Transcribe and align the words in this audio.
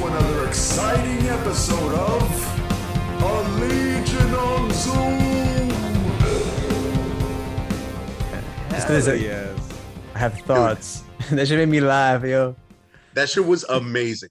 to 0.00 0.06
another 0.06 0.46
exciting 0.48 1.26
episode 1.28 1.92
of 1.94 2.22
A 3.22 3.42
Legion 3.60 4.34
on 4.34 4.70
Zoom. 4.72 5.68
Just 8.70 8.86
'cause 8.86 9.06
Hell 9.06 9.14
I- 9.14 9.18
yes. 9.18 9.58
I 10.14 10.18
have 10.18 10.40
thoughts. 10.42 11.02
that 11.30 11.46
should 11.48 11.58
make 11.58 11.68
me 11.68 11.80
laugh, 11.80 12.24
yo. 12.24 12.56
That 13.14 13.28
shit 13.28 13.44
was 13.44 13.64
amazing. 13.64 14.30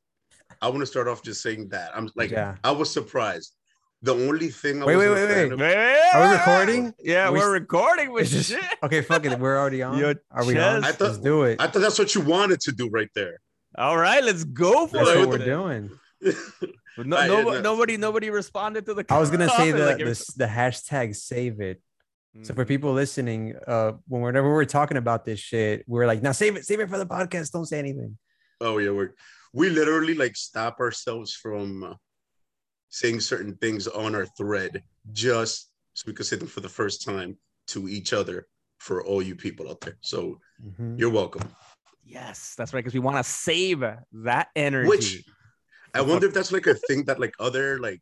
I 0.61 0.69
want 0.69 0.79
to 0.79 0.85
start 0.87 1.07
off 1.07 1.21
just 1.23 1.41
saying 1.41 1.69
that. 1.69 1.91
I'm 1.95 2.09
like, 2.15 2.31
Yeah. 2.31 2.55
I 2.63 2.71
was 2.71 2.89
surprised. 2.91 3.53
The 4.01 4.15
only 4.15 4.47
thing 4.49 4.81
I 4.81 4.85
Wait, 4.85 4.95
was 4.95 5.05
wait, 5.09 5.27
wait, 5.27 5.55
wait. 5.59 6.01
Are 6.13 6.27
we 6.29 6.33
recording? 6.35 6.93
Yeah, 6.99 7.29
We 7.29 7.39
we're 7.39 7.51
recording 7.51 8.11
with 8.11 8.29
shit. 8.45 8.63
Okay, 8.81 9.01
fuck 9.01 9.25
it. 9.25 9.37
We're 9.37 9.57
already 9.59 9.83
on. 9.87 9.97
Yo, 9.97 10.13
Are 10.31 10.45
we 10.45 10.53
Chess. 10.53 10.75
on? 10.77 10.83
I 10.85 10.91
thought- 10.93 11.05
Let's 11.09 11.17
do 11.19 11.43
it. 11.43 11.61
I 11.61 11.67
thought 11.67 11.81
that's 11.81 11.99
what 11.99 12.15
you 12.15 12.21
wanted 12.21 12.59
to 12.61 12.71
do 12.71 12.89
right 12.89 13.09
there. 13.13 13.39
All 13.77 13.97
right, 13.97 14.23
let's 14.23 14.43
go 14.43 14.87
for 14.87 14.97
That's 14.97 15.09
it. 15.11 15.19
what 15.19 15.27
what 15.29 15.39
we're 15.39 15.45
doing. 15.45 15.91
But 16.97 17.07
No, 17.07 17.25
no- 17.27 17.41
no. 17.43 17.61
nobody, 17.61 17.95
nobody 17.95 18.29
responded 18.29 18.85
to 18.87 18.93
the. 18.93 19.05
I 19.09 19.19
was 19.19 19.29
gonna 19.31 19.47
say 19.59 19.71
comment, 19.71 19.77
the 19.77 19.85
like, 19.85 19.97
the, 19.99 20.33
the 20.37 20.47
hashtag 20.47 21.15
save 21.15 21.61
it. 21.61 21.81
So 22.43 22.51
Mhm. 22.51 22.55
for 22.57 22.65
people 22.65 22.91
listening, 22.93 23.55
uh, 23.67 23.93
when 24.07 24.21
whenever 24.21 24.51
we're 24.51 24.65
talking 24.65 24.97
about 24.97 25.23
this 25.23 25.39
shit, 25.39 25.85
we're 25.87 26.05
like, 26.05 26.21
now 26.21 26.33
save 26.33 26.57
it, 26.57 26.65
save 26.65 26.79
it 26.81 26.89
for 26.89 26.97
the 26.97 27.05
podcast. 27.05 27.51
Don't 27.51 27.65
say 27.65 27.79
anything. 27.79 28.17
Oh 28.59 28.79
yeah, 28.79 28.89
we're 28.91 29.13
we 29.53 29.69
literally 29.69 30.13
like 30.13 30.35
stop 30.35 30.79
ourselves 30.81 31.33
from 31.33 31.83
uh, 31.85 31.93
saying 32.89 33.21
certain 33.21 33.55
things 33.55 33.87
on 33.87 34.13
our 34.13 34.25
thread 34.25 34.83
just 35.13 35.71
so 35.93 36.03
we 36.07 36.13
could 36.13 36.25
say 36.25 36.35
them 36.35 36.47
for 36.49 36.59
the 36.61 36.69
first 36.69 37.05
time 37.05 37.37
to 37.67 37.87
each 37.87 38.11
other 38.13 38.47
for 38.79 39.03
all 39.05 39.21
you 39.21 39.35
people 39.35 39.69
out 39.69 39.79
there. 39.81 39.97
So 40.01 40.39
Mhm. 40.61 40.99
you're 40.99 41.09
welcome. 41.11 41.47
Yes, 42.09 42.55
that's 42.57 42.73
right. 42.73 42.79
Because 42.79 42.93
we 42.95 42.99
want 42.99 43.17
to 43.17 43.23
save 43.23 43.83
that 44.11 44.47
energy. 44.55 44.89
Which 44.89 45.23
I 45.93 46.01
wonder 46.01 46.27
if 46.27 46.33
that's 46.33 46.51
like 46.51 46.65
a 46.67 46.73
thing 46.73 47.05
that 47.05 47.19
like 47.19 47.33
other 47.39 47.79
like 47.79 48.01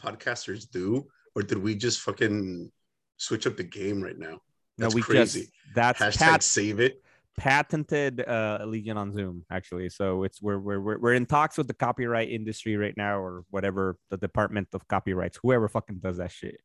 podcasters 0.00 0.70
do, 0.70 1.06
or 1.34 1.42
did 1.42 1.58
we 1.58 1.74
just 1.74 2.00
fucking 2.00 2.70
switch 3.16 3.46
up 3.46 3.56
the 3.56 3.64
game 3.64 4.02
right 4.02 4.18
now? 4.18 4.40
no, 4.78 4.86
That's 4.86 4.94
we 4.94 5.02
crazy. 5.02 5.40
just 5.42 5.52
that's 5.74 6.00
Hashtag 6.00 6.18
pat- 6.18 6.42
save 6.42 6.80
it. 6.80 7.02
patented 7.38 8.20
uh 8.28 8.58
Legion 8.66 8.98
on 8.98 9.12
Zoom 9.12 9.44
actually. 9.50 9.88
So 9.88 10.22
it's 10.24 10.42
we're, 10.42 10.58
we're 10.58 10.80
we're 10.80 10.98
we're 10.98 11.14
in 11.14 11.24
talks 11.26 11.56
with 11.56 11.68
the 11.68 11.74
copyright 11.74 12.30
industry 12.30 12.76
right 12.76 12.96
now, 12.96 13.18
or 13.18 13.44
whatever 13.50 13.96
the 14.10 14.18
Department 14.18 14.68
of 14.74 14.86
Copyrights, 14.88 15.38
whoever 15.42 15.68
fucking 15.68 15.98
does 16.00 16.18
that 16.18 16.30
shit. 16.32 16.58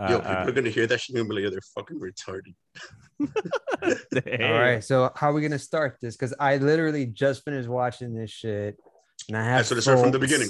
Uh, 0.00 0.08
Yo, 0.08 0.18
people 0.20 0.32
uh, 0.32 0.46
are 0.46 0.52
gonna 0.52 0.70
hear 0.70 0.86
that 0.86 0.98
shit 1.00 1.14
and 1.16 1.28
be 1.28 1.34
like, 1.34 1.44
"Yo, 1.44 1.50
they're 1.50 1.60
fucking 1.74 2.00
retarded. 2.00 2.54
All 3.20 4.58
right. 4.58 4.82
So 4.82 5.10
how 5.14 5.30
are 5.30 5.32
we 5.34 5.42
gonna 5.42 5.58
start 5.58 5.98
this? 6.00 6.16
Because 6.16 6.34
I 6.40 6.56
literally 6.56 7.04
just 7.06 7.44
finished 7.44 7.68
watching 7.68 8.14
this 8.14 8.30
shit, 8.30 8.78
and 9.28 9.36
I 9.36 9.44
have 9.44 9.58
That's 9.58 9.70
what 9.70 9.76
I 9.76 9.80
started 9.80 10.02
from 10.02 10.12
the 10.12 10.18
beginning. 10.18 10.48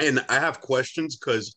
And 0.00 0.24
I 0.28 0.34
have 0.40 0.60
questions 0.60 1.16
because 1.16 1.56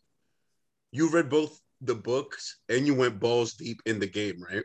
you 0.92 1.10
read 1.10 1.30
both 1.30 1.60
the 1.82 1.96
books 1.96 2.60
and 2.70 2.86
you 2.86 2.94
went 2.94 3.20
balls 3.20 3.54
deep 3.54 3.82
in 3.86 4.00
the 4.00 4.08
game, 4.08 4.44
right? 4.48 4.64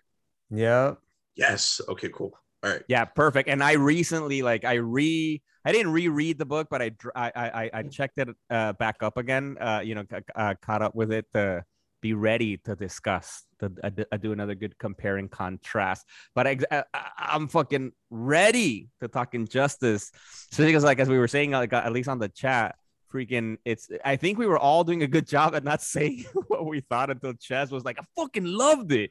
Yeah. 0.50 0.94
Yes. 1.36 1.80
Okay, 1.88 2.10
cool. 2.12 2.32
All 2.62 2.70
right. 2.70 2.82
Yeah, 2.88 3.04
perfect. 3.06 3.48
And 3.48 3.62
I 3.64 3.72
recently, 3.72 4.42
like, 4.42 4.64
I 4.64 4.74
re, 4.74 5.40
I 5.64 5.72
didn't 5.72 5.92
reread 5.92 6.38
the 6.38 6.44
book, 6.44 6.68
but 6.70 6.82
I, 6.82 6.90
dr- 6.90 7.12
I, 7.16 7.32
I, 7.34 7.62
I- 7.64 7.70
I 7.74 7.82
checked 7.84 8.18
it 8.18 8.28
uh, 8.50 8.74
back 8.74 8.96
up 9.02 9.16
again. 9.16 9.56
Uh, 9.58 9.80
you 9.82 9.94
know, 9.94 10.04
c- 10.10 10.18
uh, 10.34 10.54
caught 10.60 10.82
up 10.82 10.94
with 10.94 11.10
it 11.12 11.26
to 11.32 11.64
be 12.00 12.14
ready 12.14 12.56
to 12.58 12.74
discuss, 12.74 13.44
to 13.60 13.72
uh, 13.82 13.90
d- 13.90 14.04
uh, 14.10 14.16
do 14.16 14.32
another 14.32 14.54
good 14.54 14.78
compare 14.78 15.16
and 15.16 15.30
contrast. 15.30 16.06
But 16.34 16.46
I, 16.46 16.58
I, 16.70 16.84
I'm 17.18 17.48
fucking 17.48 17.92
ready 18.10 18.88
to 19.00 19.08
talk 19.08 19.34
injustice. 19.34 20.10
So 20.50 20.64
because, 20.64 20.84
like, 20.84 20.98
as 20.98 21.08
we 21.08 21.18
were 21.18 21.28
saying, 21.28 21.52
like, 21.52 21.72
uh, 21.72 21.82
at 21.84 21.92
least 21.92 22.08
on 22.08 22.18
the 22.18 22.28
chat. 22.28 22.76
Freaking, 23.12 23.56
it's. 23.64 23.88
I 24.04 24.14
think 24.14 24.38
we 24.38 24.46
were 24.46 24.56
all 24.56 24.84
doing 24.84 25.02
a 25.02 25.08
good 25.08 25.26
job 25.26 25.56
at 25.56 25.64
not 25.64 25.82
saying 25.94 26.26
what 26.46 26.64
we 26.64 26.78
thought 26.78 27.10
until 27.10 27.32
Chess 27.34 27.72
was 27.72 27.84
like, 27.84 27.98
"I 27.98 28.04
fucking 28.14 28.44
loved 28.44 28.92
it," 28.92 29.10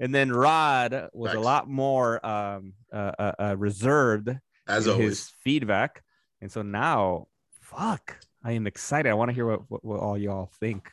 and 0.00 0.14
then 0.14 0.32
Rod 0.32 1.10
was 1.12 1.34
a 1.34 1.40
lot 1.40 1.68
more 1.68 2.24
um, 2.24 2.72
uh, 2.92 3.12
uh, 3.18 3.32
uh, 3.38 3.56
reserved 3.58 4.30
As 4.66 4.88
always. 4.88 5.08
his 5.08 5.28
feedback. 5.42 6.02
And 6.40 6.50
so 6.50 6.62
now, 6.62 7.28
fuck, 7.60 8.18
I 8.42 8.52
am 8.52 8.66
excited. 8.66 9.10
I 9.10 9.14
want 9.14 9.30
to 9.30 9.34
hear 9.34 9.46
what, 9.46 9.70
what, 9.70 9.84
what 9.84 10.00
all 10.00 10.18
y'all 10.18 10.50
think. 10.60 10.90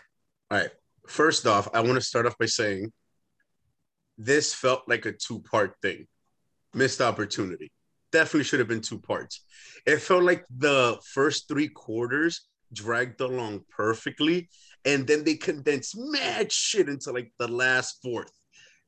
All 0.49 0.57
right. 0.57 0.69
First 1.11 1.45
off, 1.45 1.67
I 1.73 1.81
want 1.81 1.95
to 1.95 2.01
start 2.01 2.25
off 2.25 2.38
by 2.38 2.45
saying 2.45 2.94
this 4.17 4.53
felt 4.53 4.83
like 4.88 5.05
a 5.05 5.11
two 5.11 5.41
part 5.41 5.75
thing. 5.81 6.07
Missed 6.73 7.01
opportunity. 7.01 7.69
Definitely 8.13 8.45
should 8.45 8.59
have 8.59 8.69
been 8.69 8.79
two 8.79 8.97
parts. 8.97 9.44
It 9.85 9.97
felt 9.97 10.23
like 10.23 10.45
the 10.49 10.97
first 11.13 11.49
three 11.49 11.67
quarters 11.67 12.47
dragged 12.72 13.19
along 13.19 13.66
perfectly, 13.69 14.47
and 14.85 15.05
then 15.05 15.25
they 15.25 15.35
condensed 15.35 15.95
mad 15.97 16.49
shit 16.49 16.88
into 16.88 17.11
like 17.11 17.33
the 17.39 17.49
last 17.49 17.99
fourth. 18.01 18.31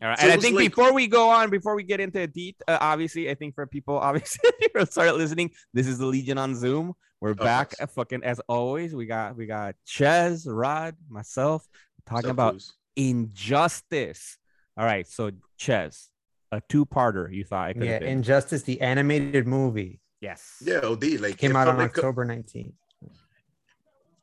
All 0.01 0.07
right. 0.07 0.17
So 0.17 0.23
and 0.23 0.31
I 0.31 0.37
think 0.37 0.55
like- 0.55 0.73
before 0.73 0.93
we 0.93 1.07
go 1.07 1.29
on, 1.29 1.49
before 1.49 1.75
we 1.75 1.83
get 1.83 1.99
into 1.99 2.25
deep, 2.25 2.55
uh, 2.69 2.77
obviously, 2.79 3.29
I 3.29 3.35
think 3.35 3.53
for 3.53 3.67
people, 3.67 3.97
obviously, 3.99 4.49
if 4.61 4.71
you 4.73 4.85
start 4.85 5.13
listening, 5.15 5.51
this 5.73 5.87
is 5.87 5.97
the 5.97 6.05
Legion 6.05 6.37
on 6.37 6.55
Zoom. 6.55 6.93
We're 7.19 7.33
back, 7.33 7.73
uh, 7.81 7.87
fucking 7.87 8.23
as 8.23 8.39
always. 8.47 8.95
We 8.95 9.07
got 9.07 9.35
we 9.35 9.45
got 9.45 9.75
Ches, 9.85 10.47
Rod, 10.47 10.95
myself 11.09 11.67
talking 12.05 12.23
Sup, 12.27 12.31
about 12.31 12.53
Luz? 12.53 12.73
injustice. 12.95 14.37
All 14.77 14.85
right, 14.85 15.07
so 15.07 15.31
Ches, 15.57 16.09
a 16.51 16.61
two-parter. 16.69 17.33
You 17.33 17.43
thought 17.43 17.71
it 17.71 17.73
could 17.75 17.83
Yeah. 17.83 17.91
have 17.93 17.99
been? 18.01 18.09
Injustice, 18.09 18.63
the 18.63 18.81
animated 18.81 19.47
movie, 19.47 19.99
yes. 20.21 20.61
Yeah, 20.65 20.79
OD. 20.83 21.17
Like 21.17 21.37
came 21.37 21.55
out 21.55 21.67
on 21.67 21.77
like 21.77 21.97
October 21.97 22.25
19th. 22.25 22.73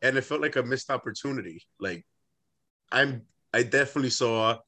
and 0.03 0.17
it 0.17 0.23
felt 0.23 0.41
like 0.41 0.57
a 0.57 0.63
missed 0.63 0.91
opportunity. 0.91 1.63
Like 1.79 2.05
I'm 2.91 3.23
I 3.53 3.63
definitely 3.65 4.11
saw 4.11 4.59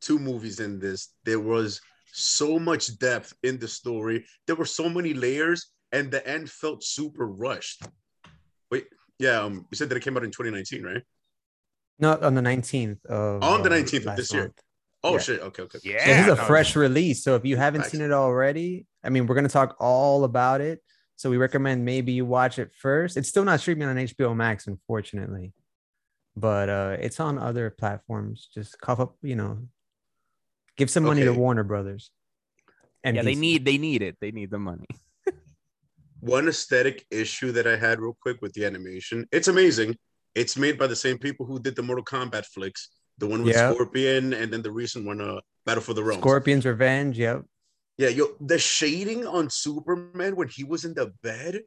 two 0.00 0.18
movies 0.18 0.60
in 0.60 0.78
this. 0.78 1.08
There 1.24 1.40
was 1.40 1.80
so 2.12 2.58
much 2.58 2.98
depth 2.98 3.32
in 3.42 3.58
the 3.58 3.68
story. 3.68 4.26
There 4.46 4.56
were 4.56 4.64
so 4.66 4.88
many 4.88 5.14
layers, 5.14 5.70
and 5.92 6.10
the 6.10 6.26
end 6.28 6.50
felt 6.50 6.82
super 6.84 7.26
rushed. 7.26 7.82
Wait, 8.70 8.86
yeah, 9.18 9.40
um, 9.40 9.66
you 9.70 9.76
said 9.76 9.88
that 9.88 9.96
it 9.96 10.02
came 10.02 10.16
out 10.16 10.24
in 10.24 10.30
2019, 10.30 10.82
right? 10.84 11.02
No, 11.98 12.18
on 12.20 12.34
the 12.34 12.40
19th 12.40 13.04
of 13.06 13.42
On 13.42 13.62
the 13.62 13.70
uh, 13.70 13.72
19th 13.72 14.06
of 14.06 14.16
this 14.16 14.32
year. 14.32 14.42
month. 14.44 14.60
Oh 15.04 15.12
Yeah. 15.14 15.18
shit. 15.18 15.40
Okay, 15.40 15.62
okay. 15.62 15.78
Yeah. 15.84 15.98
So 16.04 16.06
this 16.10 16.20
is 16.26 16.32
a 16.32 16.36
no, 16.36 16.44
fresh 16.44 16.76
release. 16.76 17.22
So 17.22 17.34
if 17.36 17.44
you 17.44 17.56
haven't 17.56 17.82
Nice. 17.82 17.90
seen 17.92 18.00
it 18.00 18.12
already, 18.12 18.86
I 19.04 19.10
mean, 19.10 19.26
we're 19.26 19.34
gonna 19.34 19.48
talk 19.48 19.76
all 19.78 20.24
about 20.24 20.60
it. 20.60 20.82
So 21.16 21.30
we 21.30 21.36
recommend 21.36 21.84
maybe 21.84 22.12
you 22.12 22.24
watch 22.24 22.58
it 22.58 22.72
first. 22.74 23.16
It's 23.16 23.28
still 23.28 23.44
not 23.44 23.60
streaming 23.60 23.88
on 23.88 23.96
HBO 23.96 24.34
Max, 24.36 24.66
unfortunately, 24.68 25.52
but 26.36 26.68
uh, 26.68 26.96
it's 27.00 27.18
on 27.20 27.38
other 27.38 27.70
platforms. 27.70 28.48
Just 28.54 28.80
cough 28.80 29.00
up, 29.00 29.16
you 29.22 29.34
know, 29.34 29.58
give 30.76 30.90
some 30.90 31.02
money 31.04 31.24
to 31.24 31.32
Warner 31.32 31.64
Brothers. 31.64 32.10
And 33.04 33.16
yeah, 33.16 33.22
they 33.22 33.34
need 33.34 33.64
they 33.64 33.78
need 33.78 34.02
it. 34.02 34.16
They 34.20 34.30
need 34.30 34.50
the 34.50 34.58
money. 34.58 34.86
One 36.20 36.48
aesthetic 36.48 37.06
issue 37.10 37.52
that 37.52 37.66
I 37.66 37.76
had 37.76 38.00
real 38.00 38.16
quick 38.20 38.42
with 38.42 38.52
the 38.52 38.64
animation. 38.64 39.26
It's 39.30 39.46
amazing. 39.48 39.96
It's 40.34 40.56
made 40.56 40.78
by 40.78 40.86
the 40.86 40.96
same 40.96 41.18
people 41.18 41.46
who 41.46 41.58
did 41.58 41.76
the 41.76 41.82
Mortal 41.82 42.04
Kombat 42.04 42.46
flicks, 42.46 42.88
the 43.18 43.26
one 43.26 43.42
with 43.42 43.54
Yeah. 43.54 43.72
Scorpion, 43.72 44.32
and 44.32 44.52
then 44.52 44.62
the 44.62 44.70
recent 44.70 45.06
one, 45.06 45.20
uh, 45.20 45.40
Battle 45.64 45.82
for 45.82 45.94
the 45.94 46.04
Realms. 46.04 46.22
Scorpion's 46.22 46.64
Revenge. 46.64 47.18
Yep. 47.18 47.44
Yeah, 47.98 48.08
yo, 48.08 48.36
the 48.40 48.58
shading 48.58 49.26
on 49.26 49.50
Superman 49.50 50.36
when 50.36 50.48
he 50.48 50.62
was 50.62 50.84
in 50.84 50.94
the 50.94 51.12
bed, 51.22 51.62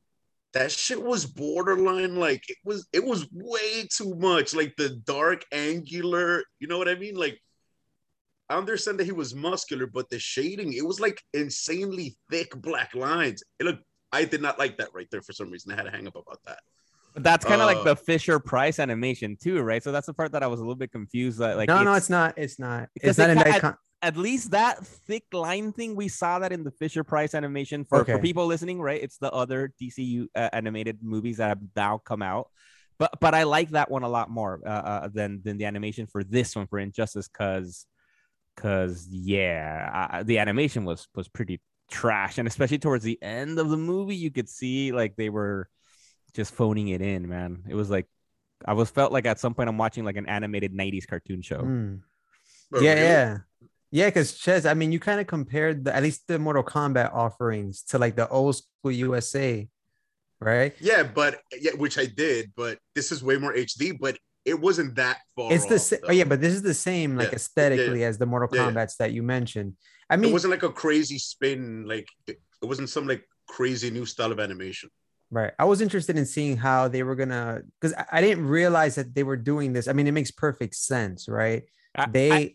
that 0.53 0.71
shit 0.71 1.01
was 1.01 1.25
borderline 1.25 2.15
like 2.15 2.43
it 2.49 2.57
was 2.63 2.87
it 2.91 3.03
was 3.03 3.27
way 3.31 3.87
too 3.91 4.15
much. 4.15 4.53
Like 4.53 4.75
the 4.77 4.89
dark 4.89 5.45
angular, 5.51 6.43
you 6.59 6.67
know 6.67 6.77
what 6.77 6.89
I 6.89 6.95
mean? 6.95 7.15
Like 7.15 7.39
I 8.49 8.57
understand 8.57 8.99
that 8.99 9.05
he 9.05 9.11
was 9.11 9.33
muscular, 9.33 9.87
but 9.87 10.09
the 10.09 10.19
shading, 10.19 10.73
it 10.73 10.85
was 10.85 10.99
like 10.99 11.21
insanely 11.33 12.17
thick 12.29 12.53
black 12.55 12.95
lines. 12.95 13.43
It 13.59 13.65
looked 13.65 13.83
I 14.11 14.25
did 14.25 14.41
not 14.41 14.59
like 14.59 14.77
that 14.77 14.89
right 14.93 15.07
there 15.09 15.21
for 15.21 15.31
some 15.31 15.49
reason. 15.49 15.71
I 15.71 15.75
had 15.75 15.87
a 15.87 15.91
hang 15.91 16.07
up 16.07 16.15
about 16.15 16.39
that. 16.45 16.59
But 17.13 17.23
that's 17.23 17.43
kind 17.45 17.61
of 17.61 17.67
like 17.67 17.77
Uh, 17.77 17.83
the 17.83 17.95
Fisher 17.95 18.39
Price 18.39 18.79
animation 18.79 19.35
too, 19.41 19.61
right? 19.61 19.83
So 19.83 19.91
that's 19.91 20.07
the 20.07 20.13
part 20.13 20.31
that 20.31 20.43
I 20.43 20.47
was 20.47 20.59
a 20.59 20.63
little 20.63 20.75
bit 20.75 20.91
confused. 20.91 21.39
That 21.39 21.57
like 21.57 21.67
no, 21.67 21.83
no, 21.83 21.93
it's 21.93 22.09
not. 22.09 22.37
It's 22.37 22.57
not. 22.59 22.89
because 22.93 23.09
It's 23.09 23.17
not 23.19 23.25
they 23.27 23.31
in 23.33 23.37
ca- 23.39 23.55
at- 23.55 23.61
Con- 23.61 23.77
at 24.03 24.17
least 24.17 24.49
that 24.51 24.83
thick 24.85 25.25
line 25.31 25.71
thing 25.73 25.95
we 25.95 26.07
saw 26.07 26.39
that 26.39 26.51
in 26.51 26.63
the 26.63 26.71
Fisher 26.71 27.03
Price 27.03 27.35
animation 27.35 27.85
for, 27.85 27.99
for 28.15 28.17
people 28.21 28.47
listening, 28.47 28.81
right? 28.81 28.99
It's 29.01 29.17
the 29.17 29.31
other 29.31 29.73
DCU 29.79 30.25
uh, 30.35 30.49
animated 30.53 31.03
movies 31.03 31.37
that 31.37 31.49
have 31.49 31.59
now 31.75 31.99
come 31.99 32.21
out. 32.23 32.49
But 32.97 33.11
but 33.19 33.35
I 33.35 33.43
like 33.43 33.69
that 33.71 33.91
one 33.91 34.03
a 34.03 34.09
lot 34.09 34.29
more 34.29 34.59
uh, 34.65 34.69
uh, 34.69 35.07
than 35.13 35.41
than 35.43 35.57
the 35.57 35.65
animation 35.65 36.07
for 36.07 36.23
this 36.23 36.55
one 36.55 36.67
for 36.67 36.79
Injustice 36.79 37.27
because 37.27 37.85
because 38.55 39.07
yeah, 39.09 40.07
uh, 40.13 40.23
the 40.23 40.39
animation 40.39 40.85
was 40.85 41.07
was 41.15 41.27
pretty 41.27 41.61
trash, 41.89 42.37
and 42.37 42.47
especially 42.47 42.79
towards 42.79 43.03
the 43.03 43.21
end 43.21 43.59
of 43.59 43.69
the 43.69 43.77
movie, 43.77 44.15
you 44.15 44.31
could 44.31 44.49
see 44.49 44.91
like 44.91 45.15
they 45.15 45.29
were 45.29 45.67
just 46.33 46.53
phoning 46.53 46.89
it 46.89 47.01
in, 47.01 47.27
man. 47.27 47.63
It 47.67 47.75
was 47.75 47.89
like 47.89 48.07
I 48.65 48.73
was 48.73 48.89
felt 48.89 49.11
like 49.11 49.25
at 49.25 49.39
some 49.39 49.53
point 49.53 49.69
I'm 49.69 49.77
watching 49.77 50.05
like 50.05 50.17
an 50.17 50.27
animated 50.27 50.73
'90s 50.73 51.07
cartoon 51.07 51.41
show. 51.41 51.61
Mm. 51.61 52.01
But 52.69 52.83
yeah, 52.83 52.93
really, 52.93 53.05
yeah. 53.05 53.37
Yeah, 53.93 54.05
because 54.07 54.37
Ches, 54.37 54.65
I 54.65 54.73
mean, 54.73 54.93
you 54.93 54.99
kind 54.99 55.19
of 55.19 55.27
compared 55.27 55.83
the, 55.83 55.93
at 55.93 56.01
least 56.01 56.25
the 56.27 56.39
Mortal 56.39 56.63
Kombat 56.63 57.13
offerings 57.13 57.83
to 57.89 57.97
like 57.97 58.15
the 58.15 58.27
old 58.29 58.55
school 58.55 58.91
USA 58.91 59.67
right? 60.41 60.73
Yeah, 60.81 61.03
but 61.03 61.39
yeah, 61.59 61.71
which 61.77 61.97
I 61.97 62.05
did, 62.05 62.51
but 62.57 62.79
this 62.95 63.11
is 63.11 63.23
way 63.23 63.37
more 63.37 63.53
HD, 63.53 63.97
but 63.97 64.17
it 64.43 64.59
wasn't 64.59 64.95
that 64.95 65.19
far. 65.35 65.53
It's 65.53 65.67
the 65.67 65.75
off, 65.75 65.81
same. 65.81 65.99
though. 66.01 66.07
Oh, 66.09 66.13
yeah, 66.13 66.23
but 66.23 66.41
this 66.41 66.53
is 66.53 66.63
the 66.63 66.73
same, 66.73 67.15
like 67.15 67.29
Yeah. 67.29 67.35
aesthetically, 67.35 68.03
as 68.03 68.17
the 68.17 68.25
Mortal 68.25 68.49
Yeah, 68.51 68.63
yeah. 68.63 68.71
Kombat's 68.71 68.97
that 68.97 69.13
you 69.13 69.23
mentioned. 69.23 69.75
I 70.09 70.17
mean, 70.17 70.31
it 70.31 70.33
wasn't 70.33 70.51
like 70.51 70.63
a 70.63 70.71
crazy 70.71 71.19
spin, 71.19 71.85
like 71.87 72.07
it, 72.27 72.41
it 72.61 72.65
wasn't 72.65 72.89
some 72.89 73.07
like 73.07 73.23
crazy 73.47 73.91
new 73.91 74.05
style 74.05 74.31
of 74.31 74.39
animation. 74.39 74.89
Right. 75.31 75.53
I 75.57 75.63
was 75.65 75.79
interested 75.81 76.17
in 76.17 76.25
seeing 76.25 76.57
how 76.57 76.89
they 76.89 77.03
were 77.03 77.15
gonna 77.15 77.61
because 77.79 77.93
I, 77.95 78.05
I 78.17 78.21
didn't 78.21 78.45
realize 78.47 78.95
that 78.95 79.15
they 79.15 79.23
were 79.23 79.37
doing 79.37 79.71
this. 79.73 79.87
I 79.87 79.93
mean, 79.93 80.05
it 80.07 80.11
makes 80.11 80.29
perfect 80.31 80.75
sense, 80.75 81.27
right? 81.29 81.63
I- 81.95 82.05
They 82.09 82.31
I, 82.31 82.53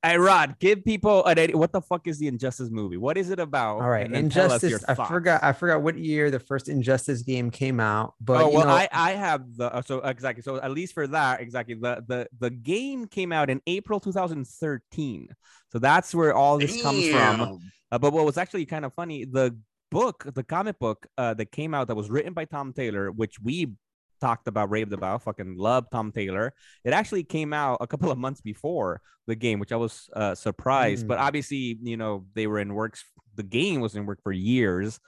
Hey, 0.00 0.16
Rod, 0.16 0.60
give 0.60 0.84
people 0.84 1.24
an 1.24 1.40
idea. 1.40 1.56
What 1.56 1.72
the 1.72 1.80
fuck 1.80 2.06
is 2.06 2.20
the 2.20 2.28
Injustice 2.28 2.70
movie? 2.70 2.96
What 2.96 3.18
is 3.18 3.30
it 3.30 3.40
about? 3.40 3.80
all 3.80 3.88
right. 3.90 4.06
And 4.06 4.14
then 4.14 4.30
tell 4.30 4.52
us 4.52 4.62
your 4.62 4.68
Injustice. 4.78 4.88
I 4.88 4.94
thoughts. 4.94 5.10
forgot. 5.10 5.42
I 5.42 5.52
forgot 5.52 5.82
what 5.82 5.98
year 5.98 6.30
the 6.30 6.38
first 6.38 6.68
Injustice 6.68 7.22
game 7.22 7.50
came 7.50 7.80
out, 7.80 8.14
but 8.20 8.40
oh 8.44 8.50
you 8.50 8.58
well, 8.58 8.66
know, 8.68 8.74
I 8.74 8.88
I 8.92 9.10
have 9.14 9.42
the 9.56 9.74
uh, 9.74 9.82
so 9.82 9.98
exactly 9.98 10.42
so 10.42 10.60
at 10.60 10.70
least 10.70 10.94
for 10.94 11.08
that 11.08 11.40
exactly 11.40 11.74
the 11.74 12.04
the 12.06 12.28
the 12.38 12.48
game 12.50 13.06
came 13.08 13.32
out 13.32 13.50
in 13.50 13.60
April 13.66 13.98
2013, 13.98 15.28
so 15.72 15.78
that's 15.80 16.14
where 16.14 16.32
all 16.32 16.58
this 16.58 16.80
comes 16.80 17.08
from. 17.08 17.58
Uh, 17.90 17.98
but 17.98 18.12
what 18.12 18.24
was 18.24 18.38
actually 18.38 18.66
kind 18.66 18.84
of 18.84 18.94
funny, 18.94 19.24
the 19.24 19.58
book, 19.90 20.24
the 20.34 20.42
comic 20.42 20.78
book 20.78 21.06
uh, 21.16 21.34
that 21.34 21.52
came 21.52 21.74
out 21.74 21.88
that 21.88 21.94
was 21.94 22.10
written 22.10 22.32
by 22.32 22.44
Tom 22.44 22.72
Taylor, 22.72 23.10
which 23.10 23.40
we 23.40 23.72
talked 24.20 24.48
about, 24.48 24.70
raved 24.70 24.92
about, 24.92 25.22
fucking 25.22 25.56
love 25.56 25.86
Tom 25.92 26.10
Taylor. 26.12 26.52
It 26.84 26.92
actually 26.92 27.22
came 27.24 27.52
out 27.52 27.78
a 27.80 27.86
couple 27.86 28.10
of 28.10 28.18
months 28.18 28.40
before 28.40 29.00
the 29.26 29.34
game, 29.36 29.58
which 29.60 29.72
I 29.72 29.76
was 29.76 30.10
uh, 30.14 30.34
surprised. 30.34 31.06
But 31.06 31.18
Mm. 31.18 31.22
obviously, 31.22 31.78
you 31.82 31.96
know, 31.96 32.26
they 32.34 32.46
were 32.46 32.58
in 32.58 32.74
works. 32.74 33.04
The 33.36 33.42
game 33.44 33.80
was 33.80 33.94
in 33.94 34.06
work 34.06 34.20
for 34.22 34.32
years. 34.32 34.98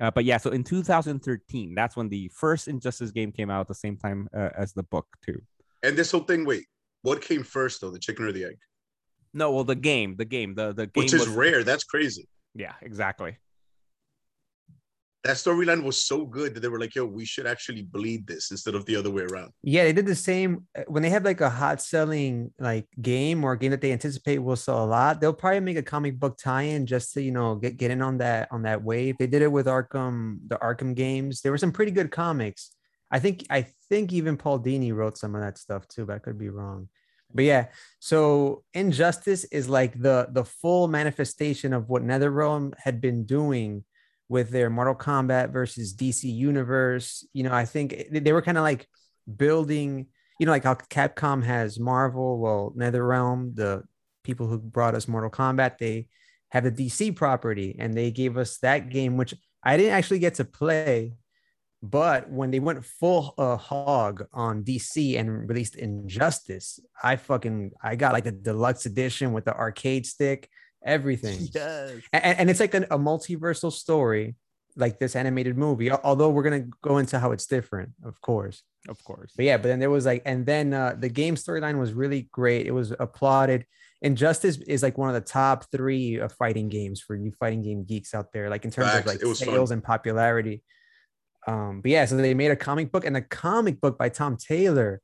Uh, 0.00 0.10
but 0.10 0.24
yeah, 0.24 0.36
so 0.36 0.50
in 0.50 0.62
2013, 0.64 1.74
that's 1.74 1.96
when 1.96 2.08
the 2.08 2.28
first 2.34 2.68
Injustice 2.68 3.12
game 3.12 3.32
came 3.32 3.50
out 3.50 3.60
at 3.60 3.68
the 3.68 3.74
same 3.74 3.96
time 3.96 4.28
uh, 4.36 4.50
as 4.56 4.72
the 4.72 4.82
book 4.82 5.06
too. 5.24 5.40
And 5.82 5.96
this 5.96 6.10
whole 6.10 6.20
thing, 6.22 6.44
wait, 6.44 6.64
what 7.02 7.22
came 7.22 7.42
first 7.44 7.80
though, 7.80 7.90
the 7.90 7.98
chicken 7.98 8.24
or 8.26 8.32
the 8.32 8.44
egg? 8.44 8.58
No, 9.32 9.52
well, 9.52 9.64
the 9.64 9.74
game, 9.74 10.16
the 10.16 10.24
game, 10.24 10.54
the 10.54 10.72
the 10.72 10.86
game 10.86 11.04
Which 11.04 11.14
is 11.14 11.20
was- 11.20 11.28
rare. 11.28 11.62
That's 11.62 11.84
crazy. 11.84 12.28
Yeah, 12.54 12.72
exactly. 12.82 13.36
That 15.26 15.36
storyline 15.36 15.82
was 15.82 16.00
so 16.00 16.24
good 16.24 16.54
that 16.54 16.60
they 16.60 16.68
were 16.68 16.78
like, 16.78 16.94
"Yo, 16.94 17.04
we 17.04 17.24
should 17.24 17.46
actually 17.46 17.82
bleed 17.82 18.26
this 18.28 18.52
instead 18.52 18.76
of 18.76 18.84
the 18.86 18.94
other 18.94 19.10
way 19.10 19.24
around." 19.24 19.52
yeah, 19.62 19.82
they 19.82 19.92
did 19.92 20.06
the 20.06 20.14
same 20.14 20.66
uh, 20.78 20.82
when 20.86 21.02
they 21.02 21.10
have 21.10 21.24
like 21.24 21.40
a 21.40 21.50
hot 21.50 21.82
selling 21.82 22.52
like 22.60 22.86
game 23.02 23.42
or 23.42 23.56
game 23.56 23.72
that 23.72 23.80
they 23.80 23.92
anticipate 23.92 24.38
will 24.38 24.54
sell 24.54 24.84
a 24.84 24.86
lot. 24.86 25.20
They'll 25.20 25.32
probably 25.32 25.60
make 25.60 25.76
a 25.76 25.82
comic 25.82 26.20
book 26.20 26.38
tie-in 26.38 26.86
just 26.86 27.12
to 27.14 27.22
you 27.22 27.32
know 27.32 27.56
get 27.56 27.76
get 27.76 27.90
in 27.90 28.02
on 28.02 28.18
that 28.18 28.48
on 28.52 28.62
that 28.62 28.84
wave. 28.84 29.16
They 29.18 29.26
did 29.26 29.42
it 29.42 29.50
with 29.50 29.66
Arkham, 29.66 30.38
the 30.46 30.58
Arkham 30.58 30.94
games. 30.94 31.40
There 31.40 31.52
were 31.52 31.58
some 31.58 31.72
pretty 31.72 31.92
good 31.92 32.12
comics. 32.12 32.70
I 33.10 33.18
think 33.18 33.44
I 33.50 33.66
think 33.88 34.12
even 34.12 34.36
Paul 34.36 34.60
Dini 34.60 34.94
wrote 34.94 35.18
some 35.18 35.34
of 35.34 35.40
that 35.40 35.58
stuff 35.58 35.88
too, 35.88 36.06
but 36.06 36.16
I 36.16 36.18
could 36.20 36.38
be 36.38 36.50
wrong. 36.50 36.88
But 37.34 37.44
yeah, 37.44 37.66
so 37.98 38.62
Injustice 38.74 39.44
is 39.44 39.68
like 39.68 40.00
the 40.00 40.28
the 40.30 40.44
full 40.44 40.88
manifestation 40.88 41.72
of 41.72 41.88
what 41.88 42.02
NetherRealm 42.04 42.74
had 42.78 43.00
been 43.00 43.24
doing 43.24 43.84
with 44.28 44.50
their 44.50 44.70
Mortal 44.70 44.94
Kombat 44.94 45.52
versus 45.52 45.94
DC 45.94 46.24
universe. 46.24 47.26
You 47.32 47.44
know, 47.44 47.52
I 47.52 47.64
think 47.64 48.06
they 48.10 48.32
were 48.32 48.42
kind 48.42 48.58
of 48.58 48.62
like 48.62 48.86
building, 49.36 50.06
you 50.38 50.46
know, 50.46 50.52
like 50.52 50.64
how 50.64 50.74
Capcom 50.74 51.44
has 51.44 51.78
Marvel, 51.78 52.38
well, 52.38 52.72
NetherRealm, 52.76 53.54
the 53.54 53.84
people 54.24 54.46
who 54.46 54.58
brought 54.58 54.94
us 54.94 55.08
Mortal 55.08 55.30
Kombat, 55.30 55.78
they 55.78 56.08
have 56.50 56.64
the 56.64 56.72
DC 56.72 57.14
property 57.14 57.76
and 57.78 57.94
they 57.94 58.10
gave 58.10 58.36
us 58.36 58.58
that 58.58 58.90
game, 58.90 59.16
which 59.16 59.34
I 59.62 59.76
didn't 59.76 59.92
actually 59.92 60.18
get 60.18 60.34
to 60.34 60.44
play. 60.44 61.14
But 61.82 62.30
when 62.30 62.50
they 62.50 62.58
went 62.58 62.84
full 62.84 63.34
uh, 63.38 63.56
hog 63.56 64.26
on 64.32 64.64
DC 64.64 65.18
and 65.18 65.48
released 65.48 65.76
Injustice, 65.76 66.80
I 67.02 67.16
fucking 67.16 67.72
I 67.82 67.96
got 67.96 68.12
like 68.12 68.24
the 68.24 68.32
deluxe 68.32 68.86
edition 68.86 69.32
with 69.32 69.44
the 69.44 69.54
arcade 69.54 70.06
stick, 70.06 70.48
everything 70.86 71.48
Yes. 71.54 71.92
and, 72.12 72.38
and 72.38 72.50
it's 72.50 72.60
like 72.60 72.74
an, 72.74 72.84
a 72.84 72.98
multiversal 72.98 73.72
story 73.72 74.36
like 74.76 74.98
this 74.98 75.16
animated 75.16 75.56
movie 75.56 75.90
although 75.90 76.30
we're 76.30 76.42
going 76.42 76.62
to 76.64 76.68
go 76.82 76.98
into 76.98 77.18
how 77.18 77.32
it's 77.32 77.46
different 77.46 77.90
of 78.04 78.20
course 78.20 78.62
Of 78.88 79.02
course. 79.04 79.32
but 79.36 79.44
yeah 79.44 79.56
but 79.56 79.64
then 79.68 79.78
there 79.78 79.90
was 79.90 80.04
like 80.06 80.22
and 80.26 80.44
then 80.46 80.72
uh, 80.74 80.94
the 80.98 81.08
game 81.08 81.34
storyline 81.34 81.78
was 81.78 81.92
really 81.92 82.28
great 82.32 82.66
it 82.66 82.72
was 82.72 82.92
applauded 82.98 83.64
injustice 84.02 84.58
is 84.58 84.82
like 84.82 84.98
one 84.98 85.08
of 85.08 85.14
the 85.14 85.20
top 85.40 85.64
three 85.72 86.16
of 86.16 86.30
fighting 86.32 86.68
games 86.68 87.00
for 87.00 87.16
you 87.16 87.32
fighting 87.32 87.62
game 87.62 87.84
geeks 87.84 88.14
out 88.14 88.32
there 88.32 88.50
like 88.50 88.64
in 88.66 88.70
terms 88.70 88.88
Facts. 88.90 89.00
of 89.00 89.06
like 89.06 89.22
It 89.22 89.26
was 89.26 89.40
fun. 89.40 89.54
sales 89.54 89.70
and 89.70 89.82
popularity 89.82 90.62
um 91.46 91.80
but 91.80 91.90
yeah 91.90 92.04
so 92.04 92.16
they 92.16 92.34
made 92.34 92.50
a 92.50 92.56
comic 92.56 92.92
book 92.92 93.04
and 93.06 93.16
the 93.16 93.22
comic 93.22 93.80
book 93.80 93.96
by 93.98 94.08
tom 94.10 94.36
taylor 94.36 95.00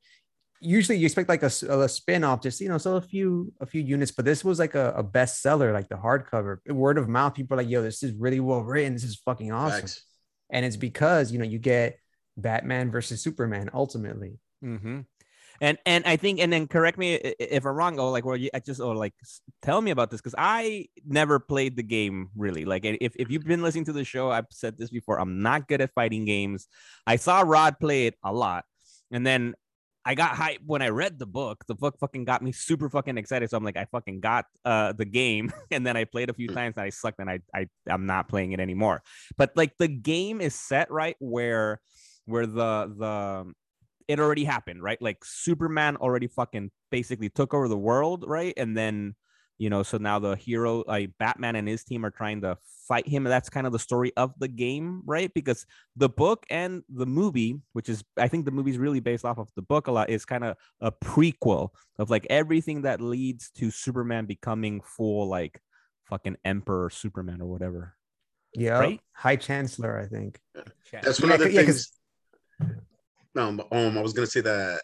usually 0.63 0.97
you 0.97 1.05
expect 1.05 1.29
like 1.29 1.43
a 1.43 1.49
spin-off 1.89 2.41
just 2.41 2.61
you 2.61 2.69
know 2.69 2.77
sell 2.77 2.97
a 2.97 3.01
few 3.01 3.51
a 3.59 3.65
few 3.65 3.81
units 3.81 4.11
but 4.11 4.25
this 4.25 4.43
was 4.43 4.59
like 4.59 4.75
a, 4.75 4.93
a 4.95 5.03
bestseller 5.03 5.73
like 5.73 5.89
the 5.89 5.95
hardcover 5.95 6.57
word 6.67 6.97
of 6.97 7.09
mouth 7.09 7.33
people 7.33 7.55
are 7.55 7.61
like 7.61 7.69
yo 7.69 7.81
this 7.81 8.01
is 8.01 8.13
really 8.13 8.39
well 8.39 8.61
written 8.61 8.93
this 8.93 9.03
is 9.03 9.15
fucking 9.25 9.51
awesome 9.51 9.89
and 10.49 10.65
it's 10.65 10.77
because 10.77 11.31
you 11.31 11.37
know 11.37 11.45
you 11.45 11.59
get 11.59 11.99
batman 12.37 12.89
versus 12.91 13.21
superman 13.21 13.69
ultimately 13.73 14.39
Mm-hmm. 14.63 15.01
And 15.61 15.77
and 15.85 16.03
I 16.05 16.17
think 16.17 16.39
and 16.39 16.51
then 16.51 16.67
correct 16.67 16.97
me 16.97 17.13
if 17.13 17.65
I'm 17.65 17.75
wrong. 17.75 17.99
Or 17.99 18.11
like, 18.11 18.25
well, 18.25 18.35
you 18.35 18.49
I 18.53 18.59
just 18.59 18.81
or 18.81 18.95
like 18.95 19.13
tell 19.61 19.81
me 19.81 19.91
about 19.91 20.09
this 20.09 20.19
because 20.19 20.35
I 20.37 20.87
never 21.05 21.39
played 21.39 21.75
the 21.77 21.83
game 21.83 22.29
really. 22.35 22.65
Like, 22.65 22.85
if 22.85 23.13
if 23.15 23.29
you've 23.29 23.45
been 23.45 23.61
listening 23.61 23.85
to 23.85 23.93
the 23.93 24.03
show, 24.03 24.31
I've 24.31 24.47
said 24.49 24.77
this 24.77 24.89
before. 24.89 25.19
I'm 25.19 25.41
not 25.41 25.67
good 25.67 25.79
at 25.79 25.93
fighting 25.93 26.25
games. 26.25 26.67
I 27.05 27.17
saw 27.17 27.41
Rod 27.41 27.79
play 27.79 28.07
it 28.07 28.15
a 28.23 28.33
lot, 28.33 28.65
and 29.11 29.25
then 29.25 29.53
I 30.05 30.15
got 30.15 30.35
hyped 30.35 30.65
when 30.65 30.81
I 30.81 30.89
read 30.89 31.17
the 31.17 31.25
book. 31.25 31.63
The 31.67 31.75
book 31.75 31.97
fucking 31.99 32.25
got 32.25 32.41
me 32.41 32.51
super 32.51 32.89
fucking 32.89 33.17
excited. 33.17 33.49
So 33.49 33.57
I'm 33.57 33.63
like, 33.63 33.77
I 33.77 33.85
fucking 33.85 34.19
got 34.19 34.45
uh 34.65 34.93
the 34.93 35.05
game, 35.05 35.51
and 35.71 35.85
then 35.85 35.95
I 35.95 36.03
played 36.03 36.29
a 36.29 36.33
few 36.33 36.47
times 36.47 36.75
and 36.77 36.85
I 36.85 36.89
sucked, 36.89 37.19
and 37.19 37.29
I 37.29 37.39
I 37.53 37.67
I'm 37.89 38.05
not 38.05 38.27
playing 38.27 38.51
it 38.51 38.59
anymore. 38.59 39.01
But 39.37 39.51
like 39.55 39.77
the 39.77 39.87
game 39.87 40.41
is 40.41 40.55
set 40.55 40.91
right 40.91 41.15
where 41.19 41.81
where 42.25 42.45
the 42.45 42.93
the 42.97 43.53
it 44.07 44.19
already 44.19 44.43
happened, 44.43 44.83
right? 44.83 45.01
Like 45.01 45.23
Superman 45.23 45.95
already 45.97 46.27
fucking 46.27 46.71
basically 46.91 47.29
took 47.29 47.53
over 47.53 47.67
the 47.67 47.77
world, 47.77 48.25
right? 48.27 48.53
And 48.57 48.75
then, 48.75 49.15
you 49.57 49.69
know, 49.69 49.83
so 49.83 49.97
now 49.97 50.19
the 50.19 50.35
hero, 50.35 50.83
like 50.87 51.11
Batman 51.19 51.55
and 51.55 51.67
his 51.67 51.83
team 51.83 52.05
are 52.05 52.09
trying 52.11 52.41
to 52.41 52.57
fight 52.87 53.07
him. 53.07 53.23
That's 53.23 53.49
kind 53.49 53.65
of 53.67 53.71
the 53.73 53.79
story 53.79 54.11
of 54.17 54.33
the 54.39 54.47
game, 54.47 55.01
right? 55.05 55.31
Because 55.33 55.65
the 55.95 56.09
book 56.09 56.45
and 56.49 56.83
the 56.89 57.05
movie, 57.05 57.59
which 57.73 57.87
is, 57.87 58.03
I 58.17 58.27
think 58.27 58.45
the 58.45 58.51
movie's 58.51 58.77
really 58.77 58.99
based 58.99 59.25
off 59.25 59.37
of 59.37 59.47
the 59.55 59.61
book 59.61 59.87
a 59.87 59.91
lot, 59.91 60.09
is 60.09 60.25
kind 60.25 60.43
of 60.43 60.57
a 60.81 60.91
prequel 60.91 61.69
of 61.99 62.09
like 62.09 62.25
everything 62.29 62.81
that 62.81 62.99
leads 62.99 63.51
to 63.51 63.69
Superman 63.71 64.25
becoming 64.25 64.81
full, 64.81 65.27
like 65.27 65.61
fucking 66.09 66.35
Emperor 66.43 66.89
Superman 66.89 67.39
or 67.41 67.45
whatever. 67.47 67.95
yeah 68.55 68.77
Right? 68.79 68.99
high 69.13 69.35
chancellor 69.37 69.97
i 69.99 70.05
think 70.07 70.39
That's 70.91 71.19
one 71.21 71.29
Yeah, 71.29 71.35
of 71.35 71.41
the 71.41 71.51
yeah, 71.53 71.63
'cause- 71.63 71.91
things. 72.59 72.73
No, 73.35 73.47
um, 73.71 73.97
I 73.97 74.01
was 74.01 74.13
gonna 74.13 74.27
say 74.27 74.41
that. 74.41 74.81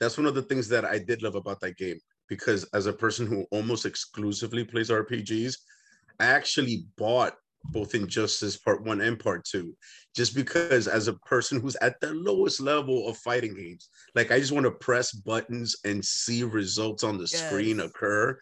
That's 0.00 0.16
one 0.18 0.26
of 0.26 0.34
the 0.34 0.42
things 0.42 0.66
that 0.68 0.84
I 0.84 0.98
did 0.98 1.22
love 1.22 1.36
about 1.36 1.60
that 1.60 1.76
game 1.76 2.00
because 2.28 2.64
as 2.72 2.86
a 2.86 2.92
person 2.92 3.26
who 3.26 3.46
almost 3.50 3.86
exclusively 3.86 4.64
plays 4.64 4.90
RPGs, 4.90 5.56
I 6.20 6.26
actually 6.26 6.86
bought 6.96 7.34
both 7.70 7.94
Injustice 7.94 8.56
Part 8.56 8.84
One 8.84 9.00
and 9.00 9.18
Part 9.18 9.44
Two, 9.44 9.74
just 10.14 10.34
because 10.34 10.86
as 10.86 11.08
a 11.08 11.14
person 11.14 11.60
who's 11.60 11.76
at 11.76 12.00
the 12.00 12.12
lowest 12.12 12.60
level 12.60 13.08
of 13.08 13.16
fighting 13.18 13.54
games, 13.54 13.88
like 14.14 14.30
I 14.30 14.38
just 14.38 14.52
want 14.52 14.64
to 14.64 14.70
press 14.70 15.12
buttons 15.12 15.76
and 15.84 16.04
see 16.04 16.44
results 16.44 17.04
on 17.04 17.18
the 17.18 17.26
screen 17.26 17.80
occur. 17.80 18.38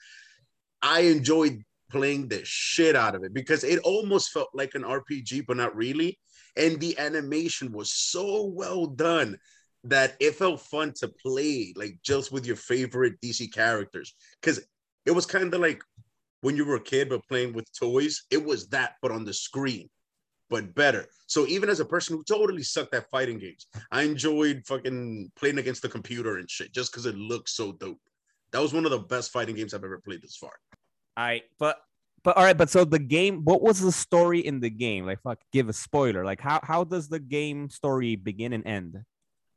I 0.83 1.01
enjoyed 1.03 1.62
playing 1.91 2.29
the 2.29 2.41
shit 2.45 2.97
out 2.97 3.15
of 3.15 3.23
it 3.23 3.33
because 3.33 3.62
it 3.65 3.79
almost 3.81 4.33
felt 4.33 4.49
like 4.55 4.75
an 4.75 4.83
RPG, 4.83 5.47
but 5.47 5.57
not 5.57 5.77
really. 5.77 6.19
And 6.57 6.81
the 6.81 6.99
animation 6.99 7.71
was 7.73 7.93
so 7.93 8.47
well 8.47 8.87
done 8.87 9.39
that 9.85 10.17
it 10.21 10.35
felt 10.37 10.61
fun 10.61 10.93
to 10.95 11.09
play, 11.09 11.73
like 11.77 11.99
just 12.03 12.33
with 12.33 12.47
your 12.47 12.57
favorite 12.57 13.21
DC 13.21 13.53
characters. 13.53 14.15
Because 14.41 14.61
it 15.07 15.11
was 15.11 15.27
kind 15.27 15.53
of 15.53 15.61
like 15.61 15.83
when 16.43 16.57
you 16.57 16.65
were 16.65 16.77
a 16.77 16.81
kid, 16.81 17.09
but 17.09 17.27
playing 17.29 17.53
with 17.53 17.67
toys. 17.73 18.25
It 18.31 18.45
was 18.45 18.69
that, 18.69 18.97
but 19.01 19.11
on 19.11 19.25
the 19.25 19.33
screen, 19.33 19.89
but 20.51 20.75
better. 20.75 21.07
So 21.27 21.47
even 21.47 21.71
as 21.71 21.81
a 21.81 21.85
person 21.85 22.17
who 22.17 22.25
totally 22.25 22.62
sucked 22.62 22.95
at 22.95 23.09
fighting 23.11 23.39
games, 23.39 23.67
I 23.91 24.03
enjoyed 24.03 24.62
fucking 24.67 25.33
playing 25.37 25.59
against 25.59 25.83
the 25.83 25.89
computer 25.89 26.37
and 26.37 26.51
shit 26.51 26.73
just 26.73 26.93
because 26.93 27.07
it 27.07 27.17
looked 27.17 27.49
so 27.49 27.73
dope. 27.73 28.01
That 28.53 28.61
was 28.61 28.75
one 28.75 28.85
of 28.85 28.91
the 28.91 28.99
best 28.99 29.31
fighting 29.33 29.57
games 29.57 29.73
I've 29.73 29.85
ever 29.85 30.01
played 30.05 30.23
this 30.23 30.37
far. 30.37 30.53
I 31.17 31.43
but 31.59 31.79
but 32.25 32.37
all 32.37 32.45
right, 32.45 32.57
but 32.57 32.71
so 32.71 32.85
the 32.85 32.99
game, 32.99 33.43
what 33.45 33.62
was 33.62 33.81
the 33.81 33.91
story 33.91 34.41
in 34.41 34.61
the 34.61 34.71
game? 34.71 35.07
Like 35.07 35.23
fuck, 35.23 35.41
give 35.53 35.69
a 35.69 35.73
spoiler. 35.73 36.25
Like 36.25 36.41
how 36.41 36.61
how 36.62 36.85
does 36.85 37.09
the 37.09 37.19
game 37.19 37.71
story 37.71 38.17
begin 38.17 38.53
and 38.53 38.67
end? 38.67 39.03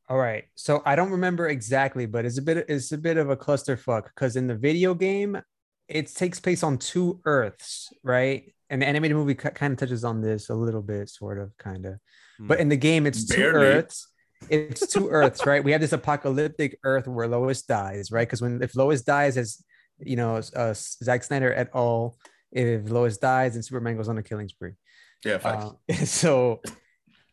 All 0.07 0.17
right. 0.17 0.45
So 0.55 0.81
I 0.85 0.95
don't 0.95 1.11
remember 1.11 1.47
exactly, 1.47 2.05
but 2.05 2.25
it's 2.25 2.37
a 2.37 2.41
bit 2.41 2.65
it's 2.69 2.91
a 2.91 2.97
bit 2.97 3.17
of 3.17 3.29
a 3.29 3.37
clusterfuck 3.37 4.03
because 4.05 4.35
in 4.35 4.47
the 4.47 4.55
video 4.55 4.93
game, 4.93 5.41
it 5.87 6.13
takes 6.13 6.39
place 6.39 6.63
on 6.63 6.77
two 6.77 7.21
Earths, 7.25 7.91
right? 8.03 8.55
and 8.69 8.81
the 8.81 8.87
animated 8.87 9.15
movie 9.15 9.35
kind 9.35 9.73
of 9.73 9.77
touches 9.77 10.03
on 10.03 10.21
this 10.21 10.49
a 10.49 10.55
little 10.55 10.81
bit, 10.81 11.09
sort 11.09 11.39
of, 11.39 11.55
kind 11.57 11.85
of. 11.85 11.95
Hmm. 12.37 12.47
But 12.47 12.59
in 12.59 12.69
the 12.69 12.77
game, 12.77 13.05
it's 13.05 13.25
two 13.25 13.41
Barely. 13.41 13.65
Earths. 13.67 14.07
It's 14.49 14.87
two 14.87 15.09
Earths, 15.09 15.45
right? 15.45 15.63
We 15.63 15.71
have 15.71 15.81
this 15.81 15.93
apocalyptic 15.93 16.77
Earth 16.83 17.07
where 17.07 17.27
Lois 17.27 17.61
dies, 17.61 18.11
right? 18.11 18.27
Because 18.27 18.41
when 18.41 18.61
if 18.61 18.75
Lois 18.75 19.01
dies, 19.01 19.37
as 19.37 19.63
you 19.99 20.15
know, 20.15 20.41
uh, 20.55 20.73
Zack 20.73 21.23
Snyder 21.23 21.53
et 21.53 21.69
al. 21.73 22.17
If 22.51 22.89
Lois 22.89 23.17
dies, 23.17 23.53
then 23.53 23.63
Superman 23.63 23.97
goes 23.97 24.07
on 24.07 24.17
a 24.17 24.23
killing 24.23 24.47
spree. 24.47 24.73
Yeah. 25.23 25.39
Uh, 25.43 25.93
so 26.05 26.61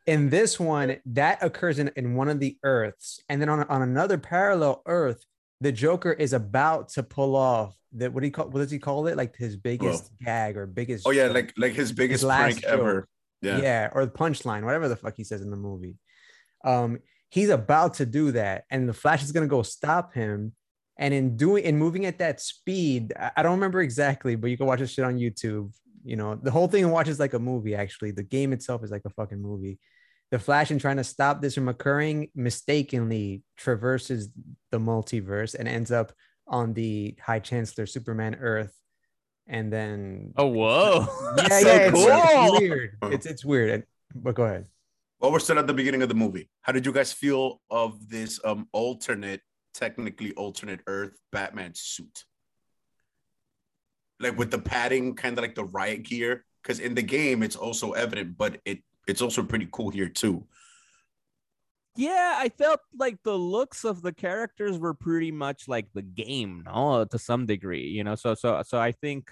in 0.07 0.31
this 0.31 0.59
one, 0.59 0.97
that 1.07 1.43
occurs 1.43 1.79
in, 1.79 1.91
in 1.97 2.15
one 2.15 2.29
of 2.29 2.41
the 2.41 2.57
Earths, 2.65 3.21
and 3.29 3.41
then 3.41 3.49
on, 3.49 3.65
on 3.65 3.83
another 3.83 4.19
parallel 4.19 4.83
Earth, 4.87 5.25
the 5.61 5.73
Joker 5.73 6.13
is 6.13 6.33
about 6.33 6.89
to 6.91 7.03
pull 7.03 7.37
off 7.37 7.77
that. 7.93 8.13
What 8.13 8.21
do 8.21 8.27
you 8.27 8.33
call? 8.33 8.47
What 8.47 8.61
does 8.61 8.71
he 8.71 8.79
call 8.79 9.07
it? 9.07 9.17
Like 9.17 9.37
his 9.37 9.57
biggest 9.57 10.11
gag 10.25 10.57
or 10.57 10.67
biggest? 10.67 11.07
oh 11.07 11.11
yeah, 11.11 11.29
like 11.29 11.53
like 11.57 11.73
his 11.73 11.93
biggest 11.93 12.25
last 12.25 12.61
prank 12.61 12.65
ever. 12.65 13.01
joke. 13.03 13.09
Yeah. 13.43 13.61
yeah, 13.61 13.89
or 13.93 14.05
the 14.05 14.13
punchline, 14.13 14.65
whatever 14.65 14.89
the 14.89 14.97
fuck 14.97 15.17
he 15.17 15.25
says 15.25 15.41
in 15.41 15.51
the 15.51 15.57
movie. 15.57 15.97
Um, 16.65 17.01
he's 17.29 17.49
about 17.49 17.95
to 17.95 18.07
do 18.07 18.33
that, 18.33 18.65
and 18.71 18.89
the 18.89 18.93
Flash 18.93 19.23
is 19.23 19.33
gonna 19.33 19.47
go 19.47 19.63
stop 19.63 20.15
him. 20.15 20.53
And 20.99 21.15
in 21.15 21.37
doing 21.37 21.65
in 21.65 21.79
moving 21.79 22.07
at 22.07 22.19
that 22.19 22.41
speed, 22.41 23.13
I 23.19 23.31
I 23.37 23.43
don't 23.43 23.53
remember 23.53 23.81
exactly, 23.81 24.35
but 24.37 24.51
you 24.51 24.57
can 24.57 24.67
watch 24.67 24.81
this 24.81 24.91
shit 24.91 25.05
on 25.05 25.19
YouTube. 25.19 25.73
You 26.05 26.17
know, 26.17 26.35
the 26.35 26.51
whole 26.51 26.69
thing 26.69 26.89
watches 26.91 27.19
like 27.21 27.35
a 27.35 27.39
movie. 27.39 27.75
Actually, 27.75 28.11
the 28.11 28.23
game 28.23 28.53
itself 28.53 28.83
is 28.85 28.91
like 28.91 29.03
a 29.05 29.11
fucking 29.11 29.41
movie. 29.41 29.79
The 30.31 30.39
Flash, 30.39 30.71
and 30.71 30.81
trying 30.81 30.97
to 30.97 31.05
stop 31.05 31.43
this 31.43 31.55
from 31.55 31.69
occurring, 31.69 32.29
mistakenly 32.35 33.43
traverses 33.57 34.31
the 34.71 34.79
multiverse 34.79 35.55
and 35.55 35.69
ends 35.69 35.93
up 35.93 36.13
on 36.47 36.73
the 36.73 37.15
High 37.23 37.39
Chancellor 37.39 37.87
Superman 37.87 38.37
Earth, 38.37 38.75
and 39.47 39.73
then 39.73 40.33
Oh 40.37 40.47
whoa! 40.47 41.07
yeah, 41.37 41.43
yeah, 41.51 41.61
so 41.61 41.69
it's, 41.75 41.93
cool. 41.93 42.07
it's 42.09 42.61
weird. 42.61 42.99
It's 43.03 43.27
it's 43.27 43.45
weird. 43.45 43.71
And- 43.71 43.85
But 44.15 44.35
go 44.35 44.45
ahead. 44.45 44.67
Well, 45.21 45.31
we're 45.31 45.39
still 45.39 45.59
at 45.59 45.67
the 45.67 45.75
beginning 45.75 46.03
of 46.03 46.09
the 46.09 46.17
movie. 46.17 46.51
How 46.63 46.73
did 46.73 46.85
you 46.85 46.93
guys 46.93 47.13
feel 47.13 47.61
of 47.71 48.09
this 48.09 48.41
um 48.45 48.69
alternate, 48.73 49.41
technically 49.75 50.33
alternate 50.35 50.81
Earth 50.87 51.17
Batman 51.31 51.73
suit? 51.75 52.25
Like 54.23 54.38
with 54.38 54.50
the 54.50 54.59
padding, 54.59 55.14
kind 55.14 55.37
of 55.37 55.43
like 55.43 55.55
the 55.55 55.64
riot 55.64 56.05
gear. 56.05 56.45
Because 56.62 56.79
in 56.79 56.95
the 56.95 57.02
game, 57.02 57.43
it's 57.43 57.57
also 57.57 57.93
evident, 57.93 58.38
but 58.38 58.61
it 58.64 58.79
it's 59.09 59.21
also 59.21 59.43
pretty 59.43 59.69
cool 59.73 59.91
here 59.91 60.09
too. 60.09 60.47
Yeah, 61.97 62.37
I 62.38 62.49
felt 62.49 62.81
like 62.97 63.19
the 63.23 63.37
looks 63.37 63.85
of 63.85 64.00
the 64.00 64.12
characters 64.12 64.79
were 64.79 64.95
pretty 64.95 65.31
much 65.31 65.69
like 65.69 65.88
the 65.93 66.02
game, 66.02 66.62
no, 66.64 67.05
to 67.05 67.19
some 67.19 67.45
degree, 67.45 67.88
you 67.88 68.02
know. 68.02 68.14
So, 68.14 68.35
so, 68.35 68.62
so 68.64 68.79
I 68.81 68.93
think, 68.93 69.31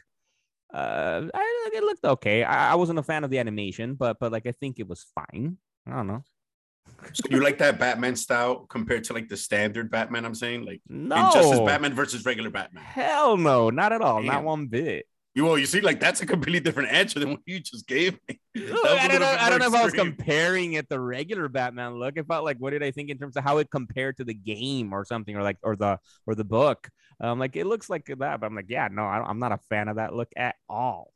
uh, 0.75 1.23
I 1.33 1.71
it 1.73 1.83
looked 1.83 2.05
okay. 2.05 2.45
I, 2.45 2.73
I 2.73 2.75
wasn't 2.75 2.99
a 2.99 3.03
fan 3.03 3.25
of 3.25 3.31
the 3.31 3.39
animation, 3.39 3.95
but, 3.95 4.19
but 4.21 4.31
like 4.31 4.47
I 4.47 4.53
think 4.53 4.79
it 4.79 4.87
was 4.87 5.07
fine. 5.15 5.57
I 5.87 5.97
don't 5.97 6.07
know. 6.07 6.23
So 7.13 7.25
you 7.31 7.43
like 7.43 7.59
that 7.59 7.79
Batman 7.79 8.17
style 8.17 8.67
compared 8.69 9.05
to 9.05 9.13
like 9.13 9.29
the 9.29 9.37
standard 9.37 9.91
Batman? 9.91 10.25
I'm 10.25 10.35
saying 10.35 10.65
like 10.65 10.81
No, 10.89 11.27
Injustice 11.27 11.61
Batman 11.61 11.95
versus 11.95 12.25
regular 12.25 12.51
Batman. 12.51 12.85
Hell 12.85 13.37
no, 13.37 13.71
not 13.71 13.93
at 13.93 14.01
all, 14.01 14.23
not 14.23 14.45
one 14.45 14.67
bit. 14.67 15.07
You 15.35 15.45
well, 15.45 15.57
you 15.57 15.67
see, 15.67 15.81
like 15.81 16.01
that's 16.01 16.21
a 16.23 16.27
completely 16.27 16.59
different 16.59 16.91
answer 16.91 17.21
than 17.21 17.31
what 17.31 17.41
you 17.47 17.61
just 17.61 17.87
gave 17.87 18.19
me. 18.29 18.41
That 18.55 18.73
was 18.73 18.85
a 18.85 19.03
I 19.03 19.09
don't 19.09 19.21
know. 19.21 19.37
I 19.39 19.49
don't 19.49 19.59
know 19.61 19.69
if 19.69 19.75
I 19.75 19.85
was 19.85 19.93
comparing 19.93 20.73
it 20.73 20.89
the 20.89 20.99
regular 20.99 21.49
Batman 21.49 21.95
look. 21.95 22.17
It 22.17 22.27
felt 22.27 22.45
like 22.45 22.57
what 22.59 22.71
did 22.71 22.83
I 22.83 22.91
think 22.91 23.11
in 23.11 23.19
terms 23.19 23.37
of 23.37 23.45
how 23.45 23.59
it 23.59 23.71
compared 23.71 24.17
to 24.17 24.25
the 24.25 24.35
game 24.35 24.93
or 24.93 25.05
something, 25.05 25.37
or 25.37 25.43
like 25.43 25.59
or 25.63 25.77
the 25.77 25.99
or 26.27 26.35
the 26.35 26.45
book. 26.45 26.89
Um, 27.21 27.39
like 27.39 27.55
it 27.55 27.67
looks 27.67 27.89
like 27.89 28.07
that, 28.07 28.19
but 28.41 28.47
I'm 28.47 28.57
like, 28.57 28.71
yeah, 28.71 28.89
no, 28.91 29.03
I, 29.03 29.23
I'm 29.23 29.39
not 29.39 29.53
a 29.53 29.59
fan 29.69 29.89
of 29.89 29.97
that 29.97 30.15
look 30.15 30.31
at 30.37 30.57
all. 30.69 31.13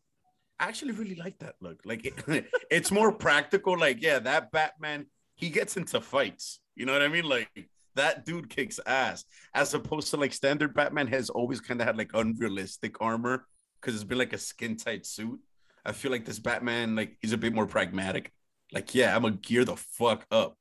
I 0.60 0.68
actually 0.68 0.92
really 0.92 1.16
like 1.16 1.38
that 1.40 1.56
look. 1.60 1.80
Like 1.84 2.06
it, 2.06 2.46
it's 2.70 2.90
more 2.90 3.12
practical. 3.12 3.78
Like, 3.78 4.00
yeah, 4.02 4.20
that 4.20 4.52
Batman, 4.52 5.06
he 5.34 5.50
gets 5.50 5.76
into 5.76 6.00
fights. 6.00 6.60
You 6.74 6.86
know 6.86 6.92
what 6.92 7.02
I 7.02 7.08
mean? 7.08 7.24
Like 7.24 7.68
that 7.94 8.24
dude 8.24 8.50
kicks 8.50 8.80
ass. 8.86 9.24
As 9.54 9.74
opposed 9.74 10.10
to 10.10 10.16
like 10.16 10.32
standard 10.32 10.74
Batman 10.74 11.06
has 11.08 11.30
always 11.30 11.60
kind 11.60 11.80
of 11.80 11.86
had 11.86 11.96
like 11.96 12.10
unrealistic 12.14 13.00
armor 13.00 13.46
because 13.80 13.94
it's 13.94 14.04
been 14.04 14.18
like 14.18 14.32
a 14.32 14.38
skin 14.38 14.76
tight 14.76 15.06
suit. 15.06 15.38
I 15.84 15.92
feel 15.92 16.10
like 16.10 16.24
this 16.24 16.38
Batman, 16.38 16.96
like 16.96 17.16
he's 17.20 17.32
a 17.32 17.38
bit 17.38 17.54
more 17.54 17.66
pragmatic. 17.66 18.32
Like, 18.72 18.94
yeah, 18.94 19.14
I'm 19.14 19.22
gonna 19.22 19.36
gear 19.36 19.64
the 19.64 19.76
fuck 19.76 20.26
up. 20.30 20.56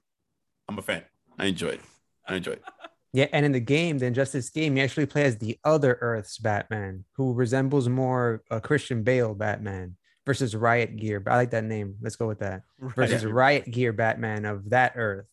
I'm 0.67 0.77
a 0.77 0.81
fan. 0.81 1.03
I 1.39 1.45
enjoy 1.45 1.69
it. 1.69 1.81
I 2.27 2.35
enjoy 2.35 2.53
it. 2.53 2.63
Yeah, 3.15 3.27
and 3.31 3.45
in 3.45 3.51
the 3.51 3.59
game, 3.59 3.99
the 3.99 4.07
Injustice 4.07 4.49
game, 4.49 4.75
you 4.75 4.81
actually 4.81 5.05
play 5.05 5.25
as 5.25 5.37
the 5.37 5.59
other 5.63 5.99
Earth's 6.01 6.39
Batman, 6.39 7.05
who 7.15 7.33
resembles 7.33 7.87
more 7.87 8.41
a 8.49 8.59
Christian 8.59 9.03
Bale 9.03 9.35
Batman 9.35 9.97
versus 10.25 10.55
Riot 10.55 10.95
Gear. 10.95 11.19
But 11.19 11.31
I 11.33 11.35
like 11.37 11.51
that 11.51 11.63
name. 11.63 11.95
Let's 12.01 12.15
go 12.15 12.27
with 12.27 12.39
that. 12.39 12.63
Versus 12.79 13.25
Riot 13.25 13.69
Gear 13.69 13.93
Batman 13.93 14.45
of 14.45 14.69
that 14.69 14.93
Earth. 14.95 15.25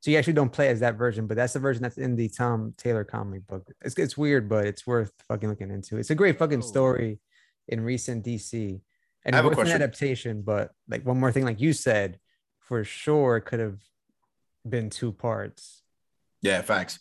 So 0.00 0.10
you 0.10 0.18
actually 0.18 0.34
don't 0.34 0.52
play 0.52 0.68
as 0.68 0.80
that 0.80 0.94
version, 0.96 1.26
but 1.26 1.36
that's 1.36 1.54
the 1.54 1.58
version 1.58 1.82
that's 1.82 1.98
in 1.98 2.14
the 2.14 2.28
Tom 2.28 2.74
Taylor 2.76 3.02
comic 3.02 3.46
book. 3.46 3.66
It's 3.82 3.96
it's 3.98 4.16
weird, 4.16 4.48
but 4.48 4.66
it's 4.66 4.86
worth 4.86 5.12
fucking 5.26 5.48
looking 5.48 5.70
into. 5.70 5.96
It's 5.96 6.10
a 6.10 6.14
great 6.14 6.38
fucking 6.38 6.58
Oh. 6.58 6.66
story 6.66 7.18
in 7.66 7.80
recent 7.80 8.24
DC, 8.24 8.80
and 9.24 9.34
I 9.34 9.38
have 9.38 9.46
a 9.46 9.48
worth 9.48 9.58
an 9.58 9.68
adaptation. 9.68 10.42
But 10.42 10.70
like 10.88 11.04
one 11.04 11.18
more 11.18 11.32
thing, 11.32 11.44
like 11.44 11.60
you 11.60 11.72
said, 11.72 12.20
for 12.60 12.84
sure, 12.84 13.38
it 13.38 13.46
could 13.46 13.58
have 13.58 13.80
been 14.68 14.90
two 14.90 15.10
parts. 15.12 15.82
Yeah, 16.42 16.62
facts. 16.62 17.00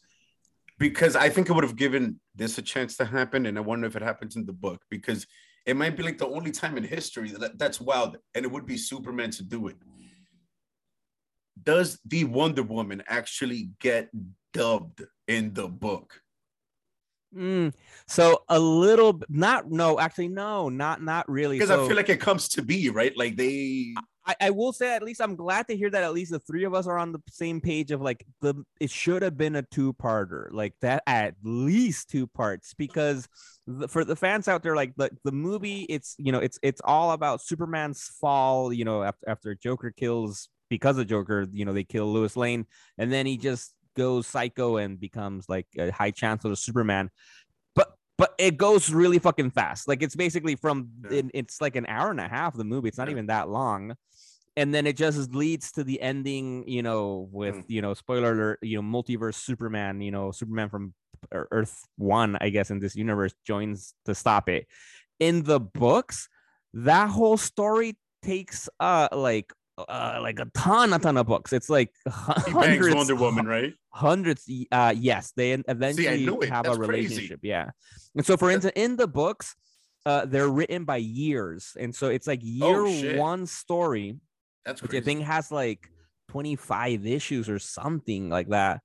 Because 0.79 1.15
I 1.15 1.29
think 1.29 1.49
it 1.49 1.53
would 1.53 1.63
have 1.63 1.75
given 1.75 2.19
this 2.33 2.57
a 2.57 2.61
chance 2.61 2.97
to 2.97 3.05
happen, 3.05 3.45
and 3.45 3.57
I 3.57 3.61
wonder 3.61 3.85
if 3.87 3.95
it 3.95 4.01
happens 4.01 4.35
in 4.35 4.45
the 4.45 4.53
book 4.53 4.81
because 4.89 5.27
it 5.65 5.75
might 5.75 5.97
be 5.97 6.03
like 6.03 6.17
the 6.17 6.27
only 6.27 6.51
time 6.51 6.77
in 6.77 6.83
history 6.83 7.29
that 7.31 7.57
that's 7.57 7.81
wild, 7.81 8.17
and 8.33 8.45
it 8.45 8.51
would 8.51 8.65
be 8.65 8.77
Superman 8.77 9.31
to 9.31 9.43
do 9.43 9.67
it. 9.67 9.77
Does 11.61 11.99
the 12.05 12.25
Wonder 12.25 12.63
Woman 12.63 13.01
actually 13.07 13.71
get 13.79 14.09
dubbed 14.53 15.03
in 15.27 15.53
the 15.53 15.67
book? 15.67 16.21
Mm, 17.35 17.73
so 18.07 18.43
a 18.47 18.59
little, 18.59 19.19
not 19.27 19.69
no, 19.69 19.99
actually 19.99 20.29
no, 20.29 20.69
not 20.69 21.01
not 21.01 21.29
really. 21.29 21.57
Because 21.57 21.69
So 21.69 21.83
I 21.83 21.87
feel 21.87 21.97
like 21.97 22.09
it 22.09 22.21
comes 22.21 22.47
to 22.49 22.61
be 22.61 22.89
right. 22.89 23.15
Like 23.17 23.35
they, 23.35 23.95
I, 24.25 24.35
I 24.41 24.49
will 24.49 24.73
say 24.73 24.95
at 24.95 25.03
least 25.03 25.21
I'm 25.21 25.35
glad 25.35 25.67
to 25.67 25.77
hear 25.77 25.89
that 25.89 26.03
at 26.03 26.13
least 26.13 26.31
the 26.31 26.39
three 26.39 26.63
of 26.63 26.73
us 26.73 26.87
are 26.87 26.97
on 26.97 27.11
the 27.11 27.21
same 27.29 27.61
page 27.61 27.91
of 27.91 28.01
like 28.01 28.25
the 28.41 28.55
it 28.79 28.89
should 28.89 29.21
have 29.21 29.37
been 29.37 29.55
a 29.55 29.61
two-parter 29.61 30.47
like 30.51 30.73
that 30.81 31.03
at 31.05 31.35
least 31.43 32.09
two 32.09 32.27
parts 32.27 32.73
because 32.73 33.27
the, 33.67 33.87
for 33.87 34.03
the 34.03 34.15
fans 34.15 34.47
out 34.47 34.63
there 34.63 34.75
like 34.75 34.93
the, 34.95 35.09
the 35.23 35.31
movie 35.31 35.81
it's 35.83 36.15
you 36.17 36.31
know 36.31 36.39
it's 36.39 36.59
it's 36.63 36.81
all 36.83 37.11
about 37.11 37.41
Superman's 37.41 38.09
fall 38.19 38.73
you 38.73 38.85
know 38.85 39.03
after 39.03 39.29
after 39.29 39.55
Joker 39.55 39.91
kills 39.91 40.49
because 40.69 40.97
of 40.97 41.07
Joker 41.07 41.45
you 41.51 41.65
know 41.65 41.73
they 41.73 41.83
kill 41.83 42.11
Lois 42.11 42.35
Lane 42.35 42.65
and 42.97 43.11
then 43.11 43.25
he 43.25 43.37
just 43.37 43.73
goes 43.95 44.27
psycho 44.27 44.77
and 44.77 44.99
becomes 44.99 45.47
like 45.47 45.67
a 45.77 45.89
high 45.91 46.11
chancellor 46.11 46.51
of 46.51 46.59
Superman 46.59 47.09
but 48.17 48.33
it 48.37 48.57
goes 48.57 48.89
really 48.91 49.19
fucking 49.19 49.51
fast 49.51 49.87
like 49.87 50.01
it's 50.03 50.15
basically 50.15 50.55
from 50.55 50.89
Yeah. 51.09 51.17
it, 51.19 51.25
it's 51.33 51.61
like 51.61 51.75
an 51.75 51.85
hour 51.87 52.11
and 52.11 52.19
a 52.19 52.27
half 52.27 52.55
the 52.55 52.63
movie 52.63 52.87
it's 52.89 52.97
not 52.97 53.07
Yeah. 53.07 53.11
even 53.11 53.27
that 53.27 53.49
long 53.49 53.95
and 54.57 54.73
then 54.73 54.87
it 54.87 54.95
just 54.95 55.33
leads 55.35 55.71
to 55.73 55.83
the 55.83 56.01
ending 56.01 56.67
you 56.67 56.81
know 56.81 57.27
with 57.31 57.55
Mm. 57.57 57.63
you 57.67 57.81
know 57.81 57.93
spoiler 57.93 58.31
alert 58.31 58.59
you 58.61 58.81
know 58.81 58.83
multiverse 58.83 59.35
superman 59.35 60.01
you 60.01 60.11
know 60.11 60.31
superman 60.31 60.69
from 60.69 60.93
earth 61.31 61.83
one 61.97 62.37
i 62.41 62.49
guess 62.49 62.69
in 62.69 62.79
this 62.79 62.95
universe 62.95 63.33
joins 63.45 63.93
to 64.05 64.13
stop 64.13 64.47
it 64.49 64.67
in 65.19 65.43
the 65.43 65.59
books 65.59 66.29
that 66.73 67.09
whole 67.09 67.37
story 67.37 67.97
takes 68.21 68.69
uh 68.79 69.07
like 69.11 69.51
uh 69.77 70.19
like 70.21 70.39
a 70.39 70.45
ton 70.55 70.93
a 70.93 70.99
ton 70.99 71.17
of 71.17 71.25
books 71.27 71.51
it's 71.51 71.69
like 71.69 71.91
he 72.05 72.53
bangs 72.53 72.53
hundreds 72.53 72.95
Wonder 72.95 73.15
Woman, 73.15 73.45
right? 73.55 73.73
hundreds 73.91 74.49
uh 74.71 74.93
yes 74.95 75.33
they 75.35 75.51
eventually 75.51 76.25
it. 76.25 76.49
have 76.49 76.65
a 76.65 76.69
That's 76.69 76.77
crazy. 76.77 77.07
relationship 77.07 77.39
yeah 77.43 77.69
and 78.15 78.25
so 78.25 78.37
for 78.37 78.49
instance 78.51 78.73
in 78.77 78.95
the 78.95 79.07
books 79.07 79.55
uh 80.05 80.25
they're 80.25 80.47
written 80.49 80.85
by 80.85 80.97
years 80.97 81.75
and 81.79 81.93
so 81.93 82.07
it's 82.07 82.25
like 82.27 82.39
year 82.41 82.85
Oh, 82.85 83.17
one 83.17 83.45
story 83.47 84.17
That's 84.65 84.81
which 84.81 84.91
crazy. 84.91 85.01
i 85.01 85.05
think 85.05 85.21
has 85.23 85.51
like 85.51 85.89
25 86.29 87.05
issues 87.05 87.49
or 87.49 87.59
something 87.59 88.29
like 88.29 88.49
that 88.49 88.81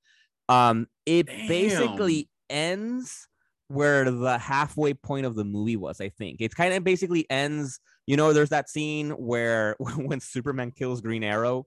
um 0.48 0.86
it 1.06 1.26
basically 1.26 2.28
ends 2.48 3.28
where 3.68 4.10
the 4.10 4.38
halfway 4.38 4.94
point 4.94 5.24
of 5.26 5.36
the 5.36 5.44
movie 5.44 5.76
was 5.76 6.00
i 6.00 6.08
think 6.08 6.40
it 6.40 6.54
kind 6.54 6.74
of 6.74 6.82
basically 6.84 7.26
ends 7.30 7.78
you 8.10 8.16
know 8.16 8.32
there's 8.32 8.48
that 8.48 8.68
scene 8.68 9.10
where 9.10 9.76
when 9.96 10.18
superman 10.18 10.72
kills 10.72 11.00
green 11.00 11.22
arrow 11.22 11.66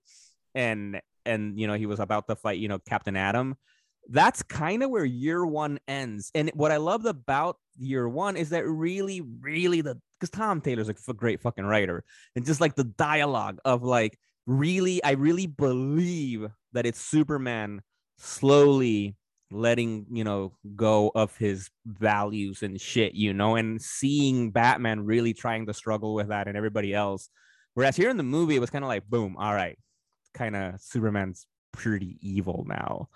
and 0.53 0.99
and 1.25 1.57
you 1.57 1.67
know 1.67 1.75
he 1.75 1.85
was 1.85 2.01
about 2.01 2.27
to 2.27 2.35
fight 2.35 2.59
you 2.59 2.67
know 2.67 2.79
captain 2.79 3.15
atom 3.15 3.55
that's 4.09 4.43
kind 4.43 4.83
of 4.83 4.89
where 4.89 5.05
year 5.05 5.45
one 5.45 5.79
ends. 5.87 6.29
And 6.35 6.51
what 6.55 6.71
i 6.71 6.77
loved 6.77 7.05
about 7.05 7.57
year 7.77 8.07
one 8.09 8.35
is 8.35 8.49
that 8.49 8.67
really 8.67 9.21
really 9.21 9.79
the 9.79 9.97
because 10.19 10.29
tom 10.29 10.59
taylor's 10.59 10.89
a 10.89 11.13
great 11.13 11.41
fucking 11.41 11.65
writer. 11.65 12.03
And 12.35 12.45
just 12.45 12.59
like 12.59 12.75
the 12.75 12.83
dialogue 12.83 13.59
of 13.63 13.83
like 13.83 14.17
really 14.45 15.01
i 15.03 15.11
really 15.11 15.47
believe 15.47 16.47
that 16.73 16.85
it's 16.85 16.99
superman 16.99 17.81
slowly 18.17 19.15
letting 19.53 20.05
you 20.11 20.23
know 20.23 20.53
go 20.75 21.11
of 21.15 21.35
his 21.37 21.69
values 21.85 22.63
and 22.63 22.79
shit, 22.79 23.13
you 23.13 23.33
know, 23.33 23.55
and 23.55 23.81
seeing 23.81 24.51
Batman 24.51 25.05
really 25.05 25.33
trying 25.33 25.65
to 25.67 25.73
struggle 25.73 26.13
with 26.13 26.29
that 26.29 26.47
and 26.47 26.57
everybody 26.57 26.93
else. 26.93 27.29
Whereas 27.75 27.95
here 27.95 28.09
in 28.09 28.17
the 28.17 28.23
movie, 28.23 28.55
it 28.55 28.59
was 28.59 28.69
kind 28.69 28.83
of 28.83 28.87
like, 28.89 29.07
boom, 29.09 29.35
all 29.37 29.53
right, 29.53 29.77
kind 30.33 30.55
of 30.55 30.79
Superman's 30.81 31.47
pretty 31.71 32.17
evil 32.21 32.65
now. 32.67 33.09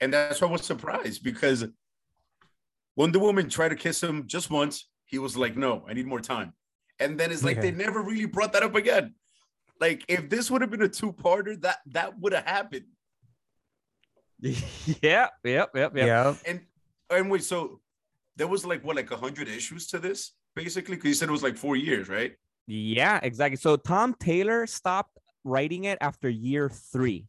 And 0.00 0.12
that's 0.12 0.40
why 0.40 0.48
I 0.48 0.50
was 0.50 0.62
surprised 0.62 1.22
because 1.22 1.64
Wonder 2.96 3.18
Woman 3.18 3.48
tried 3.48 3.70
to 3.70 3.76
kiss 3.76 4.02
him 4.02 4.26
just 4.26 4.50
once. 4.50 4.88
He 5.06 5.18
was 5.18 5.36
like, 5.36 5.56
no, 5.56 5.84
I 5.88 5.92
need 5.94 6.06
more 6.06 6.20
time. 6.20 6.52
And 6.98 7.18
then 7.18 7.32
it's 7.32 7.42
like 7.44 7.58
Okay. 7.58 7.70
they 7.70 7.76
never 7.76 8.00
really 8.02 8.26
brought 8.26 8.52
that 8.52 8.62
up 8.62 8.74
again. 8.74 9.14
Like 9.80 10.04
if 10.08 10.28
this 10.28 10.50
would 10.50 10.60
have 10.60 10.70
been 10.70 10.82
a 10.82 10.88
two-parter, 10.88 11.60
that 11.62 11.78
that 11.86 12.18
would 12.20 12.32
have 12.32 12.46
happened. 12.46 12.86
Yeah, 14.42 14.58
yep, 15.02 15.32
yep, 15.44 15.70
yep. 15.74 15.92
Yeah. 15.94 16.34
And 16.46 16.60
and 17.10 17.30
wait, 17.30 17.44
so 17.44 17.80
there 18.36 18.48
was 18.48 18.64
like 18.64 18.84
what, 18.84 18.96
like 18.96 19.10
a 19.10 19.16
hundred 19.16 19.48
issues 19.48 19.86
to 19.88 19.98
this, 19.98 20.32
basically? 20.56 20.96
Because 20.96 21.08
you 21.08 21.14
said 21.14 21.28
it 21.28 21.32
was 21.32 21.42
like 21.42 21.56
four 21.56 21.76
years, 21.76 22.08
right? 22.08 22.32
Yeah, 22.66 23.20
exactly. 23.22 23.56
So 23.56 23.76
Tom 23.76 24.14
Taylor 24.18 24.66
stopped 24.66 25.18
writing 25.44 25.84
it 25.84 25.98
after 26.00 26.28
year 26.28 26.68
three. 26.68 27.26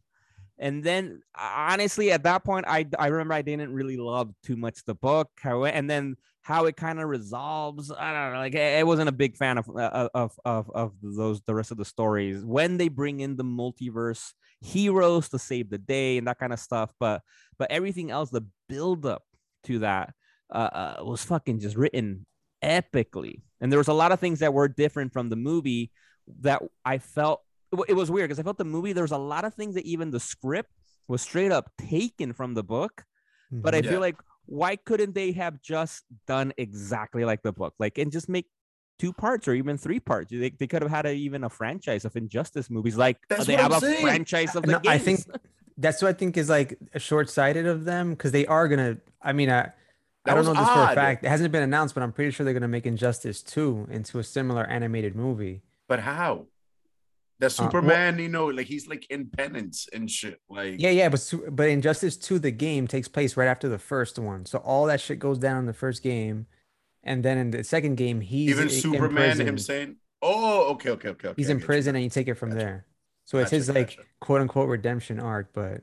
And 0.58 0.84
then 0.84 1.22
honestly, 1.36 2.12
at 2.12 2.22
that 2.24 2.44
point, 2.44 2.64
I 2.68 2.86
I 2.98 3.08
remember 3.08 3.34
I 3.34 3.42
didn't 3.42 3.72
really 3.72 3.96
love 3.96 4.32
too 4.42 4.56
much 4.56 4.84
the 4.84 4.94
book. 4.94 5.30
And 5.44 5.90
then 5.90 6.16
how 6.44 6.66
it 6.66 6.76
kind 6.76 7.00
of 7.00 7.08
resolves. 7.08 7.90
I 7.90 8.12
don't 8.12 8.32
know. 8.34 8.38
Like 8.38 8.54
I 8.54 8.80
I 8.80 8.82
wasn't 8.84 9.08
a 9.08 9.12
big 9.12 9.36
fan 9.36 9.56
of 9.58 9.68
uh, 9.68 10.08
of 10.14 10.38
of 10.44 10.70
of 10.74 10.92
those 11.02 11.40
the 11.46 11.54
rest 11.54 11.70
of 11.72 11.78
the 11.78 11.84
stories 11.86 12.44
when 12.44 12.76
they 12.76 12.88
bring 12.88 13.20
in 13.20 13.36
the 13.36 13.44
multiverse 13.44 14.32
heroes 14.60 15.30
to 15.30 15.38
save 15.38 15.70
the 15.70 15.78
day 15.78 16.18
and 16.18 16.26
that 16.28 16.38
kind 16.38 16.52
of 16.52 16.60
stuff. 16.60 16.92
But 17.00 17.22
but 17.58 17.70
everything 17.70 18.10
else, 18.10 18.30
the 18.30 18.42
build 18.68 19.06
up 19.06 19.22
to 19.64 19.78
that 19.80 20.12
uh, 20.54 20.70
uh, 20.72 20.96
was 21.02 21.24
fucking 21.24 21.60
just 21.60 21.76
written 21.76 22.26
epically. 22.62 23.42
And 23.60 23.72
there 23.72 23.78
was 23.78 23.88
a 23.88 23.94
lot 23.94 24.12
of 24.12 24.20
things 24.20 24.40
that 24.40 24.52
were 24.52 24.68
different 24.68 25.14
from 25.14 25.30
the 25.30 25.36
movie 25.36 25.90
that 26.42 26.62
I 26.84 26.98
felt 26.98 27.40
it 27.72 27.80
it 27.88 27.94
was 27.94 28.10
weird 28.10 28.28
because 28.28 28.38
I 28.38 28.42
felt 28.42 28.58
the 28.58 28.64
movie 28.66 28.92
there 28.92 29.04
was 29.04 29.12
a 29.12 29.18
lot 29.18 29.46
of 29.46 29.54
things 29.54 29.74
that 29.76 29.86
even 29.86 30.10
the 30.10 30.20
script 30.20 30.70
was 31.08 31.22
straight 31.22 31.52
up 31.52 31.70
taken 31.78 32.34
from 32.34 32.52
the 32.52 32.62
book. 32.62 33.04
But 33.50 33.74
I 33.74 33.80
Yeah. 33.80 33.90
feel 33.92 34.00
like 34.00 34.16
why 34.46 34.76
couldn't 34.76 35.14
they 35.14 35.32
have 35.32 35.60
just 35.62 36.04
done 36.26 36.52
exactly 36.56 37.24
like 37.24 37.42
the 37.42 37.52
book, 37.52 37.74
like 37.78 37.98
and 37.98 38.12
just 38.12 38.28
make 38.28 38.46
two 38.98 39.12
parts 39.12 39.48
or 39.48 39.54
even 39.54 39.76
three 39.78 40.00
parts? 40.00 40.30
They, 40.30 40.50
they 40.50 40.66
could 40.66 40.82
have 40.82 40.90
had 40.90 41.06
a, 41.06 41.12
even 41.12 41.44
a 41.44 41.48
franchise 41.50 42.04
of 42.04 42.16
Injustice 42.16 42.70
movies, 42.70 42.96
like 42.96 43.18
That's 43.28 43.46
they 43.46 43.54
what 43.54 43.62
have 43.62 43.72
I'm 43.72 43.78
a 43.78 43.80
saying. 43.80 44.02
franchise 44.02 44.54
of 44.56 44.64
the 44.64 44.72
No, 44.72 44.80
I 44.86 44.98
think 44.98 45.20
that's 45.78 46.02
what 46.02 46.08
I 46.08 46.12
think 46.12 46.36
is 46.36 46.48
like 46.48 46.78
short 46.98 47.28
sighted 47.30 47.66
of 47.66 47.84
them 47.84 48.10
because 48.10 48.32
they 48.32 48.46
are 48.46 48.68
gonna. 48.68 48.98
I 49.22 49.32
mean, 49.32 49.50
I, 49.50 49.72
I 50.26 50.34
don't 50.34 50.44
know 50.44 50.54
this 50.54 50.68
for 50.68 50.82
a 50.82 50.94
fact. 50.94 51.24
It 51.24 51.28
hasn't 51.28 51.50
been 51.52 51.62
announced, 51.62 51.94
but 51.94 52.02
I'm 52.02 52.12
pretty 52.12 52.30
sure 52.30 52.44
they're 52.44 52.54
gonna 52.54 52.68
make 52.68 52.86
Injustice 52.86 53.42
2 53.42 53.88
into 53.90 54.18
a 54.18 54.24
similar 54.24 54.64
animated 54.64 55.16
movie. 55.16 55.62
But 55.88 56.00
how? 56.00 56.46
That 57.40 57.46
Uh, 57.46 57.62
well- 57.64 57.70
Superman, 57.70 58.18
you 58.18 58.28
know, 58.28 58.46
like 58.46 58.66
he's 58.66 58.86
like 58.86 59.06
in 59.10 59.26
penance 59.28 59.88
and 59.92 60.08
shit. 60.10 60.40
Like 60.48 60.76
Yeah, 60.78 60.90
yeah, 60.90 61.08
but 61.08 61.32
but 61.50 61.68
Injustice 61.68 62.16
2, 62.16 62.38
the 62.38 62.50
game 62.52 62.86
takes 62.86 63.08
place 63.08 63.36
right 63.36 63.48
after 63.48 63.68
the 63.68 63.78
first 63.78 64.18
one, 64.18 64.46
so 64.46 64.58
all 64.58 64.86
that 64.86 65.00
shit 65.00 65.18
goes 65.18 65.38
down 65.38 65.58
in 65.58 65.66
the 65.66 65.72
first 65.74 66.02
game, 66.02 66.46
and 67.02 67.24
then 67.24 67.36
in 67.38 67.50
the 67.50 67.64
second 67.64 67.96
game, 67.96 68.20
he's 68.20 68.50
even 68.50 68.68
Superman 68.68 69.40
him 69.40 69.58
saying, 69.58 69.96
"Oh, 70.22 70.70
okay, 70.74 70.90
okay, 70.90 71.08
okay, 71.08 71.28
okay." 71.28 71.34
he's 71.36 71.48
in 71.50 71.56
get 71.58 71.62
you. 71.62 71.66
prison, 71.66 71.96
and 71.96 72.04
you 72.04 72.10
take 72.10 72.28
it 72.28 72.34
from 72.34 72.50
Gotcha. 72.50 72.64
there. 72.64 72.86
So 73.24 73.38
it's 73.38 73.46
Gotcha, 73.50 73.56
his 73.56 73.68
like 73.68 73.96
gotcha. 73.96 74.08
quote 74.20 74.40
unquote 74.40 74.68
redemption 74.68 75.18
arc, 75.18 75.52
but 75.52 75.82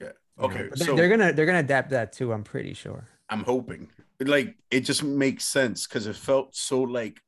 Yeah. 0.00 0.06
you 0.08 0.12
know, 0.38 0.44
Okay. 0.54 0.66
but 0.70 0.78
so 0.78 0.96
they're 0.96 1.08
gonna 1.10 1.32
they're 1.34 1.46
gonna 1.46 1.58
adapt 1.58 1.90
that 1.90 2.12
too. 2.14 2.32
I'm 2.32 2.42
pretty 2.44 2.72
sure. 2.74 3.04
I'm 3.28 3.44
hoping. 3.44 3.90
Like 4.18 4.56
it 4.70 4.80
just 4.80 5.02
makes 5.02 5.44
sense 5.44 5.86
because 5.86 6.06
it 6.06 6.16
felt 6.16 6.54
so 6.56 6.80
like 6.82 7.20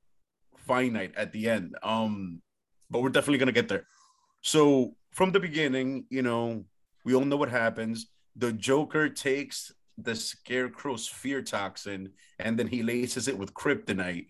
finite 0.56 1.14
at 1.16 1.32
the 1.32 1.48
end. 1.50 1.76
Um, 1.82 2.40
but 2.92 3.02
we're 3.02 3.08
definitely 3.08 3.38
gonna 3.38 3.52
get 3.52 3.68
there. 3.68 3.86
So 4.42 4.94
from 5.12 5.32
the 5.32 5.40
beginning, 5.40 6.06
you 6.10 6.22
know, 6.22 6.64
we 7.04 7.14
all 7.14 7.24
know 7.24 7.36
what 7.36 7.50
happens. 7.50 8.06
The 8.36 8.52
Joker 8.52 9.08
takes 9.08 9.72
the 9.98 10.14
Scarecrow's 10.14 11.06
fear 11.06 11.42
toxin 11.42 12.12
and 12.38 12.58
then 12.58 12.66
he 12.66 12.82
laces 12.82 13.28
it 13.28 13.36
with 13.36 13.54
kryptonite. 13.54 14.26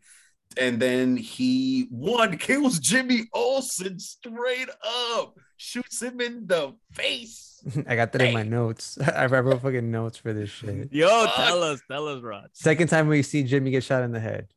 And 0.58 0.80
then 0.80 1.16
he 1.16 1.86
one 1.90 2.36
kills 2.48 2.78
Jimmy 2.78 3.22
Olsen 3.32 3.98
straight 3.98 4.68
up, 5.10 5.38
shoots 5.56 6.02
him 6.02 6.20
in 6.20 6.46
the 6.46 6.74
face. 6.92 7.48
I 7.86 7.96
got 7.96 8.12
that 8.12 8.22
in 8.22 8.34
my 8.34 8.42
notes. 8.42 8.98
I 9.16 9.26
wrote 9.26 9.62
fucking 9.62 9.90
notes 9.90 10.18
for 10.18 10.32
this 10.32 10.50
shit. 10.50 10.92
Yo, 10.92 11.08
Fuck. 11.08 11.34
tell 11.36 11.62
us, 11.62 11.80
tell 11.90 12.08
us, 12.08 12.22
Rod. 12.22 12.48
Second 12.52 12.88
time 12.88 13.08
we 13.08 13.22
see 13.22 13.44
Jimmy 13.44 13.70
get 13.70 13.84
shot 13.84 14.02
in 14.02 14.12
the 14.12 14.20
head 14.20 14.48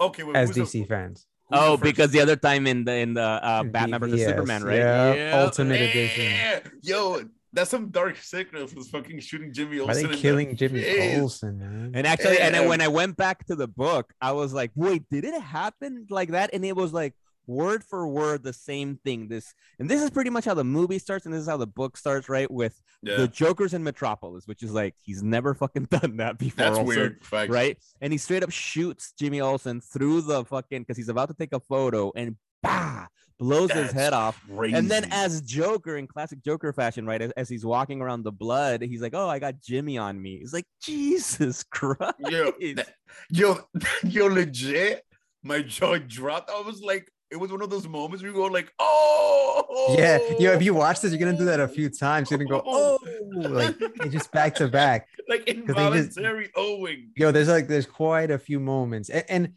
Okay, 0.00 0.22
wait, 0.22 0.36
as 0.36 0.56
who's 0.56 0.70
the- 0.72 0.80
DC 0.82 0.88
fans. 0.88 1.26
Who's 1.50 1.58
Oh, 1.60 1.70
first? 1.76 1.82
because 1.82 2.10
the 2.10 2.20
other 2.20 2.36
time 2.36 2.66
in 2.66 2.84
the 2.84 2.94
in 2.94 3.14
the 3.14 3.22
uh, 3.22 3.62
Batman 3.64 4.00
versus 4.00 4.24
Superman, 4.24 4.62
right? 4.64 4.76
yeah, 4.78 5.14
yeah. 5.14 5.40
Ultimate 5.42 5.80
edition. 5.80 6.62
Yo, 6.82 7.22
that's 7.52 7.70
some 7.70 7.88
dark 7.88 8.16
sickness 8.18 8.74
was 8.74 8.88
fucking 8.90 9.20
shooting 9.20 9.52
Jimmy 9.52 9.80
Why 9.80 9.86
Olsen. 9.88 9.96
are 9.96 9.98
in 10.00 10.10
they 10.10 10.16
the 10.16 10.22
killing 10.22 10.56
Jimmy 10.56 10.82
face. 10.82 11.18
Olsen, 11.20 11.58
man? 11.58 11.92
And 11.94 12.06
actually, 12.06 12.38
and 12.40 12.54
then 12.54 12.68
when 12.68 12.80
I 12.80 12.88
went 12.88 13.16
back 13.16 13.46
to 13.46 13.56
the 13.56 13.66
book, 13.68 14.12
I 14.20 14.32
was 14.32 14.52
like, 14.52 14.70
wait, 14.74 15.04
did 15.10 15.24
it 15.24 15.40
happen 15.40 16.06
like 16.10 16.30
that? 16.30 16.50
And 16.52 16.64
it 16.64 16.76
was 16.76 16.92
like 16.92 17.14
word 17.48 17.82
for 17.82 18.06
word 18.06 18.44
the 18.44 18.52
same 18.52 19.00
thing. 19.04 19.26
This 19.26 19.52
and 19.80 19.90
this 19.90 20.00
is 20.02 20.10
pretty 20.10 20.30
much 20.30 20.44
how 20.44 20.54
the 20.54 20.62
movie 20.64 21.00
starts, 21.00 21.24
and 21.26 21.34
this 21.34 21.42
is 21.42 21.48
how 21.48 21.56
the 21.56 21.66
book 21.66 21.96
starts, 21.96 22.28
right? 22.28 22.48
With 22.50 22.80
Yeah, 23.02 23.16
the 23.16 23.26
Joker's 23.28 23.74
in 23.74 23.82
Metropolis, 23.82 24.46
which 24.46 24.62
is 24.62 24.72
like 24.72 24.94
he's 25.02 25.22
never 25.22 25.54
fucking 25.54 25.84
done 25.90 26.18
that 26.18 26.38
before. 26.38 26.64
that's 26.64 26.78
also, 26.78 26.86
weird. 26.88 27.24
Facts. 27.24 27.50
right? 27.50 27.76
And 28.00 28.12
he 28.12 28.18
straight 28.18 28.44
up 28.44 28.50
shoots 28.50 29.12
Jimmy 29.18 29.40
Olsen 29.40 29.80
through 29.80 30.20
the 30.22 30.44
fucking 30.44 30.82
because 30.82 30.96
he's 30.96 31.08
about 31.08 31.28
to 31.28 31.34
take 31.34 31.52
a 31.52 31.60
photo 31.60 32.12
and 32.14 32.36
bah 32.62 33.06
blows 33.38 33.70
his 33.70 33.92
head 33.92 34.12
off. 34.12 34.42
And 34.50 34.90
then 34.90 35.06
as 35.12 35.40
Joker 35.42 35.96
in 35.96 36.08
classic 36.08 36.42
Joker 36.44 36.72
fashion, 36.72 37.06
right? 37.06 37.22
As, 37.22 37.30
as 37.36 37.48
he's 37.48 37.64
walking 37.64 38.00
around 38.00 38.24
the 38.24 38.32
blood, 38.32 38.82
he's 38.82 39.00
like, 39.00 39.14
"Oh, 39.14 39.28
I 39.28 39.38
got 39.38 39.60
Jimmy 39.60 39.96
on 39.96 40.20
me." 40.20 40.38
He's 40.38 40.52
like, 40.52 40.66
"Jesus 40.82 41.62
Christ!" 41.64 42.14
yo, 42.18 42.50
that- 42.74 42.94
yo, 43.30 43.60
yo, 44.02 44.26
legit, 44.26 45.04
my 45.44 45.62
jaw 45.62 45.98
dropped. 45.98 46.50
I 46.50 46.60
was 46.62 46.80
like, 46.82 47.08
it 47.30 47.36
was 47.36 47.50
one 47.50 47.62
of 47.62 47.70
those 47.70 47.86
moments 47.86 48.22
where 48.22 48.30
you 48.30 48.36
go 48.36 48.46
like, 48.46 48.72
oh, 48.78 49.94
Yeah, 49.98 50.18
yo, 50.38 50.52
if 50.52 50.62
you 50.62 50.74
watch 50.74 51.00
this, 51.00 51.12
you're 51.12 51.20
gonna 51.20 51.36
do 51.36 51.44
that 51.46 51.60
a 51.60 51.68
few 51.68 51.90
times. 51.90 52.30
You're 52.30 52.38
gonna 52.38 52.50
go, 52.50 52.62
oh, 52.66 52.98
like 53.34 53.76
just 54.10 54.32
back 54.32 54.54
to 54.56 54.68
back. 54.68 55.08
like 55.28 55.46
they 55.46 55.54
just- 55.54 55.68
involuntary 55.68 56.50
owing. 56.56 57.10
Yo, 57.16 57.30
there's 57.30 57.48
like 57.48 57.68
there's 57.68 57.86
quite 57.86 58.30
a 58.30 58.38
few 58.38 58.60
moments, 58.60 59.10
and, 59.10 59.24
and 59.28 59.52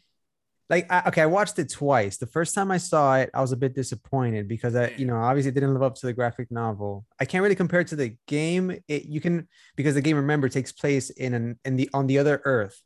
like 0.68 0.90
I, 0.90 1.02
okay, 1.08 1.22
I 1.22 1.26
watched 1.26 1.58
it 1.58 1.70
twice. 1.70 2.16
The 2.16 2.26
first 2.26 2.54
time 2.54 2.70
I 2.70 2.78
saw 2.78 3.16
it, 3.16 3.30
I 3.34 3.40
was 3.40 3.52
a 3.52 3.56
bit 3.56 3.74
disappointed 3.74 4.48
because 4.48 4.74
I, 4.74 4.88
you 4.96 5.04
know, 5.06 5.16
obviously 5.16 5.50
it 5.50 5.54
didn't 5.54 5.74
live 5.74 5.82
up 5.82 5.96
to 5.96 6.06
the 6.06 6.12
graphic 6.12 6.50
novel. 6.50 7.04
I 7.20 7.24
can't 7.24 7.42
really 7.42 7.54
compare 7.54 7.80
it 7.80 7.88
to 7.88 7.96
the 7.96 8.16
game. 8.26 8.70
It 8.88 9.04
you 9.04 9.20
can 9.20 9.48
because 9.76 9.94
the 9.94 10.00
game, 10.00 10.16
remember, 10.16 10.48
takes 10.48 10.72
place 10.72 11.10
in 11.10 11.34
an 11.34 11.58
in 11.64 11.76
the 11.76 11.90
on 11.92 12.06
the 12.06 12.18
other 12.18 12.40
Earth. 12.44 12.80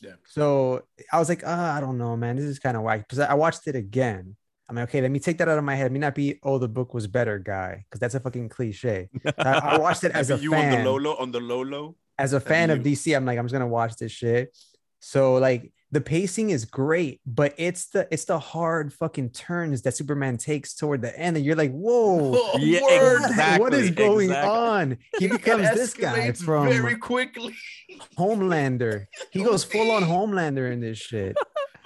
Yeah. 0.00 0.14
So 0.26 0.84
I 1.12 1.18
was 1.18 1.28
like, 1.28 1.42
ah, 1.46 1.76
I 1.76 1.80
don't 1.80 1.98
know, 1.98 2.16
man. 2.16 2.36
This 2.36 2.44
is 2.44 2.58
kind 2.58 2.76
of 2.76 2.82
whack. 2.82 3.00
Because 3.00 3.18
I 3.18 3.34
watched 3.34 3.66
it 3.66 3.76
again. 3.76 4.36
I'm 4.68 4.76
like, 4.76 4.88
okay, 4.88 5.00
let 5.00 5.10
me 5.10 5.18
take 5.18 5.38
that 5.38 5.48
out 5.48 5.58
of 5.58 5.64
my 5.64 5.74
head. 5.74 5.84
Let 5.84 5.92
me 5.92 5.98
not 5.98 6.14
be, 6.14 6.38
oh, 6.44 6.58
the 6.58 6.68
book 6.68 6.94
was 6.94 7.08
better, 7.08 7.38
guy, 7.40 7.84
because 7.88 7.98
that's 7.98 8.14
a 8.14 8.20
fucking 8.20 8.50
cliche. 8.50 9.08
I, 9.38 9.52
I 9.74 9.78
watched 9.78 10.04
it 10.04 10.12
as 10.12 10.30
a 10.30 10.38
you 10.38 10.52
fan 10.52 10.72
on 10.72 10.84
the 10.84 10.90
Lolo 10.90 11.16
on 11.16 11.32
the 11.32 11.40
Lolo. 11.40 11.96
as 12.16 12.34
a 12.34 12.40
fan 12.40 12.70
of 12.70 12.78
DC, 12.78 13.16
I'm 13.16 13.24
like, 13.24 13.36
I'm 13.36 13.46
just 13.46 13.52
gonna 13.52 13.66
watch 13.66 13.96
this 13.96 14.12
shit. 14.12 14.56
So 15.00 15.34
like 15.34 15.72
the 15.92 16.00
pacing 16.00 16.50
is 16.50 16.64
great, 16.64 17.20
but 17.26 17.54
it's 17.58 17.86
the 17.88 18.06
it's 18.10 18.24
the 18.24 18.38
hard 18.38 18.92
fucking 18.92 19.30
turns 19.30 19.82
that 19.82 19.96
Superman 19.96 20.36
takes 20.36 20.74
toward 20.74 21.02
the 21.02 21.16
end, 21.18 21.36
and 21.36 21.44
you're 21.44 21.56
like, 21.56 21.72
whoa, 21.72 22.32
Oh, 22.36 22.58
Yeah, 22.58 22.80
word. 22.82 23.22
what- 23.22 23.60
what 23.60 23.74
is 23.74 23.90
going 23.90 24.30
exactly. 24.30 24.50
on? 24.50 24.98
He 25.18 25.26
becomes 25.28 25.70
this 25.74 25.94
guy 25.94 26.30
from 26.32 26.68
very 26.68 26.96
quickly. 26.96 27.56
Homelander. 28.18 29.06
He 29.32 29.42
goes 29.42 29.64
full 29.64 29.90
on 29.90 30.04
oh, 30.04 30.06
Homelander 30.06 30.72
in 30.72 30.80
this 30.80 30.98
shit. 30.98 31.36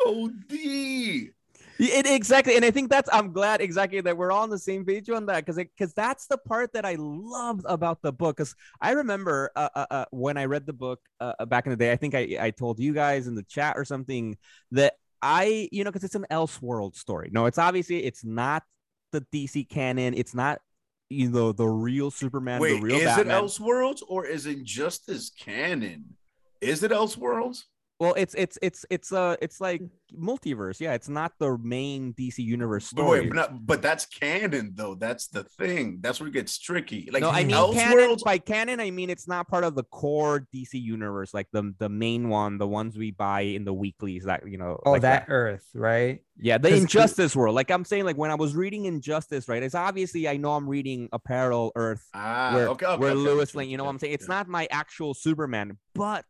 Oh, 0.01 0.27
OD. 0.27 1.31
It, 1.79 2.07
exactly, 2.07 2.57
and 2.57 2.65
I 2.65 2.71
think 2.71 2.89
that's. 2.89 3.09
I'm 3.13 3.33
glad 3.33 3.61
exactly 3.61 4.01
that 4.01 4.17
we're 4.17 4.31
all 4.31 4.43
on 4.43 4.51
the 4.51 4.59
same 4.59 4.85
page 4.85 5.11
on 5.11 5.27
that 5.27 5.45
because 5.45 5.59
it 5.59 5.71
because 5.77 5.93
that's 5.93 6.27
the 6.27 6.39
part 6.39 6.73
that 6.75 6.85
I 6.85 6.97
loved 6.99 7.65
about 7.67 8.01
the 8.01 8.13
book. 8.13 8.37
Because 8.37 8.55
I 8.81 8.93
remember 8.93 9.51
uh, 9.57 9.69
uh, 9.75 9.87
uh, 9.91 10.05
when 10.11 10.37
I 10.37 10.45
read 10.45 10.67
the 10.67 10.73
book 10.73 11.01
uh, 11.21 11.33
uh, 11.39 11.47
back 11.47 11.67
in 11.67 11.71
the 11.71 11.77
day. 11.77 11.91
I 11.91 11.97
think 11.97 12.15
I 12.15 12.37
I 12.41 12.51
told 12.51 12.79
you 12.79 12.95
guys 12.95 13.27
in 13.27 13.35
the 13.35 13.43
chat 13.43 13.77
or 13.77 13.85
something 13.85 14.37
that 14.71 14.95
I 15.21 15.69
you 15.73 15.83
know 15.83 15.91
because 15.91 16.05
it's 16.05 16.15
an 16.15 16.27
Elseworld 16.31 16.95
story. 16.95 17.31
No, 17.33 17.47
it's 17.47 17.59
obviously 17.59 18.05
it's 18.05 18.25
not 18.25 18.63
the 19.11 19.23
DC 19.33 19.69
canon. 19.69 20.15
It's 20.15 20.35
not 20.35 20.61
you 21.11 21.31
know 21.31 21.51
the 21.51 21.67
real 21.67 22.11
Superman. 22.13 22.61
Wait, 22.61 22.75
the 22.75 22.83
real 22.83 22.97
is 22.97 23.05
Batman. 23.05 23.27
it 23.27 23.41
Elseworlds 23.41 24.03
or 24.07 24.27
is 24.27 24.47
Injustice 24.47 25.31
canon? 25.31 26.17
Is 26.61 26.83
it 26.83 26.93
Elseworlds? 26.93 27.65
Well, 28.01 28.15
it's 28.15 28.35
it's 28.35 28.59
it's 28.61 28.85
it's 28.91 29.13
uh 29.13 29.37
it's 29.41 29.61
like 29.61 29.81
multiverse. 30.13 30.81
Yeah, 30.81 30.95
it's 30.95 31.09
not 31.09 31.33
the 31.39 31.57
main 31.59 32.13
DC 32.15 32.39
universe 32.39 32.93
But 32.93 33.03
story. 33.03 33.21
wait, 33.21 33.29
but, 33.29 33.37
not, 33.37 33.67
but 33.67 33.83
that's 33.83 34.05
canon 34.05 34.73
though. 34.75 34.97
That's 34.97 35.29
the 35.29 35.45
thing. 35.45 35.99
That's 36.01 36.19
where 36.19 36.29
it 36.29 36.33
gets 36.33 36.59
tricky. 36.59 37.09
Like 37.13 37.23
no, 37.23 37.31
I 37.31 37.45
mean 37.45 37.73
canon. 37.73 38.17
By 38.25 38.39
canon, 38.39 38.81
I 38.81 38.91
mean 38.91 39.11
it's 39.11 39.29
not 39.29 39.47
part 39.47 39.63
of 39.63 39.77
the 39.77 39.85
core 39.85 40.47
DC 40.53 40.75
universe, 40.75 41.33
like 41.33 41.47
the 41.53 41.73
the 41.79 41.89
main 41.89 42.29
one, 42.29 42.59
the 42.59 42.67
ones 42.67 42.99
we 42.99 43.13
buy 43.13 43.43
in 43.43 43.65
the 43.65 43.73
weeklies. 43.73 44.25
That 44.25 44.49
you 44.49 44.59
know. 44.59 44.81
Oh, 44.85 44.93
like 44.93 45.03
that 45.03 45.27
Earth, 45.29 45.65
right? 45.73 46.21
Yeah, 46.37 46.59
the 46.59 46.75
Injustice 46.75 47.37
world. 47.37 47.55
Like 47.55 47.71
I'm 47.71 47.85
saying, 47.85 48.05
like 48.05 48.17
when 48.17 48.33
I 48.33 48.35
was 48.35 48.57
reading 48.57 48.87
Injustice, 48.87 49.49
right? 49.49 49.63
It's 49.63 49.77
obviously 49.77 50.29
I 50.29 50.37
know 50.37 50.55
I'm 50.55 50.69
reading 50.69 51.09
a 51.13 51.19
parallel 51.21 51.71
Earth 51.77 52.05
ah, 52.13 52.53
where, 52.55 52.69
okay, 52.71 52.87
okay, 52.87 53.01
where 53.01 53.11
okay, 53.13 53.21
Lois 53.21 53.51
okay, 53.51 53.59
Lane. 53.59 53.71
You 53.71 53.77
know 53.77 53.85
yeah, 53.85 53.87
what 53.87 53.93
I'm 53.93 53.99
saying? 54.01 54.15
It's 54.15 54.29
yeah. 54.29 54.35
not 54.35 54.49
my 54.49 54.67
actual 54.73 55.15
Superman, 55.15 55.79
but 55.95 56.25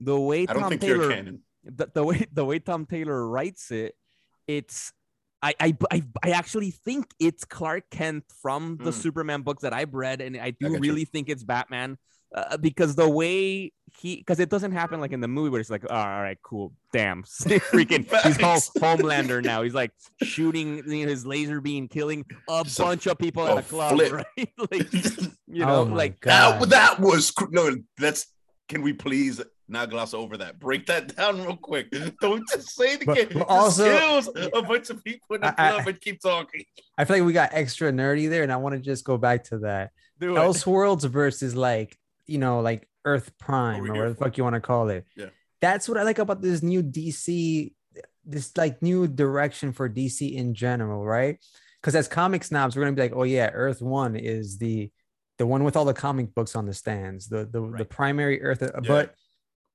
the 0.00 0.18
way 0.18 0.42
I 0.48 0.52
don't 0.52 0.62
Tom 0.62 0.68
think 0.70 0.80
Taylor, 0.82 1.02
you're 1.04 1.12
canon. 1.12 1.42
the, 1.64 1.88
the 1.94 2.04
way 2.04 2.26
the 2.32 2.44
way 2.44 2.58
Tom 2.58 2.86
Taylor 2.86 3.26
writes 3.28 3.70
it, 3.70 3.94
it's 4.46 4.92
I, 5.42 5.54
I 5.60 5.76
I 5.92 6.02
I 6.24 6.30
actually 6.30 6.70
think 6.72 7.06
it's 7.20 7.44
Clark 7.44 7.84
Kent 7.90 8.24
from 8.42 8.76
the 8.78 8.84
Hmm. 8.92 9.00
Superman 9.00 9.42
books 9.42 9.62
that 9.62 9.72
I've 9.72 9.94
read, 9.94 10.20
and 10.20 10.36
I 10.36 10.50
do 10.50 10.68
got 10.68 10.72
you. 10.74 10.78
really 10.80 11.04
think 11.04 11.28
it's 11.28 11.44
Batman. 11.44 11.96
Uh, 12.34 12.58
because 12.58 12.94
the 12.94 13.08
way 13.08 13.72
he, 13.98 14.16
because 14.16 14.38
it 14.38 14.50
doesn't 14.50 14.72
happen 14.72 15.00
like 15.00 15.12
in 15.12 15.20
the 15.20 15.26
movie 15.28 15.48
where 15.48 15.62
it's 15.62 15.70
like, 15.70 15.82
oh, 15.88 15.94
all 15.94 16.20
right, 16.20 16.36
cool, 16.42 16.74
damn, 16.92 17.22
freaking, 17.72 18.04
he's 18.22 18.36
home, 18.38 18.60
Homelander 18.82 19.42
now. 19.42 19.62
He's 19.62 19.72
like 19.72 19.92
shooting 20.22 20.82
you 20.86 21.04
know, 21.06 21.08
his 21.10 21.24
laser 21.24 21.62
beam, 21.62 21.88
killing 21.88 22.26
a 22.50 22.64
Just 22.64 22.80
a- 22.80 22.82
bunch 22.82 23.06
of 23.06 23.16
people 23.16 23.46
at 23.48 23.56
a 23.56 23.60
a 23.60 23.62
club, 23.62 23.94
flip. 23.94 24.12
right? 24.36 24.48
like, 24.70 24.92
you 24.92 25.64
Oh 25.64 25.66
know, 25.66 25.84
my 25.86 25.96
like 25.96 26.20
God. 26.20 26.60
That, 26.60 26.68
that 26.68 27.00
was 27.00 27.32
no. 27.50 27.74
Let's 27.98 28.26
can 28.68 28.82
we 28.82 28.92
please 28.92 29.40
not 29.68 29.90
gloss 29.90 30.14
over 30.14 30.36
that? 30.38 30.58
Break 30.58 30.86
that 30.86 31.14
down 31.16 31.42
real 31.42 31.56
quick. 31.56 31.90
Don't 32.20 32.46
just 32.48 32.70
say 32.74 32.94
it 32.94 33.06
But- 33.06 33.18
again. 33.18 33.28
but 33.38 33.38
Just 33.48 33.50
also- 33.50 33.98
kills 33.98 34.28
a 34.54 34.62
bunch 34.62 34.90
of 34.90 35.02
people 35.04 35.36
in 35.36 35.40
the 35.42 35.60
I- 35.60 35.76
I- 35.76 35.82
and 35.84 36.00
keep 36.00 36.20
talking. 36.20 36.64
I 36.96 37.04
feel 37.04 37.16
like 37.18 37.26
we 37.26 37.32
got 37.32 37.50
extra 37.52 37.90
nerdy 37.92 38.28
there, 38.28 38.42
and 38.42 38.52
I 38.52 38.56
want 38.56 38.74
to 38.74 38.80
just 38.80 39.04
go 39.04 39.16
back 39.18 39.44
to 39.44 39.58
that. 39.60 39.90
do 40.20 40.36
it. 40.36 40.38
Elseworlds 40.40 41.08
versus 41.08 41.54
like 41.54 41.96
you 42.26 42.38
know 42.38 42.60
like 42.60 42.88
Earth 43.04 43.30
Prime 43.38 43.84
or 43.84 43.88
whatever 43.88 44.08
the 44.10 44.14
fuck 44.16 44.36
you 44.36 44.44
want 44.44 44.54
to 44.54 44.60
call 44.60 44.88
it. 44.90 45.06
Yeah. 45.16 45.26
That's 45.60 45.88
what 45.88 45.96
I 45.98 46.02
like 46.02 46.18
about 46.18 46.42
this 46.42 46.62
new 46.62 46.82
DC, 46.82 47.72
this 48.24 48.56
like 48.56 48.82
new 48.82 49.06
direction 49.08 49.72
for 49.72 49.88
DC 49.88 50.34
in 50.34 50.54
general, 50.54 51.04
right? 51.04 51.38
Because 51.80 51.94
as 51.94 52.08
comic 52.08 52.42
snobs, 52.44 52.74
we're 52.76 52.82
gonna 52.82 52.96
be 52.96 53.02
like, 53.02 53.12
oh 53.14 53.22
yeah, 53.22 53.50
Earth 53.52 53.80
One 53.80 54.16
is 54.16 54.58
the 54.58 54.90
the 55.38 55.46
one 55.46 55.64
with 55.64 55.76
all 55.76 55.84
the 55.84 55.94
comic 55.94 56.34
books 56.34 56.54
on 56.56 56.66
the 56.66 56.74
stands, 56.74 57.28
the 57.28 57.44
the, 57.44 57.60
the 57.78 57.84
primary 57.84 58.42
Earth. 58.42 58.62
uh, 58.62 58.80
But 58.86 59.14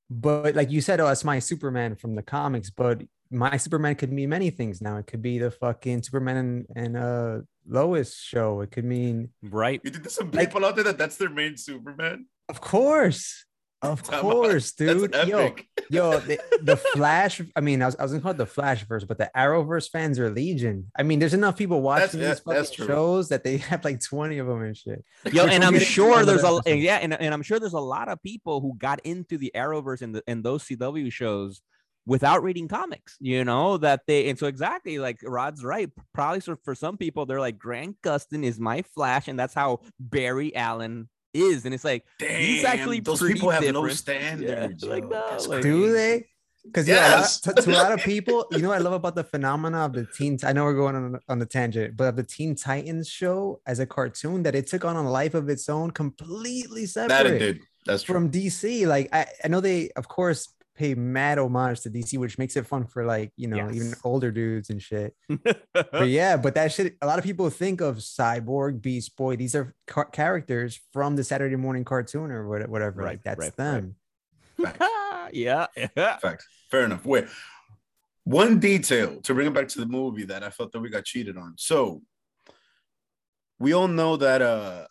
but 0.10 0.56
like 0.56 0.70
you 0.70 0.82
said, 0.82 1.00
oh, 1.00 1.08
that's 1.08 1.24
my 1.24 1.40
Superman 1.40 1.96
from 1.96 2.16
the 2.16 2.22
comics. 2.22 2.70
But 2.70 3.02
my 3.32 3.58
Superman 3.58 3.96
could 3.96 4.12
mean 4.12 4.30
many 4.30 4.50
things 4.52 4.82
now. 4.82 4.98
It 4.98 5.08
could 5.08 5.22
be 5.22 5.40
the 5.40 5.50
fucking 5.52 6.04
Superman 6.04 6.38
and, 6.38 6.66
and 6.76 6.98
uh 6.98 7.40
Lois 7.68 8.16
show. 8.18 8.62
It 8.62 8.72
could 8.72 8.86
mean, 8.86 9.30
right? 9.42 9.80
You 9.84 9.90
think 9.90 10.04
there's 10.04 10.14
some 10.16 10.30
Like- 10.32 10.50
people 10.50 10.66
out 10.66 10.76
there 10.76 10.84
that 10.86 10.98
that's 10.98 11.18
their 11.18 11.30
main 11.30 11.58
Superman? 11.58 12.28
of 12.50 12.60
course, 12.60 13.46
of 13.84 14.04
Come 14.10 14.26
on, 14.26 14.32
course, 14.32 14.72
That's 14.72 14.94
dude. 15.02 15.14
Yo, 15.28 15.38
epic. 15.40 15.68
yo, 15.90 16.20
the, 16.20 16.40
the 16.62 16.78
Flash. 16.94 17.42
I 17.56 17.62
mean, 17.62 17.82
I 17.82 17.86
was, 17.86 17.96
I 17.98 18.04
was 18.04 18.12
gonna 18.12 18.22
call 18.22 18.32
it 18.32 18.38
the 18.38 18.46
Flash 18.46 18.84
verse, 18.88 19.04
but 19.04 19.18
the 19.18 19.30
Arrowverse 19.36 19.90
fans 19.92 20.18
are 20.20 20.30
legion. 20.30 20.90
I 20.98 21.04
mean, 21.04 21.20
there's 21.20 21.34
enough 21.34 21.58
people 21.58 21.82
watching 21.82 22.20
That's- 22.20 22.40
these 22.40 22.44
that- 22.46 22.54
that's 22.56 22.70
fucking 22.70 22.86
true. 22.88 22.96
shows 22.96 23.30
that 23.30 23.44
they 23.44 23.58
have 23.70 23.84
like 23.86 24.02
20 24.04 24.38
of 24.40 24.48
them 24.48 24.62
and 24.64 24.76
shit. 24.78 25.04
Yo, 25.32 25.44
Which 25.44 25.54
and 25.54 25.64
I'm 25.64 25.78
sure 25.80 26.26
there's 26.26 26.44
a 26.44 26.48
another 26.48 26.60
episode. 26.66 26.80
yeah, 26.80 26.98
and, 26.98 27.14
and 27.14 27.34
I'm 27.34 27.44
sure 27.44 27.60
there's 27.60 27.74
a 27.74 27.80
lot 27.80 28.10
of 28.10 28.22
people 28.24 28.62
who 28.62 28.74
got 28.78 29.00
into 29.06 29.38
the 29.38 29.52
Arrowverse 29.56 30.02
and 30.02 30.16
the 30.16 30.24
and 30.28 30.44
those 30.44 30.64
CW 30.66 31.12
shows 31.12 31.62
without 32.06 32.44
reading 32.44 32.68
comics. 32.68 33.16
You 33.22 33.46
know 33.46 33.78
that 33.78 34.02
they 34.08 34.30
and 34.30 34.38
so 34.38 34.48
exactly 34.48 35.00
like 35.00 35.20
Rod's 35.24 35.64
right. 35.64 35.90
Probably 36.14 36.42
for, 36.42 36.58
for 36.64 36.76
some 36.76 36.98
people 36.98 37.26
they're 37.26 37.40
like 37.40 37.58
Grant 37.58 37.96
Gustin 38.02 38.44
is 38.44 38.60
my 38.60 38.82
Flash, 38.94 39.28
and 39.28 39.40
that's 39.40 39.54
how 39.54 39.80
Barry 40.00 40.54
Allen 40.56 41.08
is, 41.34 41.66
and 41.66 41.74
it's 41.74 41.84
like 41.84 42.06
Damn, 42.20 42.40
He's 42.42 42.64
actually 42.64 43.00
those 43.00 43.20
pretty 43.20 43.34
people 43.36 43.50
have 43.50 43.64
no 43.64 43.72
different. 43.74 43.98
standards. 43.98 44.84
Yeah, 44.84 44.90
like 44.90 45.04
yo. 45.04 45.10
that, 45.10 45.48
like- 45.48 45.62
Do 45.62 45.92
they? 45.92 46.28
Because 46.66 46.88
Yes. 46.88 47.42
yeah, 47.46 47.52
to, 47.54 47.62
to 47.62 47.72
a 47.72 47.74
lot 47.74 47.92
of 47.92 48.00
people, 48.00 48.46
you 48.52 48.60
know, 48.60 48.70
what 48.70 48.78
I 48.78 48.82
love 48.82 48.94
about 48.94 49.16
the 49.16 49.24
phenomena 49.26 49.80
of 49.80 49.92
the 49.92 50.06
Teen. 50.16 50.40
I 50.46 50.54
know 50.54 50.64
we're 50.64 50.74
going 50.76 50.96
on 50.96 51.20
on 51.28 51.38
the 51.40 51.46
tangent, 51.46 51.98
but 51.98 52.06
of 52.06 52.16
the 52.16 52.24
Teen 52.24 52.56
Titans 52.56 53.10
show 53.10 53.60
as 53.68 53.80
a 53.80 53.86
cartoon, 53.86 54.44
that 54.44 54.56
it 54.56 54.68
took 54.68 54.86
on 54.86 54.96
a 54.96 55.04
life 55.12 55.34
of 55.34 55.50
its 55.50 55.68
own, 55.68 55.92
completely 55.92 56.86
separate 56.86 57.10
That 57.10 57.26
it 57.26 57.40
did. 57.40 57.60
That's 57.86 58.04
true. 58.04 58.16
from 58.16 58.32
DC. 58.32 58.88
Like 58.88 59.10
I, 59.12 59.26
I 59.44 59.50
know 59.50 59.60
they, 59.60 59.90
of 59.98 60.08
course, 60.08 60.53
pay 60.76 60.96
mad 60.96 61.38
homage 61.38 61.82
to 61.82 61.90
DC, 61.90 62.18
which 62.18 62.38
makes 62.38 62.56
it 62.56 62.66
fun 62.66 62.86
for 62.86 63.06
like 63.06 63.32
you 63.36 63.48
know 63.48 63.70
even 63.72 63.94
older 64.04 64.32
dudes 64.32 64.70
and 64.70 64.82
shit. 64.82 65.16
But 65.74 66.08
yeah, 66.08 66.38
but 66.38 66.56
that 66.56 66.72
shit. 66.72 66.98
A 67.02 67.08
lot 67.08 67.20
of 67.20 67.26
people 67.26 67.50
think 67.50 67.82
of 67.82 67.98
Cyborg, 67.98 68.82
Beast 68.82 69.16
Boy. 69.16 69.36
These 69.36 69.56
are 69.56 69.74
ca- 69.88 70.06
characters 70.06 70.80
from 70.92 71.16
the 71.16 71.24
Saturday 71.24 71.56
morning 71.56 71.86
cartoon 71.86 72.32
or 72.32 72.48
whatever. 72.48 73.02
Right, 73.02 73.12
like 73.12 73.24
that's 73.24 73.40
right, 73.40 73.46
right. 73.46 73.56
them. 73.56 73.96
Facts. 74.62 74.86
yeah, 75.34 75.68
yeah. 75.76 76.18
Facts. 76.22 76.48
Fair 76.70 76.86
enough. 76.86 77.06
Wait. 77.06 77.26
One 78.26 78.60
detail 78.60 79.20
to 79.22 79.34
bring 79.34 79.48
it 79.48 79.54
back 79.54 79.68
to 79.70 79.80
the 79.80 79.86
movie 79.86 80.24
that 80.26 80.44
I 80.44 80.50
felt 80.50 80.72
that 80.72 80.80
we 80.80 80.90
got 80.90 81.04
cheated 81.04 81.38
on. 81.38 81.56
So 81.58 82.02
we 83.60 83.74
all 83.74 83.90
know 83.90 84.16
that 84.16 84.42
uh 84.42 84.88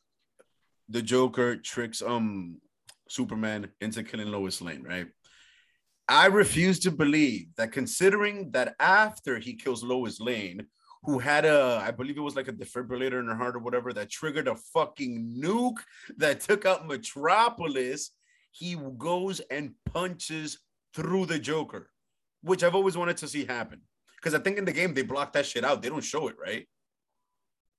the 0.90 1.00
Joker 1.00 1.56
tricks 1.56 2.02
um 2.02 2.60
Superman 3.08 3.68
into 3.80 4.02
killing 4.02 4.28
Lois 4.28 4.60
Lane, 4.60 4.82
right? 4.82 5.06
I 6.12 6.26
refuse 6.26 6.78
to 6.80 6.90
believe 6.90 7.46
that 7.56 7.72
considering 7.72 8.50
that 8.50 8.74
after 8.78 9.38
he 9.38 9.54
kills 9.54 9.82
Lois 9.82 10.20
Lane, 10.20 10.66
who 11.04 11.18
had 11.18 11.46
a, 11.46 11.82
I 11.82 11.90
believe 11.90 12.18
it 12.18 12.20
was 12.20 12.36
like 12.36 12.48
a 12.48 12.52
defibrillator 12.52 13.18
in 13.18 13.28
her 13.28 13.34
heart 13.34 13.56
or 13.56 13.60
whatever, 13.60 13.94
that 13.94 14.10
triggered 14.10 14.46
a 14.46 14.54
fucking 14.74 15.40
nuke 15.42 15.78
that 16.18 16.40
took 16.40 16.66
out 16.66 16.86
Metropolis, 16.86 18.10
he 18.50 18.76
goes 18.98 19.40
and 19.50 19.72
punches 19.94 20.60
through 20.92 21.24
the 21.24 21.38
Joker, 21.38 21.88
which 22.42 22.62
I've 22.62 22.74
always 22.74 22.98
wanted 22.98 23.16
to 23.16 23.26
see 23.26 23.46
happen. 23.46 23.80
Because 24.16 24.34
I 24.34 24.38
think 24.38 24.58
in 24.58 24.66
the 24.66 24.72
game 24.72 24.92
they 24.92 25.00
block 25.00 25.32
that 25.32 25.46
shit 25.46 25.64
out. 25.64 25.80
They 25.80 25.88
don't 25.88 26.04
show 26.04 26.28
it, 26.28 26.36
right? 26.38 26.68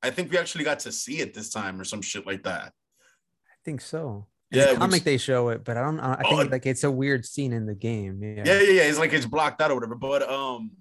I 0.02 0.10
think 0.10 0.32
we 0.32 0.40
actually 0.40 0.64
got 0.64 0.80
to 0.80 0.92
see 0.92 1.20
it 1.20 1.36
this 1.36 1.52
time 1.52 1.80
or 1.80 1.84
some 1.84 2.02
shit 2.02 2.26
like 2.26 2.42
that. 2.46 2.74
I 3.00 3.56
think 3.64 3.80
so. 3.80 4.26
In 4.54 4.60
Yeah, 4.60 4.66
the 4.66 4.72
which- 4.74 4.80
comic 4.80 5.04
they 5.04 5.18
show 5.18 5.50
it, 5.50 5.64
but 5.64 5.76
I 5.78 5.82
don't. 5.82 6.00
I 6.00 6.16
think 6.22 6.34
Oh, 6.34 6.44
like 6.52 6.66
it's 6.68 6.84
a 6.84 6.92
weird 6.92 7.26
scene 7.26 7.52
in 7.54 7.66
the 7.66 7.74
game. 7.76 8.22
Yeah. 8.24 8.44
Yeah, 8.46 8.62
yeah, 8.62 8.72
yeah. 8.72 8.82
It's 8.84 9.00
like 9.00 9.12
it's 9.12 9.26
blocked 9.26 9.60
out 9.62 9.72
or 9.72 9.76
whatever. 9.76 9.96
But 9.96 10.22
um, 10.30 10.72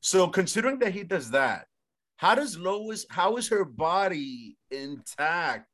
so 0.00 0.28
considering 0.28 0.78
that 0.80 0.92
he 0.92 1.02
does 1.04 1.30
that, 1.30 1.66
how 2.16 2.34
does 2.34 2.58
Lois? 2.58 3.06
How 3.08 3.36
is 3.38 3.48
her 3.48 3.64
body 3.64 4.56
intact 4.70 5.68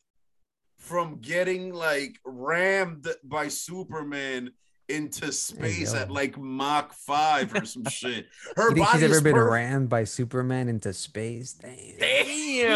from 0.79 1.19
getting 1.21 1.75
like 1.75 2.17
rammed 2.25 3.07
by 3.25 3.49
Superman 3.49 4.53
into 4.89 5.31
space 5.31 5.93
at 5.95 6.11
like 6.11 6.37
Mach 6.39 6.93
five 6.95 7.53
or 7.55 7.65
some 7.65 7.85
shit? 7.91 8.27
Her 8.57 8.69
You 8.71 8.75
think 8.77 8.87
body 8.87 9.05
ever 9.07 9.21
been 9.21 9.35
perfect. 9.35 9.53
rammed 9.53 9.89
by 9.89 10.05
Superman 10.05 10.69
into 10.69 10.93
space? 10.93 11.53
Damn. 11.55 11.99
Damn. 11.99 12.69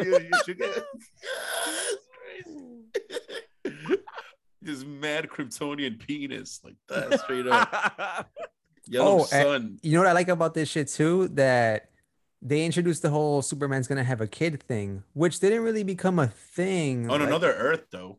You- 0.00 0.30
you 4.62 4.68
should 4.68 4.78
get- 4.78 4.84
Just 4.84 4.86
mad 4.86 5.28
Kryptonian 5.28 5.98
penis 5.98 6.60
like 6.64 6.76
that, 6.88 7.20
straight 7.20 7.46
up. 7.46 8.30
Yellow 8.88 9.18
Oh, 9.18 9.18
and- 9.20 9.28
sun. 9.28 9.78
You 9.82 9.92
know 9.92 9.98
what 10.00 10.08
I 10.08 10.12
like 10.12 10.28
about 10.28 10.54
this 10.54 10.68
shit 10.68 10.88
too? 10.88 11.28
That 11.28 11.90
they 12.42 12.64
introduced 12.64 13.02
the 13.02 13.10
whole 13.10 13.42
Superman's 13.42 13.86
gonna 13.86 14.04
have 14.04 14.20
a 14.20 14.26
kid 14.26 14.62
thing, 14.62 15.02
which 15.12 15.40
didn't 15.40 15.62
really 15.62 15.84
become 15.84 16.18
a 16.18 16.26
thing. 16.28 17.10
On 17.10 17.20
like- 17.20 17.28
another 17.28 17.52
Earth, 17.52 17.84
though. 17.90 18.18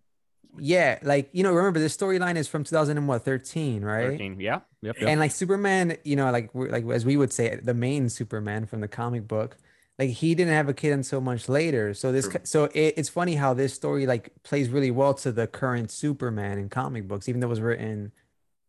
Yeah, 0.59 0.99
like 1.01 1.29
you 1.31 1.43
know, 1.43 1.53
remember 1.53 1.79
this 1.79 1.95
storyline 1.95 2.35
is 2.35 2.45
from 2.47 2.65
2013, 2.65 3.83
right? 3.85 4.09
13. 4.09 4.37
Yeah. 4.39 4.59
Yep. 4.81 4.97
yep. 4.99 5.09
And 5.09 5.17
like 5.19 5.31
Superman, 5.31 5.95
you 6.03 6.17
know, 6.17 6.29
like 6.29 6.53
we're, 6.53 6.67
like 6.69 6.85
as 6.89 7.05
we 7.05 7.15
would 7.15 7.31
say, 7.31 7.57
the 7.63 7.73
main 7.73 8.09
Superman 8.09 8.65
from 8.65 8.81
the 8.81 8.89
comic 8.89 9.27
book, 9.29 9.55
like 10.01 10.09
he 10.09 10.33
didn't 10.33 10.53
have 10.53 10.67
a 10.67 10.73
kid 10.73 10.93
until 10.93 11.21
much 11.21 11.47
later. 11.47 11.93
So 11.93 12.11
this, 12.11 12.27
True. 12.27 12.39
so 12.43 12.63
it, 12.65 12.95
it's 12.97 13.09
funny 13.09 13.35
how 13.35 13.53
this 13.53 13.71
story 13.71 14.07
like 14.07 14.31
plays 14.41 14.67
really 14.69 14.89
well 14.89 15.13
to 15.15 15.31
the 15.31 15.45
current 15.45 15.91
Superman 15.91 16.57
in 16.57 16.69
comic 16.69 17.07
books, 17.07 17.29
even 17.29 17.39
though 17.39 17.47
it 17.47 17.51
was 17.51 17.61
written, 17.61 18.11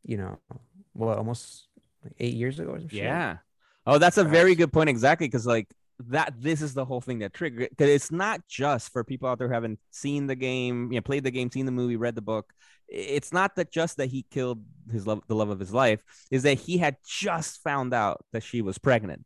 you 0.03 0.19
know, 0.19 0.39
well, 0.93 1.17
almost 1.17 1.69
like 2.05 2.13
eight 2.21 2.35
years 2.35 2.59
ago 2.59 2.73
or 2.73 2.81
some 2.81 2.89
shit. 2.89 3.05
Yeah. 3.05 3.39
Oh, 3.87 3.97
that's 3.97 4.19
a 4.19 4.25
very 4.25 4.55
good 4.55 4.75
point. 4.75 4.91
Exactly. 4.91 5.27
Because, 5.27 5.47
like, 5.47 5.69
that 6.09 6.35
this 6.39 6.61
is 6.61 6.75
the 6.75 6.85
whole 6.85 7.01
thing 7.01 7.21
that 7.21 7.33
triggered 7.33 7.71
because 7.71 7.89
it's 7.89 8.13
not 8.13 8.47
just 8.47 8.93
for 8.93 9.03
people 9.03 9.27
out 9.27 9.39
there 9.39 9.49
who 9.49 9.55
haven't 9.55 9.79
seen 9.91 10.27
the 10.27 10.37
game, 10.37 10.93
you 10.93 10.99
know, 10.99 11.03
played 11.03 11.25
the 11.25 11.31
game, 11.31 11.51
seen 11.51 11.65
the 11.65 11.73
movie, 11.73 11.97
read 11.97 12.15
the 12.15 12.21
book. 12.21 12.53
It's 12.89 13.33
not 13.33 13.57
that 13.57 13.73
just 13.73 13.97
that 13.97 14.11
he 14.11 14.27
killed 14.31 14.63
his 14.91 15.07
love, 15.07 15.23
the 15.29 15.35
love 15.35 15.49
of 15.49 15.59
his 15.59 15.73
life, 15.73 16.03
is 16.31 16.43
that 16.43 16.59
he 16.59 16.77
had 16.77 16.97
just 17.09 17.63
found 17.63 17.95
out 17.95 18.23
that 18.33 18.43
she 18.43 18.61
was 18.61 18.77
pregnant. 18.77 19.25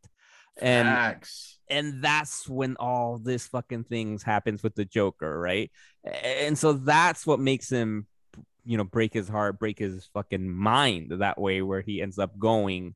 And 0.58 0.88
Facts. 0.88 1.58
and 1.68 2.02
that's 2.02 2.48
when 2.48 2.76
all 2.76 3.18
this 3.18 3.46
fucking 3.48 3.84
things 3.84 4.22
happens 4.22 4.62
with 4.62 4.74
the 4.74 4.84
Joker, 4.84 5.38
right? 5.38 5.70
And 6.04 6.56
so 6.56 6.72
that's 6.72 7.26
what 7.26 7.40
makes 7.40 7.70
him 7.70 8.06
you 8.64 8.76
know 8.76 8.84
break 8.84 9.14
his 9.14 9.28
heart, 9.28 9.58
break 9.58 9.78
his 9.78 10.08
fucking 10.12 10.48
mind 10.48 11.12
that 11.18 11.40
way, 11.40 11.62
where 11.62 11.80
he 11.80 12.02
ends 12.02 12.18
up 12.18 12.38
going 12.38 12.94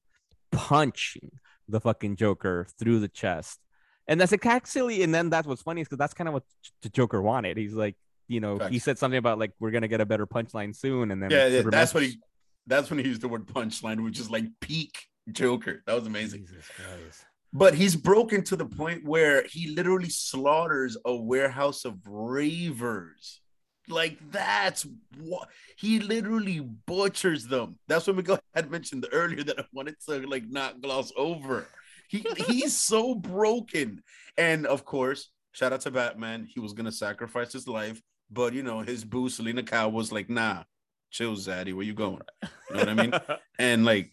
punching 0.51 1.31
the 1.68 1.81
fucking 1.81 2.16
Joker 2.16 2.66
through 2.79 3.01
the 3.01 3.09
chest. 3.09 3.61
And 4.09 4.20
that's 4.20 4.33
actually, 4.44 5.03
and 5.03 5.14
then 5.14 5.31
that's 5.31 5.46
what's 5.46 5.62
funny 5.62 5.83
is 5.83 5.87
because 5.87 5.99
that's 5.99 6.14
kind 6.14 6.27
of 6.27 6.35
what 6.35 6.42
the 6.83 6.88
Joker 6.88 7.23
wanted. 7.23 7.57
He's 7.57 7.75
like, 7.75 7.96
you 8.27 8.40
know, 8.40 8.59
he 8.59 8.79
said 8.79 8.99
something 8.99 9.18
about 9.18 9.38
like 9.38 9.53
we're 9.61 9.70
gonna 9.70 9.88
get 9.88 10.01
a 10.01 10.07
better 10.07 10.27
punchline 10.27 10.75
soon, 10.75 11.11
and 11.11 11.23
then 11.23 11.31
Yeah, 11.31 11.46
yeah, 11.46 11.62
that's 11.64 11.94
what 11.94 12.03
he. 12.03 12.18
That's 12.66 12.90
when 12.90 12.99
he 12.99 13.07
used 13.07 13.20
the 13.20 13.29
word 13.29 13.46
punchline, 13.46 14.05
which 14.05 14.20
is 14.20 14.31
like 14.31 14.44
peak 14.61 15.07
Joker. 15.31 15.83
That 15.87 15.94
was 15.94 16.07
amazing. 16.07 16.46
Jesus 16.46 16.68
Christ. 16.68 17.25
But 17.53 17.75
he's 17.75 17.97
broken 17.97 18.45
to 18.45 18.57
the 18.57 18.67
point 18.67 19.05
where 19.05 19.45
he 19.45 19.75
literally 19.75 20.09
slaughters 20.09 20.97
a 21.05 21.15
warehouse 21.15 21.85
of 21.85 21.99
ravers. 22.07 23.41
Like 23.89 24.19
that's 24.31 24.87
what 25.19 25.49
he 25.77 25.99
literally 25.99 26.61
butchers 26.61 27.47
them. 27.47 27.79
That's 27.89 28.07
what 28.07 28.17
Miguel 28.17 28.39
had 28.55 28.71
mentioned 28.71 29.07
earlier 29.13 29.43
that 29.43 29.59
I 29.59 29.65
wanted 29.73 29.97
to 30.09 30.27
like 30.29 30.45
not 30.49 30.81
gloss 30.81 31.13
over. 31.17 31.67
He 32.09 32.25
he's 32.47 32.77
so 32.77 33.15
broken. 33.15 34.03
And 34.39 34.67
of 34.67 34.85
course, 34.85 35.31
shout 35.53 35.73
out 35.73 35.81
to 35.83 35.91
Batman. 35.91 36.47
He 36.49 36.61
was 36.61 36.73
gonna 36.73 36.93
sacrifice 36.93 37.53
his 37.53 37.67
life, 37.67 38.01
but 38.31 38.53
you 38.53 38.63
know, 38.63 38.81
his 38.81 39.05
boo 39.05 39.29
Selina 39.29 39.65
Kyle 39.65 39.91
was 39.91 40.13
like, 40.13 40.31
nah, 40.31 40.63
chill, 41.11 41.35
Zaddy, 41.35 41.75
where 41.75 41.85
you 41.85 41.95
going? 41.95 42.23
You 42.43 42.49
know 42.71 42.79
what 42.79 42.89
I 42.89 42.95
mean? 42.95 43.13
And 43.59 43.85
like 43.85 44.13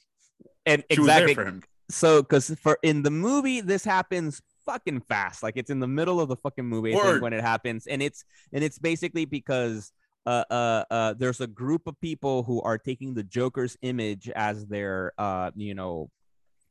and 0.66 0.84
exactly 0.90 1.36
was 1.88 2.04
there 2.06 2.18
for 2.18 2.22
him. 2.22 2.22
so 2.22 2.22
because 2.22 2.56
for 2.62 2.78
in 2.84 3.04
the 3.04 3.12
movie 3.12 3.62
this 3.62 3.86
happens 3.86 4.42
fucking 4.66 5.00
fast 5.02 5.44
like 5.44 5.54
it's 5.58 5.70
in 5.70 5.80
the 5.80 5.88
middle 5.88 6.20
of 6.20 6.30
the 6.30 6.36
fucking 6.36 6.66
movie 6.66 6.94
think, 6.94 7.22
when 7.22 7.34
it 7.34 7.42
happens 7.42 7.88
and 7.88 8.02
it's 8.02 8.26
and 8.54 8.64
it's 8.64 8.80
basically 8.80 9.26
because 9.26 9.92
uh, 10.28 10.44
uh, 10.52 10.84
uh, 10.92 11.14
there's 11.18 11.40
a 11.40 11.48
group 11.48 11.88
of 11.88 12.00
people 12.02 12.44
who 12.44 12.62
are 12.62 12.78
taking 12.78 13.14
the 13.14 13.24
Joker's 13.24 13.78
image 13.82 14.30
as 14.36 14.66
their, 14.66 15.14
uh, 15.18 15.52
you 15.56 15.74
know, 15.74 16.10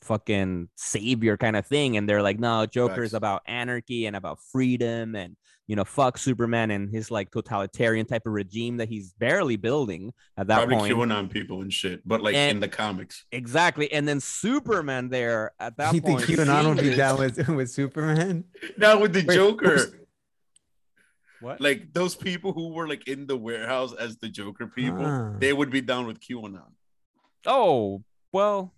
fucking 0.07 0.69
savior 0.77 1.37
kind 1.37 1.57
of 1.57 1.67
thing, 1.67 1.97
and 1.97 2.09
they're 2.09 2.23
like, 2.23 2.39
no, 2.39 2.65
Joker 2.67 3.03
is 3.03 3.11
Facts. 3.11 3.19
about 3.19 3.43
anarchy 3.47 4.07
and 4.07 4.17
about 4.17 4.39
freedom, 4.53 5.15
and 5.15 5.37
you 5.69 5.75
know, 5.75 5.85
fuck 5.85 6.17
Superman 6.17 6.71
and 6.71 6.89
his 6.95 7.11
like 7.11 7.33
totalitarian 7.33 8.07
type 8.07 8.25
of 8.27 8.33
regime 8.33 8.77
that 8.77 8.89
he's 8.89 9.13
barely 9.15 9.57
building 9.57 10.13
at 10.37 10.47
that 10.47 10.59
point. 10.59 10.71
Probably 10.71 10.95
point. 10.95 11.11
QAnon 11.11 11.29
people 11.31 11.63
and 11.63 11.73
shit, 11.73 12.07
but 12.07 12.23
like 12.23 12.37
And- 12.37 12.53
in 12.57 12.61
the 12.61 12.69
comics. 12.69 13.25
Exactly. 13.33 13.91
And 13.93 14.07
then 14.07 14.21
Superman 14.21 15.09
there 15.09 15.51
at 15.59 15.77
that 15.79 15.93
you 15.93 16.01
think 16.01 16.21
point. 16.21 16.31
QAnon 16.31 16.69
would 16.77 16.85
be 16.85 16.95
down 16.95 17.19
with 17.19 17.49
with 17.49 17.69
Superman? 17.71 18.45
Now 18.79 19.01
with 19.01 19.13
the 19.13 19.25
Wait, 19.27 19.35
Joker, 19.35 19.71
who's- 19.71 19.93
What? 21.41 21.61
like 21.61 21.93
those 21.93 22.15
people 22.15 22.53
who 22.53 22.69
were 22.73 22.87
like 22.89 23.09
in 23.09 23.27
the 23.27 23.37
warehouse 23.37 23.93
as 23.93 24.19
the 24.19 24.29
Joker 24.29 24.69
people, 24.69 25.05
Ah. 25.05 25.33
they 25.37 25.53
would 25.53 25.71
be 25.71 25.81
down 25.81 26.07
with 26.07 26.21
QAnon 26.21 26.71
Oh, 27.45 28.05
well, 28.33 28.73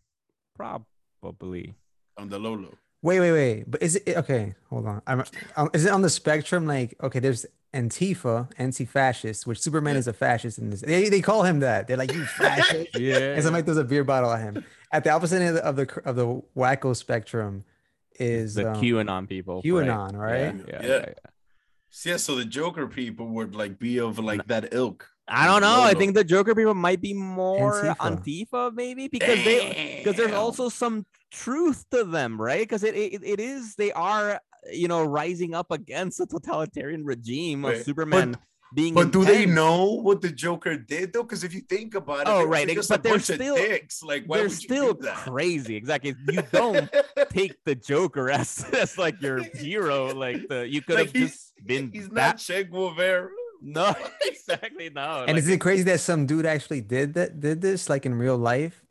probably. 1.21 1.75
on 2.17 2.29
the 2.29 2.39
Lolo. 2.39 2.77
Wait, 3.03 3.21
wait, 3.21 3.33
wait. 3.33 3.71
But 3.71 3.83
is 3.83 3.97
it 3.97 4.17
okay? 4.17 4.55
Hold 4.71 4.87
on. 4.87 5.03
I'm, 5.07 5.23
um, 5.57 5.71
is 5.73 5.85
it 5.85 5.93
on 5.93 6.03
the 6.03 6.11
spectrum? 6.11 6.67
Like, 6.67 6.97
okay, 7.03 7.21
there's 7.21 7.47
Antifa, 7.73 8.51
anti-fascist, 8.59 9.47
which 9.47 9.61
Superman 9.61 9.95
Yeah. 9.95 9.99
is 10.01 10.09
a 10.09 10.13
fascist 10.13 10.59
in 10.59 10.71
this. 10.71 10.81
They, 10.81 11.09
they 11.09 11.21
call 11.21 11.43
him 11.45 11.61
that. 11.61 11.87
They're 11.87 11.97
like, 11.97 12.13
you 12.13 12.25
fascist. 12.25 12.89
Yeah. 12.99 13.19
and 13.35 13.43
somebody 13.45 13.65
throws 13.65 13.77
a 13.77 13.85
beer 13.85 14.05
bottle 14.05 14.33
at 14.33 14.41
him. 14.41 14.65
At 14.91 15.05
the 15.05 15.11
opposite 15.11 15.43
end 15.43 15.59
of 15.59 15.77
the 15.77 15.85
of 15.85 15.89
the, 15.95 16.03
of 16.09 16.17
the 16.17 16.43
wacko 16.57 16.97
spectrum 16.97 17.65
is 18.19 18.55
the 18.55 18.73
um, 18.73 18.81
QAnon 18.83 19.29
people. 19.29 19.63
QAnon, 19.63 20.15
right? 20.15 20.55
Yeah. 20.57 20.63
yeah, 20.67 20.81
Yeah. 20.83 20.89
yeah, 20.89 21.05
yeah. 21.07 21.13
Yeah, 22.05 22.17
so 22.17 22.35
the 22.37 22.45
Joker 22.45 22.87
people 22.87 23.27
would 23.29 23.55
like 23.55 23.79
be 23.79 23.99
of 23.99 24.19
like 24.19 24.47
that 24.49 24.73
ilk. 24.75 25.09
I 25.31 25.47
don't 25.47 25.61
know. 25.61 25.83
I 25.83 25.95
think 25.95 26.15
the 26.15 26.25
Joker 26.25 26.55
people 26.55 26.75
might 26.75 27.01
be 27.01 27.13
more 27.15 27.83
Antifa. 27.83 27.97
Antifa, 28.51 28.75
maybe 28.75 29.09
because 29.09 29.45
they 29.45 29.97
because 29.99 30.17
there's 30.17 30.33
also 30.33 30.69
some 30.69 31.05
truth 31.31 31.85
to 31.91 32.05
them, 32.05 32.41
right? 32.41 32.61
Because 32.63 32.83
it, 32.85 32.95
it 32.97 33.23
it 33.25 33.41
is 33.41 33.75
they 33.77 33.93
are 33.93 34.41
you 34.73 34.89
know 34.89 35.05
rising 35.05 35.55
up 35.55 35.71
against 35.71 36.19
the 36.19 36.27
totalitarian 36.27 37.05
regime 37.05 37.65
of 37.65 37.73
Wait, 37.73 37.85
Superman 37.85 38.37
being. 38.75 38.95
But 38.95 39.13
do 39.13 39.25
they 39.25 39.47
know 39.47 39.85
what 40.01 40.21
the 40.21 40.31
Joker 40.31 40.77
did 40.77 41.13
though? 41.13 41.23
Because 41.23 41.45
if 41.45 41.55
you 41.55 41.61
think 41.61 41.95
about 41.95 42.21
it, 42.23 42.29
Oh, 42.29 42.45
right, 42.45 42.69
just 42.69 42.89
but 42.89 43.01
a 43.01 43.03
they're 43.03 43.13
bunch 43.15 43.25
still- 43.25 43.55
of 43.57 43.61
dicks. 43.63 44.03
Like, 44.03 44.25
why 44.27 44.39
They're 44.39 44.49
still 44.51 44.87
you 44.89 44.95
do 44.95 45.01
that? 45.03 45.17
crazy. 45.17 45.77
Exactly. 45.77 46.15
You 46.33 46.43
don't 46.53 46.91
take 47.31 47.55
the 47.65 47.75
Joker 47.75 48.31
as, 48.31 48.65
as 48.73 48.99
like 48.99 49.21
your 49.23 49.43
hero. 49.43 50.15
Like 50.15 50.49
the 50.49 50.67
you 50.69 50.83
could 50.83 50.99
have 50.99 51.13
he's- 51.13 51.31
just 51.31 51.67
been 51.67 51.91
He's 51.93 52.09
not 52.09 52.15
that. 52.15 52.39
Che 52.39 52.65
Guevara. 52.65 53.29
No, 53.61 53.95
exactly. 54.25 54.91
No. 54.91 55.21
And 55.27 55.29
like- 55.33 55.37
is 55.39 55.49
it 55.49 55.61
crazy 55.61 55.83
that 55.85 56.01
some 56.01 56.27
dude 56.27 56.47
actually 56.47 56.81
did 56.81 57.15
that? 57.15 57.41
Did 57.41 57.61
this 57.61 57.89
like 57.89 58.07
in 58.07 58.15
real 58.15 58.37
life? 58.39 58.85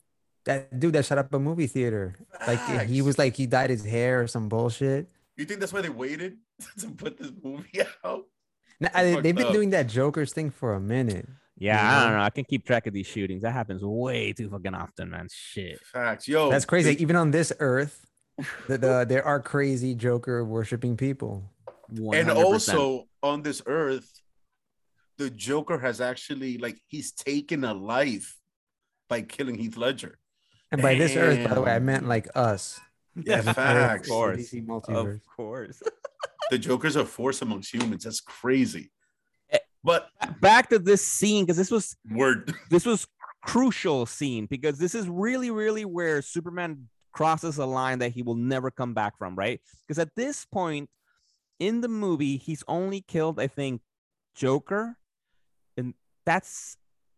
That 0.45 0.80
dude 0.80 0.93
that 0.93 1.06
shut 1.06 1.17
up 1.17 1.34
a 1.34 1.39
movie 1.39 1.67
theater. 1.67 2.15
Like 2.47 2.88
he 2.88 3.01
was 3.01 3.17
like 3.17 3.36
he 3.36 3.45
dyed 3.47 3.69
his 3.69 3.84
hair 3.84 4.21
or 4.21 4.27
some 4.27 4.47
bullshit. 4.49 5.10
You 5.36 5.45
think 5.45 5.60
that's 5.60 5.73
why 5.73 5.82
they 5.82 5.89
waited 5.89 6.38
to 6.80 6.88
put 6.89 7.17
this 7.17 7.32
movie 7.43 7.82
out? 8.03 8.23
Now, 8.80 8.89
I- 8.93 9.19
they've 9.21 9.36
been 9.36 9.47
up. 9.47 9.53
doing 9.53 9.71
that 9.71 9.88
Joker's 9.88 10.32
thing 10.34 10.49
for 10.51 10.73
a 10.73 10.80
minute. 10.80 11.27
yeah, 11.58 11.82
you 11.82 11.88
I 11.88 11.99
don't 12.03 12.12
know? 12.12 12.17
know. 12.19 12.23
I 12.23 12.30
can 12.30 12.43
keep 12.45 12.65
track 12.65 12.88
of 12.88 12.93
these 12.93 13.08
shootings. 13.08 13.41
That 13.41 13.51
happens 13.51 13.84
way 13.84 14.32
too 14.34 14.49
fucking 14.49 14.73
often, 14.75 15.10
man. 15.10 15.27
Shit. 15.32 15.80
Facts, 15.86 16.27
yo. 16.27 16.49
That's 16.49 16.65
crazy. 16.65 16.93
they- 16.95 17.01
Even 17.01 17.15
on 17.15 17.32
this 17.32 17.51
earth, 17.60 18.06
the, 18.67 18.77
the, 18.77 18.91
uh, 18.91 19.06
there 19.06 19.25
are 19.25 19.39
crazy 19.41 19.95
Joker 19.95 20.45
worshiping 20.45 20.95
people. 20.95 21.43
and 21.89 21.99
100%. 22.30 22.36
also 22.36 23.08
on 23.23 23.41
this 23.41 23.62
earth, 23.65 24.21
the 25.17 25.30
Joker 25.30 25.80
has 25.80 26.01
actually 26.01 26.58
like 26.58 26.80
he's 26.88 27.12
taken 27.12 27.63
a 27.63 27.73
life 27.73 28.38
by 29.10 29.21
killing 29.21 29.56
Heath 29.58 29.77
Ledger. 29.77 30.19
And 30.71 30.82
by 30.82 30.95
this 30.95 31.15
earth, 31.15 31.47
by 31.47 31.56
the 31.56 31.62
way, 31.62 31.71
I 31.71 31.80
meant 31.80 32.08
like 32.08 32.27
us. 32.36 32.80
Yeah, 33.15 33.41
facts. 33.41 34.08
Of 34.08 34.12
course. 34.12 34.53
Of 34.88 35.19
course. 35.36 35.82
The 36.49 36.58
Joker's 36.58 36.95
a 36.95 37.03
force 37.03 37.41
amongst 37.41 37.73
humans. 37.73 38.06
That's 38.06 38.21
crazy. 38.21 38.89
Eh. 39.49 39.58
But 39.84 40.08
Back 40.39 40.69
to 40.69 40.80
this 40.80 41.06
scene 41.06 41.43
because 41.43 41.58
this 41.58 41.69
was 41.69 41.97
word, 42.10 42.53
this 42.69 42.86
was 42.86 43.06
crucial 43.47 44.06
scene 44.06 44.45
because 44.45 44.77
this 44.77 44.93
is 44.93 45.08
really 45.08 45.51
really 45.51 45.86
where 45.86 46.21
superman 46.21 46.89
crosses 47.13 47.58
a 47.58 47.65
line 47.65 47.99
that 47.99 48.12
he 48.12 48.21
will 48.21 48.36
never 48.36 48.69
come 48.69 48.93
back 48.93 49.17
from 49.17 49.36
right 49.36 49.62
because 49.82 49.97
at 49.97 50.13
this 50.15 50.43
point 50.45 50.89
in 51.58 51.80
the 51.80 51.88
movie 51.88 52.36
he's 52.36 52.63
only 52.67 52.99
killed 52.99 53.39
i 53.39 53.47
think 53.47 53.82
joker 54.36 54.84
and 54.84 54.95
that's 56.28 56.76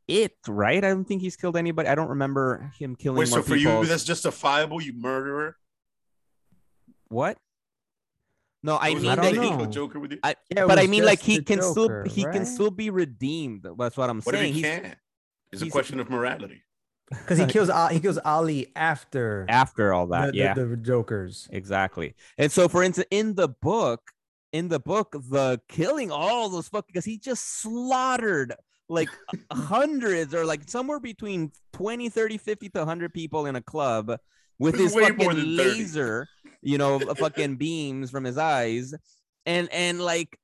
it 0.08 0.36
right 0.48 0.84
i 0.86 0.88
don't 0.90 1.04
think 1.06 1.22
he's 1.22 1.36
killed 1.36 1.58
anybody 1.58 1.90
i 1.90 1.96
don't 1.96 2.10
remember 2.10 2.72
him 2.80 2.96
killing 2.96 3.18
wait, 3.20 3.30
more 3.30 3.40
so 3.40 3.44
for 3.44 3.56
people 3.56 3.82
you, 3.82 3.86
that's 3.86 4.04
justifiable, 4.04 4.80
you 4.82 4.94
murderer. 4.94 5.58
what 7.10 7.38
no 8.64 8.76
i 8.76 8.90
It 8.90 8.94
was 8.96 9.04
mean 9.04 9.12
I 9.12 9.16
don't 9.16 9.34
to 9.34 9.42
he, 9.42 9.48
kill 9.50 9.58
know. 9.58 9.66
Joker 9.66 10.00
with 10.00 10.12
you. 10.14 10.20
I, 10.24 10.36
Yeah, 10.56 10.66
but 10.68 10.80
i 10.80 10.88
mean 10.88 11.04
like 11.06 11.22
he 11.22 11.38
the 11.40 11.44
can 11.44 11.62
still 11.62 11.88
Joker, 11.88 12.06
he 12.08 12.24
can 12.24 12.46
still 12.46 12.72
be 12.72 12.90
redeemed 12.90 13.66
that's 13.78 13.98
what 13.98 14.10
i'm 14.10 14.22
What 14.22 14.36
saying 14.36 14.54
he 14.54 14.62
He's- 14.62 14.82
can't? 14.82 14.98
It's 15.52 15.62
a 15.64 15.70
question 15.70 16.00
of 16.00 16.10
morality. 16.12 16.62
Because 17.10 17.40
he 17.40 17.46
kills 17.56 17.72
he 17.92 18.00
kills 18.00 18.20
Ali 18.24 18.68
after 18.76 19.44
after 19.50 19.92
all 19.96 20.06
that 20.08 20.34
the, 20.34 20.38
yeah 20.38 20.54
the, 20.54 20.66
the 20.66 20.78
Jokers. 20.78 21.48
Exactly. 21.52 22.14
And 22.38 22.52
so, 22.52 22.68
for 22.70 22.84
instance, 22.84 23.08
in 23.10 23.34
the 23.34 23.48
book, 23.50 24.12
in 24.54 24.68
the 24.68 24.80
book, 24.80 25.16
the 25.28 25.60
killing 25.68 26.12
all 26.12 26.50
those 26.50 26.68
fucking 26.68 26.86
because 26.94 27.06
he 27.06 27.18
just 27.18 27.62
slaughtered 27.62 28.54
like 28.90 29.10
hundreds 29.52 30.34
or 30.34 30.46
like 30.46 30.68
somewhere 30.68 31.00
between 31.00 31.52
20, 31.74 32.10
30, 32.10 32.38
50 32.38 32.70
to 32.70 32.80
100 32.80 33.14
people 33.14 33.46
in 33.46 33.56
a 33.56 33.62
club 33.62 34.18
with 34.58 34.78
his 34.78 34.94
way 34.94 35.04
fucking 35.04 35.18
more 35.18 35.34
than 35.34 35.58
30. 35.58 35.70
laser, 35.70 36.28
you 36.62 36.78
know, 36.78 37.00
fucking 37.00 37.56
beams 37.56 38.12
from 38.12 38.24
his 38.24 38.38
eyes. 38.38 38.94
And 39.46 39.72
and 39.72 40.02
like 40.02 40.38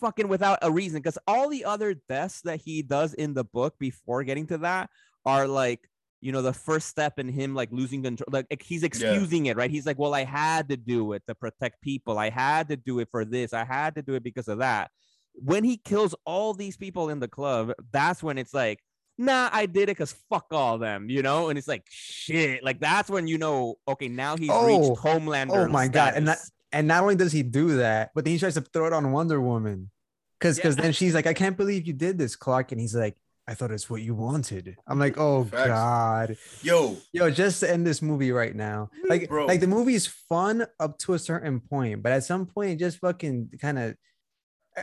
fucking 0.00 0.28
without 0.28 0.58
a 0.62 0.70
reason 0.70 1.00
because 1.00 1.18
all 1.26 1.48
the 1.48 1.64
other 1.64 1.94
deaths 2.08 2.40
that 2.42 2.60
he 2.60 2.82
does 2.82 3.14
in 3.14 3.32
the 3.32 3.44
book 3.44 3.74
before 3.78 4.22
getting 4.24 4.46
to 4.46 4.58
that 4.58 4.90
are 5.24 5.46
like 5.46 5.80
you 6.20 6.32
know 6.32 6.42
the 6.42 6.52
first 6.52 6.88
step 6.88 7.18
in 7.18 7.28
him 7.28 7.54
like 7.54 7.70
losing 7.70 8.02
control 8.02 8.26
like 8.30 8.46
like, 8.50 8.62
he's 8.62 8.82
excusing 8.82 9.46
it 9.46 9.56
right? 9.56 9.70
He's 9.70 9.86
like 9.86 9.98
well 9.98 10.14
i 10.14 10.24
had 10.24 10.68
to 10.70 10.76
do 10.76 11.12
it 11.12 11.22
to 11.28 11.34
protect 11.34 11.80
people. 11.80 12.18
I 12.18 12.30
had 12.30 12.68
to 12.68 12.76
do 12.76 12.98
it 12.98 13.08
for 13.10 13.24
this. 13.24 13.52
I 13.52 13.64
had 13.64 13.94
to 13.94 14.02
do 14.02 14.14
it 14.14 14.24
because 14.24 14.48
of 14.48 14.58
that 14.58 14.90
when 15.34 15.64
he 15.64 15.76
kills 15.76 16.14
all 16.24 16.54
these 16.54 16.76
people 16.76 17.08
in 17.10 17.18
the 17.20 17.28
club 17.28 17.72
that's 17.92 18.22
when 18.22 18.38
it's 18.38 18.54
like 18.54 18.80
nah 19.18 19.48
i 19.52 19.66
did 19.66 19.84
it 19.84 19.86
because 19.88 20.12
fuck 20.30 20.46
all 20.52 20.78
them 20.78 21.08
you 21.10 21.22
know 21.22 21.48
and 21.48 21.58
it's 21.58 21.68
like 21.68 21.84
shit 21.88 22.62
like 22.64 22.80
that's 22.80 23.08
when 23.10 23.26
you 23.26 23.38
know 23.38 23.74
okay 23.88 24.08
now 24.08 24.36
he's 24.36 24.50
Oh, 24.52 24.66
reached 24.66 25.00
homelander 25.02 25.66
oh 25.66 25.68
my 25.68 25.88
God, 25.88 26.14
and 26.14 26.28
that- 26.28 26.38
And 26.72 26.88
not 26.88 27.02
only 27.02 27.14
does 27.14 27.30
he 27.32 27.42
do 27.44 27.76
that, 27.76 28.10
but 28.14 28.24
then 28.24 28.32
he 28.32 28.38
tries 28.40 28.54
to 28.54 28.60
throw 28.60 28.86
it 28.88 28.92
on 28.92 29.12
Wonder 29.12 29.40
Woman. 29.40 29.90
Cause 30.40 30.56
because 30.56 30.74
then 30.74 30.92
she's 30.92 31.14
like, 31.14 31.28
I 31.28 31.32
can't 31.32 31.56
believe 31.56 31.86
you 31.86 31.92
did 31.92 32.18
this, 32.18 32.34
Clark. 32.34 32.72
And 32.72 32.80
he's 32.80 32.96
like, 32.96 33.16
I 33.46 33.54
thought 33.54 33.70
it's 33.70 33.88
what 33.88 34.02
you 34.02 34.12
wanted. 34.16 34.76
I'm 34.88 34.98
like, 34.98 35.16
oh 35.16 35.44
Facts. 35.44 35.68
God. 35.68 36.36
Yo, 36.62 36.96
Yo, 37.12 37.30
just 37.30 37.60
to 37.60 37.70
end 37.70 37.86
this 37.86 38.02
movie 38.02 38.32
right 38.32 38.56
now. 38.56 38.90
Like, 39.08 39.28
Bro. 39.28 39.46
like 39.46 39.60
the 39.60 39.68
movie's 39.68 40.06
fun 40.08 40.66
up 40.80 40.98
to 41.06 41.14
a 41.14 41.18
certain 41.20 41.60
point, 41.60 42.02
but 42.02 42.10
at 42.10 42.24
some 42.24 42.44
point 42.46 42.72
it 42.72 42.78
just 42.80 42.98
fucking 42.98 43.50
kind 43.60 43.78
of 43.78 43.94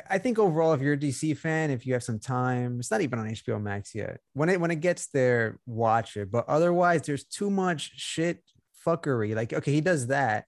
I- 0.10 0.18
think 0.20 0.40
overall, 0.40 0.74
if 0.74 0.82
you're 0.82 0.94
a 0.94 0.98
DC 0.98 1.36
fan, 1.38 1.70
if 1.72 1.86
you 1.86 1.94
have 1.94 2.04
some 2.04 2.20
time, 2.20 2.80
it's 2.80 2.92
not 2.92 3.02
even 3.02 3.20
on 3.20 3.28
HBO 3.28 3.62
Max 3.62 3.94
yet. 3.94 4.20
When 4.34 4.50
it 4.50 4.60
when 4.62 4.72
it 4.72 4.80
gets 4.82 5.08
there, 5.08 5.60
watch 5.66 6.16
it. 6.18 6.32
But 6.32 6.48
otherwise, 6.48 7.02
there's 7.04 7.26
too 7.26 7.50
much 7.50 7.92
shit 7.96 8.44
fuckery. 8.86 9.36
Like, 9.36 9.52
okay, 9.54 9.72
he 9.74 9.82
does 9.82 10.08
that, 10.08 10.46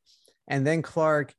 and 0.47 0.65
then 0.65 0.81
Clark, 0.81 1.33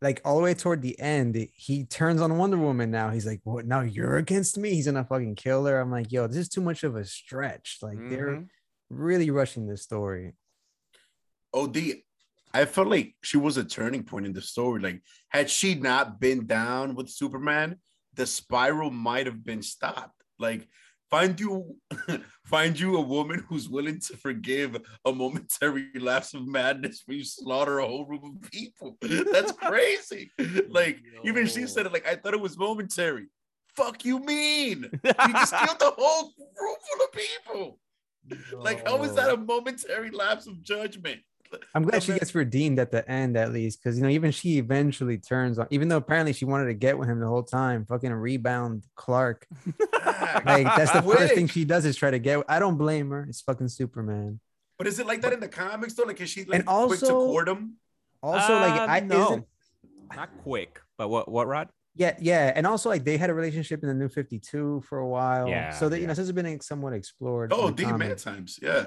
like 0.00 0.20
all 0.24 0.36
the 0.38 0.42
way 0.42 0.54
toward 0.54 0.80
the 0.80 0.98
end, 0.98 1.36
he 1.54 1.84
turns 1.84 2.20
on 2.22 2.38
Wonder 2.38 2.56
Woman. 2.56 2.90
Now 2.90 3.10
he's 3.10 3.26
like, 3.26 3.40
"What? 3.44 3.66
Now 3.66 3.80
you're 3.82 4.16
against 4.16 4.56
me? 4.56 4.70
He's 4.74 4.86
gonna 4.86 5.04
fucking 5.04 5.34
kill 5.34 5.66
her." 5.66 5.80
I'm 5.80 5.90
like, 5.90 6.10
"Yo, 6.12 6.26
this 6.28 6.36
is 6.38 6.48
too 6.48 6.60
much 6.62 6.82
of 6.84 6.96
a 6.96 7.04
stretch." 7.04 7.78
Like 7.82 7.98
they're 8.08 8.36
Mhm. 8.36 8.48
really 8.90 9.30
rushing 9.30 9.66
this 9.66 9.82
story. 9.82 10.34
OD, 11.52 12.04
I 12.52 12.64
felt 12.64 12.88
like 12.88 13.14
she 13.22 13.36
was 13.36 13.56
a 13.56 13.64
turning 13.64 14.02
point 14.02 14.26
in 14.26 14.32
the 14.32 14.42
story. 14.42 14.80
Like, 14.80 15.02
had 15.28 15.50
she 15.50 15.74
not 15.74 16.20
been 16.20 16.46
down 16.46 16.94
with 16.94 17.10
Superman, 17.10 17.76
the 18.14 18.26
spiral 18.26 18.90
might 18.90 19.26
have 19.26 19.44
been 19.44 19.62
stopped. 19.62 20.22
Like, 20.38 20.68
find 21.10 21.38
you, 21.38 21.76
find 22.46 22.78
you 22.78 22.96
a 22.96 23.00
woman 23.00 23.44
who's 23.48 23.68
willing 23.68 24.00
to 24.00 24.16
forgive 24.16 24.76
a 25.04 25.12
momentary 25.12 25.88
lapse 25.94 26.34
of 26.34 26.46
madness 26.46 27.02
when 27.06 27.18
you 27.18 27.24
slaughter 27.24 27.78
a 27.78 27.86
whole 27.86 28.06
room 28.06 28.40
of 28.42 28.50
people. 28.50 28.96
That's 29.32 29.52
crazy. 29.52 30.30
Like, 30.68 31.00
even 31.24 31.46
she 31.46 31.66
said 31.66 31.86
it. 31.86 31.92
Like, 31.92 32.06
I 32.06 32.16
thought 32.16 32.34
it 32.34 32.40
was 32.40 32.58
momentary. 32.58 33.26
Fuck 33.76 34.04
you 34.04 34.18
mean? 34.20 34.88
You 35.04 35.32
just 35.32 35.54
killed 35.64 35.78
the 35.78 35.94
whole 35.96 36.32
room 36.38 36.76
full 36.82 37.04
of 37.04 37.12
people. 37.12 37.78
Like, 38.52 38.86
how 38.86 39.02
is 39.04 39.14
that 39.14 39.32
a 39.32 39.36
momentary 39.36 40.10
lapse 40.10 40.46
of 40.46 40.62
judgment? 40.62 41.20
I'm 41.74 41.82
glad 41.84 42.02
she 42.02 42.10
man- 42.12 42.18
gets 42.18 42.34
redeemed 42.34 42.78
at 42.78 42.90
the 42.90 43.08
end 43.10 43.36
at 43.36 43.52
least, 43.52 43.82
because 43.82 43.96
you 43.96 44.02
know 44.02 44.08
even 44.10 44.30
she 44.30 44.58
eventually 44.58 45.18
turns 45.18 45.58
on, 45.58 45.66
even 45.70 45.88
though 45.88 45.96
apparently 45.96 46.32
she 46.32 46.44
wanted 46.44 46.66
to 46.66 46.74
get 46.74 46.98
with 46.98 47.08
him 47.08 47.20
the 47.20 47.26
whole 47.26 47.42
time. 47.42 47.84
Fucking 47.86 48.12
rebound 48.12 48.84
Clark, 48.96 49.46
like 50.44 50.64
that's 50.76 50.92
the 50.92 51.02
first 51.02 51.34
thing 51.34 51.46
she 51.46 51.64
does 51.64 51.84
is 51.84 51.96
try 51.96 52.10
to 52.10 52.18
get. 52.18 52.44
I 52.48 52.58
don't 52.58 52.76
blame 52.76 53.10
her. 53.10 53.24
It's 53.28 53.40
fucking 53.40 53.68
Superman. 53.68 54.40
But 54.76 54.86
is 54.86 54.98
it 54.98 55.06
like 55.06 55.22
that 55.22 55.32
in 55.32 55.40
the 55.40 55.48
comics 55.48 55.94
though? 55.94 56.04
Like, 56.04 56.20
is 56.20 56.30
she 56.30 56.44
like 56.44 56.60
And 56.60 56.66
quick 56.66 56.98
to 57.00 57.06
also- 57.06 57.26
court 57.26 57.48
him? 57.48 57.74
Also, 58.22 58.54
like 58.54 58.72
Uh, 58.80 58.86
I 58.88 59.00
no. 59.00 59.24
isn't, 59.24 59.46
quick, 60.42 60.80
but 60.96 61.08
what 61.08 61.30
what 61.30 61.46
Rod? 61.46 61.68
yeah, 61.94 62.16
yeah, 62.20 62.52
and 62.54 62.66
also 62.66 62.88
like 62.88 63.04
they 63.04 63.16
had 63.16 63.30
a 63.30 63.34
relationship 63.34 63.82
in 63.82 63.88
the 63.88 63.94
New 63.94 64.08
Fifty 64.08 64.38
Two 64.38 64.82
for 64.88 64.98
a 64.98 65.06
while. 65.06 65.48
Yeah, 65.48 65.70
so 65.70 65.88
that 65.88 65.96
you 65.96 66.02
yeah. 66.02 66.06
know 66.08 66.12
this 66.14 66.18
has 66.18 66.32
been 66.32 66.60
somewhat 66.60 66.92
explored. 66.94 67.52
Oh, 67.52 67.70
the 67.70 67.84
D 67.84 67.92
man 67.92 68.16
times. 68.16 68.58
Yeah. 68.62 68.86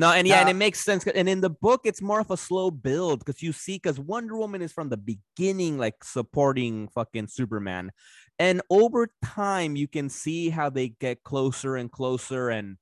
No, 0.00 0.12
and 0.12 0.26
yeah, 0.26 0.40
and 0.40 0.48
it 0.48 0.54
makes 0.54 0.80
sense. 0.80 1.06
And 1.06 1.28
in 1.28 1.42
the 1.42 1.50
book, 1.50 1.82
it's 1.84 2.00
more 2.00 2.20
of 2.20 2.30
a 2.30 2.36
slow 2.38 2.70
build 2.70 3.18
because 3.18 3.42
you 3.42 3.52
see, 3.52 3.74
because 3.74 4.00
Wonder 4.00 4.34
Woman 4.34 4.62
is 4.62 4.72
from 4.72 4.88
the 4.88 4.96
beginning, 4.96 5.76
like 5.76 6.02
supporting 6.02 6.88
fucking 6.88 7.26
Superman, 7.26 7.92
and 8.38 8.62
over 8.70 9.10
time, 9.22 9.76
you 9.76 9.86
can 9.86 10.08
see 10.08 10.48
how 10.48 10.70
they 10.70 10.88
get 10.88 11.22
closer 11.22 11.76
and 11.76 11.92
closer, 11.92 12.48
and 12.48 12.78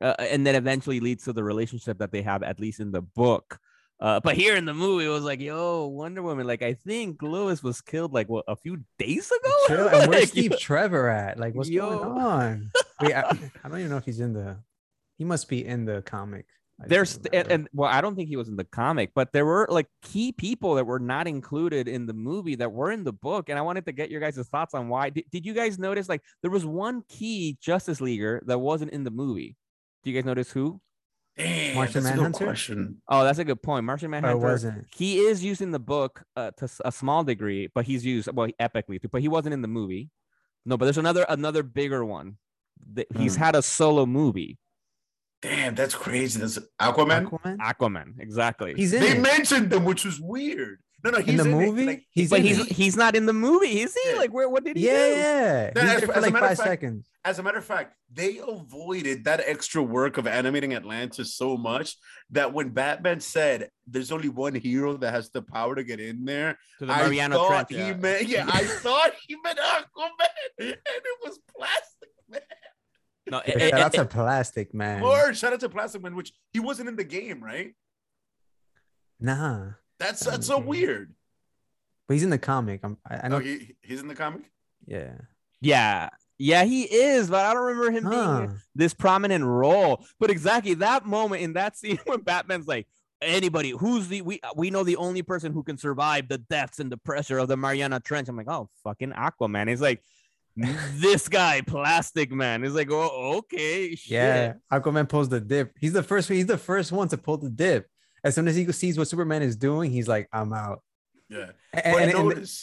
uh, 0.00 0.14
and 0.20 0.46
then 0.46 0.54
eventually 0.54 1.00
leads 1.00 1.24
to 1.24 1.32
the 1.32 1.42
relationship 1.42 1.98
that 1.98 2.12
they 2.12 2.22
have, 2.22 2.44
at 2.44 2.60
least 2.60 2.78
in 2.78 2.92
the 2.92 3.02
book. 3.02 3.58
Uh, 3.98 4.20
but 4.20 4.36
here 4.36 4.54
in 4.54 4.64
the 4.64 4.72
movie, 4.72 5.06
it 5.06 5.08
was 5.08 5.24
like, 5.24 5.40
yo, 5.40 5.88
Wonder 5.88 6.22
Woman. 6.22 6.46
Like, 6.46 6.62
I 6.62 6.74
think 6.74 7.20
Lois 7.20 7.64
was 7.64 7.80
killed 7.80 8.12
like 8.12 8.28
what 8.28 8.44
a 8.46 8.54
few 8.54 8.84
days 8.96 9.28
ago. 9.28 9.52
Chill, 9.66 9.88
and 9.88 10.08
where's 10.08 10.08
Like, 10.20 10.28
Steve 10.28 10.56
Trevor 10.60 11.08
at? 11.08 11.36
Like, 11.36 11.56
what's 11.56 11.68
Yo. 11.68 11.98
going 11.98 12.22
on? 12.22 12.70
Wait, 13.02 13.12
I, 13.12 13.22
I 13.64 13.68
don't 13.68 13.80
even 13.80 13.90
know 13.90 13.96
if 13.96 14.04
he's 14.04 14.20
in 14.20 14.34
the. 14.34 14.58
He 15.18 15.24
must 15.24 15.48
be 15.48 15.66
in 15.66 15.84
the 15.84 16.00
comic. 16.02 16.46
I 16.82 16.86
there's 16.88 17.18
and, 17.32 17.50
and 17.52 17.68
well 17.72 17.90
i 17.90 18.00
don't 18.00 18.14
think 18.16 18.28
he 18.28 18.36
was 18.36 18.48
in 18.48 18.56
the 18.56 18.64
comic 18.64 19.10
but 19.14 19.32
there 19.32 19.44
were 19.44 19.66
like 19.70 19.86
key 20.02 20.32
people 20.32 20.74
that 20.76 20.84
were 20.86 20.98
not 20.98 21.26
included 21.28 21.88
in 21.88 22.06
the 22.06 22.14
movie 22.14 22.56
that 22.56 22.72
were 22.72 22.90
in 22.90 23.04
the 23.04 23.12
book 23.12 23.48
and 23.50 23.58
i 23.58 23.62
wanted 23.62 23.84
to 23.86 23.92
get 23.92 24.10
your 24.10 24.20
guys' 24.20 24.38
thoughts 24.48 24.72
on 24.74 24.88
why 24.88 25.10
did, 25.10 25.24
did 25.30 25.44
you 25.44 25.52
guys 25.52 25.78
notice 25.78 26.08
like 26.08 26.22
there 26.42 26.50
was 26.50 26.64
one 26.64 27.02
key 27.08 27.58
justice 27.60 28.00
leaguer 28.00 28.42
that 28.46 28.58
wasn't 28.58 28.90
in 28.92 29.04
the 29.04 29.10
movie 29.10 29.56
do 30.02 30.10
you 30.10 30.16
guys 30.18 30.24
notice 30.24 30.50
who 30.50 30.80
Damn, 31.36 31.76
Martian 31.76 32.02
that's 32.02 32.06
a 32.06 32.16
good 32.16 32.22
Manhunter? 32.22 32.44
question. 32.46 33.02
oh 33.08 33.24
that's 33.24 33.38
a 33.38 33.44
good 33.44 33.62
point 33.62 33.84
martian 33.84 34.06
Or 34.08 34.10
manhunter 34.10 34.38
wasn't. 34.38 34.86
he 34.94 35.18
is 35.20 35.44
used 35.44 35.60
in 35.62 35.70
the 35.70 35.78
book 35.78 36.22
uh, 36.36 36.50
to 36.58 36.68
a 36.84 36.90
small 36.92 37.24
degree 37.24 37.68
but 37.74 37.84
he's 37.84 38.04
used 38.04 38.28
well 38.32 38.48
epically 38.60 39.00
too, 39.00 39.08
but 39.08 39.20
he 39.20 39.28
wasn't 39.28 39.52
in 39.54 39.62
the 39.62 39.68
movie 39.68 40.10
no 40.66 40.76
but 40.76 40.84
there's 40.86 40.98
another 40.98 41.24
another 41.28 41.62
bigger 41.62 42.04
one 42.04 42.36
that 42.94 43.06
he's 43.16 43.36
Hmm. 43.36 43.42
had 43.44 43.54
a 43.56 43.62
solo 43.62 44.06
movie 44.06 44.58
Damn, 45.42 45.74
that's 45.74 45.94
crazy. 45.94 46.38
That's 46.40 46.58
Aquaman. 46.80 47.26
Aquaman? 47.30 47.56
aquaman 47.58 48.20
exactly 48.20 48.74
He's 48.76 48.92
in 48.92 49.00
They 49.00 49.12
it. 49.12 49.20
mentioned 49.20 49.70
them, 49.70 49.84
which 49.84 50.04
was 50.04 50.20
weird. 50.20 50.78
No, 51.02 51.12
no, 51.12 51.18
he's 51.20 51.40
in 51.40 51.50
the 51.50 51.56
it, 51.58 51.66
movie. 51.66 51.86
like, 51.86 52.02
he's 52.10 52.28
but 52.28 52.40
in 52.40 52.44
he's 52.44 52.58
it. 52.58 52.72
he's 52.72 52.94
not 52.94 53.16
in 53.16 53.24
the 53.24 53.32
movie 53.32 53.80
is 53.80 53.94
he 53.94 54.10
Yeah. 54.10 54.16
like 54.18 54.34
where 54.34 54.50
what 54.50 54.64
did 54.64 54.76
he 54.76 54.84
yeah, 54.86 54.92
do 54.92 55.14
yeah. 55.16 55.70
No, 55.74 55.80
as- 55.80 56.04
for 56.04 56.12
as 56.12 56.16
a 56.18 56.20
like 56.20 56.32
matter 56.34 56.44
of 56.44 56.50
five 56.50 56.58
fact- 56.58 56.68
seconds. 56.68 57.06
As 57.24 57.38
a 57.38 57.42
matter 57.42 57.56
of 57.58 57.64
fact, 57.64 57.94
they 58.12 58.38
avoided 58.46 59.24
that 59.24 59.42
extra 59.46 59.82
work 59.82 60.18
of 60.18 60.26
animating 60.26 60.74
Atlantis 60.74 61.34
so 61.36 61.56
much 61.56 61.96
that 62.30 62.52
when 62.52 62.70
Batman 62.70 63.20
said 63.20 63.70
there's 63.86 64.10
only 64.12 64.28
one 64.28 64.54
hero 64.54 64.96
that 64.98 65.10
has 65.12 65.30
the 65.30 65.40
power 65.42 65.74
to 65.74 65.84
get 65.84 66.00
in 66.00 66.24
there, 66.26 66.58
to 66.80 66.86
the 66.86 66.92
I 66.92 67.02
Mariana 67.04 67.34
thought 67.36 67.68
Trench. 67.68 67.82
he 67.82 67.88
yeah. 67.88 67.96
meant 67.96 68.26
yeah, 68.26 68.46
I 68.50 68.64
thought 68.84 69.12
he 69.26 69.36
meant 69.42 69.58
Aquaman, 69.58 70.26
and 70.58 70.68
it 70.70 71.18
was 71.24 71.38
Plastic 71.56 72.10
Man. 72.28 72.40
No, 73.30 73.40
Yeah, 73.46 73.54
eh, 73.54 73.68
Shout 73.70 73.80
eh, 73.80 73.84
out 73.84 73.94
eh, 73.94 73.98
to 73.98 74.04
Plastic 74.06 74.74
Man. 74.74 75.02
Or 75.02 75.32
shout 75.34 75.52
out 75.52 75.60
to 75.60 75.68
Plastic 75.68 76.02
Man, 76.02 76.14
which 76.16 76.32
he 76.52 76.60
wasn't 76.60 76.88
in 76.88 76.96
the 76.96 77.04
game, 77.04 77.42
right? 77.42 77.74
Nah, 79.18 79.72
That's 79.98 80.26
Oh, 80.26 80.30
that's 80.30 80.46
so 80.46 80.58
weird. 80.58 81.14
but 82.08 82.14
he's 82.14 82.22
in 82.22 82.30
the 82.30 82.38
comic. 82.38 82.80
I'm, 82.82 82.96
I, 83.08 83.20
I 83.24 83.28
know. 83.28 83.36
Oh, 83.36 83.40
he, 83.40 83.76
he's 83.82 84.00
in 84.00 84.08
the 84.08 84.14
comic. 84.14 84.50
yeah. 84.86 85.12
yeah, 85.60 86.08
yeah, 86.38 86.64
he 86.64 86.84
is, 86.84 87.28
but 87.28 87.44
I 87.44 87.52
don't 87.52 87.64
remember 87.64 87.90
him 87.90 88.04
Huh. 88.04 88.38
being 88.46 88.58
this 88.74 88.94
prominent 88.94 89.44
role. 89.44 90.04
But 90.18 90.30
exactly 90.30 90.72
that 90.74 91.04
moment 91.04 91.42
in 91.42 91.52
that 91.52 91.76
scene 91.78 91.98
when 92.06 92.20
Batman's 92.20 92.66
like, 92.66 92.86
anybody 93.22 93.68
who's 93.72 94.08
the 94.08 94.22
we 94.22 94.40
we 94.56 94.70
know 94.70 94.82
the 94.82 94.96
only 94.96 95.20
person 95.22 95.52
who 95.52 95.62
can 95.62 95.76
survive 95.76 96.26
the 96.28 96.38
depths 96.38 96.78
and 96.80 96.90
the 96.90 96.96
pressure 96.96 97.36
of 97.36 97.48
the 97.48 97.56
Mariana 97.58 98.00
Trench. 98.00 98.28
I'm 98.28 98.36
like, 98.38 98.48
oh, 98.48 98.70
fucking 98.82 99.12
Aquaman. 99.12 99.68
He's 99.68 99.82
like, 99.82 100.02
this 100.94 101.28
guy, 101.28 101.60
Plastic 101.62 102.30
Man. 102.32 102.62
He's 102.62 102.74
like, 102.74 102.88
oh, 102.90 103.36
okay, 103.38 103.94
shit. 103.94 104.10
Yeah, 104.10 104.54
Aquaman 104.72 105.08
pulls 105.08 105.28
the 105.28 105.40
dip. 105.40 105.76
He's 105.80 105.92
the 105.92 106.02
first. 106.02 106.28
He's 106.28 106.46
the 106.46 106.58
first 106.58 106.92
one 106.92 107.08
to 107.08 107.18
pull 107.18 107.38
the 107.38 107.50
dip. 107.50 107.86
As 108.22 108.34
soon 108.34 108.48
as 108.48 108.56
he 108.56 108.70
sees 108.72 108.98
what 108.98 109.08
Superman 109.08 109.42
is 109.42 109.56
doing, 109.56 109.90
he's 109.90 110.08
like, 110.08 110.28
"I'm 110.32 110.52
out." 110.52 110.82
Yeah. 111.28 111.50
And, 111.72 111.82
But 111.84 111.84
I 111.84 112.00
and 112.02 112.12
in, 112.12 112.28
the, 112.28 112.56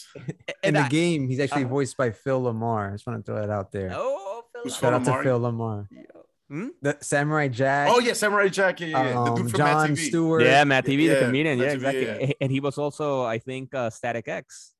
in 0.62 0.74
the 0.74 0.80
I- 0.80 0.88
game, 0.88 1.28
he's 1.28 1.40
actually 1.40 1.64
uh-huh. 1.64 1.70
voiced 1.74 1.96
by 1.96 2.10
Phil 2.10 2.40
LaMarr. 2.42 2.90
I 2.90 2.92
just 2.92 3.06
want 3.06 3.24
to 3.24 3.32
throw 3.32 3.40
that 3.40 3.50
out 3.50 3.72
there. 3.72 3.90
Oh, 3.94 4.42
Who's 4.62 4.76
Phil- 4.76 4.90
Shout 4.90 5.08
out 5.08 5.16
to 5.16 5.22
Phil 5.22 5.40
LaMarr. 5.40 5.86
Hmm? 6.48 6.68
The 6.80 6.96
Samurai 7.00 7.48
Jack. 7.48 7.88
Oh 7.90 7.98
yeah, 7.98 8.14
Samurai 8.14 8.48
Jack. 8.48 8.80
Yeah, 8.80 8.86
yeah, 8.86 9.02
yeah. 9.02 9.12
the 9.12 9.18
um, 9.18 9.34
dude 9.36 9.50
from 9.50 9.58
John 9.58 9.90
Mad 9.90 9.98
TV. 9.98 10.08
Stewart. 10.08 10.42
Yeah, 10.42 10.64
Mad 10.64 10.84
TV, 10.84 11.04
Yeah, 11.04 11.14
the 11.14 11.20
comedian. 11.26 11.58
Yeah, 11.58 11.64
Mad 11.64 11.72
TV, 11.72 11.74
exactly. 11.74 12.26
yeah. 12.28 12.32
And 12.40 12.50
he 12.52 12.60
was 12.60 12.78
also, 12.78 13.22
I 13.24 13.38
think, 13.38 13.74
uh, 13.74 13.90
Static 13.90 14.28
X, 14.28 14.72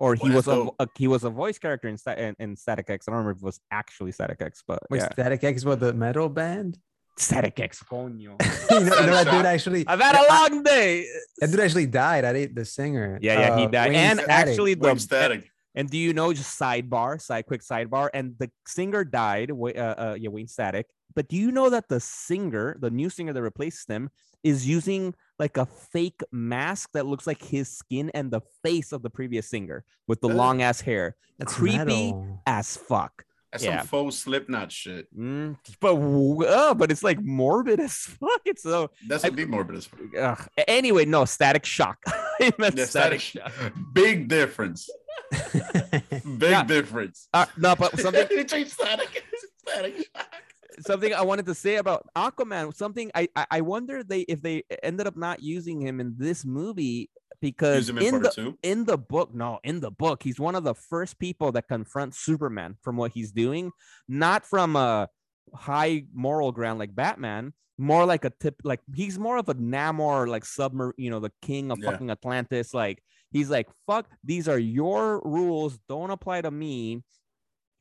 or 0.00 0.14
he 0.16 0.28
was 0.30 0.46
that's 0.46 0.58
a, 0.80 0.84
a 0.84 0.86
he 0.98 1.06
was 1.06 1.22
a 1.24 1.30
voice 1.30 1.58
character 1.58 1.86
in, 1.88 1.96
Sta- 1.96 2.16
in, 2.18 2.34
in 2.40 2.56
Static 2.56 2.88
X. 2.90 3.06
I 3.06 3.12
don't 3.12 3.18
remember 3.18 3.36
if 3.36 3.42
it 3.42 3.44
was 3.44 3.60
actually 3.70 4.12
Static 4.12 4.40
X, 4.40 4.64
but 4.66 4.80
Wait, 4.90 4.98
yeah, 4.98 5.12
Static 5.12 5.44
X 5.44 5.64
was 5.64 5.78
the 5.78 5.92
metal 5.92 6.28
band. 6.28 6.78
Static 7.18 7.60
X. 7.60 7.82
Coño. 7.82 8.18
you 8.70 8.80
know, 8.80 8.96
you 9.00 9.06
know 9.06 9.12
that 9.24 9.30
dude 9.30 9.44
actually. 9.46 9.86
I've 9.86 10.00
had 10.00 10.16
a 10.16 10.26
long 10.28 10.62
day. 10.62 11.06
That 11.38 11.50
dude 11.50 11.60
actually 11.60 11.86
died. 11.86 12.24
I 12.24 12.30
ate 12.32 12.54
the 12.54 12.64
singer. 12.64 13.18
Yeah, 13.20 13.38
yeah, 13.40 13.56
he 13.58 13.64
uh, 13.64 13.68
died. 13.68 13.88
Wayne 13.90 13.96
And 13.98 14.18
Static. 14.20 14.48
actually, 14.48 14.74
the 14.74 14.88
Wayne 14.88 14.98
Static. 14.98 15.50
and 15.74 15.90
do 15.90 15.98
you 15.98 16.14
know 16.14 16.32
just 16.32 16.58
sidebar, 16.58 17.20
side 17.20 17.44
quick 17.46 17.60
sidebar, 17.62 18.08
and 18.14 18.34
the 18.38 18.50
singer 18.66 19.04
died. 19.04 19.50
Wa- 19.50 19.76
Uh, 19.76 19.94
uh, 20.04 20.16
yeah, 20.18 20.30
Wayne 20.30 20.48
Static. 20.48 20.86
But 21.14 21.28
do 21.28 21.36
you 21.36 21.50
know 21.52 21.68
that 21.70 21.88
the 21.88 22.00
singer, 22.00 22.76
the 22.80 22.90
new 22.90 23.10
singer 23.10 23.32
that 23.34 23.42
replaces 23.42 23.84
him, 23.86 24.10
is 24.42 24.66
using 24.66 25.12
like 25.40 25.56
a 25.56 25.66
fake 25.66 26.22
mask 26.30 26.90
that 26.92 27.06
looks 27.06 27.26
like 27.26 27.42
his 27.42 27.68
skin 27.68 28.10
and 28.14 28.30
the 28.30 28.42
face 28.62 28.92
of 28.92 29.02
the 29.02 29.10
previous 29.10 29.48
singer 29.48 29.84
with 30.06 30.20
the 30.20 30.28
Ugh. 30.28 30.34
long 30.36 30.62
ass 30.62 30.80
hair. 30.82 31.16
That's 31.38 31.54
creepy 31.54 31.78
metal. 32.12 32.42
as 32.46 32.76
fuck. 32.76 33.24
That's 33.50 33.64
Yeah. 33.64 33.78
some 33.80 33.88
faux 33.88 34.14
Slipknot 34.16 34.70
shit. 34.70 35.08
Mm, 35.12 35.56
but 35.80 35.94
uh, 35.96 36.74
but 36.74 36.92
it's 36.92 37.02
like 37.02 37.18
morbid 37.20 37.80
as 37.80 37.94
fuck. 38.20 38.42
It's 38.44 38.62
so. 38.62 38.90
That's 39.08 39.24
I- 39.24 39.28
a 39.28 39.32
bit 39.32 39.48
morbid 39.48 39.74
as 39.76 39.86
fuck. 39.86 40.00
Ugh. 40.16 40.48
Anyway, 40.68 41.04
no, 41.04 41.24
Static 41.24 41.64
Shock. 41.66 41.98
I 42.06 42.52
meant 42.58 42.76
Yeah, 42.76 42.84
static, 42.84 43.20
static- 43.20 43.52
Shock. 43.56 43.72
Big 43.92 44.28
difference. 44.28 44.88
Big 45.52 46.50
Yeah. 46.50 46.62
difference. 46.64 47.28
Uh, 47.34 47.46
no, 47.56 47.74
but 47.74 47.98
something 47.98 48.26
static. 48.46 48.68
static 48.68 49.96
shock. 49.96 50.42
Something 50.80 51.12
I 51.14 51.22
wanted 51.22 51.46
to 51.46 51.54
say 51.54 51.76
about 51.76 52.06
Aquaman. 52.16 52.74
Something 52.74 53.10
I 53.14 53.28
I, 53.50 53.60
wonder 53.60 54.02
they 54.02 54.20
if 54.22 54.42
they 54.42 54.64
ended 54.82 55.06
up 55.06 55.16
not 55.16 55.42
using 55.42 55.80
him 55.80 56.00
in 56.00 56.14
this 56.18 56.44
movie 56.44 57.10
because 57.40 57.88
in, 57.88 57.98
in 57.98 58.22
the 58.22 58.30
two. 58.30 58.58
in 58.62 58.84
the 58.84 58.98
book, 58.98 59.34
no, 59.34 59.60
in 59.64 59.80
the 59.80 59.90
book, 59.90 60.22
he's 60.22 60.38
one 60.38 60.54
of 60.54 60.64
the 60.64 60.74
first 60.74 61.18
people 61.18 61.52
that 61.52 61.68
confronts 61.68 62.18
Superman 62.18 62.76
from 62.82 62.96
what 62.96 63.12
he's 63.12 63.32
doing, 63.32 63.72
not 64.08 64.44
from 64.44 64.76
a 64.76 65.08
high 65.54 66.04
moral 66.12 66.52
ground 66.52 66.78
like 66.78 66.94
Batman, 66.94 67.52
more 67.78 68.04
like 68.04 68.24
a 68.24 68.30
tip, 68.30 68.56
like 68.64 68.80
he's 68.94 69.18
more 69.18 69.38
of 69.38 69.48
a 69.48 69.54
Namor, 69.54 70.28
like 70.28 70.44
submarine, 70.44 70.94
you 70.98 71.10
know, 71.10 71.20
the 71.20 71.32
king 71.42 71.70
of 71.70 71.78
Yeah. 71.78 71.92
fucking 71.92 72.10
Atlantis. 72.10 72.74
Like 72.74 73.02
He's 73.32 73.48
like, 73.48 73.68
fuck, 73.86 74.08
these 74.24 74.48
are 74.48 74.58
your 74.58 75.22
rules. 75.24 75.78
Don't 75.88 76.10
apply 76.10 76.40
to 76.42 76.50
me 76.50 77.04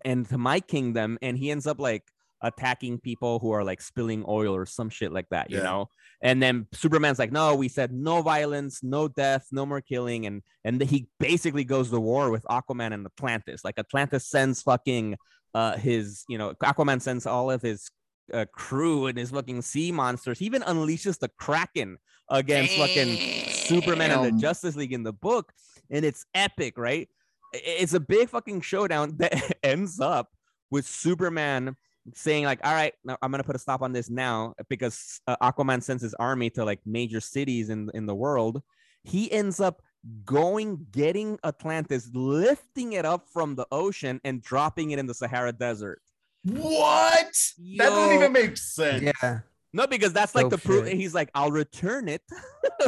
and 0.05 0.27
to 0.29 0.37
my 0.37 0.59
kingdom. 0.59 1.17
And 1.21 1.37
he 1.37 1.49
ends 1.49 1.65
up 1.65 1.79
like 1.79 2.03
attacking 2.41 2.99
people 2.99 3.39
who 3.39 3.51
are 3.51 3.63
like 3.63 3.81
spilling 3.81 4.23
oil 4.27 4.55
or 4.55 4.65
some 4.65 4.89
shit 4.89 5.11
like 5.11 5.27
that, 5.29 5.49
you 5.49 5.57
Yeah. 5.57 5.63
know? 5.63 5.89
And 6.21 6.41
then 6.41 6.67
Superman's 6.73 7.19
like, 7.19 7.31
no, 7.31 7.55
we 7.55 7.67
said 7.69 7.91
no 7.93 8.21
violence, 8.21 8.83
no 8.83 9.07
death, 9.07 9.47
no 9.51 9.65
more 9.65 9.81
killing. 9.81 10.25
And 10.25 10.41
and 10.63 10.81
he 10.81 11.07
basically 11.19 11.63
goes 11.63 11.89
to 11.91 11.99
war 11.99 12.29
with 12.31 12.43
Aquaman 12.49 12.93
and 12.93 13.05
Atlantis. 13.05 13.63
Like 13.63 13.79
Atlantis 13.79 14.27
sends 14.29 14.61
fucking 14.61 15.17
uh 15.53 15.77
his, 15.77 16.23
you 16.27 16.37
know, 16.37 16.53
Aquaman 16.63 17.01
sends 17.01 17.25
all 17.25 17.49
of 17.51 17.61
his 17.61 17.89
uh, 18.33 18.45
crew 18.53 19.07
and 19.07 19.17
his 19.17 19.31
fucking 19.31 19.61
sea 19.61 19.91
monsters. 19.91 20.39
He 20.39 20.45
even 20.45 20.61
unleashes 20.61 21.17
the 21.19 21.29
Kraken 21.39 21.97
against 22.29 22.75
fucking 22.75 23.17
Superman 23.49 24.11
and 24.11 24.23
the 24.23 24.39
Justice 24.39 24.75
League 24.75 24.93
in 24.93 25.01
the 25.03 25.13
book, 25.13 25.51
and 25.89 26.05
it's 26.05 26.25
epic, 26.35 26.77
right? 26.77 27.09
It's 27.53 27.93
a 27.95 27.99
big 27.99 28.29
fucking 28.29 28.61
showdown 28.61 29.15
that 29.17 29.57
ends 29.63 29.99
up 29.99 30.29
with 30.69 30.85
Superman 30.85 31.75
saying 32.15 32.45
like, 32.45 32.59
"All 32.63 32.73
right, 32.73 32.93
now 33.03 33.17
I'm 33.21 33.31
gonna 33.31 33.43
put 33.43 33.55
a 33.55 33.59
stop 33.59 33.81
on 33.81 33.93
this 33.93 34.09
now," 34.09 34.53
because 34.69 35.21
uh, 35.27 35.37
Aquaman 35.41 35.81
sends 35.83 36.01
his 36.03 36.13
army 36.15 36.49
to 36.51 36.65
like 36.65 36.79
major 36.85 37.19
cities 37.19 37.69
in 37.69 37.89
in 37.93 38.05
the 38.05 38.15
world. 38.15 38.61
He 39.03 39.31
ends 39.31 39.59
up 39.59 39.81
going, 40.25 40.85
getting 40.91 41.37
Atlantis, 41.43 42.09
lifting 42.13 42.93
it 42.93 43.05
up 43.05 43.27
from 43.31 43.55
the 43.55 43.65
ocean, 43.71 44.19
and 44.23 44.41
dropping 44.41 44.91
it 44.91 44.99
in 44.99 45.05
the 45.07 45.13
Sahara 45.13 45.51
Desert. 45.51 46.01
What? 46.43 47.33
That 47.77 47.89
doesn't 47.89 48.15
even 48.15 48.31
make 48.31 48.57
sense. 48.57 49.03
Yeah. 49.21 49.39
No, 49.73 49.85
because 49.87 50.13
that's 50.13 50.33
like 50.35 50.45
No 50.45 50.49
the 50.49 50.57
proof. 50.57 50.87
shit. 50.87 50.97
He's 50.97 51.13
like, 51.13 51.29
I'll 51.35 51.51
return 51.51 52.07
it. 52.07 52.21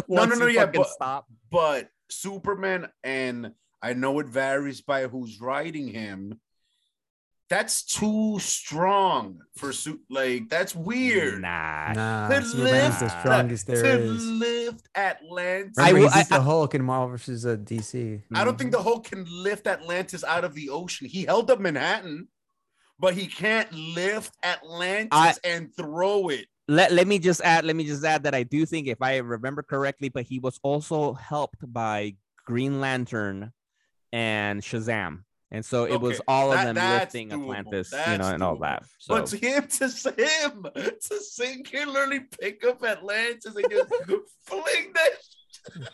No, 0.08 0.24
no, 0.24 0.36
no, 0.36 0.48
yeah, 0.48 0.66
but- 0.68 0.88
stop. 0.88 1.28
But 1.52 1.90
Superman, 2.10 2.88
and 3.04 3.52
I 3.82 3.92
know 3.94 4.20
it 4.20 4.28
varies 4.28 4.80
by 4.82 5.08
who's 5.08 5.42
writing 5.42 5.88
him. 5.90 6.40
That's 7.52 7.84
too 7.84 8.40
strong 8.40 9.40
for 9.58 9.74
suit. 9.74 10.00
Like 10.10 10.48
that's 10.48 10.74
weird. 10.74 11.42
Nah. 11.42 11.92
Nah, 11.92 12.30
To 12.30 12.42
Superman's 12.46 13.00
the 13.02 13.10
strongest 13.20 13.68
there 13.68 13.84
to 13.84 13.90
is. 14.04 14.26
lift 14.26 14.88
Atlantis. 14.96 15.78
I 15.78 15.90
Remember, 15.90 16.00
will- 16.08 16.14
he's 16.14 16.32
I- 16.32 16.38
the 16.38 16.42
Hulk 16.44 16.76
in 16.76 16.82
Marvel 16.84 17.10
versus 17.10 17.46
uh, 17.46 17.58
DC. 17.58 18.22
I 18.34 18.46
don't 18.46 18.58
think 18.58 18.72
the 18.72 18.82
Hulk 18.82 19.04
can 19.04 19.26
lift 19.30 19.68
Atlantis 19.68 20.24
out 20.24 20.46
of 20.46 20.54
the 20.54 20.70
ocean. 20.70 21.08
He 21.08 21.26
held 21.26 21.52
up 21.52 21.60
Manhattan, 21.60 22.30
but 22.98 23.16
he 23.16 23.28
can't 23.28 23.70
lift 23.74 24.34
Atlantis 24.44 25.10
I- 25.12 25.36
and 25.44 25.76
throw 25.76 26.30
it. 26.30 26.46
let, 26.70 26.94
let 26.94 27.06
me 27.06 27.20
just 27.20 27.42
add 27.44 27.66
let 27.66 27.76
me 27.76 27.84
just 27.84 28.06
add 28.06 28.24
that 28.24 28.34
i 28.36 28.44
do 28.44 28.66
think 28.66 28.88
if 28.88 29.02
i 29.02 29.18
remember 29.18 29.62
correctly 29.64 30.08
but 30.10 30.24
he 30.24 30.38
was 30.40 30.58
also 30.64 31.12
helped 31.14 31.60
by 31.74 32.16
green 32.46 32.80
lantern 32.80 33.52
and 34.14 34.62
shazam 34.62 35.24
and 35.52 35.64
so 35.66 35.86
it 35.86 36.00
was 36.00 36.22
all 36.28 36.52
of 36.52 36.58
that- 36.60 36.74
them 36.76 37.00
lifting 37.00 37.30
doable. 37.30 37.56
atlantis 37.58 37.92
you 37.92 38.18
know 38.18 38.30
and 38.30 38.42
all 38.44 38.56
that 38.58 38.84
so 39.00 39.16
But 39.16 39.26
to 39.28 39.38
him, 39.38 39.68
to 39.68 39.86
him, 39.88 40.66
to 40.76 41.20
singularly 41.20 42.22
pick 42.40 42.64
up 42.66 42.84
Atlantis 42.84 43.56
and 43.56 43.66
just 43.70 43.90
fling 44.46 44.94
that. 44.94 45.90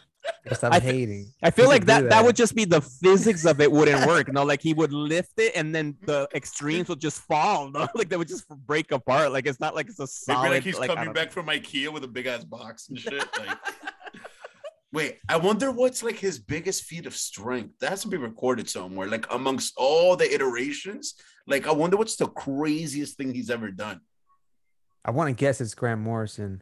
Stop 0.54 0.74
I 0.74 0.80
thi- 0.80 0.86
hating. 0.88 1.32
I 1.42 1.52
feel 1.52 1.66
He 1.66 1.70
like 1.70 1.82
could 1.82 1.88
that, 1.88 2.10
that 2.10 2.24
would 2.26 2.36
just 2.36 2.54
be 2.56 2.66
the 2.66 2.82
physics 2.82 3.46
of 3.46 3.62
it 3.62 3.72
wouldn't 3.72 4.06
work. 4.08 4.32
No, 4.32 4.44
like 4.44 4.62
he 4.62 4.74
would 4.74 4.92
lift 4.94 5.34
it 5.38 5.54
and 5.56 5.74
then 5.74 5.96
the 6.06 6.28
extremes 6.36 6.90
would 6.90 7.00
just 7.00 7.22
fall. 7.22 7.72
No, 7.72 7.88
like 7.96 8.10
they 8.10 8.18
would 8.18 8.28
just 8.28 8.48
break 8.50 8.92
apart. 8.92 9.32
Like 9.32 9.46
it's 9.48 9.60
not 9.62 9.74
like 9.76 9.88
it's 9.88 10.00
a 10.00 10.04
It'd 10.04 10.14
solid. 10.14 10.50
be 10.50 10.54
like 10.56 10.64
he's 10.64 10.78
like, 10.80 10.90
coming 10.90 11.06
don't- 11.06 11.14
back 11.14 11.32
from 11.32 11.48
IKEA 11.48 11.92
with 11.94 12.04
a 12.04 12.08
big 12.08 12.26
ass 12.28 12.44
box 12.44 12.90
and 12.90 13.00
shit. 13.00 13.24
Like, 13.40 13.58
wait, 14.92 15.18
I 15.28 15.38
wonder 15.38 15.72
what's 15.72 16.04
like 16.04 16.18
his 16.18 16.40
biggest 16.40 16.84
feat 16.84 17.06
of 17.06 17.16
strength. 17.16 17.80
That 17.80 17.90
has 17.90 18.02
to 18.02 18.08
be 18.08 18.18
recorded 18.18 18.70
somewhere. 18.70 19.08
Like 19.08 19.32
amongst 19.34 19.74
all 19.78 20.16
the 20.16 20.34
iterations, 20.34 21.16
like 21.46 21.68
I 21.68 21.72
wonder 21.72 21.98
what's 21.98 22.16
the 22.16 22.28
craziest 22.28 23.18
thing 23.18 23.34
he's 23.34 23.50
ever 23.50 23.72
done. 23.72 24.02
I 25.04 25.12
want 25.12 25.30
to 25.30 25.34
guess 25.34 25.62
it's 25.62 25.74
Grant 25.74 26.02
Morrison 26.02 26.62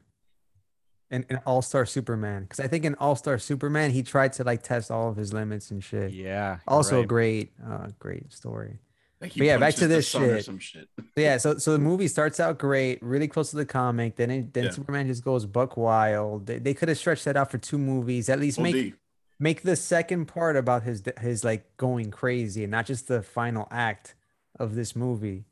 and 1.09 1.25
an 1.29 1.39
All 1.45 1.61
Star 1.61 1.85
Superman 1.85 2.43
because 2.43 2.59
I 2.59 2.67
think 2.67 2.85
in 2.85 2.95
All 2.95 3.15
Star 3.15 3.37
Superman 3.37 3.91
he 3.91 4.03
tried 4.03 4.33
to 4.33 4.43
like 4.43 4.63
test 4.63 4.91
all 4.91 5.09
of 5.09 5.15
his 5.15 5.33
limits 5.33 5.71
and 5.71 5.83
shit. 5.83 6.11
Yeah. 6.11 6.59
Also, 6.67 6.99
right. 6.99 7.07
great, 7.07 7.53
uh, 7.65 7.87
great 7.99 8.31
story. 8.33 8.79
Like 9.21 9.33
But 9.35 9.45
yeah, 9.45 9.57
back 9.57 9.75
to 9.75 9.87
this 9.87 10.07
shit. 10.07 10.45
Some 10.45 10.59
shit. 10.59 10.89
Yeah, 11.15 11.37
so 11.37 11.57
so 11.57 11.71
the 11.73 11.79
movie 11.79 12.07
starts 12.07 12.39
out 12.39 12.57
great, 12.57 13.01
really 13.01 13.27
close 13.27 13.49
to 13.51 13.55
the 13.55 13.65
comic. 13.65 14.17
Then 14.17 14.29
it, 14.29 14.53
then 14.53 14.65
Yeah. 14.65 14.71
Superman 14.71 15.07
just 15.07 15.23
goes 15.23 15.45
buck 15.45 15.77
wild. 15.77 16.47
They, 16.47 16.59
they 16.59 16.73
could 16.73 16.89
have 16.89 16.97
stretched 16.97 17.25
that 17.25 17.37
out 17.37 17.51
for 17.51 17.57
two 17.57 17.77
movies. 17.77 18.29
At 18.29 18.39
least 18.39 18.59
make 18.59 18.95
make 19.39 19.61
the 19.63 19.75
second 19.75 20.25
part 20.25 20.55
about 20.55 20.83
his 20.83 21.03
his 21.19 21.43
like 21.43 21.77
going 21.77 22.11
crazy 22.11 22.63
and 22.63 22.71
not 22.71 22.85
just 22.85 23.07
the 23.07 23.21
final 23.21 23.67
act 23.71 24.15
of 24.59 24.75
this 24.75 24.95
movie. 24.95 25.45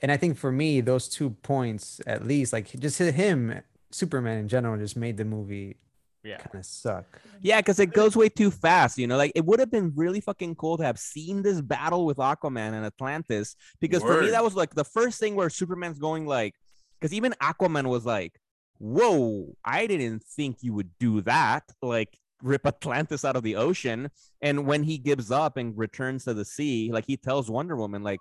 And 0.00 0.10
I 0.10 0.16
think 0.16 0.36
for 0.36 0.50
me, 0.50 0.80
those 0.80 1.08
two 1.08 1.30
points 1.30 2.00
at 2.06 2.26
least, 2.26 2.52
like 2.52 2.72
just 2.78 2.98
him, 2.98 3.60
Superman 3.90 4.38
in 4.38 4.48
general, 4.48 4.76
just 4.76 4.96
made 4.96 5.16
the 5.16 5.24
movie 5.24 5.76
Yeah. 6.24 6.36
kind 6.36 6.54
of 6.54 6.64
suck. 6.64 7.20
Yeah, 7.40 7.60
because 7.60 7.80
it 7.80 7.92
goes 7.92 8.16
way 8.16 8.28
too 8.28 8.50
fast. 8.50 8.98
You 8.98 9.06
know, 9.06 9.16
like 9.16 9.32
it 9.34 9.44
would 9.44 9.60
have 9.60 9.70
been 9.70 9.92
really 9.96 10.20
fucking 10.20 10.54
cool 10.54 10.76
to 10.78 10.84
have 10.84 10.98
seen 10.98 11.42
this 11.42 11.60
battle 11.60 12.06
with 12.06 12.18
Aquaman 12.18 12.74
and 12.74 12.86
Atlantis. 12.86 13.56
Because 13.80 14.02
for 14.02 14.20
me, 14.20 14.30
that 14.30 14.44
was 14.44 14.54
like 14.54 14.74
the 14.74 14.84
first 14.84 15.18
thing 15.18 15.34
where 15.34 15.50
Superman's 15.50 15.98
going 15.98 16.26
like, 16.26 16.54
because 17.00 17.12
even 17.12 17.34
Aquaman 17.42 17.88
was 17.88 18.06
like, 18.06 18.38
"Whoa, 18.78 19.56
I 19.64 19.86
didn't 19.86 20.22
think 20.22 20.58
you 20.60 20.74
would 20.74 20.90
do 21.00 21.22
that." 21.22 21.64
Like 21.82 22.16
rip 22.42 22.66
Atlantis 22.66 23.24
out 23.24 23.36
of 23.36 23.42
the 23.42 23.56
ocean. 23.56 24.10
And 24.40 24.66
when 24.66 24.82
he 24.82 24.98
gives 24.98 25.30
up 25.30 25.56
and 25.56 25.76
returns 25.76 26.24
to 26.24 26.34
the 26.34 26.44
sea, 26.44 26.90
like 26.92 27.04
he 27.06 27.16
tells 27.16 27.50
Wonder 27.50 27.76
Woman, 27.76 28.02
like, 28.02 28.20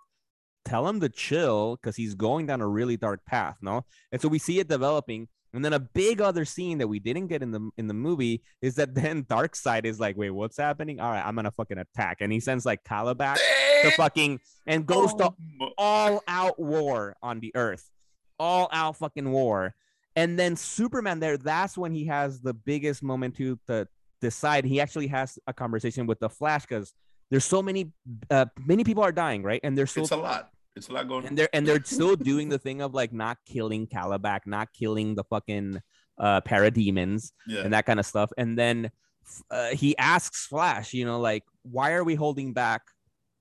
tell 0.64 0.88
him 0.88 0.99
to 0.99 1.10
chill 1.10 1.76
because 1.76 1.95
he's 1.95 2.14
going 2.14 2.45
down 2.45 2.62
a 2.62 2.68
really 2.68 2.97
dark 2.97 3.26
path. 3.26 3.58
No, 3.62 3.86
and 4.12 4.22
so 4.22 4.28
we 4.28 4.39
see 4.39 4.60
it 4.60 4.68
developing. 4.68 5.28
And 5.54 5.66
then 5.66 5.74
a 5.74 5.80
big 5.80 6.22
other 6.22 6.45
scene 6.45 6.78
that 6.78 6.88
we 6.88 6.99
didn't 6.99 7.28
get 7.28 7.43
in 7.43 7.52
the 7.52 7.70
in 7.78 7.88
the 7.88 7.93
movie 7.93 8.41
is 8.62 8.76
that 8.76 8.95
then 8.95 9.24
Darkseid 9.30 9.86
is 9.86 9.99
like, 9.99 10.18
wait, 10.18 10.32
what's 10.32 10.58
happening? 10.58 10.99
All 10.99 11.12
right, 11.12 11.26
I'm 11.26 11.36
gonna 11.36 11.52
fucking 11.52 11.78
attack, 11.78 12.18
and 12.22 12.32
he 12.32 12.39
sends 12.39 12.66
like 12.66 12.84
Kalibak 12.84 13.38
to 13.84 13.91
fucking 13.91 14.39
and 14.68 14.86
goes 14.86 15.14
to 15.16 15.34
all 15.78 16.22
out 16.28 16.60
war 16.60 17.16
on 17.22 17.39
the 17.39 17.52
earth, 17.56 17.89
all 18.39 18.70
out 18.72 18.97
fucking 18.97 19.30
war. 19.30 19.76
And 20.16 20.38
then 20.38 20.56
Superman 20.56 21.20
there, 21.20 21.38
that's 21.38 21.78
when 21.78 21.93
he 21.93 22.06
has 22.06 22.41
the 22.41 22.54
biggest 22.54 23.02
moment 23.02 23.36
to, 23.38 23.58
to 23.68 23.88
decide. 24.20 24.66
He 24.66 24.82
actually 24.82 25.08
has 25.08 25.39
a 25.47 25.54
conversation 25.54 26.06
with 26.06 26.20
the 26.20 26.30
Flash 26.30 26.66
because 26.66 26.93
there's 27.30 27.45
so 27.45 27.62
many, 27.62 27.93
uh, 28.30 28.45
many 28.66 28.84
people 28.84 29.04
are 29.04 29.14
dying, 29.14 29.41
right? 29.41 29.62
And 29.64 29.78
they're 29.78 29.88
still 29.88 30.04
It's 30.04 30.12
a 30.12 30.18
lot. 30.18 30.52
It's 30.76 30.88
a 30.89 30.93
lot 30.93 31.07
going 31.07 31.24
on. 31.24 31.28
and 31.30 31.38
they're 31.38 31.49
and 31.53 31.67
they're 31.67 31.84
still 31.84 32.15
doing 32.15 32.49
the 32.49 32.57
thing 32.59 32.82
of 32.82 32.93
like 32.93 33.11
not 33.13 33.38
killing 33.45 33.88
Kalibak, 33.88 34.41
not 34.45 34.69
killing 34.74 35.15
the 35.15 35.24
fucking 35.26 35.82
uh 36.17 36.41
parademons 36.41 37.32
Yeah. 37.47 37.61
and 37.61 37.74
that 37.74 37.86
kind 37.86 37.99
of 37.99 38.05
stuff. 38.05 38.32
And 38.38 38.57
then 38.57 38.91
uh, 39.49 39.69
he 39.69 39.97
asks 39.97 40.45
Flash, 40.47 40.93
you 40.93 41.05
know, 41.05 41.19
like, 41.19 41.43
why 41.63 41.91
are 41.93 42.03
we 42.03 42.15
holding 42.15 42.53
back? 42.53 42.82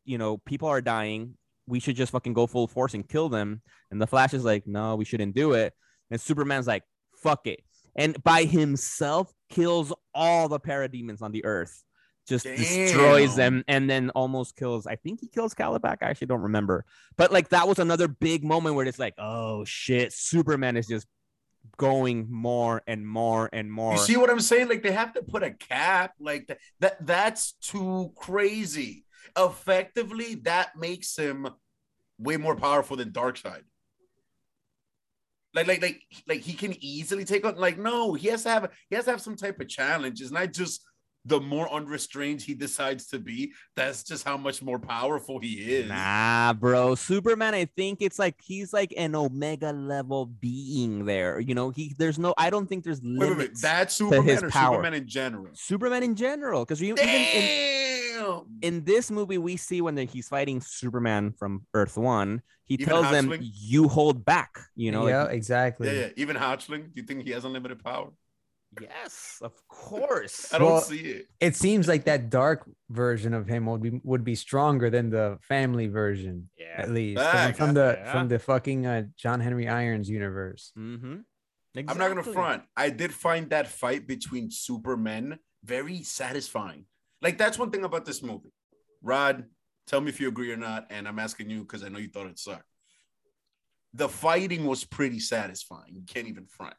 You 0.05 0.19
know, 0.19 0.39
people 0.39 0.69
are 0.69 0.81
dying. 0.81 1.37
We 1.67 1.81
should 1.81 1.97
just 1.97 2.13
fucking 2.13 2.33
go 2.35 2.47
full 2.47 2.67
force 2.67 2.95
and 2.95 3.09
kill 3.09 3.29
them. 3.29 3.63
And 3.91 4.01
the 4.01 4.07
Flash 4.07 4.35
is 4.35 4.45
like, 4.45 4.67
no, 4.67 4.97
we 4.97 5.05
shouldn't 5.05 5.35
do 5.35 5.53
it. 5.53 5.73
And 6.11 6.21
Superman's 6.21 6.67
like, 6.67 6.83
fuck 7.23 7.47
it. 7.47 7.61
And 7.97 8.23
by 8.23 8.45
himself 8.45 9.33
kills 9.51 9.93
all 10.15 10.49
the 10.49 10.61
parademons 10.61 11.23
on 11.23 11.33
the 11.33 11.45
earth. 11.45 11.83
Just 12.29 12.45
destroys 12.45 13.35
them 13.35 13.65
and 13.67 13.91
then 13.91 14.11
almost 14.11 14.55
kills. 14.55 14.87
I 14.87 14.97
think 14.97 15.21
he 15.21 15.27
kills 15.27 15.55
Kalibak. 15.55 15.99
I 16.03 16.07
actually 16.07 16.29
don't 16.29 16.43
remember. 16.43 16.85
But 17.17 17.33
like 17.33 17.49
that 17.49 17.67
was 17.67 17.79
another 17.79 18.07
big 18.09 18.45
moment 18.45 18.77
where 18.77 18.87
it's 18.87 18.99
like, 18.99 19.15
oh 19.19 19.65
shit, 19.65 20.13
Superman 20.13 20.77
is 20.77 20.87
just 20.87 21.07
going 21.77 22.27
more 22.31 22.83
and 22.87 23.07
more 23.07 23.49
and 23.53 23.73
more. 23.73 23.93
You 23.93 23.99
see 23.99 24.17
what 24.17 24.31
I'm 24.31 24.41
saying? 24.41 24.69
Like 24.69 24.83
they 24.83 24.93
have 24.93 25.15
to 25.15 25.23
put 25.23 25.43
a 25.43 25.51
cap. 25.51 26.13
Like 26.21 26.47
that. 26.47 26.59
that 26.81 27.07
that's 27.07 27.53
too 27.55 28.13
crazy. 28.17 29.05
Effectively, 29.37 30.37
that 30.45 30.77
makes 30.77 31.17
him 31.17 31.49
way 32.19 32.37
more 32.37 32.57
powerful 32.57 32.97
than 32.97 33.11
Darkseid. 33.11 33.63
Like, 35.53 35.67
like, 35.67 35.83
like, 35.83 36.03
like 36.29 36.41
he 36.41 36.53
can 36.53 36.77
easily 36.83 37.25
take 37.25 37.45
on. 37.45 37.57
Like, 37.57 37.79
no, 37.79 38.15
he 38.15 38.29
has 38.29 38.45
to 38.45 38.51
have. 38.51 38.71
He 38.89 38.95
has 38.95 39.07
to 39.07 39.11
have 39.11 39.21
some 39.21 39.37
type 39.37 39.61
of 39.61 39.69
challenge. 39.69 40.21
It's 40.21 40.31
not 40.31 40.53
just 40.53 40.85
the 41.25 41.41
more 41.41 41.71
unrestrained 41.73 42.41
he 42.41 42.55
decides 42.55 43.07
to 43.09 43.19
be. 43.19 43.53
That's 43.77 44.03
just 44.03 44.25
how 44.25 44.37
much 44.37 44.63
more 44.63 44.79
powerful 44.79 45.39
he 45.39 45.75
is. 45.77 45.89
Nah, 45.89 46.53
bro. 46.55 46.95
Superman, 46.95 47.55
I 47.55 47.67
think 47.67 48.01
it's 48.01 48.19
like 48.19 48.37
he's 48.41 48.73
like 48.73 48.95
an 48.97 49.15
omega 49.15 49.73
level 49.73 50.27
being 50.27 51.05
there. 51.05 51.39
You 51.41 51.55
know, 51.55 51.71
he 51.71 51.95
there's 51.99 52.19
no 52.19 52.35
I 52.39 52.51
don't 52.51 52.67
think 52.67 52.85
there's 52.85 53.01
Wait, 53.03 53.19
wait, 53.19 53.29
wait. 53.29 53.37
limits. 53.39 53.63
That's 53.63 53.95
Superman 53.95 54.25
his 54.25 54.43
or 54.43 54.49
power. 54.51 54.75
Superman 54.77 54.95
in 54.95 55.07
general. 55.07 55.51
Superman 55.55 56.03
in 56.03 56.15
general. 56.15 56.65
Because 56.65 56.81
you 56.81 56.95
even 56.95 57.07
in, 57.09 58.15
Damn. 58.19 58.43
in 58.63 58.85
this 58.85 59.11
movie, 59.11 59.39
we 59.39 59.57
see 59.57 59.81
when 59.81 59.97
he's 59.97 60.29
fighting 60.29 60.61
Superman 60.61 61.33
from 61.39 61.67
Earth 61.75 61.97
One, 61.99 62.43
he 62.65 62.75
Even 62.75 62.87
tells 62.87 63.11
them, 63.11 63.35
You 63.41 63.89
hold 63.89 64.25
back, 64.25 64.61
you 64.77 64.93
know, 64.93 65.09
yeah, 65.09 65.25
like, 65.25 65.33
exactly. 65.35 65.89
Yeah, 65.89 66.07
yeah. 66.07 66.09
Even 66.17 66.37
Hatchling, 66.37 66.85
do 66.85 67.01
you 67.01 67.03
think 67.03 67.25
he 67.25 67.31
has 67.33 67.45
unlimited 67.45 67.83
power? 67.83 68.11
Yes, 68.81 69.39
of 69.43 69.53
course. 69.69 70.53
I 70.55 70.59
don't 70.59 70.69
Well, 70.69 70.81
see 70.81 71.01
it. 71.01 71.29
It 71.41 71.57
seems 71.57 71.89
like 71.89 72.05
that 72.05 72.31
dark 72.31 72.69
version 72.89 73.35
of 73.35 73.47
him 73.49 73.67
would 73.67 73.83
be 73.83 74.01
would 74.05 74.23
be 74.25 74.37
stronger 74.37 74.91
than 74.91 75.11
the 75.11 75.39
family 75.43 75.89
version, 75.89 76.51
Yeah. 76.57 76.75
at 76.79 76.91
least 76.91 77.19
the 77.19 77.55
from 77.57 77.75
the 77.75 77.97
Yeah. 77.99 78.13
from 78.13 78.29
the 78.29 78.39
fucking 78.39 78.87
uh, 78.87 79.03
John 79.17 79.41
Henry 79.41 79.67
Irons 79.69 80.09
universe. 80.09 80.73
Mm-hmm. 80.79 81.17
I'm 81.89 81.99
not 81.99 82.09
gonna 82.09 82.23
front. 82.23 82.63
I 82.77 82.91
did 82.91 83.13
find 83.13 83.51
that 83.51 83.67
fight 83.69 84.07
between 84.07 84.51
Supermen 84.51 85.39
very 85.65 86.03
satisfying. 86.05 86.87
Like 87.23 87.39
that's 87.39 87.59
one 87.59 87.71
thing 87.71 87.85
about 87.85 88.05
this 88.05 88.23
movie. 88.23 88.53
Rod, 89.03 89.47
tell 89.87 90.01
me 90.01 90.11
if 90.11 90.21
you 90.21 90.29
agree 90.29 90.53
or 90.53 90.57
not, 90.57 90.87
and 90.91 91.09
I'm 91.09 91.19
asking 91.19 91.51
you 91.51 91.61
because 91.63 91.83
I 91.83 91.89
know 91.89 91.99
you 91.99 92.09
thought 92.09 92.27
it 92.29 92.39
sucked. 92.39 92.65
The 93.95 94.09
fighting 94.09 94.65
was 94.67 94.85
pretty 94.85 95.19
satisfying. 95.19 95.95
You 95.97 96.03
can't 96.07 96.29
even 96.29 96.47
front. 96.47 96.75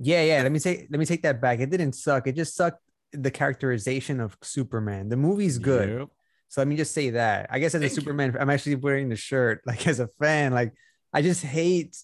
Yeah, 0.00 0.22
yeah. 0.24 0.42
Let 0.42 0.52
me 0.52 0.58
take 0.58 0.88
let 0.90 0.98
me 0.98 1.06
take 1.06 1.22
that 1.22 1.40
back. 1.40 1.60
It 1.60 1.70
didn't 1.70 1.92
suck. 1.94 2.26
It 2.26 2.34
just 2.36 2.54
sucked 2.56 2.80
the 3.12 3.30
characterization 3.30 4.20
of 4.20 4.36
Superman. 4.42 5.08
The 5.08 5.16
movie's 5.16 5.58
good. 5.58 6.08
So 6.48 6.60
let 6.60 6.68
me 6.68 6.76
just 6.76 6.92
say 6.92 7.10
that. 7.10 7.48
I 7.50 7.58
guess 7.58 7.74
as 7.74 7.80
a 7.82 7.84
Thank 7.86 7.92
you. 7.96 8.00
Superman, 8.02 8.36
I'm 8.38 8.50
actually 8.50 8.76
wearing 8.76 9.08
the 9.08 9.16
shirt. 9.16 9.62
Like 9.66 9.86
as 9.86 10.00
a 10.00 10.08
fan, 10.20 10.52
like 10.52 10.72
I 11.12 11.22
just 11.22 11.42
hate 11.42 11.96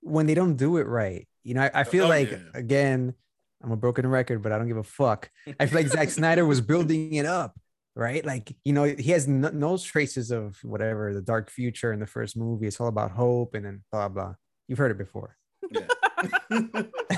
when 0.00 0.26
they 0.26 0.34
don't 0.34 0.56
do 0.56 0.76
it 0.78 0.86
right. 0.86 1.26
You 1.44 1.54
know, 1.54 1.62
I, 1.62 1.70
I 1.80 1.84
feel 1.84 2.04
Oh, 2.06 2.08
like 2.08 2.30
yeah. 2.30 2.38
again, 2.54 3.14
I'm 3.62 3.72
a 3.72 3.76
broken 3.76 4.06
record, 4.06 4.42
but 4.42 4.52
I 4.52 4.58
don't 4.58 4.68
give 4.68 4.76
a 4.76 4.84
fuck. 4.84 5.30
I 5.58 5.66
feel 5.66 5.78
like 5.80 5.88
Zack 5.88 6.10
Snyder 6.10 6.44
was 6.46 6.60
building 6.60 7.14
it 7.14 7.26
up, 7.26 7.58
right? 7.96 8.24
Like 8.24 8.54
you 8.64 8.72
know, 8.72 8.84
he 8.84 9.10
has 9.12 9.26
no, 9.26 9.48
no 9.50 9.76
traces 9.78 10.30
of 10.30 10.58
whatever 10.62 11.14
the 11.14 11.22
dark 11.22 11.50
future 11.50 11.92
in 11.92 11.98
the 12.00 12.06
first 12.06 12.36
movie. 12.36 12.66
It's 12.66 12.80
all 12.80 12.88
about 12.88 13.10
hope 13.12 13.54
and 13.54 13.64
then 13.64 13.82
blah 13.90 14.08
blah. 14.08 14.34
You've 14.68 14.78
heard 14.78 14.90
it 14.92 14.98
before. 14.98 15.36
Yeah. 15.70 15.86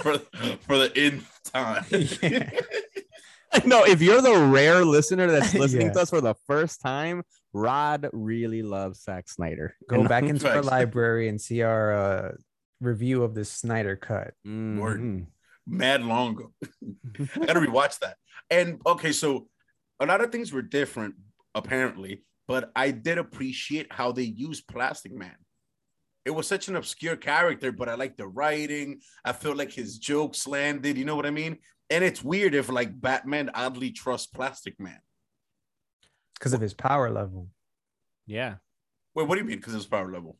For, 0.03 0.19
for 0.61 0.79
the 0.79 0.93
nth 0.97 1.27
time. 1.53 1.85
Yeah. 2.23 2.51
No, 3.67 3.83
if 3.85 4.01
you're 4.01 4.23
the 4.23 4.47
rare 4.47 4.85
listener 4.85 5.27
that's 5.29 5.55
listening 5.63 5.89
Yeah. 5.89 5.93
to 5.95 6.01
us 6.03 6.11
for 6.11 6.21
the 6.21 6.35
first 6.47 6.81
time, 6.81 7.25
Rod 7.53 8.09
really 8.13 8.63
loves 8.63 9.03
Zack 9.03 9.29
Snyder. 9.29 9.75
Go 9.89 9.99
And- 10.01 10.09
back 10.09 10.23
into 10.23 10.49
our 10.49 10.63
library 10.63 11.27
and 11.29 11.41
see 11.41 11.63
our 11.63 11.93
uh, 11.93 12.33
review 12.81 13.25
of 13.25 13.35
the 13.35 13.45
Snyder 13.45 13.97
cut. 13.97 14.35
Word. 14.45 15.01
Mhm. 15.01 15.27
Mad 15.67 16.03
long 16.05 16.31
ago. 16.35 16.53
I 16.63 17.47
gotta 17.47 17.59
rewatch 17.59 17.99
that. 17.99 18.19
And 18.51 18.81
okay, 18.87 19.11
so 19.11 19.49
a 19.99 20.07
lot 20.07 20.21
of 20.21 20.31
things 20.31 20.53
were 20.53 20.63
different, 20.63 21.17
apparently, 21.53 22.23
but 22.47 22.71
I 22.77 22.93
did 22.93 23.19
appreciate 23.19 23.93
how 23.93 24.13
they 24.13 24.23
used 24.23 24.69
Plastic 24.69 25.13
Man. 25.13 25.35
It 26.25 26.31
was 26.31 26.47
such 26.47 26.69
an 26.69 26.77
obscure 26.77 27.17
character, 27.17 27.73
but 27.73 27.89
I 27.89 27.95
like 27.95 28.17
the 28.17 28.29
writing. 28.29 29.01
I 29.25 29.33
feel 29.33 29.55
like 29.55 29.73
his 29.73 29.99
jokes 29.99 30.47
landed, 30.47 30.99
you 30.99 31.05
know 31.05 31.17
what 31.17 31.27
I 31.27 31.31
mean? 31.31 31.59
And 31.89 32.05
it's 32.05 32.23
weird 32.23 32.55
if 32.55 32.69
like 32.69 33.01
Batman 33.01 33.51
oddly 33.55 33.91
trusts 33.91 34.27
Plastic 34.27 34.79
Man. 34.79 35.01
because 36.35 36.53
of 36.53 36.61
his 36.61 36.75
power 36.75 37.11
level. 37.11 37.49
Yeah. 38.27 38.57
Wait, 39.15 39.27
what 39.27 39.35
do 39.35 39.41
you 39.41 39.47
mean? 39.47 39.59
Because 39.59 39.75
of 39.75 39.81
his 39.81 39.87
power 39.87 40.11
level. 40.11 40.37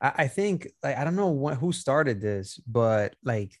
I, 0.00 0.12
I 0.18 0.28
think 0.28 0.68
like 0.82 0.96
I 0.96 1.04
don't 1.04 1.16
know 1.16 1.28
what, 1.28 1.56
who 1.56 1.72
started 1.72 2.20
this, 2.20 2.60
but 2.66 3.16
like 3.24 3.52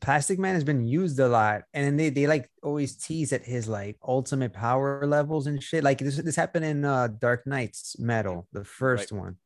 Plastic 0.00 0.38
Man 0.38 0.54
has 0.54 0.64
been 0.64 0.84
used 0.86 1.18
a 1.20 1.28
lot, 1.28 1.62
and 1.74 1.84
then 1.84 1.96
they 1.96 2.10
they 2.10 2.26
like 2.26 2.50
always 2.62 2.96
tease 2.96 3.32
at 3.32 3.44
his 3.44 3.68
like 3.68 3.96
ultimate 4.06 4.52
power 4.52 5.06
levels 5.06 5.46
and 5.46 5.62
shit. 5.62 5.84
Like 5.84 5.98
this 5.98 6.16
this 6.16 6.36
happened 6.36 6.64
in 6.64 6.84
uh 6.84 7.08
Dark 7.08 7.46
Nights 7.46 7.98
Metal, 7.98 8.48
the 8.52 8.64
first 8.64 9.12
one. 9.12 9.36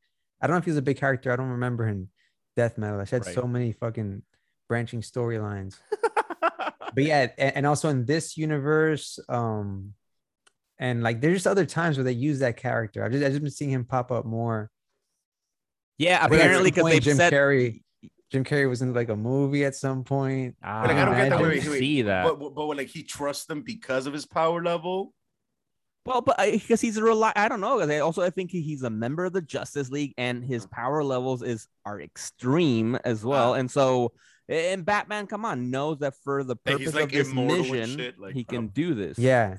I 0.41 0.47
don't 0.47 0.55
know 0.55 0.59
if 0.59 0.65
he 0.65 0.71
was 0.71 0.79
a 0.79 0.83
big 0.83 0.97
character. 0.99 1.33
I 1.33 1.37
don't 1.37 1.51
remember 1.51 1.87
him. 1.87 2.09
Death 2.57 2.79
Metal. 2.79 3.01
I 3.01 3.05
had 3.05 3.25
Right. 3.27 3.35
so 3.35 3.47
many 3.47 3.73
fucking 3.73 4.23
branching 4.69 5.03
storylines. 5.03 5.79
but 6.41 7.05
yeah, 7.05 7.29
and, 7.39 7.57
and 7.57 7.67
also 7.67 7.89
in 7.89 8.05
this 8.07 8.37
universe, 8.37 9.19
um, 9.29 9.95
and 10.79 11.03
like 11.03 11.21
there's 11.21 11.37
just 11.37 11.47
other 11.47 11.67
times 11.67 11.97
where 11.99 12.05
they 12.05 12.13
use 12.13 12.39
that 12.41 12.57
character. 12.57 13.05
I've 13.05 13.13
just 13.13 13.23
I've 13.25 13.33
just 13.33 13.43
been 13.43 13.51
seeing 13.51 13.71
him 13.71 13.85
pop 13.85 14.11
up 14.11 14.25
more. 14.25 14.71
Yeah, 15.99 16.19
I 16.25 16.29
think 16.29 16.41
at 16.41 16.47
apparently 16.47 16.71
some 16.71 16.75
because 16.75 16.83
point 16.83 16.93
they've 16.95 17.03
Jim 17.03 17.17
said 17.19 17.33
Carrey, 17.33 17.83
Jim 18.33 18.45
Carrey 18.45 18.69
was 18.69 18.81
in 18.81 18.95
like 18.95 19.11
a 19.11 19.17
movie 19.17 19.65
at 19.67 19.77
some 19.77 20.05
point. 20.05 20.57
Ah, 20.63 20.81
But, 20.83 20.89
like, 20.89 20.97
I 20.97 21.05
don't 21.05 21.15
get 21.17 21.29
that. 21.31 21.39
I 21.39 21.43
Wait, 21.43 21.49
didn't 21.55 21.65
wait, 21.65 21.71
wait. 21.73 21.79
see 21.81 22.03
that. 22.03 22.25
But, 22.25 22.41
but, 22.41 22.55
but 22.55 22.65
like 22.77 22.89
he 22.89 23.03
trusts 23.03 23.45
them 23.45 23.61
because 23.63 24.07
of 24.07 24.13
his 24.15 24.25
power 24.25 24.63
level. 24.63 25.13
Well, 26.11 26.23
but 26.23 26.37
because 26.39 26.81
he's 26.81 26.97
a 26.97 27.03
reli- 27.03 27.33
I 27.37 27.49
don't 27.49 27.61
know. 27.61 27.81
I 27.81 27.99
also 28.01 28.23
I 28.23 28.31
think 28.31 28.51
he's 28.51 28.83
a 28.83 28.91
member 28.91 29.25
of 29.27 29.33
the 29.33 29.41
Justice 29.41 29.91
League, 29.91 30.13
and 30.19 30.45
his 30.45 30.67
power 30.67 31.05
levels 31.05 31.43
is 31.43 31.69
are 31.87 32.01
extreme 32.01 32.97
as 33.05 33.25
well. 33.25 33.53
Ah. 33.53 33.59
And 33.59 33.71
so, 33.71 34.13
and 34.49 34.85
Batman, 34.85 35.29
come 35.29 35.45
on, 35.45 35.71
knows 35.71 35.99
that 35.99 36.15
for 36.25 36.43
the 36.43 36.57
purpose 36.57 36.81
he's, 36.81 36.95
like, 36.95 37.05
of 37.05 37.11
this 37.13 37.31
immortal 37.31 37.61
and 37.61 37.71
mission, 37.71 37.97
shit, 37.99 38.19
like, 38.19 38.35
he 38.35 38.43
can 38.43 38.63
don't- 38.67 38.75
do 38.75 38.95
this. 38.95 39.19
Yeah. 39.19 39.59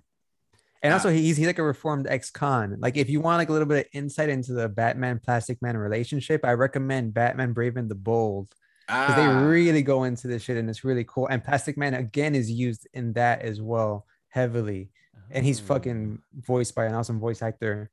And 0.83 0.93
also 0.93 1.07
Ah. 1.09 1.13
he's 1.13 1.37
he's 1.37 1.47
like 1.47 1.59
a 1.59 1.63
reformed 1.63 2.07
ex-con. 2.07 2.77
Like 2.79 2.97
if 2.97 3.07
you 3.09 3.21
want 3.21 3.37
like 3.37 3.49
a 3.49 3.53
little 3.53 3.67
bit 3.67 3.85
of 3.85 3.91
insight 3.93 4.29
into 4.29 4.51
the 4.53 4.67
Batman 4.67 5.19
Plastic 5.23 5.61
Man 5.61 5.77
relationship, 5.77 6.43
I 6.43 6.51
recommend 6.53 7.13
Batman 7.13 7.53
Brave 7.53 7.77
and 7.77 7.87
the 7.89 7.95
Bold. 7.95 8.49
Because 8.87 9.15
they 9.15 9.25
Ah, 9.25 9.45
really 9.45 9.83
go 9.83 10.03
into 10.03 10.27
this 10.27 10.41
shit 10.43 10.57
and 10.57 10.69
it's 10.69 10.83
really 10.83 11.05
cool. 11.07 11.27
And 11.27 11.41
Plastic 11.41 11.77
Man 11.77 11.93
again 11.93 12.35
is 12.35 12.51
used 12.51 12.87
in 12.93 13.13
that 13.13 13.41
as 13.41 13.61
well 13.61 14.05
heavily. 14.27 14.89
And 15.33 15.45
he's 15.45 15.59
Oh. 15.61 15.65
fucking 15.65 16.21
voiced 16.33 16.75
by 16.75 16.85
an 16.85 16.93
awesome 16.93 17.19
voice 17.19 17.41
actor. 17.41 17.89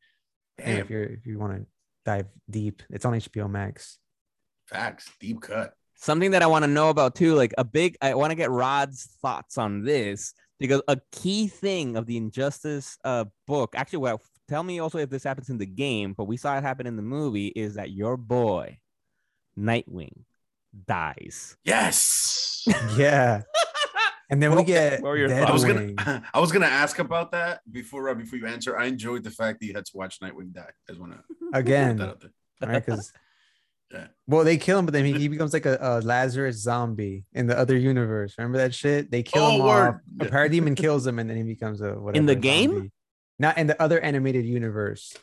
And 0.59 0.79
if 0.79 0.91
you're 0.91 1.05
if 1.05 1.27
you 1.27 1.39
want 1.39 1.55
to 1.61 1.67
dive 2.05 2.27
deep, 2.51 2.83
it's 2.91 3.05
on 3.05 3.15
HBO 3.15 3.49
Max. 3.51 3.99
facts, 4.67 5.11
deep 5.21 5.41
cut. 5.41 5.75
something 5.95 6.33
that 6.33 6.43
I 6.43 6.47
want 6.47 6.63
to 6.65 6.71
know 6.71 6.91
about 6.91 7.15
too, 7.15 7.35
like 7.35 7.55
a 7.59 7.65
big, 7.65 7.97
I 8.03 8.15
want 8.15 8.31
to 8.31 8.35
get 8.37 8.51
Rod's 8.51 9.05
thoughts 9.23 9.57
on 9.59 9.83
this 9.85 10.33
because 10.61 10.83
a 10.89 11.01
key 11.13 11.49
thing 11.49 11.97
of 11.97 12.07
the 12.07 12.17
Injustice 12.17 12.99
uh, 13.05 13.25
book, 13.47 13.75
actually, 13.75 13.99
well, 14.01 14.21
tell 14.49 14.63
me 14.63 14.79
also 14.79 14.99
if 14.99 15.11
this 15.11 15.25
happens 15.25 15.49
in 15.49 15.59
the 15.59 15.67
game, 15.67 16.13
but 16.13 16.25
we 16.25 16.37
saw 16.37 16.57
it 16.57 16.63
happen 16.63 16.87
in 16.87 16.97
the 16.97 17.03
movie, 17.03 17.49
is 17.49 17.75
that 17.75 17.91
your 17.91 18.17
boy, 18.17 18.79
Nightwing, 19.59 20.25
dies. 20.87 21.57
Yes. 21.65 22.67
Yeah. 22.97 23.43
And 24.31 24.43
then 24.43 24.55
we 24.55 24.63
get 24.65 25.01
what 25.03 25.11
were 25.11 25.17
your 25.17 25.29
Dead? 25.29 25.45
I 25.49 25.53
was 25.53 25.65
gonna 25.65 25.93
I 26.35 26.41
was 26.41 26.53
gonna 26.53 26.67
ask 26.67 26.99
about 26.99 27.33
that 27.33 27.61
before 27.71 28.09
uh, 28.11 28.15
before 28.15 28.39
you 28.39 28.47
answer. 28.47 28.77
I 28.79 28.85
enjoyed 28.87 29.25
the 29.25 29.31
fact 29.31 29.61
that 29.61 29.67
you 29.67 29.75
had 29.75 29.87
to 29.87 29.93
watch 29.97 30.21
Nightwing 30.21 30.53
die. 30.53 30.69
I 30.89 30.93
just 30.93 31.01
wanna 31.01 31.17
put 31.29 31.53
that 31.53 31.59
again. 31.59 32.01
out 32.01 32.21
there. 32.21 32.31
right? 32.63 32.85
Because 32.85 33.13
Yeah. 33.91 34.09
well, 34.27 34.45
they 34.45 34.59
kill 34.59 34.79
him, 34.79 34.85
but 34.85 34.93
then 34.93 35.07
he, 35.07 35.15
he 35.15 35.29
becomes 35.29 35.55
like 35.55 35.65
a, 35.65 35.79
a 35.81 36.01
Lazarus 36.03 36.57
zombie 36.57 37.25
in 37.33 37.47
the 37.47 37.59
other 37.59 37.75
universe. 37.75 38.35
Remember 38.37 38.59
that 38.59 38.75
shit? 38.75 39.11
They 39.11 39.23
kill 39.23 39.43
Oh, 39.45 39.51
him 39.57 39.63
word. 39.65 39.89
off. 39.89 39.95
A 40.21 40.25
Yeah. 40.27 40.31
parademon 40.31 40.77
kills 40.77 41.07
him, 41.07 41.19
and 41.19 41.31
then 41.31 41.39
he 41.39 41.43
becomes 41.43 41.81
a 41.81 41.95
whatever. 41.95 42.19
In 42.21 42.27
the 42.27 42.35
game? 42.35 42.71
zombie. 42.73 42.93
Not 43.39 43.57
in 43.57 43.67
the 43.67 43.81
other 43.81 43.99
animated 43.99 44.45
universe. 44.45 45.17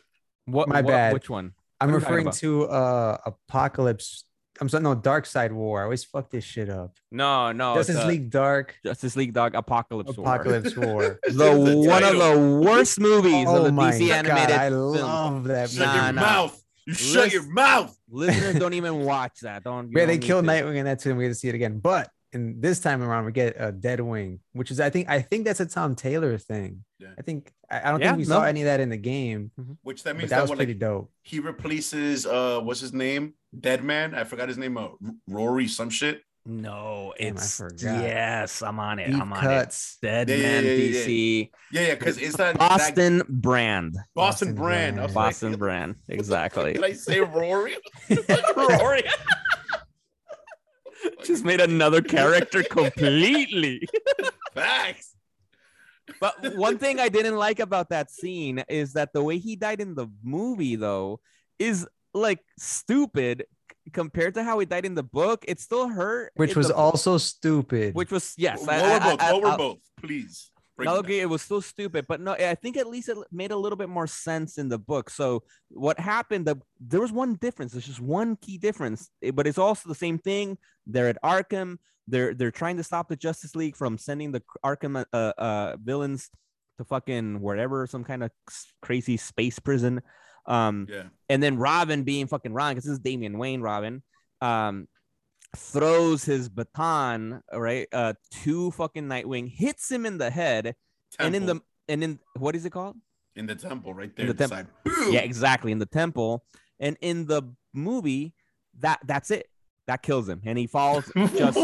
What? 0.46 0.68
My 0.68 0.82
what- 0.82 0.88
bad. 0.88 1.14
Which 1.14 1.30
one? 1.30 1.54
I'm 1.80 1.90
What 1.92 1.96
are 1.96 2.00
you 2.00 2.02
talking 2.06 2.16
referring 2.16 2.32
to 2.40 2.64
uh 2.70 3.18
Apokolips. 3.52 4.24
I'm 4.62 4.70
sorry, 4.70 4.84
no, 4.84 4.96
Darkseid 4.96 5.52
War. 5.52 5.82
I 5.82 5.84
always 5.84 6.04
fuck 6.04 6.30
this 6.30 6.44
shit 6.44 6.70
up. 6.70 6.96
No, 7.12 7.52
no. 7.52 7.76
Justice 7.76 7.98
the 7.98 8.06
League 8.08 8.30
Dark 8.30 8.76
Justice 8.86 9.16
League 9.16 9.34
Dog 9.34 9.54
Apokolips. 9.54 10.18
War. 10.18 10.40
Apokolips 10.40 10.78
War. 10.86 11.20
The, 11.28 11.32
The 11.34 11.78
one 11.90 12.04
of 12.04 12.18
the 12.18 12.62
worst 12.66 13.00
movies 13.00 13.46
oh 13.50 13.58
of 13.58 13.64
the 13.66 13.72
my 13.72 13.92
DC 13.92 14.08
god, 14.08 14.26
animated 14.28 14.56
I 14.56 14.70
film. 14.70 15.44
that. 15.44 15.70
Shut 15.70 15.86
Nah, 15.88 16.04
your 16.06 16.14
nah. 16.14 16.22
mouth. 16.22 16.62
You 16.88 16.94
shut 16.94 17.34
your 17.34 17.44
mouth. 17.52 17.98
Listeners 18.10 18.56
don't 18.60 18.74
even 18.76 19.04
watch 19.06 19.40
that. 19.42 19.64
Don't. 19.64 19.88
you 19.92 19.94
Yeah, 19.98 20.06
don't 20.06 20.08
they 20.08 20.18
killed. 20.20 20.46
Nightwing 20.46 20.78
and 20.78 20.88
that's 20.88 21.06
it. 21.06 21.10
and 21.10 21.18
We 21.18 21.26
get 21.26 21.30
to 21.30 21.36
see 21.36 21.50
it 21.50 21.56
again. 21.56 21.80
But 21.80 22.10
in 22.36 22.62
this 22.62 22.80
time 22.80 23.02
around, 23.02 23.26
we 23.26 23.32
get 23.32 23.56
a 23.58 23.72
Dead 23.72 24.00
Wing, 24.02 24.40
which 24.54 24.70
is 24.70 24.80
I 24.80 24.90
think 24.92 25.10
I 25.10 25.22
think 25.22 25.46
that's 25.46 25.60
a 25.62 25.66
Tom 25.66 25.96
Taylor 25.96 26.38
thing. 26.38 26.84
Yeah. 27.00 27.08
I 27.18 27.22
think 27.24 27.52
I, 27.72 27.80
I 27.88 27.92
don't 27.92 28.02
Yeah, 28.02 28.10
think 28.10 28.18
we 28.20 28.24
no. 28.26 28.36
saw 28.36 28.44
any 28.44 28.62
of 28.62 28.66
that 28.66 28.80
in 28.80 28.90
the 28.90 28.98
game, 28.98 29.52
Which 29.82 30.04
that 30.04 30.12
but 30.12 30.18
means 30.20 30.30
that 30.30 30.36
that, 30.38 30.42
was 30.44 30.50
what, 30.50 30.58
pretty 30.58 30.74
like, 30.74 30.80
dope. 30.82 31.12
he 31.24 31.40
replaces 31.40 32.26
uh 32.28 32.60
what's 32.62 32.82
his 32.82 32.94
name? 32.94 33.34
Deadman. 33.60 34.14
I 34.14 34.26
forgot 34.26 34.50
his 34.50 34.58
name. 34.58 34.78
Uh, 34.78 34.90
Rory 35.28 35.68
some 35.68 35.90
shit. 35.90 36.22
No, 36.48 37.12
I 37.20 37.24
it's 37.24 37.58
forgot. 37.58 37.82
yes. 38.04 38.62
I'm 38.62 38.80
on 38.80 39.00
it. 39.00 39.08
Deep 39.10 39.20
I'm 39.20 39.34
on 39.34 39.40
cuts. 39.40 39.98
it. 40.04 40.06
Dead 40.06 40.30
Yeah, 40.30 40.36
yeah, 40.36 40.42
Man 40.44 40.64
yeah, 40.66 40.72
yeah, 40.72 41.06
DC. 41.06 41.50
Yeah, 41.72 41.82
yeah, 41.82 41.96
because 41.96 42.18
it's 42.20 42.36
that 42.38 42.54
that- 42.54 42.60
Boston 42.60 43.24
brand. 43.28 43.94
Boston, 44.14 44.50
Boston 44.50 44.56
brand. 44.56 44.96
Brand. 44.98 45.14
Boston 45.16 45.50
like, 45.54 45.60
brand. 45.60 45.96
what 45.96 45.98
the 46.08 46.14
fuck 46.14 46.20
Exactly. 46.20 46.74
Did 46.74 46.84
I 46.84 46.94
say 46.94 47.20
Rory? 47.22 47.76
Rory. 48.58 49.04
Just 51.24 51.44
made 51.46 51.62
another 51.62 52.02
character 52.02 52.64
completely. 52.70 53.88
Facts. 54.54 55.16
But 56.20 56.56
one 56.56 56.78
thing 56.78 57.00
I 57.00 57.10
didn't 57.10 57.36
like 57.36 57.60
about 57.60 57.90
that 57.90 58.12
scene 58.12 58.64
is 58.70 58.94
that 58.94 59.12
the 59.14 59.24
way 59.24 59.38
he 59.40 59.56
died 59.56 59.82
in 59.82 59.96
the 59.96 60.08
movie, 60.24 60.76
though, 60.76 61.20
is 61.58 61.88
like 62.14 62.40
stupid 62.60 63.46
compared 63.92 64.36
to 64.36 64.44
how 64.44 64.60
he 64.60 64.66
died 64.66 64.86
in 64.86 64.94
the 64.96 65.04
book. 65.04 65.44
It 65.48 65.60
still 65.60 65.88
hurt. 65.90 66.32
Which 66.36 66.56
was 66.56 66.68
the- 66.68 66.76
also 66.76 67.18
stupid. 67.18 67.96
which 67.96 68.12
was 68.12 68.34
yes. 68.38 68.62
What 68.62 68.70
I- 68.70 68.96
I- 68.96 69.00
both? 69.00 69.22
I- 69.22 69.34
What 69.34 69.42
were 69.42 69.48
I'll- 69.50 69.58
both? 69.58 69.80
Please. 70.02 70.52
Okay, 70.80 71.20
it 71.22 71.30
was 71.30 71.42
still 71.42 71.62
stupid, 71.62 72.06
but 72.08 72.20
no, 72.20 72.34
I 72.34 72.56
think 72.56 72.78
at 72.78 72.88
least 72.88 73.10
it 73.10 73.18
made 73.32 73.52
a 73.52 73.58
little 73.58 73.78
bit 73.78 73.90
more 73.90 74.08
sense 74.08 74.58
in 74.58 74.68
the 74.68 74.78
book. 74.78 75.10
So 75.10 75.44
what 75.70 76.00
happened? 76.00 76.46
The, 76.46 76.60
there 76.80 77.02
was 77.02 77.12
one 77.12 77.36
difference. 77.36 77.72
There's 77.72 77.86
just 77.86 78.02
one 78.02 78.36
key 78.36 78.58
difference, 78.58 79.10
eh, 79.24 79.32
but 79.32 79.48
it's 79.48 79.58
also 79.58 79.88
the 79.88 79.96
same 79.96 80.20
thing. 80.20 80.58
They're 80.86 81.10
at 81.10 81.22
Arkham. 81.24 81.78
they're 82.08 82.34
they're 82.34 82.52
trying 82.52 82.78
to 82.78 82.84
stop 82.84 83.08
the 83.10 83.16
Justice 83.16 83.56
League 83.56 83.76
from 83.76 83.98
sending 83.98 84.32
the 84.32 84.44
Arkham 84.64 85.04
uh, 85.12 85.34
uh 85.38 85.78
villains 85.82 86.30
to 86.78 86.84
fucking 86.84 87.42
wherever 87.42 87.88
some 87.88 88.04
kind 88.04 88.24
of 88.24 88.32
crazy 88.82 89.18
space 89.18 89.60
prison. 89.60 90.02
Um, 90.46 90.88
Yeah. 90.90 91.06
and 91.30 91.42
then 91.42 91.58
Robin 91.58 92.04
being 92.04 92.28
fucking 92.28 92.54
Robin, 92.54 92.76
because 92.76 92.86
this 92.86 92.94
is 92.94 93.00
Damian 93.00 93.38
Wayne 93.38 93.62
Robin, 93.62 94.04
um, 94.42 94.88
throws 95.58 96.26
his 96.26 96.50
baton 96.50 97.42
right 97.54 97.88
uh 97.94 98.14
to 98.44 98.72
fucking 98.72 99.06
Nightwing, 99.06 99.50
hits 99.50 99.92
him 99.92 100.06
in 100.06 100.18
the 100.18 100.30
head, 100.30 100.76
and 101.20 101.36
in 101.36 101.46
the 101.46 101.62
and 101.88 102.04
in 102.04 102.20
what 102.38 102.56
is 102.56 102.66
it 102.66 102.72
called? 102.72 102.98
in 103.36 103.46
the 103.48 103.56
temple 103.56 103.94
right 103.94 104.16
there. 104.16 104.28
the 104.28 104.34
the 104.34 104.48
temple. 104.48 104.74
Yeah, 105.10 105.20
exactly 105.20 105.72
in 105.72 105.80
the 105.80 105.86
temple, 105.86 106.46
and 106.80 106.98
in 107.02 107.26
the 107.28 107.44
movie, 107.74 108.34
that 108.80 109.00
that's 109.06 109.32
it. 109.32 109.50
That 109.88 110.02
kills 110.02 110.28
him, 110.28 110.42
and 110.46 110.58
he 110.58 110.68
falls 110.68 111.12
just 111.36 111.60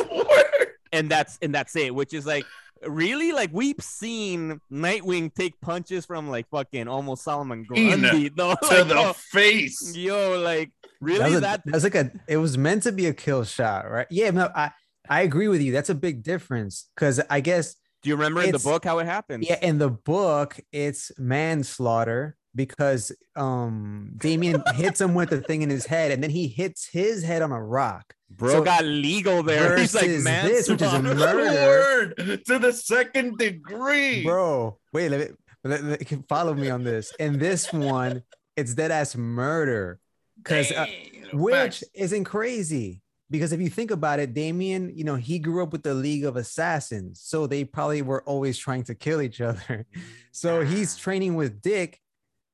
and 0.91 1.09
that's 1.09 1.37
and 1.41 1.53
that's 1.53 1.75
it 1.75 1.93
which 1.93 2.13
is 2.13 2.25
like 2.25 2.45
really 2.87 3.31
like 3.31 3.49
we've 3.53 3.81
seen 3.81 4.59
nightwing 4.71 5.33
take 5.33 5.59
punches 5.61 6.05
from 6.05 6.29
like 6.29 6.49
fucking 6.49 6.87
almost 6.87 7.23
solomon 7.23 7.65
Mean 7.69 7.99
grundy 8.01 8.29
though 8.29 8.55
to 8.55 8.67
like, 8.67 8.87
the 8.87 8.95
yo, 8.95 9.13
face. 9.13 9.95
yo 9.95 10.39
like 10.39 10.71
really 11.01 11.23
was, 11.25 11.35
a, 11.35 11.39
that 11.41 11.65
that 11.65 11.73
was 11.73 11.83
like 11.83 11.95
a. 11.95 12.11
It 12.27 12.37
was 12.37 12.57
meant 12.57 12.83
to 12.83 12.91
be 12.91 13.07
a 13.07 13.13
kill 13.13 13.43
shot, 13.43 13.89
right? 13.89 14.07
Yeah, 14.09 14.31
no, 14.31 14.49
I 14.55 14.71
I 15.09 15.21
agree 15.21 15.47
with 15.47 15.61
you. 15.61 15.71
That's 15.71 15.89
a 15.89 15.95
big 15.95 16.23
difference 16.23 16.89
because 16.95 17.19
I 17.29 17.41
guess 17.41 17.75
do 18.03 18.09
you 18.09 18.15
remember 18.15 18.41
in 18.41 18.51
the 18.51 18.59
book 18.59 18.85
how 18.85 18.99
it 18.99 19.05
happened 19.05 19.43
yeah, 19.43 19.59
in 19.61 19.77
the 19.77 19.89
book 19.89 20.59
it's 20.71 21.11
manslaughter 21.17 22.35
because 22.55 23.11
um 23.35 24.13
Damian 24.17 24.63
hits 24.75 24.99
him 24.99 25.13
with 25.13 25.29
the 25.29 25.41
thing 25.41 25.61
in 25.61 25.69
his 25.69 25.85
head 25.85 26.11
and 26.11 26.21
then 26.21 26.29
he 26.29 26.47
hits 26.47 26.87
his 26.91 27.23
head 27.23 27.41
on 27.41 27.51
a 27.51 27.63
rock. 27.63 28.13
bro 28.29 28.51
so- 28.51 28.63
got 28.63 28.83
legal 28.83 29.43
there 29.43 29.77
he's 29.79 29.95
like 29.95 30.09
man 30.09 30.47
this, 30.47 30.69
which 30.69 30.81
is 30.81 30.93
a 30.93 31.01
murder. 31.01 32.13
To 32.15 32.59
the 32.59 32.73
second 32.73 33.37
degree. 33.37 34.23
Bro, 34.23 34.77
wait, 34.93 35.09
let 35.09 35.19
me 35.19 35.35
let, 35.63 35.83
let- 35.83 36.27
follow 36.27 36.53
me 36.53 36.69
on 36.69 36.83
this. 36.83 37.13
And 37.19 37.39
this 37.39 37.71
one, 37.71 38.23
it's 38.55 38.73
dead 38.73 38.91
ass 38.91 39.15
murder. 39.15 39.99
Because 40.37 40.71
uh, 40.71 40.87
which 41.33 41.83
isn't 41.93 42.23
crazy 42.25 43.01
because 43.29 43.53
if 43.53 43.61
you 43.61 43.69
think 43.69 43.91
about 43.91 44.19
it 44.19 44.33
damian 44.33 44.91
you 44.93 45.03
know 45.03 45.15
he 45.15 45.39
grew 45.39 45.63
up 45.63 45.71
with 45.71 45.83
the 45.83 45.93
league 45.93 46.25
of 46.25 46.35
assassins 46.35 47.21
so 47.23 47.47
they 47.47 47.63
probably 47.63 48.01
were 48.01 48.21
always 48.23 48.57
trying 48.57 48.83
to 48.83 48.93
kill 48.93 49.21
each 49.21 49.41
other 49.41 49.85
so 50.31 50.61
he's 50.61 50.97
training 50.97 51.35
with 51.35 51.61
dick 51.61 51.99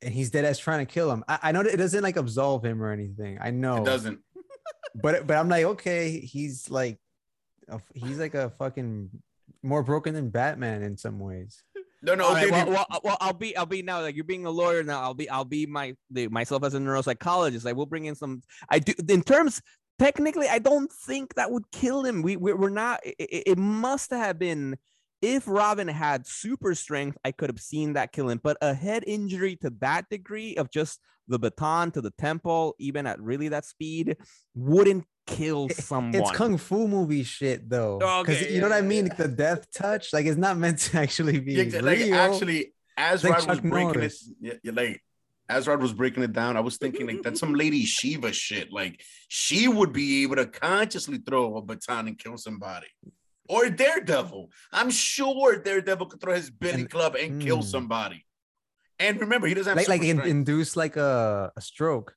and 0.02 0.14
he's 0.14 0.30
dead 0.30 0.46
ass 0.46 0.60
trying 0.60 0.86
to 0.86 0.92
kill 0.92 1.12
him 1.12 1.24
i, 1.28 1.40
I 1.44 1.52
know 1.52 1.64
that 1.64 1.74
it 1.74 1.78
doesn't 1.78 2.04
like 2.04 2.16
absolve 2.18 2.64
him 2.64 2.82
or 2.84 2.92
anything 2.92 3.38
i 3.42 3.50
know 3.52 3.78
it 3.78 3.86
doesn't. 3.86 4.20
but 4.96 5.26
but 5.28 5.38
i'm 5.38 5.50
like 5.50 5.66
okay 5.66 6.20
he's 6.20 6.70
like 6.70 7.00
a, 7.70 7.80
he's 7.94 8.20
like 8.20 8.36
a 8.36 8.52
fucking 8.52 9.10
more 9.64 9.84
broken 9.84 10.14
than 10.14 10.30
batman 10.30 10.84
in 10.84 10.98
some 10.98 11.20
ways 11.20 11.64
No, 12.04 12.14
no. 12.14 12.32
Okay, 12.32 12.50
right, 12.52 12.68
well, 12.68 12.86
well, 12.90 13.02
well, 13.04 13.18
I'll 13.20 13.34
be, 13.34 13.58
I'll 13.58 13.66
be 13.66 13.82
now. 13.82 14.02
Like 14.02 14.16
you're 14.16 14.24
being 14.24 14.46
a 14.46 14.52
lawyer 14.52 14.84
now. 14.84 15.02
I'll 15.02 15.16
be, 15.16 15.28
I'll 15.28 15.44
be 15.50 15.66
my 15.66 15.96
the, 16.12 16.28
myself 16.28 16.64
as 16.64 16.76
a 16.76 16.80
neuropsychologist. 16.80 17.66
Like 17.66 17.76
we'll 17.76 17.88
bring 17.88 18.06
in 18.06 18.14
some. 18.14 18.44
I 18.70 18.78
do 18.78 18.94
in 19.10 19.24
terms 19.24 19.60
technically. 19.98 20.48
I 20.48 20.60
don't 20.60 20.92
think 20.92 21.34
that 21.36 21.50
would 21.52 21.66
kill 21.72 22.06
him. 22.06 22.22
We 22.22 22.38
we're, 22.38 22.56
we're 22.56 22.70
not. 22.70 23.00
It, 23.04 23.16
it- 23.20 23.44
it 23.54 23.58
must 23.58 24.12
have 24.12 24.38
been 24.38 24.78
if 25.22 25.48
Robin 25.48 25.88
had 25.88 26.28
super 26.28 26.76
strength. 26.76 27.18
I 27.26 27.32
could 27.32 27.50
have 27.50 27.60
seen 27.60 27.94
that 27.94 28.12
kill 28.12 28.30
him. 28.30 28.40
But 28.44 28.58
a 28.62 28.74
head 28.74 29.04
injury 29.08 29.56
to 29.58 29.70
that 29.82 30.10
degree 30.10 30.56
of 30.56 30.70
just 30.72 31.00
the 31.28 31.40
baton 31.40 31.92
to 31.92 32.02
the 32.02 32.12
temple, 32.12 32.76
even 32.80 33.06
at 33.08 33.20
really 33.20 33.50
that 33.50 33.66
speed, 33.66 34.18
wouldn't 34.56 35.06
kill 35.26 35.68
someone. 35.70 36.16
it's 36.16 36.32
kung 36.32 36.58
fu 36.58 36.88
movie 36.88 37.22
shit 37.22 37.70
though 37.70 37.98
because 38.00 38.42
Okay, 38.42 38.54
you 38.54 38.62
know 38.62 38.70
what 38.70 38.78
i 38.78 38.80
mean 38.80 39.10
the 39.18 39.28
death 39.28 39.70
touch 39.76 40.14
like 40.14 40.26
it's 40.26 40.38
not 40.38 40.58
meant 40.64 40.80
to 40.80 40.98
actually 40.98 41.38
be 41.42 41.52
Yeah, 41.56 41.66
exa- 41.66 41.82
like 41.82 42.00
real. 42.00 42.16
actually, 42.16 42.74
as 42.96 43.26
like 43.26 43.34
Rod 43.40 43.50
was 43.50 43.60
breaking 43.60 43.94
Norris. 43.94 44.26
it, 44.30 44.36
yeah, 44.40 44.54
yeah, 44.64 44.72
like 44.74 45.04
as 45.50 45.68
Rod 45.68 45.82
was 45.82 45.92
breaking 45.92 46.24
it 46.24 46.32
down, 46.32 46.56
I 46.56 46.62
was 46.62 46.78
thinking 46.78 47.08
like 47.08 47.24
that's 47.24 47.42
some 47.42 47.54
lady 47.56 47.84
Shiva 47.84 48.32
shit. 48.32 48.72
Like 48.72 49.02
she 49.28 49.68
would 49.68 49.92
be 49.92 50.24
able 50.24 50.38
to 50.38 50.46
consciously 50.46 51.18
throw 51.18 51.58
a 51.58 51.62
baton 51.62 52.08
and 52.08 52.18
kill 52.18 52.38
somebody. 52.38 52.88
Or 53.50 53.70
Daredevil. 53.70 54.52
I'm 54.72 54.90
sure 54.90 55.58
Daredevil 55.58 56.08
could 56.08 56.22
throw 56.22 56.36
his 56.36 56.50
billy 56.50 56.82
And- 56.82 56.90
club 56.90 57.16
and 57.16 57.42
kill 57.42 57.60
mm. 57.60 57.64
somebody. 57.64 58.26
And 59.00 59.20
remember, 59.20 59.48
he 59.48 59.54
doesn't 59.54 59.70
have 59.70 59.78
like 59.78 59.88
like 59.88 60.04
in, 60.04 60.22
induce 60.22 60.76
like 60.76 60.96
a, 60.98 61.52
a 61.56 61.62
stroke 61.62 62.16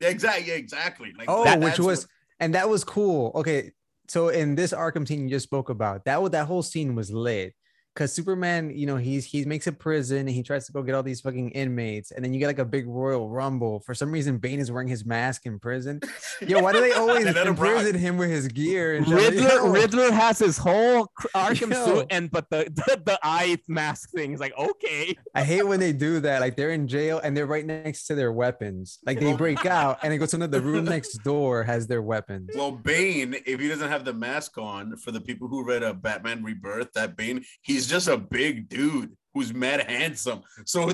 exactly, 0.00 0.48
yeah, 0.48 0.54
exactly. 0.54 1.12
Like 1.16 1.28
oh 1.28 1.44
that- 1.44 1.60
which 1.60 1.78
was 1.78 2.02
what- 2.02 2.06
and 2.40 2.54
that 2.54 2.68
was 2.68 2.84
cool 2.84 3.32
okay 3.36 3.72
so 4.08 4.28
in 4.28 4.54
this 4.56 4.72
arkham 4.72 5.06
scene 5.06 5.24
you 5.24 5.30
just 5.30 5.44
spoke 5.44 5.68
about 5.68 6.04
that 6.04 6.32
that 6.32 6.46
whole 6.46 6.62
scene 6.62 6.94
was 6.94 7.12
lit 7.12 7.54
because 7.94 8.12
superman 8.12 8.70
you 8.74 8.86
know 8.86 8.96
he's 8.96 9.24
he 9.24 9.44
makes 9.44 9.66
a 9.66 9.72
prison 9.72 10.18
and 10.18 10.30
he 10.30 10.42
tries 10.42 10.66
to 10.66 10.72
go 10.72 10.82
get 10.82 10.94
all 10.94 11.02
these 11.02 11.20
fucking 11.20 11.50
inmates 11.50 12.10
and 12.10 12.24
then 12.24 12.32
you 12.32 12.40
get 12.40 12.46
like 12.46 12.58
a 12.58 12.64
big 12.64 12.86
royal 12.88 13.28
rumble 13.28 13.80
for 13.80 13.94
some 13.94 14.10
reason 14.10 14.38
bane 14.38 14.60
is 14.60 14.70
wearing 14.72 14.88
his 14.88 15.04
mask 15.04 15.44
in 15.46 15.58
prison 15.58 16.00
yo 16.40 16.60
why 16.60 16.72
do 16.72 16.80
they 16.80 16.92
always 17.02 17.24
Let 17.24 17.36
him 17.46 17.54
rock. 17.56 17.70
imprison 17.70 17.98
him 17.98 18.16
with 18.16 18.30
his 18.30 18.48
gear 18.48 18.96
and 18.96 19.06
Riddler, 19.08 19.70
Riddler 19.70 20.10
has 20.12 20.38
his 20.38 20.56
whole 20.56 21.06
cr- 21.14 21.26
Arkham 21.34 21.72
Yo. 21.72 21.84
suit, 21.84 22.06
and 22.10 22.30
but 22.30 22.48
the, 22.50 22.64
the 22.74 23.02
the 23.04 23.18
eye 23.22 23.58
mask 23.68 24.10
thing 24.10 24.32
is 24.32 24.40
like 24.40 24.56
okay. 24.58 25.16
I 25.34 25.44
hate 25.44 25.62
when 25.66 25.80
they 25.80 25.92
do 25.92 26.20
that. 26.20 26.40
Like 26.40 26.56
they're 26.56 26.70
in 26.70 26.86
jail 26.88 27.20
and 27.22 27.36
they're 27.36 27.46
right 27.46 27.64
next 27.64 28.06
to 28.06 28.14
their 28.14 28.32
weapons. 28.32 28.98
Like 29.04 29.18
they 29.20 29.32
break 29.34 29.66
out 29.66 29.98
and 30.02 30.12
they 30.12 30.18
go 30.18 30.26
to 30.26 30.36
another 30.36 30.60
room 30.60 30.84
next 30.96 31.18
door 31.24 31.62
has 31.64 31.86
their 31.86 32.02
weapons. 32.02 32.50
Well, 32.54 32.72
Bane, 32.72 33.34
if 33.46 33.60
he 33.60 33.68
doesn't 33.68 33.88
have 33.88 34.04
the 34.04 34.12
mask 34.14 34.58
on, 34.58 34.96
for 34.96 35.10
the 35.10 35.20
people 35.20 35.48
who 35.48 35.64
read 35.64 35.82
a 35.82 35.92
Batman 35.94 36.42
Rebirth, 36.42 36.92
that 36.94 37.16
Bane, 37.16 37.44
he's 37.62 37.81
just 37.86 38.08
a 38.08 38.16
big 38.16 38.68
dude 38.68 39.16
who's 39.34 39.52
mad 39.52 39.88
handsome. 39.88 40.42
So 40.64 40.92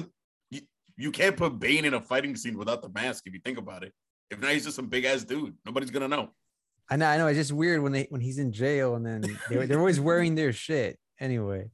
you, 0.50 0.60
you 0.96 1.10
can't 1.10 1.36
put 1.36 1.58
Bane 1.58 1.84
in 1.84 1.94
a 1.94 2.00
fighting 2.00 2.36
scene 2.36 2.56
without 2.56 2.82
the 2.82 2.88
mask 2.88 3.24
if 3.26 3.34
you 3.34 3.40
think 3.44 3.58
about 3.58 3.84
it. 3.84 3.92
If 4.30 4.40
not, 4.40 4.52
he's 4.52 4.64
just 4.64 4.76
some 4.76 4.88
big 4.88 5.04
ass 5.04 5.24
dude. 5.24 5.54
Nobody's 5.64 5.90
gonna 5.90 6.08
know. 6.08 6.30
I 6.90 6.96
know, 6.96 7.06
I 7.06 7.16
know. 7.18 7.26
It's 7.26 7.38
just 7.38 7.52
weird 7.52 7.82
when 7.82 7.92
they 7.92 8.06
when 8.10 8.20
he's 8.20 8.38
in 8.38 8.52
jail 8.52 8.94
and 8.94 9.04
then 9.04 9.24
they're, 9.48 9.66
they're 9.66 9.78
always 9.78 10.00
wearing 10.00 10.34
their 10.34 10.52
shit. 10.52 10.98
Anyway, 11.20 11.70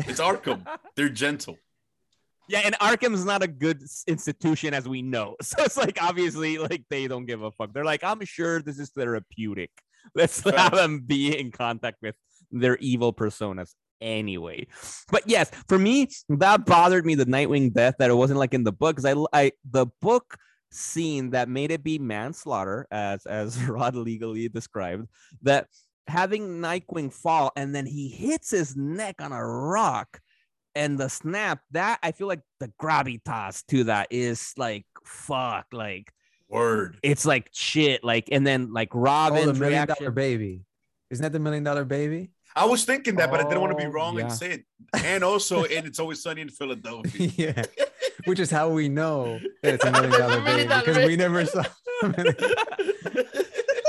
It's 0.00 0.20
Arkham. 0.20 0.66
They're 0.96 1.08
gentle. 1.08 1.56
Yeah, 2.48 2.62
and 2.64 2.74
Arkham's 2.80 3.24
not 3.24 3.44
a 3.44 3.46
good 3.46 3.82
institution 4.08 4.74
as 4.74 4.88
we 4.88 5.02
know. 5.02 5.36
So 5.42 5.62
it's 5.62 5.76
like 5.76 6.02
obviously 6.02 6.58
like 6.58 6.84
they 6.90 7.06
don't 7.06 7.26
give 7.26 7.42
a 7.42 7.50
fuck. 7.52 7.72
They're 7.72 7.84
like, 7.84 8.02
I'm 8.02 8.24
sure 8.24 8.60
this 8.60 8.78
is 8.78 8.90
therapeutic. 8.90 9.70
Let's 10.14 10.40
have 10.40 10.72
them 10.72 11.00
be 11.00 11.38
in 11.38 11.52
contact 11.52 11.98
with 12.02 12.16
their 12.50 12.76
evil 12.78 13.12
personas 13.12 13.74
anyway. 14.00 14.66
But 15.10 15.22
yes, 15.26 15.50
for 15.68 15.78
me, 15.78 16.08
that 16.28 16.66
bothered 16.66 17.06
me 17.06 17.14
the 17.14 17.26
Nightwing 17.26 17.72
death 17.72 17.96
that 17.98 18.10
it 18.10 18.14
wasn't 18.14 18.38
like 18.38 18.54
in 18.54 18.64
the 18.64 18.72
book 18.72 18.96
because 18.96 19.26
I 19.32 19.38
I 19.38 19.52
the 19.70 19.86
book 20.00 20.36
scene 20.72 21.30
that 21.30 21.48
made 21.48 21.70
it 21.70 21.82
be 21.82 21.98
manslaughter 21.98 22.86
as 22.90 23.26
as 23.26 23.62
Rod 23.64 23.94
legally 23.94 24.48
described 24.48 25.08
that 25.42 25.66
having 26.06 26.60
Nightwing 26.60 27.12
fall 27.12 27.52
and 27.56 27.74
then 27.74 27.86
he 27.86 28.08
hits 28.08 28.50
his 28.50 28.76
neck 28.76 29.16
on 29.20 29.32
a 29.32 29.44
rock 29.44 30.20
and 30.74 30.98
the 30.98 31.08
snap 31.08 31.60
that 31.72 31.98
I 32.02 32.12
feel 32.12 32.28
like 32.28 32.42
the 32.60 32.72
gravitas 32.80 33.64
to 33.66 33.84
that 33.84 34.08
is 34.10 34.52
like 34.56 34.86
fuck 35.04 35.66
like 35.72 36.12
Word. 36.48 36.98
it's 37.02 37.24
like 37.24 37.50
shit 37.52 38.04
like 38.04 38.28
and 38.30 38.46
then 38.46 38.72
like 38.72 38.94
oh, 38.94 39.00
Robin's 39.00 39.46
the 39.46 39.54
million 39.54 39.86
dollar 39.86 40.10
reaction 40.10 40.14
baby. 40.14 40.64
Isn't 41.10 41.22
that 41.22 41.32
the 41.32 41.40
million 41.40 41.64
dollar 41.64 41.84
baby? 41.84 42.30
I 42.56 42.64
was 42.66 42.84
thinking 42.84 43.16
that, 43.16 43.30
but 43.30 43.40
I 43.40 43.44
didn't 43.44 43.60
want 43.60 43.72
to 43.72 43.76
be 43.76 43.86
Oh, 43.88 43.90
wrong 43.92 44.16
yeah. 44.16 44.22
and 44.24 44.32
say 44.32 44.50
it. 44.52 44.64
And 45.04 45.22
also, 45.24 45.64
and 45.74 45.86
it's 45.86 45.98
always 45.98 46.22
sunny 46.22 46.40
in 46.42 46.48
Philadelphia. 46.48 47.30
yeah, 47.36 47.62
which 48.26 48.38
is 48.40 48.50
how 48.50 48.68
we 48.70 48.88
know 48.88 49.38
that 49.62 49.74
it's 49.74 49.84
a 49.84 49.92
million 49.96 50.10
dollar 50.18 50.40
baby 50.40 50.62
because 50.68 50.96
we 51.06 51.16
never 51.16 51.44
saw. 51.46 51.64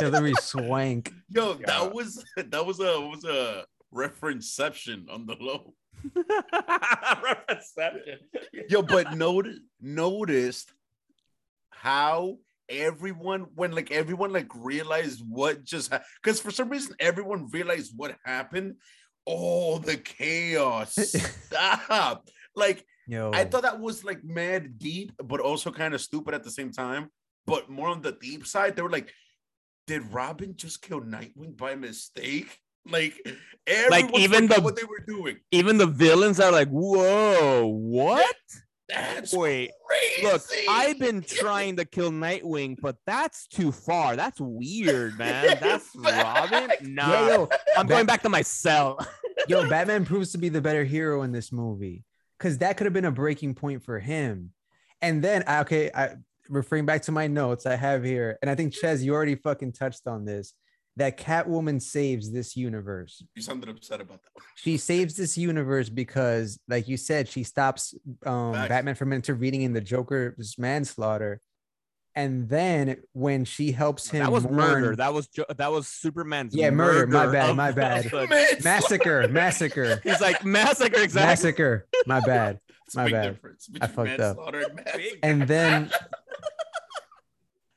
Yo, 0.01 0.09
Let 0.09 0.23
me 0.23 0.33
swank. 0.41 1.13
Yeah. 1.29 1.53
that 1.65 1.93
was 1.93 2.23
that 2.35 2.65
was 2.65 2.79
a 2.79 2.99
was 3.01 3.23
a 3.25 3.65
referenceception 3.93 5.09
on 5.11 5.25
the 5.27 5.35
low. 5.39 5.73
Reception. 7.49 8.19
Yo, 8.69 8.81
but 8.81 9.15
notice 9.15 9.59
noticed 9.79 10.71
how 11.69 12.37
everyone 12.71 13.47
when 13.55 13.71
like 13.71 13.91
everyone 13.91 14.31
like 14.31 14.47
realized 14.55 15.21
what 15.27 15.63
just 15.63 15.91
because 16.21 16.39
for 16.39 16.51
some 16.51 16.69
reason 16.69 16.95
everyone 16.99 17.49
realized 17.51 17.93
what 17.95 18.15
happened. 18.25 18.75
Oh, 19.27 19.77
the 19.77 19.97
chaos! 19.97 20.95
Stop! 21.45 22.27
Like 22.55 22.83
Yo, 23.07 23.31
I 23.33 23.43
thought 23.45 23.63
that 23.63 23.79
was 23.79 24.03
like 24.03 24.23
mad 24.23 24.79
deep, 24.79 25.11
but 25.23 25.39
also 25.39 25.71
kind 25.71 25.93
of 25.93 26.01
stupid 26.01 26.33
at 26.33 26.43
the 26.43 26.51
same 26.51 26.71
time. 26.71 27.09
But 27.45 27.69
more 27.69 27.89
on 27.89 28.01
the 28.01 28.13
deep 28.13 28.47
side, 28.47 28.75
they 28.75 28.81
were 28.81 28.89
like, 28.89 29.11
"Did 29.85 30.11
Robin 30.13 30.55
just 30.55 30.81
kill 30.81 31.01
Nightwing 31.01 31.57
by 31.57 31.75
mistake?" 31.75 32.57
Like, 32.89 33.13
everyone 33.67 34.15
even 34.15 34.47
the- 34.47 34.61
what 34.61 34.75
they 34.75 34.83
were 34.83 35.03
doing. 35.05 35.37
Even 35.51 35.77
the 35.77 35.85
villains 35.85 36.39
are 36.39 36.51
like, 36.51 36.69
whoa, 36.69 37.67
what? 37.67 38.35
That's 38.93 39.33
Wait, 39.33 39.71
crazy. 39.87 40.23
Look, 40.23 40.41
I've 40.69 40.99
been 40.99 41.21
trying 41.27 41.77
to 41.77 41.85
kill 41.85 42.11
Nightwing, 42.11 42.77
but 42.81 42.97
that's 43.05 43.47
too 43.47 43.71
far. 43.71 44.15
That's 44.15 44.39
weird, 44.39 45.17
man. 45.17 45.57
That's 45.61 45.89
Robin. 45.95 46.69
Nah, 46.81 47.11
Yeah, 47.11 47.27
yo, 47.27 47.49
I'm 47.77 47.87
going 47.87 48.05
back 48.05 48.21
to 48.23 48.29
my 48.29 48.41
cell. 48.41 48.99
yo, 49.47 49.67
Batman 49.69 50.05
proves 50.05 50.31
to 50.33 50.37
be 50.37 50.49
the 50.49 50.61
better 50.61 50.83
hero 50.83 51.23
in 51.23 51.31
this 51.31 51.51
movie 51.51 52.03
because 52.37 52.57
that 52.59 52.77
could 52.77 52.85
have 52.85 52.93
been 52.93 53.05
a 53.05 53.11
breaking 53.11 53.55
point 53.55 53.83
for 53.83 53.99
him. 53.99 54.51
And 55.01 55.23
then, 55.23 55.43
I- 55.47 55.61
okay, 55.61 55.89
I 55.93 56.15
referring 56.49 56.85
back 56.85 57.03
to 57.03 57.11
my 57.11 57.27
notes 57.27 57.65
I 57.65 57.75
have 57.75 58.03
here, 58.03 58.37
and 58.41 58.51
I 58.51 58.55
think 58.55 58.73
Ches, 58.73 59.01
you 59.01 59.13
already 59.13 59.35
fucking 59.35 59.71
touched 59.73 60.05
on 60.07 60.25
this. 60.25 60.53
That 60.97 61.17
Catwoman 61.17 61.81
saves 61.81 62.31
this 62.31 62.57
universe. 62.57 63.23
You 63.33 63.41
sounded 63.41 63.69
upset 63.69 64.01
about 64.01 64.21
that. 64.23 64.43
She 64.55 64.77
saves 64.77 65.15
this 65.15 65.37
universe 65.37 65.87
because, 65.89 66.59
like 66.67 66.87
you 66.89 66.97
said, 66.97 67.29
she 67.29 67.43
stops 67.43 67.95
um, 68.25 68.53
Facts. 68.53 68.67
Batman 68.69 68.95
from 68.95 69.13
intervening 69.13 69.61
in 69.61 69.71
the 69.73 69.79
Joker's 69.81 70.55
manslaughter. 70.57 71.39
And 72.13 72.49
then 72.49 72.97
when 73.13 73.45
she 73.45 73.71
helps 73.71 74.09
him, 74.09 74.19
That 74.23 74.33
was 74.33 74.43
mourn- 74.43 74.55
murder. 74.57 74.95
That 74.97 75.13
was 75.13 75.27
jo- 75.27 75.45
that 75.57 75.71
was 75.71 75.87
Superman's. 75.87 76.53
Yeah, 76.53 76.69
murder. 76.71 77.07
My 77.07 77.25
bad, 77.27 77.55
my 77.55 77.71
bad. 77.71 78.05
of 78.07 78.11
the- 78.11 78.27
Man, 78.29 78.47
massacre, 78.61 79.27
massacre, 79.29 80.01
He's 80.03 80.19
like 80.19 80.43
massacre. 80.43 80.99
Exactly. 81.01 81.29
massacre. 81.29 81.87
My 82.05 82.19
bad. 82.19 82.59
my 82.93 83.09
bad. 83.09 83.39
I 83.79 83.87
fucked 83.87 84.19
up. 84.19 84.37
and 84.53 84.81
and 85.23 85.41
then 85.47 85.89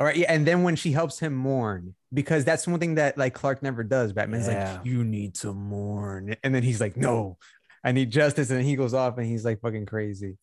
all 0.00 0.06
right 0.06 0.16
yeah 0.16 0.32
and 0.32 0.46
then 0.46 0.62
when 0.62 0.76
she 0.76 0.92
helps 0.92 1.18
him 1.18 1.34
mourn 1.34 1.94
because 2.12 2.44
that's 2.44 2.66
one 2.66 2.80
thing 2.80 2.96
that 2.96 3.16
like 3.18 3.34
clark 3.34 3.62
never 3.62 3.82
does 3.84 4.12
batman's 4.12 4.46
Yeah. 4.48 4.76
like 4.76 4.86
you 4.86 5.04
need 5.04 5.34
to 5.36 5.52
mourn 5.52 6.36
and 6.42 6.54
then 6.54 6.62
he's 6.62 6.80
like 6.80 6.96
no 6.96 7.38
i 7.84 7.92
need 7.92 8.10
justice 8.10 8.50
and 8.50 8.62
he 8.64 8.76
goes 8.76 8.94
off 8.94 9.18
and 9.18 9.26
he's 9.26 9.44
like 9.44 9.60
fucking 9.60 9.86
crazy 9.86 10.36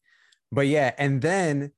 but 0.51 0.67
yeah 0.67 0.93
and 0.97 1.21
then 1.21 1.71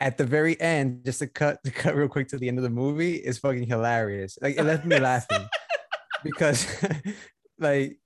at 0.00 0.18
the 0.18 0.24
very 0.26 0.60
end 0.60 1.04
just 1.04 1.20
to 1.20 1.26
cut 1.26 1.58
to 1.64 1.70
cut 1.70 1.94
real 1.96 2.08
quick 2.08 2.28
to 2.28 2.38
the 2.38 2.48
end 2.48 2.58
of 2.58 2.64
the 2.64 2.70
movie 2.70 3.14
is 3.16 3.38
fucking 3.38 3.66
hilarious 3.66 4.38
like 4.42 4.56
it 4.56 4.62
left 4.64 4.84
me 4.84 4.98
laughing 4.98 5.46
because 6.22 6.66
like 7.58 7.98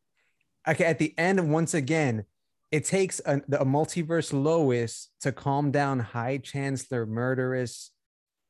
okay 0.68 0.84
at 0.84 0.98
the 0.98 1.12
end 1.18 1.52
once 1.52 1.74
again 1.74 2.24
it 2.70 2.84
takes 2.84 3.20
a, 3.26 3.38
a 3.52 3.64
multiverse 3.64 4.32
Lois 4.32 5.08
to 5.22 5.32
calm 5.32 5.72
down 5.72 5.98
High 5.98 6.38
Chancellor 6.38 7.04
murderous 7.04 7.90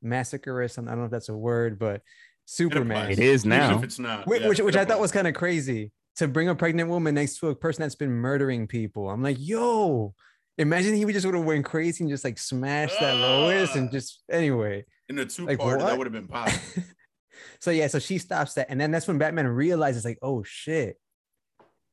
massacreist. 0.04 0.78
I 0.78 0.82
don't 0.90 0.98
know 0.98 1.04
if 1.04 1.10
that's 1.10 1.28
a 1.28 1.36
word, 1.36 1.78
but 1.78 2.02
Superman, 2.44 3.10
It 3.10 3.18
is 3.18 3.46
Even 3.46 3.58
now. 3.58 3.78
if 3.78 3.84
it's 3.84 3.98
not. 3.98 4.26
which, 4.26 4.42
yeah, 4.42 4.48
which, 4.48 4.60
which 4.60 4.74
it 4.74 4.80
I 4.80 4.84
thought 4.84 5.00
was 5.00 5.12
kind 5.12 5.26
of 5.28 5.34
crazy 5.34 5.92
to 6.16 6.26
bring 6.28 6.48
a 6.48 6.54
pregnant 6.54 6.88
woman 6.88 7.14
next 7.14 7.38
to 7.38 7.48
a 7.48 7.54
person 7.54 7.82
that's 7.82 7.94
been 7.94 8.10
murdering 8.10 8.66
people. 8.66 9.08
I'm 9.08 9.22
like, 9.22 9.36
yo, 9.38 10.14
imagine 10.58 10.94
he 10.94 11.04
would 11.04 11.12
just 11.14 11.24
would 11.26 11.34
have 11.34 11.44
went 11.44 11.64
crazy 11.64 12.02
and 12.04 12.10
just 12.10 12.24
like 12.24 12.38
smashed 12.38 12.98
that 13.00 13.14
Lois 13.14 13.74
and 13.76 13.88
Ah. 13.88 13.92
just 13.92 14.22
anyway. 14.30 14.84
in 15.08 15.18
a 15.18 15.24
two 15.26 15.46
like, 15.46 15.58
part 15.58 15.78
what? 15.78 15.86
that 15.86 15.96
would 15.98 16.06
have 16.06 16.12
been 16.12 16.26
possible. 16.28 16.82
so 17.60 17.70
yeah, 17.70 17.86
so 17.86 17.98
she 17.98 18.18
stops 18.18 18.54
that, 18.54 18.66
and 18.68 18.80
then 18.80 18.90
that's 18.90 19.06
when 19.06 19.18
Batman 19.18 19.46
realizes 19.46 20.04
like, 20.04 20.18
oh 20.22 20.42
shit. 20.42 20.96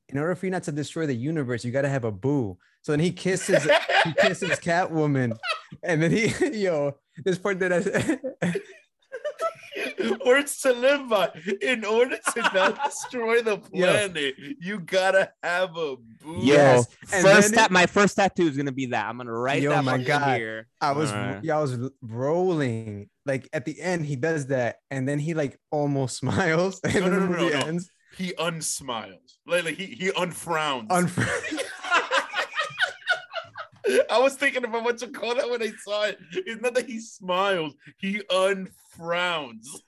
In 0.10 0.18
order 0.18 0.36
for 0.36 0.46
you 0.46 0.52
not 0.52 0.64
to 0.64 0.72
destroy 0.72 1.06
the 1.06 1.14
universe, 1.14 1.66
you 1.66 1.72
got 1.72 1.82
to 1.82 1.90
have 1.90 2.06
a 2.06 2.12
boo. 2.12 2.58
So 2.82 2.94
then 2.94 3.00
he 3.02 3.12
kisses 3.12 3.64
he 4.06 4.14
kisses 4.14 4.52
Catwoman, 4.62 5.38
and 5.84 6.02
then 6.02 6.12
he, 6.12 6.28
yo, 6.64 6.96
this 7.24 7.38
part 7.38 7.60
that 7.60 7.74
I, 7.74 8.56
Words 10.26 10.60
to 10.62 10.74
live 10.74 11.08
by. 11.10 11.30
In 11.62 11.86
order 11.86 12.18
to 12.34 12.42
not 12.54 12.84
destroy 12.86 13.42
the 13.42 13.62
Yo. 13.72 13.86
planet, 13.86 14.36
you 14.60 14.80
gotta 14.80 15.32
have 15.44 15.76
a 15.78 15.96
boo. 15.96 16.40
Yes, 16.42 16.88
and 17.14 17.26
first 17.26 17.50
then- 17.52 17.60
tat, 17.60 17.72
my 17.72 17.86
first 17.86 18.16
tattoo 18.16 18.48
is 18.48 18.58
gonna 18.58 18.72
be 18.72 18.88
that. 18.88 19.06
I'm 19.08 19.18
gonna 19.18 19.32
write 19.32 19.62
Yo, 19.62 19.70
that 19.72 19.84
my 19.84 19.98
God. 19.98 20.38
here. 20.38 20.68
I 20.82 20.92
was, 20.94 21.12
Alright. 21.12 21.44
yeah, 21.44 21.58
I 21.58 21.62
was 21.62 21.78
rolling. 22.02 23.10
Like 23.26 23.48
at 23.54 23.66
the 23.66 23.80
end, 23.80 24.06
he 24.06 24.16
does 24.16 24.48
that, 24.48 24.78
and 24.90 25.08
then 25.08 25.20
he 25.20 25.34
like 25.34 25.58
almost 25.72 26.18
smiles, 26.20 26.80
and 26.84 26.94
No, 26.96 27.02
then 27.02 27.12
no, 27.12 27.26
no, 27.28 27.50
no, 27.50 27.72
no. 27.72 27.80
He 28.18 28.34
unsmiles. 28.34 29.20
Like, 29.46 29.64
like 29.66 29.76
he 29.76 29.86
he 29.86 30.12
unfrowns. 30.12 30.90
Unfr- 30.90 31.64
I 34.10 34.20
was 34.20 34.36
thinking 34.36 34.64
about 34.64 34.84
what 34.84 35.02
you 35.02 35.10
call 35.10 35.36
that 35.36 35.50
when 35.50 35.62
I 35.62 35.72
saw 35.84 36.06
it. 36.06 36.20
It's 36.32 36.62
not 36.62 36.74
that 36.76 36.86
he 36.86 37.00
smiles, 37.00 37.74
he 37.98 38.22
unfrowns. 38.30 39.84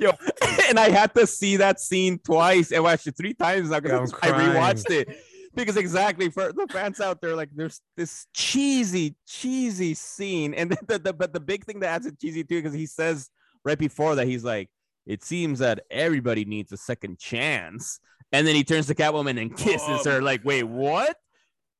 Yo, 0.00 0.12
and 0.68 0.78
I 0.78 0.90
had 0.90 1.14
to 1.14 1.26
see 1.26 1.56
that 1.56 1.80
scene 1.80 2.18
twice, 2.18 2.70
and 2.70 2.84
well, 2.84 2.92
actually 2.92 3.12
three 3.12 3.34
times 3.34 3.70
now 3.70 3.80
because 3.80 4.12
I'm 4.12 4.18
I 4.22 4.28
crying. 4.28 4.50
rewatched 4.50 4.90
it. 4.90 5.16
Because 5.54 5.78
exactly 5.78 6.28
for 6.28 6.52
the 6.52 6.66
fans 6.70 7.00
out 7.00 7.22
there, 7.22 7.34
like 7.34 7.48
there's 7.54 7.80
this 7.96 8.26
cheesy, 8.34 9.16
cheesy 9.26 9.94
scene, 9.94 10.52
and 10.52 10.70
the, 10.70 10.78
the, 10.86 10.98
the 10.98 11.12
but 11.14 11.32
the 11.32 11.40
big 11.40 11.64
thing 11.64 11.80
that 11.80 11.88
adds 11.88 12.06
it 12.06 12.20
cheesy 12.20 12.44
too, 12.44 12.56
because 12.56 12.74
he 12.74 12.84
says 12.84 13.30
right 13.64 13.78
before 13.78 14.16
that 14.16 14.26
he's 14.26 14.44
like, 14.44 14.68
"It 15.06 15.24
seems 15.24 15.60
that 15.60 15.84
everybody 15.90 16.44
needs 16.44 16.72
a 16.72 16.76
second 16.76 17.18
chance," 17.18 18.00
and 18.32 18.46
then 18.46 18.54
he 18.54 18.64
turns 18.64 18.86
to 18.88 18.94
Catwoman 18.94 19.40
and 19.40 19.56
kisses 19.56 20.06
Oh 20.06 20.10
her. 20.10 20.20
Like, 20.20 20.44
wait, 20.44 20.64
what? 20.64 21.16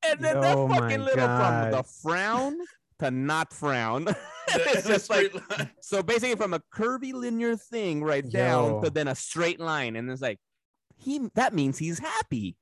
And 0.05 0.19
then 0.19 0.35
Yo, 0.35 0.41
that 0.41 0.57
oh 0.57 0.67
fucking 0.67 0.99
my 0.99 1.05
little 1.05 1.27
from 1.27 1.71
the 1.71 1.83
frown 1.83 2.57
to 2.99 3.11
not 3.11 3.53
frown. 3.53 4.07
It's 4.49 4.75
it's 4.77 4.87
just 4.87 5.09
like 5.09 5.33
line. 5.49 5.69
so 5.81 6.01
basically 6.01 6.37
from 6.37 6.53
a 6.53 6.61
curvy 6.73 7.11
linear 7.11 7.57
thing 7.57 8.01
right 8.01 8.27
down 8.27 8.75
Yo. 8.75 8.81
to 8.81 8.89
then 8.89 9.09
a 9.09 9.13
straight 9.13 9.59
line 9.59 9.97
and 9.97 10.09
it's 10.09 10.21
like 10.21 10.39
he 10.95 11.29
that 11.35 11.53
means 11.53 11.77
he's 11.77 11.99
happy 11.99 12.55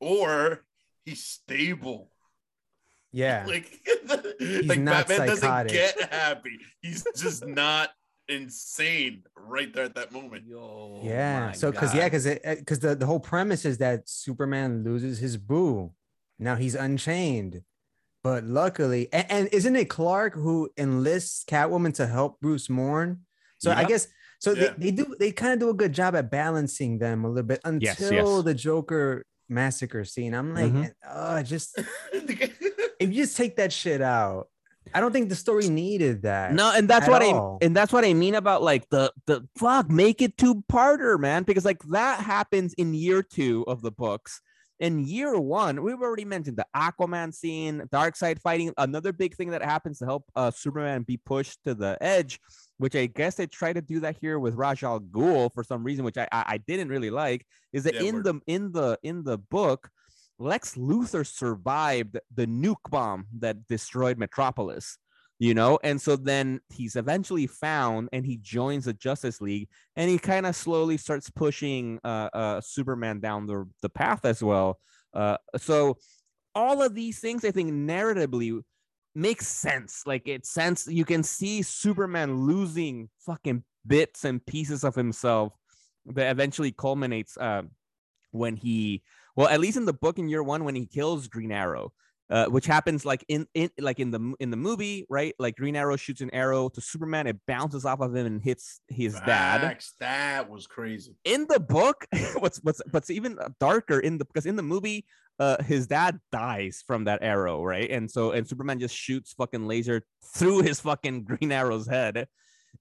or 0.00 0.64
he's 1.04 1.22
stable. 1.24 2.10
yeah, 3.12 3.44
Like, 3.48 3.70
like 4.64 4.80
not 4.80 5.06
Batman 5.06 5.28
doesn't 5.28 5.68
get 5.68 6.12
happy. 6.12 6.58
He's 6.80 7.04
just 7.16 7.46
not 7.46 7.90
insane 8.28 9.22
right 9.36 9.72
there 9.72 9.84
at 9.84 9.94
that 9.94 10.12
moment. 10.12 10.44
yo 10.46 11.02
yeah. 11.04 11.52
So 11.52 11.70
because 11.70 11.94
yeah, 11.94 12.06
because 12.08 12.24
because 12.24 12.80
the, 12.80 12.94
the 12.96 13.06
whole 13.06 13.20
premise 13.20 13.64
is 13.64 13.78
that 13.78 14.08
Superman 14.08 14.82
loses 14.84 15.18
his 15.18 15.36
boo. 15.36 15.92
Now 16.40 16.56
he's 16.56 16.74
unchained. 16.74 17.62
But 18.22 18.44
luckily, 18.44 19.08
and, 19.12 19.26
and 19.30 19.48
isn't 19.52 19.76
it 19.76 19.88
Clark 19.88 20.34
who 20.34 20.68
enlists 20.76 21.44
Catwoman 21.44 21.94
to 21.94 22.06
help 22.06 22.40
Bruce 22.40 22.68
mourn? 22.68 23.20
So 23.58 23.70
I 23.70 23.84
guess 23.84 24.08
so 24.40 24.52
Yeah. 24.52 24.74
they, 24.76 24.90
they 24.90 24.90
do 24.90 25.14
they 25.18 25.32
kind 25.32 25.52
of 25.54 25.58
do 25.60 25.70
a 25.70 25.74
good 25.74 25.92
job 25.92 26.14
at 26.16 26.30
balancing 26.30 26.98
them 26.98 27.24
a 27.24 27.28
little 27.28 27.42
bit 27.46 27.60
until 27.64 27.82
Yes, 27.86 28.00
yes. 28.10 28.42
the 28.44 28.54
Joker 28.54 29.24
massacre 29.48 30.04
scene. 30.04 30.34
I'm 30.34 30.54
like, 30.54 30.72
Mhm. 30.72 30.92
uh, 31.06 31.42
just 31.42 31.78
if 32.12 33.00
you 33.00 33.08
just 33.22 33.36
take 33.36 33.56
that 33.56 33.72
shit 33.72 34.00
out, 34.02 34.48
I 34.94 35.00
don't 35.00 35.12
think 35.12 35.28
the 35.28 35.36
story 35.36 35.68
needed 35.68 36.22
that. 36.22 36.52
no 36.52 36.72
and 36.74 36.88
that's 36.88 37.06
what 37.08 37.22
all. 37.22 37.58
i 37.62 37.64
and 37.64 37.76
that's 37.76 37.92
what 37.92 38.04
i 38.04 38.12
mean 38.14 38.34
about 38.34 38.62
like 38.62 38.88
the 38.90 39.12
the 39.26 39.46
fuck 39.58 39.88
make 39.90 40.20
it 40.22 40.36
two 40.36 40.62
parter 40.72 41.18
man 41.18 41.42
because 41.44 41.64
like 41.64 41.82
that 41.90 42.20
happens 42.20 42.74
in 42.74 42.92
year 42.94 43.22
two 43.22 43.64
of 43.68 43.82
the 43.82 43.90
books 43.90 44.40
in 44.80 44.98
year 45.06 45.38
one 45.38 45.82
we've 45.82 46.00
already 46.00 46.24
mentioned 46.24 46.56
the 46.56 46.66
aquaman 46.74 47.32
scene 47.32 47.82
darkseid 47.92 48.40
fighting 48.40 48.72
another 48.78 49.12
big 49.12 49.34
thing 49.34 49.50
that 49.50 49.62
happens 49.62 49.98
to 49.98 50.06
help 50.06 50.24
uh 50.34 50.50
superman 50.50 51.02
be 51.02 51.18
pushed 51.18 51.62
to 51.62 51.74
the 51.74 51.96
edge 52.00 52.40
which 52.78 52.96
i 52.96 53.06
guess 53.06 53.34
they 53.36 53.46
try 53.46 53.72
to 53.72 53.82
do 53.82 54.00
that 54.00 54.16
here 54.20 54.38
with 54.38 54.54
ra's 54.54 54.82
al 54.82 54.98
ghul 54.98 55.52
for 55.52 55.62
some 55.62 55.84
reason 55.84 56.04
which 56.04 56.16
i 56.16 56.26
i, 56.32 56.44
I 56.54 56.58
didn't 56.58 56.88
really 56.88 57.10
like 57.10 57.46
is 57.72 57.84
that 57.84 57.94
Yeah, 57.94 58.08
in 58.08 58.22
the 58.22 58.40
in 58.46 58.72
the 58.72 58.98
in 59.02 59.22
the 59.22 59.38
book 59.38 59.90
lex 60.38 60.74
luthor 60.74 61.26
survived 61.26 62.18
the 62.34 62.46
nuke 62.46 62.90
bomb 62.90 63.26
that 63.38 63.68
destroyed 63.68 64.16
metropolis 64.18 64.96
you 65.40 65.54
know? 65.54 65.80
And 65.82 66.00
so 66.00 66.14
then 66.14 66.60
he's 66.68 66.94
eventually 66.94 67.48
found 67.48 68.08
and 68.12 68.24
he 68.24 68.36
joins 68.36 68.84
the 68.84 68.92
justice 68.92 69.40
league 69.40 69.68
and 69.96 70.08
he 70.08 70.18
kind 70.18 70.46
of 70.46 70.54
slowly 70.54 70.96
starts 70.96 71.28
pushing 71.28 71.98
uh, 72.04 72.28
uh 72.32 72.60
superman 72.60 73.18
down 73.18 73.46
the, 73.46 73.68
the 73.82 73.88
path 73.88 74.24
as 74.24 74.40
well. 74.40 74.78
Uh 75.12 75.36
so 75.56 75.98
all 76.54 76.82
of 76.82 76.94
these 76.94 77.20
things 77.20 77.44
i 77.44 77.50
think 77.52 77.70
narratively 77.72 78.60
makes 79.14 79.46
sense. 79.46 80.02
Like 80.06 80.28
it 80.28 80.46
sense 80.46 80.86
you 80.86 81.04
can 81.04 81.22
see 81.22 81.62
superman 81.62 82.46
losing 82.46 83.08
fucking 83.26 83.64
bits 83.86 84.24
and 84.24 84.44
pieces 84.44 84.84
of 84.84 84.94
himself 84.94 85.52
that 86.06 86.30
eventually 86.30 86.72
culminates 86.72 87.36
uh, 87.36 87.62
when 88.30 88.56
he 88.56 89.02
well 89.36 89.48
at 89.48 89.60
least 89.60 89.76
in 89.76 89.84
the 89.84 89.92
book 89.92 90.18
in 90.18 90.28
year 90.28 90.42
one 90.42 90.64
when 90.64 90.74
he 90.74 90.86
kills 90.86 91.28
green 91.28 91.52
arrow 91.52 91.92
uh, 92.30 92.46
which 92.46 92.64
happens 92.64 93.04
like 93.04 93.24
in, 93.28 93.46
in 93.54 93.70
like 93.80 93.98
in 93.98 94.12
the 94.12 94.34
in 94.38 94.50
the 94.50 94.56
movie, 94.56 95.04
right? 95.10 95.34
Like 95.38 95.56
Green 95.56 95.74
Arrow 95.74 95.96
shoots 95.96 96.20
an 96.20 96.30
arrow 96.32 96.68
to 96.68 96.80
Superman, 96.80 97.26
it 97.26 97.36
bounces 97.46 97.84
off 97.84 98.00
of 98.00 98.14
him 98.14 98.24
and 98.24 98.42
hits 98.42 98.80
his 98.86 99.14
dad. 99.14 99.62
That 99.98 100.48
was 100.48 100.68
crazy. 100.68 101.16
In 101.24 101.46
the 101.48 101.58
book, 101.58 102.06
what's 102.38 102.58
what's 102.58 102.80
what's 102.92 103.10
even 103.10 103.36
darker 103.58 103.98
in 103.98 104.18
the 104.18 104.24
because 104.24 104.46
in 104.46 104.54
the 104.54 104.62
movie, 104.62 105.06
uh, 105.40 105.60
his 105.64 105.88
dad 105.88 106.20
dies 106.30 106.84
from 106.86 107.04
that 107.04 107.20
arrow, 107.20 107.64
right? 107.64 107.90
And 107.90 108.08
so 108.08 108.30
and 108.30 108.46
Superman 108.46 108.78
just 108.78 108.94
shoots 108.94 109.32
fucking 109.32 109.66
laser 109.66 110.02
through 110.36 110.62
his 110.62 110.78
fucking 110.80 111.24
Green 111.24 111.50
Arrow's 111.50 111.88
head. 111.88 112.28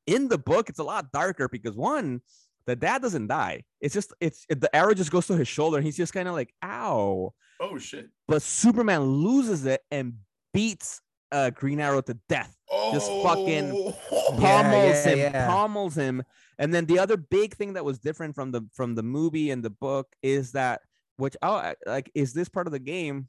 In 0.06 0.28
the 0.28 0.38
book, 0.38 0.70
it's 0.70 0.80
a 0.80 0.84
lot 0.84 1.12
darker 1.12 1.50
because 1.50 1.76
one, 1.76 2.22
the 2.68 2.76
dad 2.76 3.02
doesn't 3.02 3.26
die. 3.26 3.64
It's 3.82 3.96
just 3.96 4.14
it's 4.20 4.46
the 4.48 4.74
arrow 4.76 4.94
just 4.94 5.10
goes 5.10 5.26
to 5.26 5.36
his 5.36 5.48
shoulder 5.48 5.78
and 5.78 5.86
he's 5.86 5.98
just 5.98 6.14
kind 6.14 6.28
of 6.28 6.36
like, 6.36 6.54
ow 6.64 7.34
Oh 7.60 7.78
shit. 7.78 8.10
but 8.28 8.42
Superman 8.42 9.02
loses 9.04 9.66
it 9.66 9.82
and 9.92 10.14
beats 10.54 11.02
uh, 11.32 11.50
Green 11.52 11.80
Arrow 11.80 12.02
to 12.02 12.18
death. 12.28 12.56
Oh. 12.72 12.92
Just 12.94 13.12
fucking 13.24 13.74
Yeah, 14.12 14.38
pummels 14.40 15.06
yeah, 15.06 15.10
him, 15.10 15.34
yeah. 15.34 15.48
pummels 15.48 15.96
him. 15.96 16.24
And 16.58 16.74
then 16.74 16.86
the 16.86 17.00
other 17.00 17.18
big 17.18 17.54
thing 17.56 17.74
that 17.74 17.86
was 17.86 18.00
different 18.00 18.36
from 18.36 18.52
the 18.52 18.62
from 18.74 18.96
the 18.96 19.04
movie 19.04 19.52
and 19.52 19.64
the 19.64 19.70
book 19.70 20.08
is 20.24 20.52
that 20.54 20.82
which 21.18 21.36
oh 21.42 21.74
like 21.86 22.10
is 22.16 22.34
this 22.34 22.50
part 22.50 22.68
of 22.68 22.72
the 22.74 22.80
game? 22.80 23.28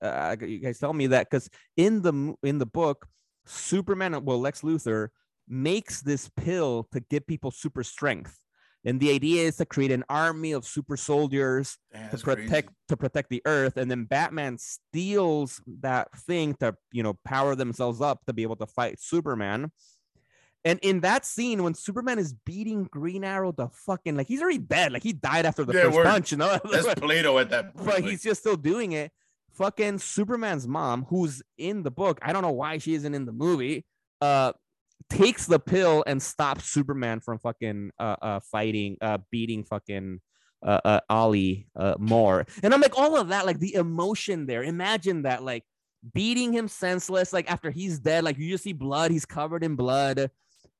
Uh, 0.00 0.34
you 0.40 0.58
guys 0.58 0.78
tell 0.78 0.92
me 0.94 1.06
that 1.08 1.28
because 1.30 1.50
in 1.76 2.00
the 2.02 2.34
in 2.42 2.58
the 2.58 2.66
book, 2.66 3.06
Superman, 3.44 4.24
well 4.24 4.40
Lex 4.40 4.62
Luthor 4.62 5.08
makes 5.48 6.00
this 6.02 6.28
pill 6.36 6.88
to 6.92 7.00
give 7.10 7.26
people 7.26 7.50
super 7.50 7.84
strength. 7.84 8.38
And 8.84 9.00
the 9.00 9.10
idea 9.12 9.42
is 9.48 9.56
to 9.56 9.66
create 9.66 9.90
an 9.90 10.04
army 10.08 10.52
of 10.52 10.64
super 10.64 10.96
soldiers 10.96 11.76
Damn, 11.92 12.10
to 12.10 12.18
protect 12.18 12.68
crazy. 12.68 12.76
to 12.88 12.96
protect 12.96 13.30
the 13.30 13.42
earth 13.44 13.76
and 13.76 13.90
then 13.90 14.04
batman 14.04 14.58
steals 14.58 15.60
that 15.80 16.08
thing 16.16 16.54
to 16.60 16.76
you 16.92 17.02
know 17.02 17.18
power 17.24 17.54
themselves 17.56 18.00
up 18.00 18.24
to 18.26 18.32
be 18.32 18.42
able 18.44 18.54
to 18.56 18.66
fight 18.66 19.00
superman 19.00 19.72
and 20.64 20.78
in 20.82 21.00
that 21.00 21.24
scene 21.26 21.62
when 21.64 21.74
superman 21.74 22.18
is 22.18 22.32
beating 22.44 22.84
green 22.84 23.24
arrow 23.24 23.50
the 23.52 23.68
fucking 23.68 24.16
like 24.16 24.28
he's 24.28 24.40
already 24.40 24.58
dead 24.58 24.92
like 24.92 25.02
he 25.02 25.12
died 25.12 25.46
after 25.46 25.64
the 25.64 25.72
Yeah, 25.74 25.90
first 25.90 26.02
punch 26.04 26.30
you 26.32 26.38
know 26.38 26.56
That's 26.70 26.94
Plato 27.00 27.38
at 27.38 27.50
that 27.50 27.74
point. 27.74 27.86
but 27.88 28.04
he's 28.04 28.22
just 28.22 28.40
still 28.40 28.56
doing 28.56 28.92
it 28.92 29.10
fucking 29.52 29.98
superman's 29.98 30.68
mom 30.68 31.06
who's 31.08 31.42
in 31.58 31.82
the 31.82 31.90
book 31.90 32.18
i 32.22 32.32
don't 32.32 32.42
know 32.42 32.52
why 32.52 32.78
she 32.78 32.94
isn't 32.94 33.14
in 33.14 33.24
the 33.24 33.32
movie 33.32 33.84
uh 34.20 34.52
takes 35.08 35.46
the 35.46 35.58
pill 35.58 36.02
and 36.06 36.22
stops 36.22 36.64
superman 36.64 37.20
from 37.20 37.38
fucking 37.38 37.90
uh, 37.98 38.16
uh 38.20 38.40
fighting 38.40 38.96
uh 39.00 39.18
beating 39.30 39.62
fucking 39.64 40.20
uh, 40.64 40.80
uh 40.84 41.00
ollie 41.08 41.68
uh 41.76 41.94
more. 41.98 42.46
And 42.62 42.74
i'm 42.74 42.80
like 42.80 42.98
all 42.98 43.16
of 43.16 43.28
that 43.28 43.46
like 43.46 43.58
the 43.58 43.74
emotion 43.74 44.46
there. 44.46 44.62
Imagine 44.62 45.22
that 45.22 45.42
like 45.42 45.64
beating 46.12 46.52
him 46.52 46.68
senseless 46.68 47.32
like 47.32 47.50
after 47.50 47.70
he's 47.70 47.98
dead 47.98 48.24
like 48.24 48.38
you 48.38 48.50
just 48.50 48.64
see 48.64 48.72
blood. 48.72 49.10
He's 49.10 49.26
covered 49.26 49.62
in 49.62 49.76
blood. 49.76 50.30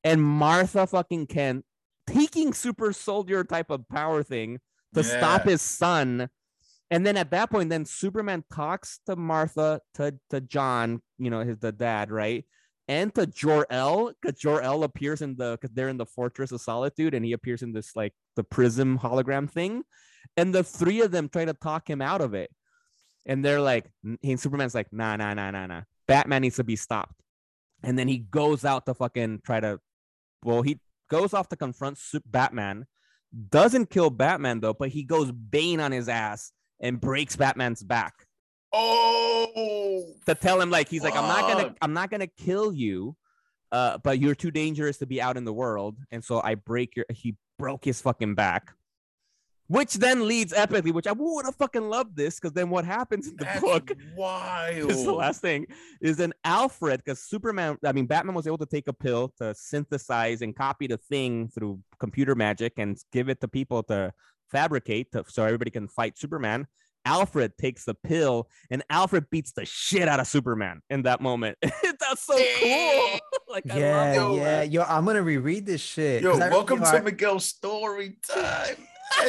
And 0.05 0.23
martha 0.23 0.87
fucking 0.87 1.27
kent 1.27 1.65
taking 2.07 2.53
super 2.53 2.93
soldier 2.93 3.45
type 3.45 3.71
of 3.71 3.89
power 3.89 4.23
thing 4.23 4.61
to 4.95 5.05
stop 5.05 5.43
his 5.43 5.61
son. 5.61 6.29
And 6.91 7.05
then 7.05 7.17
at 7.17 7.31
that 7.33 7.51
point, 7.51 7.69
then 7.69 7.85
Superman 7.85 8.45
talks 8.53 9.01
to 9.07 9.17
Martha, 9.17 9.81
to, 9.95 10.15
to 10.31 10.41
John, 10.41 11.03
you 11.19 11.31
know, 11.31 11.41
his 11.41 11.59
the 11.59 11.73
dad, 11.73 12.11
right? 12.11 12.45
And 12.89 13.13
to 13.17 13.27
Jor-El, 13.27 14.13
because 14.21 14.39
Jor-El 14.39 14.85
appears 14.85 15.21
in 15.21 15.37
the 15.37 15.59
because 15.61 15.75
they're 15.75 15.89
in 15.89 15.97
the 15.97 16.07
Fortress 16.07 16.53
of 16.53 16.61
Solitude, 16.61 17.15
and 17.15 17.25
he 17.25 17.33
appears 17.33 17.63
in 17.63 17.73
this 17.73 17.97
like 17.97 18.13
the 18.37 18.45
prism 18.45 18.99
hologram 18.99 19.51
thing. 19.51 19.83
And 20.37 20.55
the 20.55 20.63
three 20.63 21.01
of 21.01 21.11
them 21.11 21.29
try 21.29 21.45
to 21.45 21.55
talk 21.55 21.89
him 21.89 22.01
out 22.01 22.21
of 22.21 22.35
it. 22.35 22.51
And 23.25 23.45
they're 23.45 23.61
like, 23.61 23.91
and 24.23 24.39
Superman's 24.39 24.75
like, 24.75 24.93
nah, 24.93 25.17
nah, 25.17 25.35
nah, 25.35 25.51
nah, 25.51 25.67
nah. 25.67 25.83
Batman 26.07 26.43
needs 26.43 26.57
to 26.57 26.65
be 26.65 26.77
stopped. 26.77 27.21
And 27.83 27.99
then 27.99 28.09
he 28.09 28.19
goes 28.19 28.65
out 28.65 28.87
to 28.87 28.95
fucking 28.95 29.41
try 29.45 29.61
to, 29.61 29.81
well, 30.45 30.63
he 30.63 30.79
goes 31.11 31.35
off 31.35 31.49
to 31.49 31.57
confront 31.57 31.99
Batman. 32.25 32.87
Doesn't 33.49 33.91
kill 33.91 34.11
Batman 34.11 34.61
though, 34.61 34.75
but 34.75 34.91
he 34.91 35.03
goes 35.03 35.33
Bane 35.33 35.81
on 35.81 35.93
his 35.93 36.09
ass 36.09 36.53
and 36.81 37.01
breaks 37.01 37.37
Batman's 37.37 37.83
back 37.83 38.26
oh, 38.77 40.05
to 40.27 40.35
tell 40.35 40.61
him 40.61 40.71
like 40.71 40.89
he's 40.89 41.03
like 41.03 41.17
I'm 41.17 41.29
not 41.29 41.53
gonna 41.53 41.75
I'm 41.81 41.93
not 41.93 42.11
gonna 42.11 42.27
kill 42.27 42.73
you, 42.73 43.17
uh, 43.73 43.99
but 43.99 44.19
you're 44.19 44.35
too 44.35 44.51
dangerous 44.51 44.99
to 44.99 45.07
be 45.07 45.21
out 45.21 45.37
in 45.37 45.45
the 45.45 45.53
world, 45.53 45.97
and 46.11 46.25
so 46.25 46.41
I 46.43 46.55
break 46.55 46.97
your. 46.97 47.07
He 47.11 47.37
broke 47.59 47.85
his 47.85 48.01
fucking 48.01 48.35
back, 48.35 48.73
which 49.69 49.95
then 49.95 50.29
leads 50.29 50.53
epically, 50.53 50.93
which 50.93 51.07
I 51.07 51.13
would 51.13 51.45
have 51.45 51.57
fucking 51.57 51.89
loved 51.89 52.17
this 52.17 52.39
because 52.39 52.53
then 52.53 52.71
what 52.71 52.85
happens 52.85 53.29
in 53.29 53.37
the 53.37 53.45
that's 53.45 53.61
book 53.61 53.93
wild. 54.17 54.91
this 54.91 54.99
is 54.99 55.05
the 55.05 55.13
last 55.13 55.41
thing 55.41 55.67
is 56.01 56.17
then 56.17 56.33
Alfred, 56.45 57.03
because 57.05 57.21
Superman, 57.21 57.79
I 57.85 57.93
mean, 57.93 58.07
Batman 58.07 58.35
was 58.35 58.47
able 58.47 58.59
to 58.59 58.67
take 58.67 58.89
a 58.89 58.93
pill 58.93 59.33
to 59.39 59.55
synthesize 59.55 60.43
and 60.43 60.55
copy 60.55 60.87
the 60.87 60.99
thing 60.99 61.49
through 61.49 61.81
computer 61.99 62.35
magic 62.35 62.75
and 62.77 62.97
give 63.13 63.29
it 63.29 63.41
to 63.41 63.49
people 63.49 63.83
to 63.85 64.13
fabricate 64.51 65.11
to, 65.13 65.25
so 65.27 65.45
everybody 65.45 65.71
can 65.71 65.89
fight 65.89 66.19
Superman. 66.19 66.67
Alfred 67.07 67.57
takes 67.57 67.85
the 67.85 67.95
pill 67.95 68.49
and 68.71 68.83
Alfred 68.91 69.31
beats 69.31 69.53
the 69.53 69.65
shit 69.65 70.09
out 70.09 70.21
of 70.21 70.27
Superman 70.27 70.83
in 70.91 71.03
that 71.05 71.21
moment. 71.23 71.57
That's 71.63 72.23
so 72.23 72.37
cool. 72.37 73.19
like, 73.49 73.71
I 73.71 73.79
Yeah, 73.79 73.97
love 73.97 74.09
it. 74.11 74.15
Yo, 74.17 74.37
yeah, 74.37 74.43
man. 74.43 74.71
yo, 74.73 74.83
I'm 74.83 75.05
gonna 75.07 75.23
reread 75.23 75.65
this 75.65 75.81
shit. 75.81 76.23
Yo, 76.23 76.33
'cause 76.33 76.41
I- 76.43 76.49
welcome 76.51 76.81
to 76.81 76.87
I- 76.87 77.01
Miguel's 77.01 77.47
story 77.47 78.19
time. 78.29 78.77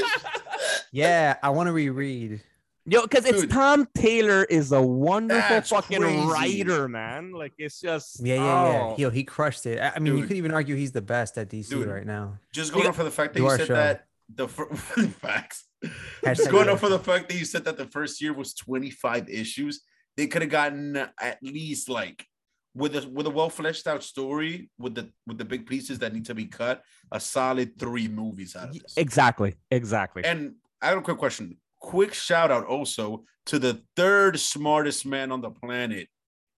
Yeah, 0.91 1.35
I 1.43 1.49
want 1.49 1.67
to 1.67 1.73
reread. 1.73 2.41
Yo, 2.85 3.01
because 3.01 3.25
it's 3.25 3.41
Dude. 3.41 3.51
Tom 3.51 3.87
Taylor 3.95 4.45
is 4.45 4.71
a 4.71 4.81
wonderful 4.81 5.41
That's 5.49 5.69
fucking 5.69 5.99
crazy. 6.01 6.25
writer, 6.63 6.87
man. 6.87 7.33
Like 7.33 7.51
it's 7.57 7.81
just 7.81 8.25
Yeah, 8.25 8.35
yeah, 8.35 8.43
yeah. 8.43 8.79
oh. 8.81 8.95
Yo, 8.97 9.09
he 9.09 9.23
crushed 9.25 9.65
it. 9.65 9.79
I 9.79 9.93
I 9.95 9.99
mean, 9.99 10.17
you 10.17 10.25
could 10.25 10.37
even 10.37 10.51
argue 10.53 10.75
he's 10.75 10.93
the 10.93 11.01
best 11.01 11.37
at 11.37 11.49
DC 11.49 11.69
Dude. 11.69 11.87
right 11.87 12.05
now. 12.05 12.39
Just 12.53 12.71
going 12.71 12.83
got- 12.83 12.89
off 12.91 12.95
for 12.95 13.03
the 13.03 13.11
fact 13.11 13.33
that 13.33 13.39
Do 13.41 13.43
you 13.45 13.49
said 13.57 13.67
show. 13.67 13.73
that 13.75 14.07
the 14.33 14.47
fir- 14.47 14.73
facts. 14.73 15.65
Hashtag 15.83 16.35
Just 16.35 16.51
going 16.51 16.69
off 16.69 16.79
for 16.79 16.89
the 16.89 16.99
fact 16.99 17.29
that 17.29 17.37
you 17.37 17.45
said 17.45 17.65
that 17.65 17.77
the 17.77 17.85
first 17.85 18.21
year 18.21 18.33
was 18.33 18.53
25 18.53 19.29
issues, 19.29 19.81
they 20.15 20.27
could 20.27 20.41
have 20.41 20.51
gotten 20.51 20.97
at 20.97 21.37
least 21.41 21.89
like 21.89 22.25
with 22.73 22.95
a 22.95 23.07
with 23.09 23.25
a 23.25 23.29
well 23.29 23.49
fleshed 23.49 23.87
out 23.87 24.03
story 24.03 24.69
with 24.77 24.95
the 24.95 25.09
with 25.25 25.37
the 25.37 25.45
big 25.45 25.65
pieces 25.65 25.99
that 25.99 26.13
need 26.13 26.25
to 26.25 26.35
be 26.35 26.45
cut, 26.45 26.83
a 27.11 27.19
solid 27.19 27.77
three 27.77 28.07
movies 28.07 28.55
out 28.55 28.69
of 28.69 28.79
this. 28.79 28.93
Exactly, 28.97 29.55
exactly. 29.71 30.23
And 30.23 30.55
I 30.81 30.87
have 30.87 30.99
a 30.99 31.01
quick 31.01 31.17
question. 31.17 31.57
Quick 31.79 32.13
shout 32.13 32.51
out 32.51 32.65
also 32.65 33.23
to 33.47 33.59
the 33.59 33.81
third 33.95 34.39
smartest 34.39 35.05
man 35.05 35.31
on 35.31 35.41
the 35.41 35.49
planet 35.49 36.07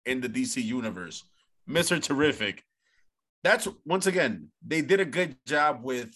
in 0.07 0.21
the 0.21 0.29
DC 0.29 0.63
universe, 0.63 1.25
Mr. 1.69 2.01
Terrific. 2.01 2.63
That's 3.45 3.69
once 3.85 4.07
again, 4.07 4.49
they 4.67 4.83
did 4.83 5.01
a 5.01 5.05
good 5.05 5.37
job 5.47 5.81
with 5.83 6.13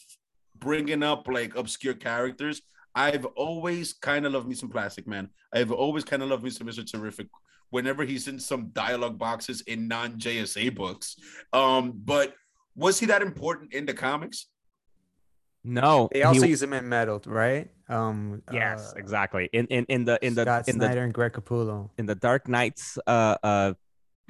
bringing 0.57 1.03
up 1.03 1.29
like 1.29 1.55
obscure 1.55 1.95
characters. 1.95 2.63
I've 2.95 3.25
always 3.25 3.93
kind 3.93 4.27
of 4.27 4.33
loved 4.33 4.49
me 4.49 4.55
some 4.55 4.69
Plastic 4.69 5.07
Man. 5.07 5.31
I've 5.53 5.73
always 5.73 6.05
kind 6.05 6.23
of 6.23 6.29
loved 6.29 6.45
me 6.45 6.51
some 6.51 6.67
Mr. 6.67 6.85
Terrific 6.91 7.29
whenever 7.71 8.05
he's 8.05 8.29
in 8.29 8.39
some 8.39 8.69
dialogue 8.73 9.19
boxes 9.19 9.63
in 9.63 9.89
non 9.89 10.19
JSA 10.19 10.75
books. 10.75 11.17
Um, 11.53 11.93
but 12.05 12.35
was 12.77 12.99
he 13.01 13.07
that 13.07 13.23
important 13.23 13.73
in 13.73 13.87
the 13.87 13.95
comics? 13.95 14.47
no, 15.65 16.09
They 16.13 16.19
he- 16.21 16.25
also 16.25 16.45
use 16.47 16.63
him 16.63 16.73
in 16.73 16.89
metal, 16.89 17.23
right? 17.27 17.71
Um, 17.89 18.43
yes, 18.53 18.93
uh, 18.93 18.99
exactly. 18.99 19.49
In 19.53 19.67
in 19.69 19.85
in 19.89 20.05
the 20.05 20.19
in 20.25 20.35
the 20.35 20.43
Scott 20.43 20.69
in 20.69 20.79
the 20.79 20.87
Snyder 20.87 21.03
and 21.05 21.13
Greg 21.15 21.33
Capullo. 21.35 21.91
in 21.99 22.07
the 22.07 22.15
Dark 22.15 22.49
Knights 22.49 22.99
uh 23.07 23.37
uh 23.43 23.75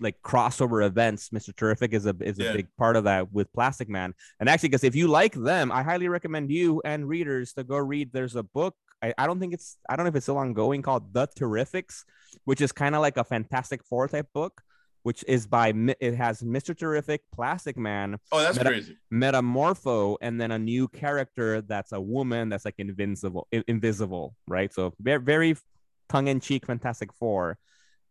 like 0.00 0.16
crossover 0.22 0.84
events, 0.86 1.28
Mr. 1.30 1.54
Terrific 1.54 1.92
is 1.92 2.06
a 2.06 2.14
is 2.20 2.38
a 2.38 2.44
Yeah. 2.44 2.52
big 2.52 2.68
part 2.78 2.96
of 2.96 3.04
that 3.04 3.32
with 3.32 3.52
Plastic 3.52 3.88
Man. 3.88 4.14
And 4.40 4.48
actually, 4.48 4.70
because 4.70 4.84
if 4.84 4.94
you 4.94 5.08
like 5.08 5.34
them, 5.34 5.70
I 5.70 5.82
highly 5.82 6.08
recommend 6.08 6.50
you 6.50 6.80
and 6.84 7.08
readers 7.08 7.52
to 7.54 7.64
go 7.64 7.76
read. 7.76 8.12
There's 8.12 8.36
a 8.36 8.42
book. 8.42 8.74
I, 9.02 9.12
I 9.18 9.26
don't 9.26 9.38
think 9.40 9.52
it's 9.54 9.78
I 9.88 9.96
don't 9.96 10.04
know 10.04 10.08
if 10.10 10.16
it's 10.16 10.24
still 10.24 10.38
ongoing 10.38 10.82
called 10.82 11.12
The 11.12 11.28
Terrifics, 11.28 12.04
which 12.44 12.60
is 12.60 12.72
kind 12.72 12.94
of 12.94 13.00
like 13.00 13.16
a 13.16 13.24
Fantastic 13.24 13.84
Four 13.84 14.08
type 14.08 14.28
book, 14.32 14.62
which 15.02 15.24
is 15.28 15.46
by 15.46 15.74
it 16.00 16.14
has 16.14 16.40
Mr. 16.42 16.76
Terrific, 16.76 17.22
Plastic 17.34 17.76
Man, 17.76 18.18
Oh, 18.32 18.40
that's 18.40 18.56
Meta- 18.56 18.70
crazy. 18.70 18.96
Metamorpho, 19.12 20.16
and 20.20 20.40
then 20.40 20.50
a 20.52 20.58
new 20.58 20.88
character 20.88 21.60
that's 21.62 21.92
a 21.92 22.00
woman 22.00 22.48
that's 22.48 22.64
like 22.64 22.76
invincible, 22.78 23.46
invisible, 23.68 24.34
right? 24.46 24.72
So 24.72 24.94
very, 25.00 25.20
very 25.20 25.56
tongue-in-cheek 26.08 26.66
Fantastic 26.66 27.12
Four. 27.12 27.58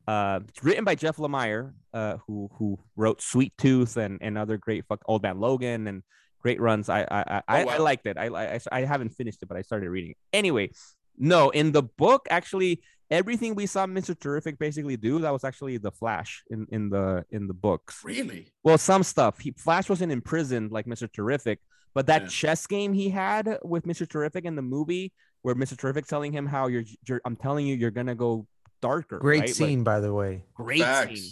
Uh, 0.08 0.40
it's 0.48 0.64
written 0.64 0.84
by 0.84 0.96
Jeff 0.96 1.18
Lemire, 1.18 1.74
uh, 1.94 2.18
who 2.28 2.50
who 2.58 2.80
wrote 2.96 3.22
Sweet 3.22 3.54
Tooth 3.58 3.98
and 3.98 4.18
and 4.22 4.38
other 4.38 4.58
great 4.58 4.86
fuck 4.88 5.02
Old 5.06 5.22
Man 5.24 5.40
Logan 5.40 5.88
and 5.88 6.04
great 6.42 6.60
runs. 6.60 6.90
I 6.90 7.02
I 7.02 7.06
I, 7.12 7.42
I, 7.48 7.64
Oh, 7.64 7.66
wow. 7.68 7.74
I 7.74 7.78
liked 7.78 8.08
it. 8.08 8.18
I, 8.18 8.28
I 8.56 8.60
I 8.72 8.82
haven't 8.82 9.10
finished 9.10 9.42
it, 9.44 9.48
but 9.48 9.58
I 9.58 9.62
started 9.62 9.90
reading 9.90 10.12
it. 10.12 10.18
Anyway, 10.34 10.72
no, 11.18 11.50
in 11.52 11.72
the 11.72 11.84
book, 11.84 12.26
actually, 12.32 12.82
everything 13.12 13.54
we 13.54 13.66
saw 13.68 13.86
Mr. 13.86 14.18
Terrific 14.20 14.58
basically 14.58 14.98
do 14.98 15.20
that 15.20 15.32
was 15.32 15.44
actually 15.44 15.78
the 15.78 15.92
Flash 15.92 16.44
in 16.50 16.66
in 16.72 16.90
the 16.90 17.24
in 17.30 17.48
the 17.48 17.54
books. 17.54 18.02
Really? 18.04 18.48
Well, 18.64 18.78
some 18.80 19.04
stuff. 19.04 19.40
He 19.40 19.52
Flash 19.52 19.88
wasn't 19.88 20.12
imprisoned 20.12 20.72
like 20.72 20.88
Mr. 20.88 21.12
Terrific, 21.12 21.60
but 21.94 22.08
that 22.08 22.24
Yeah. 22.24 22.28
chess 22.30 22.66
game 22.66 22.94
he 22.94 23.10
had 23.10 23.60
with 23.64 23.84
Mr. 23.86 24.10
Terrific 24.10 24.46
in 24.46 24.56
the 24.56 24.62
movie, 24.64 25.14
where 25.44 25.54
Mr. 25.56 25.78
Terrific 25.78 26.08
telling 26.08 26.32
him 26.32 26.48
how 26.48 26.68
you're, 26.68 26.84
you're 27.08 27.22
I'm 27.24 27.36
telling 27.36 27.68
you, 27.68 27.76
you're 27.76 27.92
gonna 27.92 28.16
go 28.16 28.48
darker. 28.82 29.20
Great 29.20 29.40
right? 29.42 29.48
Like, 29.50 29.56
scene, 29.56 29.84
by 29.84 30.00
the 30.00 30.14
way. 30.14 30.44
great 30.54 30.84
scene. 31.16 31.32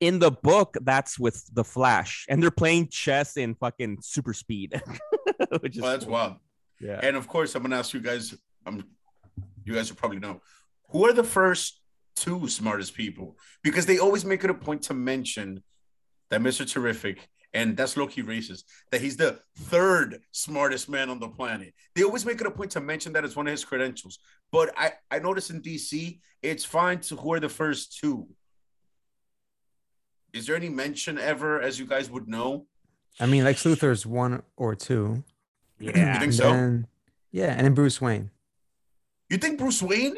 In 0.00 0.18
the 0.18 0.30
book, 0.30 0.76
that's 0.82 1.18
with 1.18 1.42
the 1.54 1.64
Flash, 1.64 2.26
and 2.28 2.42
they're 2.42 2.50
playing 2.50 2.88
chess 2.88 3.36
in 3.38 3.54
fucking 3.54 3.98
super 4.02 4.34
speed, 4.34 4.80
which 5.60 5.76
is 5.76 5.82
Well, 5.82 5.92
that's 5.92 6.04
cool. 6.04 6.12
wild. 6.12 6.34
yeah. 6.80 7.00
And 7.02 7.16
of 7.16 7.26
course, 7.28 7.54
I'm 7.54 7.62
gonna 7.62 7.78
ask 7.78 7.94
you 7.94 8.00
guys. 8.00 8.34
Um, 8.66 8.84
you 9.64 9.74
guys 9.74 9.88
will 9.90 9.96
probably 9.96 10.18
know 10.18 10.42
who 10.90 11.06
are 11.06 11.12
the 11.14 11.24
first 11.24 11.80
two 12.14 12.46
smartest 12.48 12.94
people 12.94 13.36
because 13.62 13.86
they 13.86 13.98
always 13.98 14.24
make 14.24 14.44
it 14.44 14.50
a 14.50 14.54
point 14.54 14.82
to 14.82 14.94
mention 14.94 15.62
that 16.30 16.40
Mr. 16.40 16.68
Terrific 16.70 17.28
and 17.56 17.76
that's 17.76 17.96
low 17.96 18.06
key 18.06 18.22
racist 18.22 18.62
that 18.90 19.00
he's 19.00 19.16
the 19.16 19.30
third 19.72 20.08
smartest 20.32 20.88
man 20.94 21.08
on 21.10 21.18
the 21.18 21.28
planet. 21.38 21.70
They 21.94 22.02
always 22.04 22.24
make 22.26 22.40
it 22.40 22.46
a 22.46 22.50
point 22.58 22.70
to 22.72 22.80
mention 22.80 23.10
that 23.14 23.24
as 23.24 23.34
one 23.36 23.46
of 23.48 23.52
his 23.52 23.64
credentials. 23.64 24.18
But 24.52 24.66
I 24.76 24.92
I 25.10 25.18
noticed 25.18 25.50
in 25.50 25.60
DC 25.62 26.20
it's 26.42 26.64
fine 26.64 26.98
to 27.08 27.16
who 27.16 27.32
are 27.34 27.40
the 27.40 27.48
first 27.48 27.98
two. 28.00 28.28
is 30.32 30.46
there 30.46 30.56
any 30.56 30.68
mention 30.68 31.18
ever, 31.18 31.60
as 31.62 31.78
you 31.80 31.86
guys 31.86 32.10
would 32.10 32.28
know? 32.28 32.66
I 33.18 33.24
mean, 33.26 33.44
Lex 33.44 33.64
Luthor's 33.64 34.04
one 34.04 34.42
or 34.56 34.74
two. 34.74 35.24
You 35.78 35.92
Yeah. 35.94 36.12
think 36.20 36.22
And 36.24 36.34
so? 36.34 36.50
then- 36.52 36.86
yeah, 37.32 37.52
and 37.56 37.64
then 37.66 37.74
Bruce 37.74 38.00
Wayne. 38.00 38.30
You 39.28 39.36
think 39.36 39.58
Bruce 39.58 39.82
Wayne? 39.82 40.16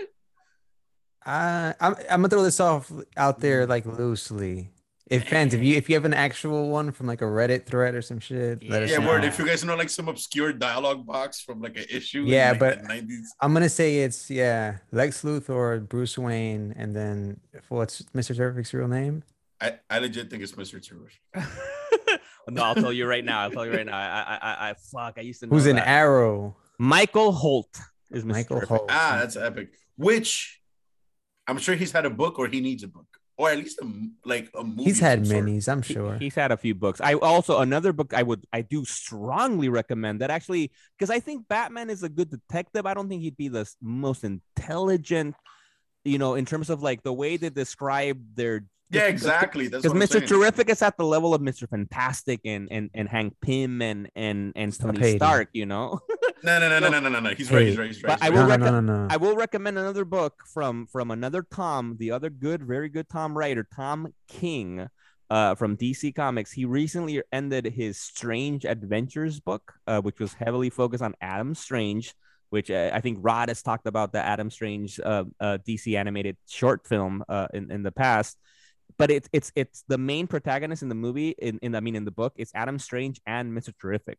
Uh, 1.26 1.72
I'm 1.80 1.94
I'm 2.10 2.20
gonna 2.22 2.28
throw 2.28 2.42
this 2.44 2.60
off 2.60 2.90
out 3.16 3.40
there 3.40 3.66
like 3.66 3.84
loosely. 3.86 4.70
If 5.10 5.26
fans, 5.28 5.54
if 5.54 5.62
you 5.62 5.74
if 5.76 5.88
you 5.88 5.94
have 5.94 6.04
an 6.04 6.12
actual 6.12 6.68
one 6.68 6.92
from 6.92 7.06
like 7.06 7.22
a 7.22 7.24
Reddit 7.24 7.64
thread 7.64 7.94
or 7.94 8.02
some 8.02 8.18
shit, 8.20 8.62
let 8.68 8.82
us 8.82 8.90
Yeah, 8.90 8.98
know. 8.98 9.08
word. 9.08 9.24
If 9.24 9.38
you 9.38 9.46
guys 9.46 9.64
know 9.64 9.74
like 9.74 9.88
some 9.88 10.06
obscure 10.08 10.52
dialogue 10.52 11.06
box 11.06 11.40
from 11.40 11.62
like 11.62 11.76
an 11.78 11.86
issue, 11.90 12.22
in, 12.22 12.28
Yeah, 12.28 12.50
like, 12.50 12.60
but- 12.60 12.82
the 12.82 12.88
90s. 12.88 13.24
I'm 13.40 13.54
gonna 13.54 13.70
say 13.70 14.00
it's 14.00 14.30
yeah, 14.30 14.78
Lex 14.92 15.22
Luthor, 15.22 15.88
Bruce 15.88 16.18
Wayne, 16.18 16.74
and 16.76 16.94
then 16.94 17.40
what's 17.68 18.02
Mr. 18.14 18.36
Terrific's 18.36 18.74
real 18.74 18.88
name? 18.88 19.22
I, 19.60 19.78
I 19.88 19.98
legit 19.98 20.28
think 20.30 20.42
it's 20.42 20.52
Mr. 20.52 20.78
Terrific. 20.86 21.20
no, 22.48 22.62
I'll 22.62 22.74
tell 22.74 22.92
you 22.92 23.06
right 23.06 23.24
now. 23.24 23.40
I'll 23.40 23.50
tell 23.50 23.66
you 23.66 23.72
right 23.72 23.86
now. 23.86 23.96
I, 23.96 24.04
I, 24.04 24.38
I, 24.42 24.70
I 24.70 24.74
fuck. 24.74 25.14
I 25.16 25.22
used 25.22 25.40
to 25.40 25.46
know 25.46 25.54
Who's 25.56 25.66
an 25.66 25.76
that. 25.76 25.88
Arrow? 25.88 26.54
Michael 26.78 27.32
Holt 27.32 27.76
is 28.10 28.24
Mr. 28.24 28.26
Michael 28.28 28.56
Terrific. 28.58 28.68
Holt. 28.68 28.90
Ah, 28.90 29.16
that's 29.20 29.36
epic. 29.36 29.70
Which 29.96 30.60
I'm 31.46 31.58
sure 31.58 31.74
he's 31.74 31.92
had 31.92 32.04
a 32.06 32.10
book 32.10 32.38
or 32.38 32.46
he 32.46 32.60
needs 32.60 32.82
a 32.84 32.88
book. 32.88 33.06
Or 33.38 33.50
at 33.50 33.58
least 33.58 33.78
a, 33.80 33.86
like 34.24 34.50
a 34.52 34.64
movie. 34.64 34.82
He's 34.84 34.98
had 34.98 35.24
some 35.24 35.30
sort. 35.36 35.44
minis, 35.46 35.68
I'm 35.68 35.82
He- 35.82 35.94
sure. 35.94 36.18
He's 36.18 36.34
had 36.34 36.50
a 36.50 36.56
few 36.56 36.74
books. 36.74 37.00
I 37.00 37.14
also 37.14 37.60
another 37.60 37.92
book 37.92 38.12
I 38.12 38.24
would 38.24 38.44
I 38.52 38.62
do 38.62 38.84
strongly 38.84 39.68
recommend 39.68 40.20
that 40.20 40.30
actually 40.30 40.72
because 40.98 41.08
I 41.08 41.20
think 41.20 41.46
Batman 41.46 41.88
is 41.88 42.02
a 42.02 42.08
good 42.08 42.30
detective. 42.30 42.84
I 42.84 42.94
don't 42.94 43.08
think 43.08 43.22
he'd 43.22 43.36
be 43.36 43.46
the 43.46 43.64
most 43.80 44.24
intelligent, 44.24 45.36
you 46.04 46.18
know, 46.18 46.34
in 46.34 46.46
terms 46.46 46.68
of 46.68 46.82
like 46.82 47.04
the 47.04 47.12
way 47.12 47.36
they 47.36 47.48
describe 47.50 48.18
their 48.34 48.66
Yeah, 48.90 49.06
exactly. 49.06 49.68
That's 49.68 49.82
Because 49.82 49.98
Mr. 49.98 50.12
saying. 50.12 50.26
Terrific 50.26 50.70
is 50.70 50.80
at 50.80 50.96
the 50.96 51.04
level 51.04 51.34
of 51.34 51.42
Mr. 51.42 51.68
Fantastic 51.68 52.40
and 52.44 52.68
and 52.70 52.90
and 52.94 53.08
Hank 53.08 53.34
Pym 53.42 53.82
and 53.82 54.08
and 54.16 54.52
and 54.56 54.78
Tony 54.78 55.16
Stark, 55.16 55.50
you 55.52 55.66
know. 55.66 56.00
No, 56.40 56.60
no, 56.60 56.68
no, 56.68 56.78
no, 56.78 56.88
no, 56.88 57.00
no, 57.00 57.08
no, 57.08 57.18
no. 57.18 57.30
He's 57.30 57.50
right. 57.50 57.66
He's 57.66 57.74
Hey, 57.74 57.80
right. 57.80 57.86
He's 57.88 58.02
right. 58.04 58.16
but 58.20 58.24
I 58.24 58.30
will 58.30 58.46
no, 58.46 58.54
no, 58.54 58.70
no, 58.70 58.80
no, 58.80 59.06
no. 59.06 59.06
I 59.10 59.16
will 59.16 59.34
recommend 59.34 59.76
another 59.76 60.04
book 60.04 60.44
from 60.46 60.86
from 60.86 61.10
another 61.10 61.42
Tom, 61.42 61.96
the 61.98 62.12
other 62.12 62.30
good, 62.30 62.62
very 62.62 62.88
good 62.88 63.08
Tom 63.08 63.36
writer, 63.36 63.66
Tom 63.74 64.14
King, 64.28 64.88
uh, 65.30 65.54
from 65.56 65.76
DC 65.76 66.14
Comics. 66.14 66.52
He 66.52 66.64
recently 66.64 67.22
ended 67.32 67.66
his 67.66 67.98
Strange 67.98 68.64
Adventures 68.64 69.40
book, 69.40 69.74
uh, 69.86 70.00
which 70.00 70.20
was 70.20 70.32
heavily 70.34 70.70
focused 70.70 71.02
on 71.02 71.14
Adam 71.20 71.56
Strange, 71.56 72.14
which 72.50 72.70
uh, 72.70 72.90
I 72.94 73.00
think 73.00 73.18
Rod 73.20 73.48
has 73.48 73.62
talked 73.62 73.86
about 73.86 74.12
the 74.12 74.24
Adam 74.24 74.50
Strange 74.50 75.00
uh, 75.00 75.24
uh, 75.40 75.58
DC 75.66 75.98
animated 75.98 76.36
short 76.46 76.86
film 76.86 77.24
uh, 77.28 77.48
in 77.52 77.70
in 77.70 77.82
the 77.82 77.92
past. 77.92 78.38
But 78.96 79.10
it's 79.10 79.28
it's 79.32 79.52
it's 79.54 79.84
the 79.88 79.98
main 79.98 80.26
protagonist 80.26 80.82
in 80.82 80.88
the 80.88 80.94
movie 80.94 81.30
in, 81.38 81.58
in 81.62 81.74
I 81.74 81.80
mean 81.80 81.94
in 81.94 82.04
the 82.04 82.10
book 82.10 82.32
it's 82.36 82.50
Adam 82.54 82.78
Strange 82.78 83.20
and 83.26 83.52
Mr. 83.52 83.72
Terrific, 83.80 84.18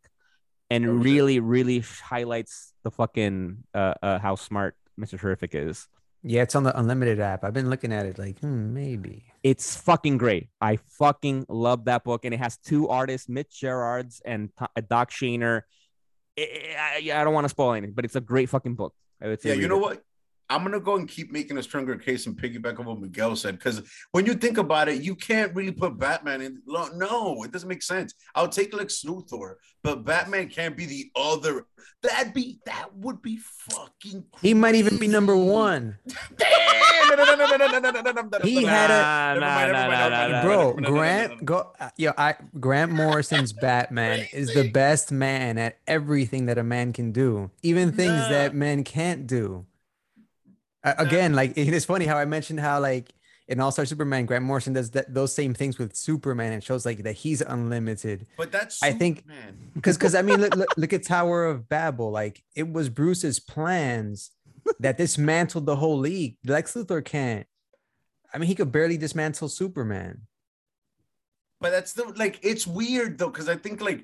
and 0.69 0.85
Oh, 0.85 0.95
shit. 0.97 1.03
really 1.03 1.39
really 1.39 1.83
highlights 2.03 2.73
the 2.83 2.91
fucking 2.91 3.63
uh, 3.73 3.93
uh 4.01 4.19
how 4.19 4.35
smart 4.35 4.75
Mr. 4.99 5.19
Terrific 5.19 5.55
is. 5.55 5.87
Yeah, 6.21 6.41
it's 6.43 6.53
on 6.55 6.63
the 6.63 6.77
unlimited 6.77 7.21
app. 7.21 7.45
I've 7.45 7.53
been 7.53 7.69
looking 7.69 7.93
at 7.93 8.05
it 8.05 8.19
like, 8.19 8.39
hmm, 8.39 8.73
maybe. 8.73 9.23
It's 9.41 9.77
fucking 9.77 10.17
great. 10.17 10.49
I 10.59 10.75
fucking 10.99 11.45
love 11.47 11.85
that 11.85 12.03
book, 12.03 12.25
and 12.25 12.33
it 12.33 12.41
has 12.41 12.57
two 12.57 12.89
artists, 12.89 13.29
Mitch 13.29 13.61
Gerads 13.61 14.21
and 14.25 14.49
To- 14.57 14.67
uh, 14.75 14.81
Doc 14.89 15.11
Shaner. 15.11 15.61
I, 16.37 17.01
I, 17.09 17.21
I 17.21 17.23
don't 17.23 17.33
want 17.33 17.45
to 17.45 17.49
spoil 17.49 17.71
anything, 17.73 17.93
but 17.95 18.03
it's 18.03 18.17
a 18.17 18.21
great 18.21 18.49
fucking 18.49 18.75
book. 18.75 18.93
I 19.21 19.27
would 19.27 19.41
say 19.41 19.49
Yeah, 19.49 19.55
you 19.55 19.67
know 19.69 19.77
it. 19.77 19.81
what? 19.81 20.03
I'm 20.49 20.63
gonna 20.63 20.79
go 20.79 20.95
and 20.95 21.07
keep 21.07 21.31
making 21.31 21.57
a 21.57 21.63
stronger 21.63 21.95
case 21.95 22.25
and 22.25 22.35
piggyback 22.35 22.79
on 22.79 22.85
what 22.85 22.99
Miguel 22.99 23.35
said 23.35 23.59
because 23.59 23.81
when 24.11 24.25
you 24.25 24.33
think 24.33 24.57
about 24.57 24.89
it, 24.89 25.03
you 25.03 25.15
can't 25.15 25.53
really 25.55 25.71
put 25.71 25.99
Batman 25.99 26.41
in. 26.41 26.61
No, 26.67 27.43
it 27.43 27.51
doesn't 27.51 27.69
make 27.69 27.83
sense. 27.83 28.15
I'll 28.33 28.49
take 28.49 28.73
like 28.73 28.87
Luthor, 28.87 29.55
but 29.83 30.03
Batman 30.05 30.49
can't 30.49 30.75
be 30.75 30.85
the 30.85 31.11
other. 31.15 31.67
That'd 32.01 32.33
be 32.33 32.59
that 32.65 32.95
would 32.95 33.21
be 33.21 33.37
fucking. 33.69 34.23
Crazy. 34.31 34.47
He 34.47 34.53
might 34.53 34.75
even 34.75 34.97
be 34.97 35.07
number 35.07 35.37
one. 35.37 35.97
he 38.43 38.63
had 38.63 38.89
a 38.91 40.41
bro. 40.43 40.73
Grant 40.73 41.45
go 41.45 41.73
yo. 41.97 42.13
I 42.17 42.35
Grant 42.59 42.91
Morrison's 42.91 43.53
Batman 43.53 44.27
is 44.33 44.53
the 44.53 44.69
best 44.71 45.11
man 45.11 45.57
at 45.57 45.77
everything 45.87 46.47
that 46.47 46.57
a 46.57 46.63
man 46.63 46.93
can 46.93 47.11
do, 47.11 47.51
even 47.61 47.91
things 47.91 48.29
that 48.29 48.55
men 48.55 48.83
can't 48.83 49.27
do. 49.27 49.65
Again, 50.83 51.33
like 51.33 51.53
it 51.57 51.69
is 51.69 51.85
funny 51.85 52.05
how 52.05 52.17
I 52.17 52.25
mentioned 52.25 52.59
how 52.59 52.79
like 52.79 53.13
in 53.47 53.59
All 53.59 53.71
Star 53.71 53.85
Superman, 53.85 54.25
Grant 54.25 54.45
Morrison 54.45 54.73
does 54.73 54.91
that 54.91 55.13
those 55.13 55.33
same 55.33 55.53
things 55.53 55.77
with 55.77 55.95
Superman 55.95 56.53
and 56.53 56.63
shows 56.63 56.85
like 56.85 57.03
that 57.03 57.13
he's 57.13 57.41
unlimited. 57.41 58.27
But 58.37 58.51
that's 58.51 58.81
I 58.81 58.91
think-. 58.91 59.25
Because 59.73 59.97
because 59.97 60.15
I 60.15 60.21
mean, 60.21 60.39
look, 60.39 60.55
look, 60.55 60.69
look 60.77 60.93
at 60.93 61.03
Tower 61.03 61.45
of 61.45 61.67
Babel. 61.67 62.11
Like 62.11 62.43
it 62.55 62.71
was 62.71 62.89
Bruce's 62.89 63.39
plans 63.39 64.31
that 64.79 64.97
dismantled 64.97 65.65
the 65.65 65.75
whole 65.75 65.97
league. 65.97 66.37
Lex 66.45 66.73
Luthor 66.73 67.03
can't. 67.03 67.47
I 68.33 68.37
mean, 68.37 68.47
he 68.47 68.55
could 68.55 68.71
barely 68.71 68.97
dismantle 68.97 69.49
Superman. 69.49 70.21
But 71.59 71.71
that's 71.71 71.93
the 71.93 72.05
like 72.15 72.39
it's 72.41 72.65
weird 72.65 73.17
though, 73.17 73.29
because 73.29 73.49
I 73.49 73.55
think 73.55 73.81
like 73.81 74.03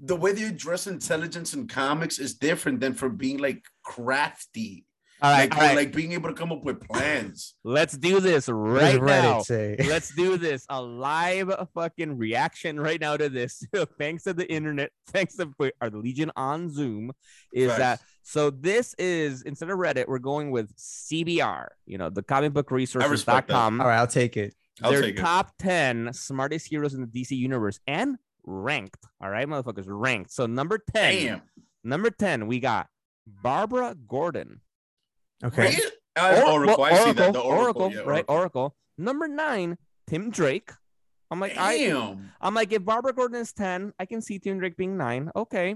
the 0.00 0.16
way 0.16 0.32
they 0.32 0.44
address 0.44 0.86
intelligence 0.86 1.54
in 1.54 1.66
comics 1.66 2.18
is 2.18 2.34
different 2.34 2.80
than 2.80 2.94
for 2.94 3.08
being 3.08 3.38
like 3.38 3.64
crafty. 3.82 4.84
All 5.22 5.32
right, 5.32 5.50
like, 5.50 5.56
all 5.56 5.66
right. 5.66 5.76
like 5.76 5.92
being 5.94 6.12
able 6.12 6.28
to 6.28 6.34
come 6.34 6.52
up 6.52 6.62
with 6.62 6.80
plans. 6.80 7.54
Let's 7.64 7.96
do 7.96 8.20
this 8.20 8.48
right 8.48 9.02
now. 9.02 9.40
say? 9.40 9.76
Let's 9.88 10.14
do 10.14 10.36
this. 10.36 10.66
A 10.68 10.80
live 10.80 11.50
fucking 11.74 12.18
reaction 12.18 12.78
right 12.78 13.00
now 13.00 13.16
to 13.16 13.30
this. 13.30 13.66
thanks 13.98 14.24
to 14.24 14.34
the 14.34 14.50
internet. 14.52 14.90
Thanks 15.08 15.36
to 15.36 15.50
our 15.80 15.90
Legion 15.90 16.30
on 16.36 16.70
Zoom. 16.70 17.12
Is 17.52 17.68
Facts. 17.68 17.78
that 17.78 18.00
so? 18.22 18.50
This 18.50 18.94
is 18.98 19.42
instead 19.42 19.70
of 19.70 19.78
Reddit, 19.78 20.06
we're 20.06 20.18
going 20.18 20.50
with 20.50 20.76
CBR. 20.76 21.68
You 21.86 21.96
know, 21.96 22.10
the 22.10 22.22
comic 22.22 22.52
book 22.52 22.70
respect 22.70 23.08
resources.com. 23.08 23.80
All 23.80 23.86
right, 23.86 23.98
I'll 23.98 24.06
take 24.06 24.36
it. 24.36 24.54
I'll 24.82 24.90
Their 24.90 25.00
take 25.00 25.18
it. 25.18 25.22
top 25.22 25.52
10 25.58 26.12
smartest 26.12 26.68
heroes 26.68 26.92
in 26.92 27.00
the 27.00 27.06
DC 27.06 27.30
universe 27.30 27.80
and 27.86 28.16
ranked. 28.44 29.04
All 29.20 29.30
right, 29.30 29.46
motherfuckers, 29.46 29.86
ranked. 29.86 30.30
So 30.32 30.46
number 30.46 30.78
10. 30.94 31.14
Damn. 31.14 31.42
Number 31.82 32.10
10, 32.10 32.46
we 32.46 32.60
got 32.60 32.88
Barbara 33.26 33.96
Gordon. 34.06 34.60
Okay. 35.44 35.76
Right? 36.16 36.38
Or- 36.38 36.52
Oracle. 36.52 36.76
well, 36.82 36.94
I 36.94 37.04
see 37.04 37.12
that. 37.12 37.32
The 37.32 37.40
Oracle, 37.40 37.82
Oracle. 37.82 37.92
yeah, 37.92 38.00
right? 38.10 38.24
Oracle. 38.28 38.74
Number 38.96 39.28
nine, 39.28 39.76
Tim 40.06 40.30
Drake. 40.30 40.70
I'm 41.30 41.40
like, 41.40 41.58
I, 41.58 41.76
Damn. 41.78 42.30
I'm 42.40 42.54
like, 42.54 42.72
if 42.72 42.84
Barbara 42.84 43.12
Gordon 43.12 43.40
is 43.40 43.52
10, 43.52 43.92
I 43.98 44.06
can 44.06 44.22
see 44.22 44.38
Tim 44.38 44.58
Drake 44.58 44.76
being 44.76 44.96
nine. 44.96 45.30
Okay. 45.34 45.74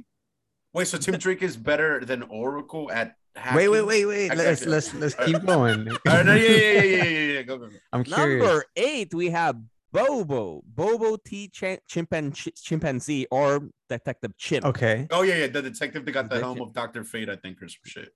Wait, 0.73 0.87
so 0.87 0.97
Tim 0.97 1.19
Drake 1.19 1.43
is 1.43 1.57
better 1.57 2.05
than 2.05 2.23
Oracle 2.23 2.91
at 2.93 3.17
hacking? 3.35 3.57
Wait, 3.57 3.69
wait, 3.69 3.83
wait, 3.83 4.07
wait. 4.07 4.35
Let's 4.37 4.65
let's 4.65 4.95
let's 4.95 5.15
keep 5.17 5.45
going. 5.45 5.89
All 5.91 5.97
right, 6.07 6.25
no, 6.25 6.35
yeah, 6.35 6.49
yeah, 6.49 6.61
yeah, 6.61 6.83
yeah, 6.83 7.05
yeah, 7.05 7.33
yeah. 7.33 7.43
Go, 7.43 7.59
go, 7.59 7.67
go. 7.67 7.77
I'm 7.93 8.05
curious. 8.05 8.47
Number 8.47 8.65
eight, 8.77 9.13
we 9.13 9.31
have 9.31 9.57
Bobo, 9.93 10.63
Bobo 10.65 11.17
T 11.17 11.49
Ch- 11.49 11.81
chimpan- 11.91 12.33
ch- 12.33 12.55
chimpanzee 12.63 13.27
or 13.33 13.69
Detective 13.89 14.37
Chimp. 14.39 14.65
Okay. 14.65 15.09
Oh 15.11 15.23
yeah, 15.23 15.35
yeah. 15.39 15.47
The 15.49 15.63
detective 15.63 16.05
that 16.05 16.13
got 16.13 16.31
the 16.31 16.37
Detective. 16.37 16.57
helm 16.59 16.69
of 16.69 16.73
Doctor 16.73 17.03
Fate, 17.03 17.29
I 17.29 17.35
think, 17.37 17.61
or 17.61 17.69
some 17.69 17.81
shit. 17.85 18.15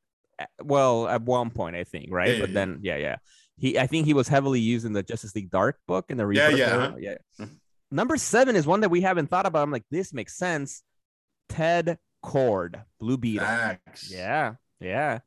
Well, 0.63 1.09
at 1.09 1.23
one 1.23 1.51
point, 1.51 1.77
I 1.77 1.85
think, 1.85 2.09
right? 2.11 2.29
Yeah, 2.29 2.35
yeah, 2.35 2.41
but 2.41 2.49
yeah. 2.51 2.55
then, 2.55 2.79
yeah, 2.83 2.97
yeah. 2.97 3.17
He, 3.57 3.79
I 3.79 3.87
think 3.87 4.07
he 4.07 4.15
was 4.15 4.27
heavily 4.29 4.61
used 4.61 4.85
in 4.85 4.93
the 4.93 5.03
Justice 5.03 5.35
League 5.37 5.51
Dark 5.51 5.79
book 5.87 6.07
in 6.09 6.17
the 6.17 6.29
Yeah, 6.31 6.49
yeah, 6.49 6.65
uh-huh. 6.77 6.97
yeah. 6.99 7.15
Mhm. 7.41 7.57
Number 7.91 8.17
seven 8.17 8.57
is 8.57 8.67
one 8.67 8.81
that 8.81 8.89
we 8.91 9.01
haven't 9.03 9.29
thought 9.31 9.47
about. 9.47 9.63
I'm 9.63 9.71
like, 9.71 9.85
this 9.91 10.13
makes 10.13 10.37
sense. 10.37 10.83
Ted 11.49 11.99
Kord, 12.25 12.83
Blue 12.99 13.17
Beetle. 13.17 13.47
Facts. 13.47 14.11
Yeah, 14.11 14.55
yeah. 14.81 15.21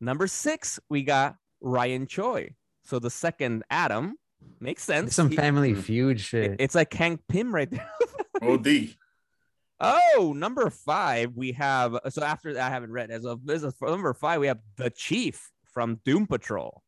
Number 0.00 0.26
six, 0.26 0.78
we 0.90 1.02
got 1.02 1.36
Ryan 1.60 2.06
Choi. 2.06 2.54
So 2.84 2.98
the 2.98 3.10
second 3.10 3.64
Adam 3.70 4.16
makes 4.60 4.82
sense. 4.84 5.14
Some 5.14 5.30
He- 5.30 5.36
Family 5.36 5.72
Mm. 5.72 5.82
Feud 5.82 6.16
it- 6.16 6.20
shit. 6.20 6.56
it's 6.58 6.74
like 6.74 6.92
Hank 6.92 7.22
Pym 7.28 7.54
right 7.54 7.70
there. 7.70 7.90
OD. 8.42 8.94
Oh, 9.80 10.32
number 10.36 10.70
five, 10.70 11.32
we 11.34 11.52
have. 11.52 11.94
Uh, 11.94 12.08
so 12.10 12.22
after 12.22 12.54
that, 12.54 12.66
I 12.66 12.70
haven't 12.70 12.92
read 12.92 13.10
as 13.10 13.24
of 13.26 13.44
this 13.46 13.62
is 13.62 13.74
number 13.80 14.14
five, 14.14 14.40
we 14.40 14.46
have 14.46 14.58
the 14.76 14.90
Chief 14.90 15.50
from 15.72 16.00
Doom 16.04 16.26
Patrol. 16.26 16.82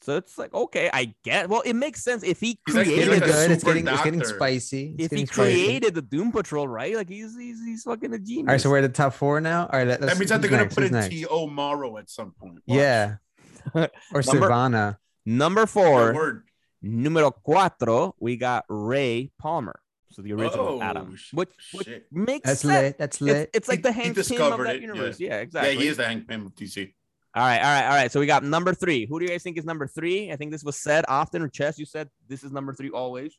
So 0.00 0.16
it's 0.16 0.36
like 0.36 0.52
okay, 0.52 0.90
I 0.92 1.14
get. 1.24 1.48
Well, 1.48 1.62
it 1.62 1.72
makes 1.74 2.02
sense 2.04 2.22
if 2.22 2.38
he 2.40 2.58
He's 2.66 2.74
like- 2.76 2.86
It's 2.86 2.94
he's 2.96 3.04
created. 3.06 3.20
like 3.22 3.30
a 3.30 3.32
good. 3.32 3.50
It's 3.50 3.64
getting 3.64 3.88
it's 3.88 4.02
getting 4.02 4.24
spicy. 4.24 4.94
It's 4.98 5.04
if 5.06 5.10
he 5.10 5.16
getting 5.16 5.26
spicy. 5.26 5.64
created 5.64 5.94
the 5.94 6.02
Doom 6.02 6.30
Patrol, 6.32 6.68
right? 6.68 6.94
Like 6.94 7.08
he's 7.08 7.34
he's, 7.38 7.64
he's 7.64 7.82
fucking 7.84 8.12
a 8.12 8.18
genius. 8.18 8.48
All 8.48 8.52
right, 8.52 8.60
so 8.60 8.68
we're 8.70 8.78
at 8.78 8.82
the 8.82 8.88
top 8.90 9.14
four 9.14 9.40
now. 9.40 9.62
All 9.72 9.78
right, 9.78 9.86
let, 9.88 10.00
That 10.00 10.06
let's, 10.08 10.18
means 10.18 10.30
that 10.30 10.40
they're 10.42 10.50
gonna 10.50 10.62
next? 10.64 10.74
put 10.74 10.84
Who's 10.90 11.04
in? 11.06 11.10
T.O. 11.10 11.46
Morrow 11.46 11.96
at 11.96 12.10
some 12.10 12.32
point. 12.32 12.54
Watch. 12.66 12.76
Yeah. 12.78 13.16
Or 13.74 13.88
Number- 14.12 14.22
Savannah. 14.22 14.98
number 15.24 15.64
four, 15.64 16.12
word. 16.12 16.44
numero 16.82 17.30
cuatro, 17.46 18.12
we 18.20 18.36
got 18.36 18.64
Ray 18.68 19.30
Palmer. 19.38 19.80
So 20.14 20.22
the 20.22 20.32
original 20.32 20.66
Oh, 20.66 20.80
Adam, 20.82 21.16
sh- 21.16 21.32
which, 21.34 21.50
which 21.72 21.86
shit. 21.86 22.06
makes 22.12 22.46
That's 22.48 22.60
sense. 22.60 22.72
lit. 22.72 22.98
That's 22.98 23.16
It's, 23.16 23.22
lit. 23.22 23.50
it's 23.52 23.68
like 23.68 23.78
He- 23.78 23.82
the 23.82 23.92
he 23.92 23.94
Hank 24.02 24.14
Pym 24.14 24.20
of 24.20 24.26
discovered 24.28 24.64
that 24.66 24.76
it, 24.76 24.80
yeah. 24.82 24.86
universe. 24.88 25.20
Yeah, 25.20 25.40
exactly. 25.40 25.74
Yeah, 25.74 25.80
he 25.80 25.88
is 25.88 25.96
the 25.96 26.04
Hank 26.04 26.28
Pym 26.28 26.46
of 26.46 26.54
DC. 26.54 26.94
All 27.36 27.42
right, 27.42 27.58
all 27.58 27.64
right, 27.64 27.84
all 27.88 27.94
right. 27.96 28.12
So 28.12 28.20
we 28.20 28.26
got 28.26 28.44
number 28.44 28.72
three. 28.74 29.06
Who 29.06 29.18
do 29.18 29.24
you 29.24 29.30
guys 29.30 29.42
think 29.42 29.58
is 29.58 29.64
number 29.64 29.88
three? 29.88 30.30
I 30.30 30.36
think 30.36 30.52
this 30.52 30.62
was 30.62 30.76
said 30.78 31.04
often. 31.08 31.42
Or 31.42 31.48
Chess, 31.48 31.78
you 31.80 31.84
said 31.86 32.08
this 32.28 32.44
is 32.44 32.52
number 32.52 32.72
three 32.72 32.90
always. 32.90 33.36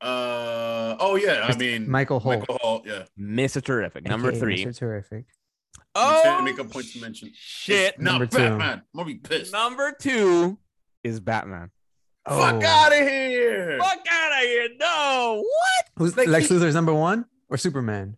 Uh 0.00 0.96
oh 0.98 1.16
yeah, 1.16 1.46
I 1.48 1.56
mean 1.56 1.88
Michael 1.90 2.20
Holt. 2.20 2.40
Michael 2.40 2.58
Holt, 2.60 2.86
yeah. 2.86 3.04
Mr. 3.18 3.62
Terrific. 3.62 4.04
Number 4.04 4.28
AKA 4.30 4.40
three. 4.40 4.64
Mr. 4.64 4.78
Terrific. 4.78 5.24
Oh, 5.94 6.42
make 6.42 6.58
a 6.58 6.64
point 6.64 6.86
to 6.92 7.00
mention. 7.00 7.30
shit. 7.34 7.98
No, 8.00 8.12
Number 8.12 8.26
two. 8.26 8.38
Batman. 8.38 8.78
I'm 8.78 8.82
gonna 8.94 9.06
be 9.06 9.14
pissed. 9.16 9.52
Number 9.52 9.92
two 9.98 10.58
is 11.04 11.20
Batman. 11.20 11.70
Fuck 12.28 12.62
Oh. 12.62 12.66
out 12.66 12.92
of 12.92 12.98
here. 13.06 13.78
Fuck 13.80 13.98
out 14.10 14.32
of 14.32 14.38
here. 14.48 14.68
No. 14.80 15.42
What? 15.44 15.86
Who's 15.96 16.16
Like, 16.16 16.28
Lex 16.28 16.48
he- 16.48 16.54
Luthor's 16.54 16.74
number 16.74 16.94
one 16.94 17.26
or 17.50 17.56
Superman? 17.56 18.16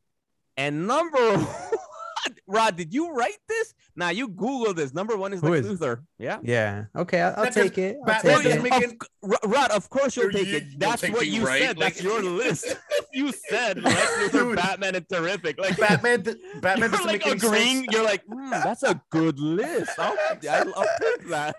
And 0.57 0.87
number 0.87 1.45
Rod, 2.49 2.77
did 2.77 2.93
you 2.95 3.13
write 3.13 3.39
this? 3.49 3.75
Now 3.97 4.11
you 4.11 4.29
Google 4.29 4.75
this. 4.75 4.93
Number 4.95 5.17
one 5.17 5.33
is 5.33 5.41
Who 5.41 5.49
Lex 5.51 5.67
is- 5.67 5.81
Luthor. 5.81 6.03
Yeah. 6.19 6.39
Yeah. 6.43 6.85
Okay, 6.95 7.21
I'll, 7.21 7.45
I'll 7.45 7.51
take 7.51 7.79
it. 7.79 7.97
I'll 8.01 8.05
Batman 8.07 8.35
take 8.37 8.45
doesn't 8.45 8.67
it. 8.67 8.71
make 8.71 8.85
Of, 8.85 8.95
Rod- 9.23 9.39
Rod, 9.47 9.71
of 9.73 9.91
course 9.91 10.17
you'll 10.17 10.31
take 10.31 10.47
you- 10.49 10.57
it. 10.59 10.79
That's 10.79 11.03
take 11.03 11.13
what 11.15 11.27
you 11.27 11.45
right? 11.47 11.63
said. 11.63 11.79
That's 11.79 12.03
your 12.03 12.23
list. 12.43 12.77
you 13.13 13.33
said 13.33 13.83
Lex 13.83 13.97
Luthor, 14.19 14.31
Dude. 14.33 14.57
Batman, 14.57 14.95
and 14.97 15.09
terrific. 15.09 15.59
Like 15.59 15.77
Batman. 15.79 16.23
th- 16.25 16.37
Batman 16.61 16.79
you're 16.79 16.89
doesn't 16.91 17.07
like 17.07 17.27
agreeing. 17.27 17.77
sense. 17.85 17.87
You're 17.93 18.05
like, 18.05 18.23
"Hmm, 18.27 18.51
that's 18.51 18.83
a 18.83 19.01
good 19.11 19.39
list. 19.41 19.91
I'll, 19.99 20.17
I'll, 20.49 20.73
I'll 20.77 20.87
pick 21.01 21.29
that. 21.29 21.57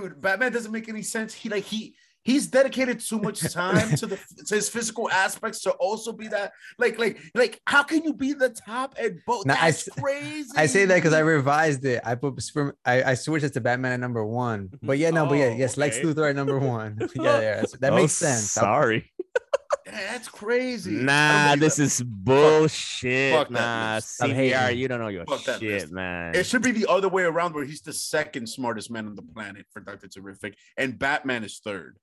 Dude 0.00 0.20
batman 0.20 0.52
doesn't 0.52 0.72
make 0.72 0.88
any 0.88 1.02
sense 1.02 1.32
he 1.32 1.48
like 1.48 1.64
he 1.64 1.94
he's 2.22 2.46
dedicated 2.46 3.00
too 3.00 3.18
much 3.18 3.40
time 3.52 3.94
to 3.96 4.06
the 4.06 4.18
to 4.46 4.54
his 4.54 4.68
physical 4.68 5.10
aspects 5.10 5.60
to 5.60 5.70
also 5.72 6.10
be 6.12 6.26
that 6.28 6.52
like 6.78 6.98
like 6.98 7.18
like 7.34 7.60
how 7.66 7.82
can 7.82 8.02
you 8.02 8.12
be 8.14 8.32
the 8.32 8.48
top 8.66 8.94
at 8.98 9.12
both 9.26 9.44
Now, 9.46 9.54
I 9.60 9.70
that's 9.70 9.88
s- 9.88 9.94
crazy 10.00 10.50
I 10.56 10.66
say 10.66 10.84
that 10.86 10.94
because 10.96 11.12
I 11.12 11.20
revised 11.20 11.84
it. 11.84 12.00
I 12.04 12.14
put 12.14 12.40
Superman, 12.42 12.74
I, 12.84 13.02
I 13.10 13.14
switched 13.14 13.44
it 13.44 13.52
to 13.54 13.60
Batman 13.60 13.92
at 13.92 14.00
number 14.00 14.24
one. 14.24 14.70
But 14.82 14.96
yeah, 14.98 15.10
no, 15.10 15.26
but 15.26 15.34
yeah, 15.38 15.50
Oh, 15.52 15.56
yes, 15.56 15.76
Lex 15.76 15.98
okay. 15.98 16.06
Luthor 16.06 16.30
at 16.30 16.36
number 16.36 16.58
one. 16.58 16.96
yeah, 17.14 17.40
yeah, 17.40 17.64
that 17.80 17.92
Oh, 17.92 17.96
makes 17.96 18.12
sense. 18.14 18.56
I'll- 18.56 18.64
Sorry. 18.64 19.12
Yeah, 19.86 20.12
that's 20.12 20.28
crazy 20.28 20.92
Nah, 20.92 21.56
this 21.56 21.76
that. 21.76 21.82
is 21.84 22.02
bullshit. 22.02 23.32
fuck 23.34 23.48
that 23.50 23.52
nah, 23.54 23.94
list. 23.96 24.22
I'm 24.22 24.30
CBR, 24.30 24.76
you 24.76 24.88
don't 24.88 25.00
know 25.00 25.08
your 25.08 25.24
Fuck 25.26 25.44
that 25.44 25.60
shit, 25.60 25.82
list. 25.82 25.92
man. 25.92 26.34
it 26.34 26.46
should 26.46 26.62
be 26.62 26.70
the 26.72 26.86
other 26.88 27.08
way 27.08 27.22
around 27.24 27.54
where 27.54 27.64
he's 27.64 27.80
the 27.82 27.92
second 27.92 28.48
smartest 28.48 28.90
man 28.90 29.06
on 29.06 29.14
the 29.14 29.22
planet 29.22 29.66
for 29.72 29.80
Dr. 29.80 30.08
Terrific 30.08 30.56
and 30.76 30.98
Batman 30.98 31.44
is 31.44 31.60
third. 31.62 31.96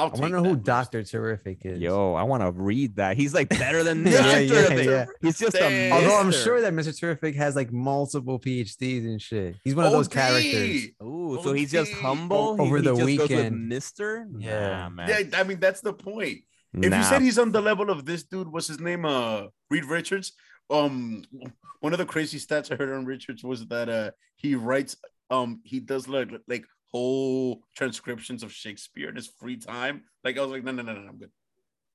I'll 0.00 0.06
I 0.06 0.10
take 0.10 0.20
want 0.20 0.32
to 0.34 0.40
know 0.42 0.48
who. 0.50 0.56
Doctor 0.56 1.02
Terrific 1.02 1.58
is. 1.66 1.80
Yo, 1.80 2.14
I 2.14 2.22
want 2.22 2.44
to 2.44 2.52
read 2.52 2.94
that. 2.96 3.16
He's 3.16 3.34
like 3.34 3.48
better 3.48 3.82
than 3.82 4.06
Yeah, 4.06 4.20
Mr. 4.22 4.48
yeah, 4.76 4.80
yeah. 4.90 5.06
He's 5.20 5.40
just 5.40 5.56
a 5.56 5.58
Damn. 5.58 5.92
Although 5.92 6.16
I'm 6.20 6.30
sure 6.30 6.60
that 6.60 6.72
Mr. 6.72 6.96
Terrific 6.96 7.34
has 7.34 7.56
like 7.56 7.72
multiple 7.72 8.38
PhDs 8.38 9.04
and 9.06 9.20
shit. 9.20 9.56
He's 9.64 9.74
one 9.74 9.86
of 9.86 9.90
those 9.92 10.06
OD. 10.06 10.12
characters. 10.14 10.86
Ooh, 11.02 11.40
so 11.42 11.52
he's 11.52 11.72
just 11.72 11.92
humble 11.94 12.54
He- 12.54 12.60
Over 12.62 12.76
he 12.76 12.82
the 12.84 12.94
just 12.94 13.04
weekend. 13.04 13.68
Mister. 13.68 14.28
Yeah. 14.38 14.88
man. 14.88 15.08
Yeah, 15.08 15.40
I 15.40 15.42
mean 15.42 15.58
that's 15.58 15.80
the 15.80 15.92
point. 15.92 16.42
If 16.74 16.90
Nah. 16.90 16.98
you 16.98 17.02
said 17.04 17.22
he's 17.22 17.38
on 17.38 17.52
the 17.52 17.60
level 17.60 17.90
of 17.90 18.04
this 18.04 18.22
dude, 18.24 18.48
what's 18.48 18.66
his 18.68 18.80
name? 18.80 19.04
Uh 19.04 19.46
Reed 19.70 19.84
Richards. 19.84 20.32
Um 20.70 21.24
one 21.80 21.92
of 21.92 21.98
the 21.98 22.04
crazy 22.06 22.38
stats 22.38 22.70
I 22.70 22.76
heard 22.76 22.90
on 22.92 23.04
Richards 23.06 23.42
was 23.44 23.66
that 23.68 23.88
uh 23.88 24.10
he 24.36 24.54
writes 24.54 24.96
um 25.30 25.60
he 25.64 25.80
does 25.80 26.08
like 26.08 26.30
like 26.46 26.64
whole 26.90 27.62
transcriptions 27.76 28.42
of 28.42 28.52
Shakespeare 28.52 29.08
in 29.10 29.16
his 29.16 29.28
free 29.28 29.56
time. 29.56 30.04
Like 30.24 30.36
I 30.38 30.42
was 30.42 30.50
like, 30.50 30.64
no, 30.64 30.72
no, 30.72 30.82
no, 30.82 30.92
no, 30.94 31.08
I'm 31.08 31.18
good. 31.18 31.30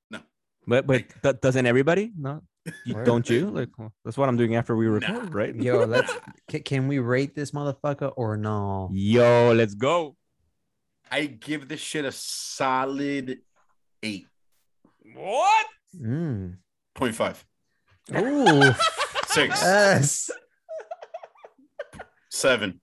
No. 0.09 0.19
But 0.67 0.87
but 0.87 1.03
th- 1.21 1.41
doesn't 1.41 1.65
everybody? 1.65 2.11
No, 2.17 2.41
You- 2.85 3.03
don't 3.03 3.29
you? 3.29 3.49
Like 3.49 3.69
well, 3.77 3.93
that's 4.03 4.17
what 4.17 4.27
I'm 4.29 4.37
doing 4.37 4.55
after 4.55 4.75
we 4.75 4.87
record, 4.87 5.33
right? 5.35 5.55
Yo, 5.55 5.83
let's 5.95 6.11
can, 6.49 6.63
can 6.63 6.87
we 6.87 6.97
rate 6.99 7.35
this 7.35 7.51
motherfucker 7.51 8.11
or 8.15 8.37
no? 8.37 8.89
Yo, 8.93 9.53
let's 9.53 9.75
go. 9.75 10.15
I 11.11 11.25
give 11.27 11.67
this 11.67 11.79
shit 11.79 12.05
a 12.05 12.11
solid 12.11 13.39
eight 14.01 14.25
What? 15.15 15.65
Mm. 15.99 16.57
point 16.95 17.15
five. 17.15 17.43
Ooh, 18.15 18.71
Six. 19.27 19.61
yes. 19.61 20.31
seven. 22.29 22.79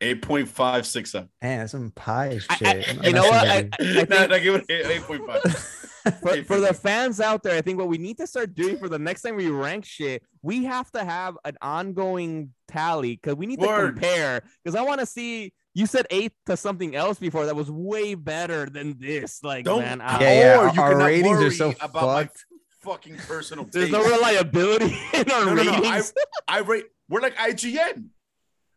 8.567. 0.00 1.28
Man, 1.40 1.58
that's 1.60 1.70
some 1.72 1.92
pie 1.92 2.38
shit. 2.38 2.66
I- 2.66 2.84
I'm 2.90 3.04
you 3.04 3.12
know 3.12 3.22
what? 3.22 3.46
with 3.46 3.74
I. 3.80 4.00
I 4.00 4.04
think 4.04 4.30
no, 4.30 4.40
give 4.40 4.54
it 4.56 4.64
a- 4.68 4.98
8.5. 5.00 5.80
for, 6.20 6.44
for 6.44 6.60
the 6.60 6.74
fans 6.74 7.20
out 7.20 7.44
there, 7.44 7.56
I 7.56 7.60
think 7.60 7.78
what 7.78 7.86
we 7.86 7.98
need 7.98 8.16
to 8.18 8.26
start 8.26 8.52
doing 8.54 8.78
for 8.78 8.88
the 8.88 8.98
next 8.98 9.22
time 9.22 9.36
we 9.36 9.48
rank 9.48 9.84
shit, 9.84 10.24
we 10.42 10.64
have 10.64 10.90
to 10.92 11.04
have 11.04 11.36
an 11.44 11.56
ongoing 11.62 12.50
tally 12.66 13.14
because 13.14 13.36
we 13.36 13.46
need 13.46 13.60
to 13.60 13.66
compare. 13.92 14.42
Because 14.64 14.74
I 14.74 14.82
want 14.82 14.98
to 15.00 15.06
see. 15.06 15.52
You 15.74 15.86
said 15.86 16.06
eight 16.10 16.32
to 16.46 16.56
something 16.56 16.94
else 16.94 17.18
before 17.18 17.46
that 17.46 17.56
was 17.56 17.70
way 17.70 18.14
better 18.14 18.66
than 18.66 18.98
this. 18.98 19.42
Like, 19.42 19.64
Don't 19.64 19.80
man, 19.80 20.00
I- 20.00 20.20
Yeah, 20.20 20.32
yeah, 20.34 20.54
or 20.56 20.58
our- 20.68 20.74
you 20.74 20.82
our 20.82 20.90
cannot 20.92 21.04
ratings 21.06 21.36
are 21.38 21.40
worry 21.40 21.50
so 21.54 21.70
about 21.80 21.94
my 22.06 22.24
fucked. 22.24 22.44
fucking 22.82 23.16
personal 23.16 23.64
there's 23.72 23.90
no 23.90 24.02
reliability 24.04 24.94
in 25.14 25.30
our 25.30 25.44
No, 25.46 25.54
no, 25.54 25.62
no, 25.62 25.72
ratings. 25.80 26.12
I 26.48 26.58
rate 26.58 26.84
we're 27.08 27.20
like 27.20 27.36
IGN. 27.36 28.06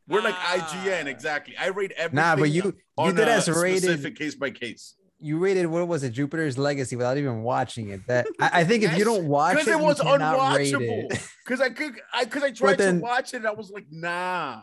We're 0.08 0.22
like 0.22 0.36
Ah. 0.38 0.84
IGN, 0.86 1.08
exactly. 1.08 1.56
I 1.58 1.68
rate 1.68 1.92
everything. 1.98 2.16
Nah, 2.24 2.36
but 2.36 2.50
you 2.52 2.76
you 3.00 3.12
did 3.14 3.28
a 3.28 3.32
as 3.32 3.50
rated. 3.50 3.84
specific 3.84 4.16
case 4.16 4.36
by 4.36 4.52
case. 4.52 4.96
You 5.20 5.40
rated 5.40 5.66
what 5.68 5.88
was 5.88 6.04
it, 6.04 6.12
Jupiter's 6.12 6.58
Legacy, 6.58 6.96
without 6.96 7.18
even 7.18 7.42
watching 7.42 7.90
it. 7.90 8.02
That 8.08 8.28
I, 8.40 8.62
I 8.62 8.64
think 8.66 8.84
if 8.84 8.98
you 8.98 9.04
don't 9.04 9.28
watch 9.28 9.54
it, 9.54 9.60
Because 9.66 9.68
it 9.74 9.80
you 9.80 9.86
was 9.86 10.00
cannot 10.00 10.38
unwatchable. 10.38 11.10
Because 11.44 11.62
I 11.62 11.70
could, 11.70 11.94
I 12.14 12.26
because 12.26 12.44
I 12.44 12.52
tried 12.52 12.78
then- 12.78 12.96
to 12.98 13.02
watch 13.02 13.34
it, 13.34 13.38
and 13.38 13.48
I 13.48 13.52
was 13.52 13.72
like, 13.72 13.86
nah. 13.90 14.62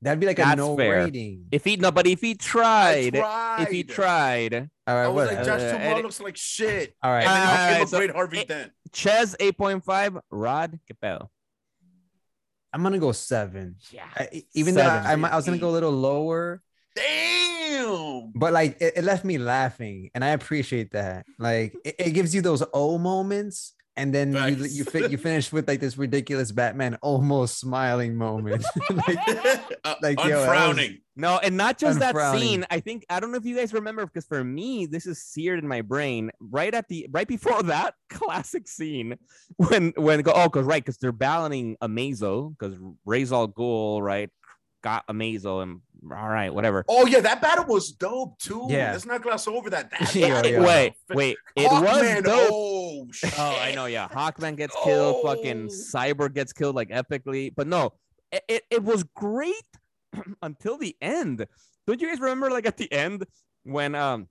That'd 0.00 0.20
be 0.20 0.26
like 0.26 0.38
a 0.38 0.54
no 0.54 0.76
fair. 0.76 1.04
rating. 1.04 1.46
If 1.50 1.64
he 1.64 1.76
no, 1.76 1.90
but 1.90 2.06
if 2.06 2.20
he 2.20 2.34
tried, 2.36 3.14
tried. 3.14 3.62
if 3.62 3.68
he 3.70 3.82
tried, 3.82 4.54
all 4.86 4.94
right, 4.94 5.04
I 5.04 5.08
was 5.08 5.26
what? 5.26 5.34
like, 5.36 5.44
Josh 5.44 5.60
Uh, 5.60 5.72
Duhamel 5.72 5.98
it- 5.98 6.02
looks 6.04 6.20
like 6.20 6.36
shit. 6.36 6.94
all 7.02 7.10
right. 7.10 7.24
And 7.26 7.30
then 7.30 7.42
he 7.42 7.48
Alright, 7.48 7.68
became 7.70 7.82
a 7.82 7.88
so 7.88 7.98
great 7.98 8.10
Harvey 8.12 8.38
it- 8.38 8.48
Dent. 8.48 8.72
Ches 8.92 9.34
eight 9.40 9.58
point 9.58 9.84
five, 9.84 10.16
Rod 10.30 10.78
Capel. 10.86 11.30
I'm 12.72 12.82
gonna 12.82 12.98
go 12.98 13.10
seven. 13.12 13.76
Yeah, 13.90 14.04
I, 14.14 14.44
even 14.54 14.74
though 14.74 14.82
I, 14.82 15.14
I, 15.14 15.14
I 15.14 15.36
was 15.36 15.44
gonna 15.46 15.58
go 15.58 15.70
a 15.70 15.72
little 15.72 15.90
lower, 15.90 16.62
Damn. 16.94 18.32
but 18.34 18.52
like 18.52 18.76
it, 18.80 18.94
it 18.98 19.04
left 19.04 19.24
me 19.24 19.38
laughing, 19.38 20.10
and 20.14 20.24
I 20.24 20.28
appreciate 20.28 20.92
that. 20.92 21.26
Like 21.38 21.74
it, 21.84 21.96
it 21.98 22.10
gives 22.10 22.34
you 22.34 22.40
those 22.42 22.62
oh 22.72 22.98
moments, 22.98 23.72
and 23.98 24.14
then 24.14 24.32
you 24.32 24.64
you 24.64 24.84
fi- 24.84 25.06
you 25.06 25.18
finish 25.18 25.52
with 25.52 25.68
like 25.68 25.80
this 25.80 25.98
ridiculous 25.98 26.52
Batman 26.52 26.96
almost 27.02 27.58
smiling 27.58 28.16
moment. 28.16 28.64
like, 28.90 29.18
uh, 29.84 29.94
Like, 30.00 30.18
yo, 30.20 30.28
that 30.28 30.30
was- 30.30 30.46
unfrowning. 30.48 30.98
No, 31.20 31.36
and 31.38 31.56
not 31.56 31.78
just 31.78 31.98
that 31.98 32.14
Unfrowning. 32.14 32.40
scene. 32.40 32.66
I 32.70 32.78
think 32.78 33.04
I 33.10 33.18
don't 33.18 33.32
know 33.32 33.38
if 33.38 33.44
you 33.44 33.56
guys 33.56 33.72
remember 33.72 34.06
because 34.06 34.24
for 34.24 34.44
me, 34.44 34.86
this 34.86 35.04
is 35.04 35.20
seared 35.20 35.58
in 35.58 35.66
my 35.66 35.80
brain. 35.82 36.30
Right 36.38 36.72
at 36.72 36.86
the 36.86 37.08
right 37.10 37.26
before 37.26 37.60
that 37.64 37.94
classic 38.08 38.68
scene 38.68 39.16
when 39.56 39.92
when 39.96 40.20
go 40.22 40.30
oh 40.32 40.44
because 40.44 40.64
right 40.64 40.80
because 40.82 40.96
they're 40.98 41.10
battling 41.10 41.76
Amazo 41.82 42.56
because 42.56 42.78
Ra's 43.04 43.32
al 43.32 43.48
Ghul 43.48 44.00
right 44.00 44.30
got 44.82 45.06
Amazo 45.08 45.62
and 45.62 45.80
all 46.12 46.28
right 46.28 46.52
whatever. 46.52 46.84
Oh 46.88 47.06
yeah, 47.06 47.20
that 47.20 47.40
battle 47.42 47.64
was 47.66 47.90
dope 47.92 48.38
too. 48.38 48.66
Yeah. 48.68 48.92
let's 48.92 49.06
not 49.06 49.22
gloss 49.22 49.48
over 49.48 49.70
that. 49.70 49.90
That 49.90 50.14
Yeah, 50.14 50.42
yeah. 50.44 50.60
Wait 50.60 50.94
wait 51.10 51.36
it 51.56 51.68
Hawkman, 51.68 52.14
was 52.14 52.22
dope. 52.22 52.50
Oh, 52.52 53.06
shit. 53.12 53.34
Oh, 53.38 53.58
I 53.60 53.74
know. 53.74 53.86
Yeah, 53.86 54.08
Hawkman 54.12 54.56
gets 54.56 54.76
killed. 54.84 55.24
Fucking 55.24 55.68
Cyber 55.68 56.32
gets 56.32 56.52
killed 56.52 56.76
like 56.76 56.90
epically. 56.90 57.52
But 57.54 57.66
no, 57.66 57.92
it, 58.30 58.44
it, 58.48 58.62
it 58.70 58.84
was 58.84 59.02
great 59.14 59.54
until 60.42 60.78
the 60.78 60.96
end. 61.00 61.46
Don't 61.86 62.00
you 62.00 62.08
guys 62.08 62.20
remember 62.20 62.50
like 62.50 62.66
at 62.66 62.76
the 62.76 62.90
end 62.92 63.24
when 63.64 63.94
um, 63.94 64.28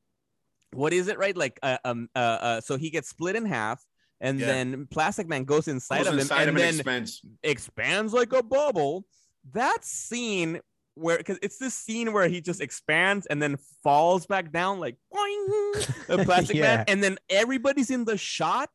what 0.73 0.93
is 0.93 1.07
it 1.07 1.17
right? 1.17 1.35
Like 1.35 1.59
uh, 1.63 1.77
um 1.83 2.09
uh, 2.15 2.19
uh 2.19 2.61
so 2.61 2.77
he 2.77 2.89
gets 2.89 3.09
split 3.09 3.35
in 3.35 3.45
half. 3.45 3.83
And 4.19 4.39
Yeah. 4.39 4.47
then 4.47 4.87
Plastic 4.89 5.27
Man 5.27 5.43
goes 5.43 5.67
inside 5.67 5.99
Goes 5.99 6.07
of 6.07 6.13
him 6.13 6.19
inside 6.21 6.39
and 6.41 6.49
him 6.49 6.55
then 6.55 6.67
and 6.69 6.79
expands. 6.79 7.21
expands 7.43 8.13
like 8.13 8.33
a 8.33 8.41
bubble. 8.41 9.05
That 9.53 9.83
scene 9.83 10.59
where 10.95 11.17
because 11.17 11.37
it's 11.41 11.57
this 11.57 11.75
scene 11.75 12.11
where 12.11 12.27
he 12.27 12.41
just 12.41 12.59
expands 12.59 13.25
and 13.27 13.41
then 13.41 13.57
falls 13.83 14.25
back 14.25 14.51
down 14.51 14.79
like 14.79 14.95
boing, 15.13 16.07
the 16.07 16.17
plastic 16.25 16.59
man, 16.59 16.85
and 16.87 17.03
then 17.03 17.17
everybody's 17.29 17.91
in 17.91 18.03
the 18.05 18.17
shot, 18.17 18.69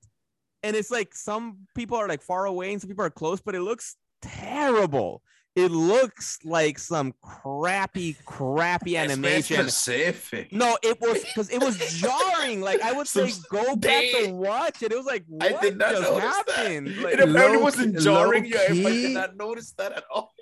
and 0.63 0.77
it's 0.77 0.91
like 0.91 1.15
some 1.15 1.67
people 1.75 1.97
are 1.97 2.09
like 2.09 2.23
far 2.23 2.47
away 2.47 2.73
and 2.73 2.81
some 2.81 2.89
people 2.89 3.05
are 3.05 3.11
close, 3.11 3.41
but 3.41 3.55
it 3.55 3.61
looks 3.63 3.97
terrible. 4.23 5.23
It 5.55 5.71
looks 5.71 6.39
like 6.45 6.79
some 6.79 7.13
crappy, 7.23 8.17
crappy 8.25 8.97
animation. 8.97 9.69
Specific. 9.69 10.51
No, 10.51 10.79
it 10.83 10.99
was 10.99 11.23
because 11.25 11.51
it 11.51 11.61
was 11.61 11.77
jarring. 12.01 12.63
Like 12.63 12.81
I 12.81 12.93
would 12.93 13.07
say, 13.09 13.29
Some- 13.29 13.45
go 13.51 13.77
back 13.77 14.05
to 14.15 14.31
watch 14.33 14.83
it. 14.83 14.93
It 14.93 14.97
was 14.97 15.05
like, 15.05 15.25
I 15.43 15.53
did 15.61 15.77
not 15.77 15.91
just 15.91 16.03
notice 16.05 16.23
happened? 16.23 16.87
that. 16.87 17.03
Like, 17.03 17.15
it 17.15 17.21
apparently 17.21 17.63
wasn't 17.63 17.99
jarring. 17.99 18.47
Yeah, 18.47 18.61
I 18.63 18.73
did 18.73 19.13
not 19.13 19.37
notice 19.37 19.73
that 19.73 19.93
at 19.93 20.05
all. 20.11 20.33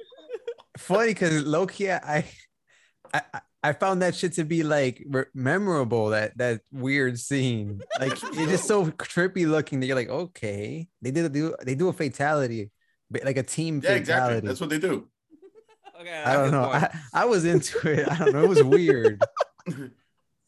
Funny 0.81 1.09
because 1.15 1.45
Loki, 1.45 1.91
I, 1.93 2.25
I, 3.15 3.23
I- 3.35 3.41
I 3.63 3.75
found 3.75 4.01
that 4.01 4.15
shit 4.15 4.33
to 4.35 4.45
be 4.45 4.63
like 4.63 5.05
memorable. 5.35 6.09
That 6.11 6.39
that 6.39 6.63
weird 6.73 7.19
scene, 7.19 7.83
like 8.01 8.13
it's 8.13 8.23
just 8.23 8.65
so 8.67 8.87
trippy 8.87 9.47
looking 9.47 9.81
that 9.81 9.87
you're 9.87 9.97
like, 9.97 10.09
okay, 10.09 10.89
they 11.03 11.11
did 11.11 11.31
do 11.33 11.55
they 11.63 11.75
do 11.75 11.89
a 11.89 11.93
fatality, 11.93 12.71
but 13.11 13.23
like 13.23 13.37
a 13.37 13.43
team 13.43 13.83
Yeah, 13.85 13.99
fatality. 13.99 13.99
exactly. 14.39 14.49
That's 14.49 14.61
what 14.63 14.71
they 14.71 14.79
do. 14.79 15.09
Okay, 16.01 16.23
I 16.25 16.33
don't 16.33 16.53
know. 16.53 16.71
I, 16.73 16.89
I 17.13 17.27
was 17.27 17.45
into 17.45 17.87
it. 17.87 18.09
I 18.11 18.17
don't 18.17 18.33
know. 18.33 18.45
It 18.45 18.49
was 18.49 18.63
weird. 18.63 19.23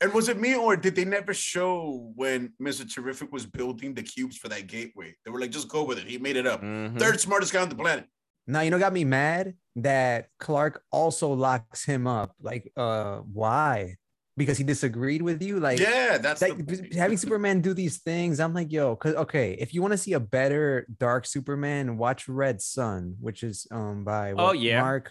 And 0.01 0.13
was 0.15 0.29
it 0.29 0.41
me 0.41 0.57
or 0.57 0.75
did 0.77 0.97
they 0.97 1.05
never 1.05 1.33
show 1.33 2.11
when 2.17 2.55
Mr. 2.61 2.93
Terrific 2.93 3.31
was 3.31 3.47
building 3.47 3.95
the 3.95 4.03
cubes 4.03 4.37
for 4.37 4.49
that 4.49 4.67
gateway? 4.67 5.15
They 5.25 5.31
were 5.31 5.39
like, 5.39 5.51
just 5.53 5.69
go 5.69 5.85
with 5.85 5.99
it. 5.99 6.09
He 6.09 6.19
made 6.19 6.35
it 6.37 6.45
up. 6.45 6.61
Mhm. 6.61 6.99
Third 6.99 7.21
smartest 7.21 7.53
guy 7.53 7.61
on 7.63 7.69
the 7.69 7.77
planet. 7.77 8.07
Now 8.47 8.63
you 8.63 8.71
know 8.71 8.81
got 8.81 8.93
me 8.93 9.05
mad 9.05 9.55
that 9.77 10.29
Clark 10.39 10.83
also 10.91 11.33
locks 11.33 11.85
him 11.85 12.07
up. 12.07 12.35
Like, 12.41 12.73
uh, 12.77 13.19
why? 13.19 13.97
Because 14.37 14.57
he 14.59 14.65
disagreed 14.65 15.21
with 15.23 15.43
you. 15.43 15.61
Like, 15.61 15.79
yeah, 15.79 16.19
that's 16.19 16.41
like 16.43 16.57
the- 16.67 16.89
having 16.97 17.17
Superman 17.25 17.61
do 17.61 17.75
these 17.75 17.99
things, 17.99 18.41
I'm 18.41 18.55
like, 18.55 18.73
yo, 18.73 18.97
cause 18.97 19.15
okay, 19.15 19.53
if 19.59 19.75
you 19.75 19.83
want 19.83 19.93
to 19.93 19.99
see 19.99 20.15
a 20.15 20.21
better 20.21 20.87
dark 20.99 21.27
Superman, 21.27 21.99
watch 21.99 22.29
Red 22.29 22.61
Sun, 22.63 23.17
which 23.21 23.43
is 23.43 23.67
um 23.71 24.05
by 24.05 24.33
Oh, 24.37 24.53
yeah. 24.53 24.81
Mark 24.81 25.11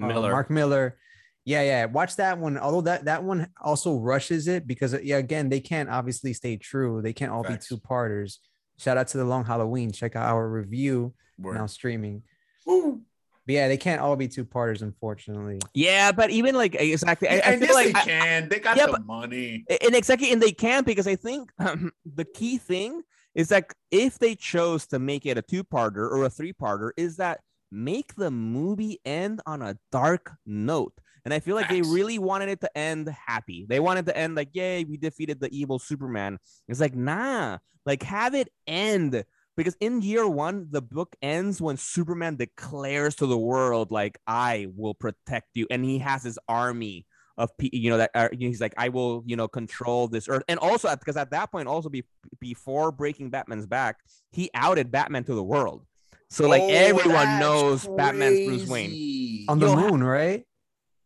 uh, 0.00 0.06
Millar. 0.06 0.30
Mark 0.32 0.50
Millar. 0.50 0.96
Yeah, 1.44 1.62
yeah. 1.62 1.84
Watch 1.86 2.16
that 2.16 2.38
one. 2.38 2.56
Although 2.56 2.82
that 2.82 3.04
that 3.06 3.24
one 3.24 3.48
also 3.60 3.98
rushes 3.98 4.46
it 4.48 4.66
because 4.66 4.94
uh, 4.94 5.00
yeah, 5.02 5.16
again, 5.18 5.48
they 5.48 5.60
can't 5.60 5.90
obviously 5.90 6.32
stay 6.32 6.56
true. 6.56 7.02
They 7.02 7.12
can't 7.12 7.32
all 7.32 7.42
Facts. 7.44 7.68
be 7.68 7.74
two 7.76 7.80
parters. 7.80 8.38
Shout 8.78 8.96
out 8.96 9.08
to 9.08 9.18
the 9.18 9.24
Long 9.24 9.44
Halloween. 9.44 9.92
Check 9.92 10.16
out 10.16 10.26
our 10.32 10.48
review 10.48 11.12
Word. 11.38 11.56
now 11.56 11.66
streaming. 11.66 12.22
Woo. 12.64 13.02
But 13.46 13.54
yeah, 13.54 13.68
they 13.68 13.76
can't 13.76 14.00
all 14.00 14.14
be 14.14 14.28
two 14.28 14.44
parters, 14.44 14.82
unfortunately. 14.82 15.58
Yeah, 15.74 16.12
but 16.12 16.30
even 16.30 16.54
like 16.54 16.76
exactly, 16.78 17.28
I, 17.28 17.38
I 17.44 17.56
feel 17.58 17.68
yes, 17.68 17.74
like 17.74 17.86
they 17.86 18.00
I- 18.00 18.04
can. 18.04 18.48
They 18.48 18.60
got 18.60 18.76
Yeah, 18.76 18.86
the 18.86 18.92
but- 18.92 19.04
money. 19.06 19.64
and 19.68 19.94
exactly 19.96 20.32
and 20.32 20.40
they 20.40 20.52
can 20.52 20.84
because 20.84 21.06
i 21.06 21.16
think 21.16 21.50
um, 21.58 21.90
the 22.14 22.24
key 22.24 22.58
thing 22.58 23.02
is 23.34 23.48
that 23.48 23.72
if 23.90 24.18
they 24.18 24.34
chose 24.34 24.86
to 24.88 24.98
make 24.98 25.24
it 25.26 25.38
a 25.38 25.42
two-parter 25.42 26.08
or 26.10 26.24
a 26.24 26.30
three-parter 26.30 26.90
is 26.96 27.16
that 27.16 27.40
make 27.70 28.14
the 28.16 28.30
movie 28.30 29.00
end 29.04 29.40
on 29.46 29.62
a 29.62 29.76
dark 29.90 30.30
note 30.46 30.92
and 31.24 31.32
i 31.32 31.40
feel 31.40 31.56
like 31.56 31.68
Facts. 31.68 31.74
they 31.88 31.94
really 31.94 32.18
wanted 32.18 32.48
it 32.50 32.60
to 32.60 32.78
end 32.78 33.08
happy 33.26 33.64
they 33.68 33.80
wanted 33.80 34.04
to 34.06 34.16
end 34.16 34.34
like 34.34 34.50
yay 34.52 34.84
we 34.84 34.96
defeated 34.98 35.40
the 35.40 35.48
evil 35.56 35.78
superman 35.78 36.38
it's 36.68 36.80
like 36.80 36.94
nah 36.94 37.56
like 37.86 38.02
have 38.02 38.34
it 38.34 38.48
end 38.66 39.24
because 39.56 39.76
in 39.80 40.02
year 40.02 40.26
one 40.26 40.66
the 40.70 40.82
book 40.82 41.14
ends 41.22 41.60
when 41.60 41.76
superman 41.76 42.36
declares 42.36 43.14
to 43.14 43.26
the 43.26 43.38
world 43.38 43.90
like 43.90 44.18
i 44.26 44.66
will 44.76 44.94
protect 44.94 45.48
you 45.54 45.66
and 45.70 45.84
he 45.84 45.98
has 45.98 46.22
his 46.22 46.38
army 46.48 47.06
of 47.38 47.56
pe- 47.56 47.70
you 47.72 47.88
know 47.88 47.96
that 47.96 48.10
are, 48.14 48.30
he's 48.38 48.60
like 48.60 48.74
I 48.76 48.90
will 48.90 49.22
you 49.24 49.36
know 49.36 49.48
control 49.48 50.06
this 50.06 50.28
earth 50.28 50.42
and 50.48 50.58
also 50.58 50.94
because 50.94 51.16
at 51.16 51.30
that 51.30 51.50
point 51.50 51.66
also 51.66 51.88
be, 51.88 52.04
before 52.40 52.92
breaking 52.92 53.30
Batman's 53.30 53.64
back 53.64 53.96
he 54.32 54.50
outed 54.52 54.92
Batman 54.92 55.24
to 55.24 55.34
the 55.34 55.42
world 55.42 55.86
so 56.32 56.48
like 56.48 56.62
Oh, 56.62 56.68
everyone 56.68 57.26
that's 57.26 57.40
knows 57.40 57.88
Batman's 57.94 58.40
Bruce 58.40 58.66
Wayne. 58.66 59.44
On 59.48 59.58
the 59.58 59.66
Yo, 59.66 59.74
moon, 59.74 60.02
right? 60.02 60.44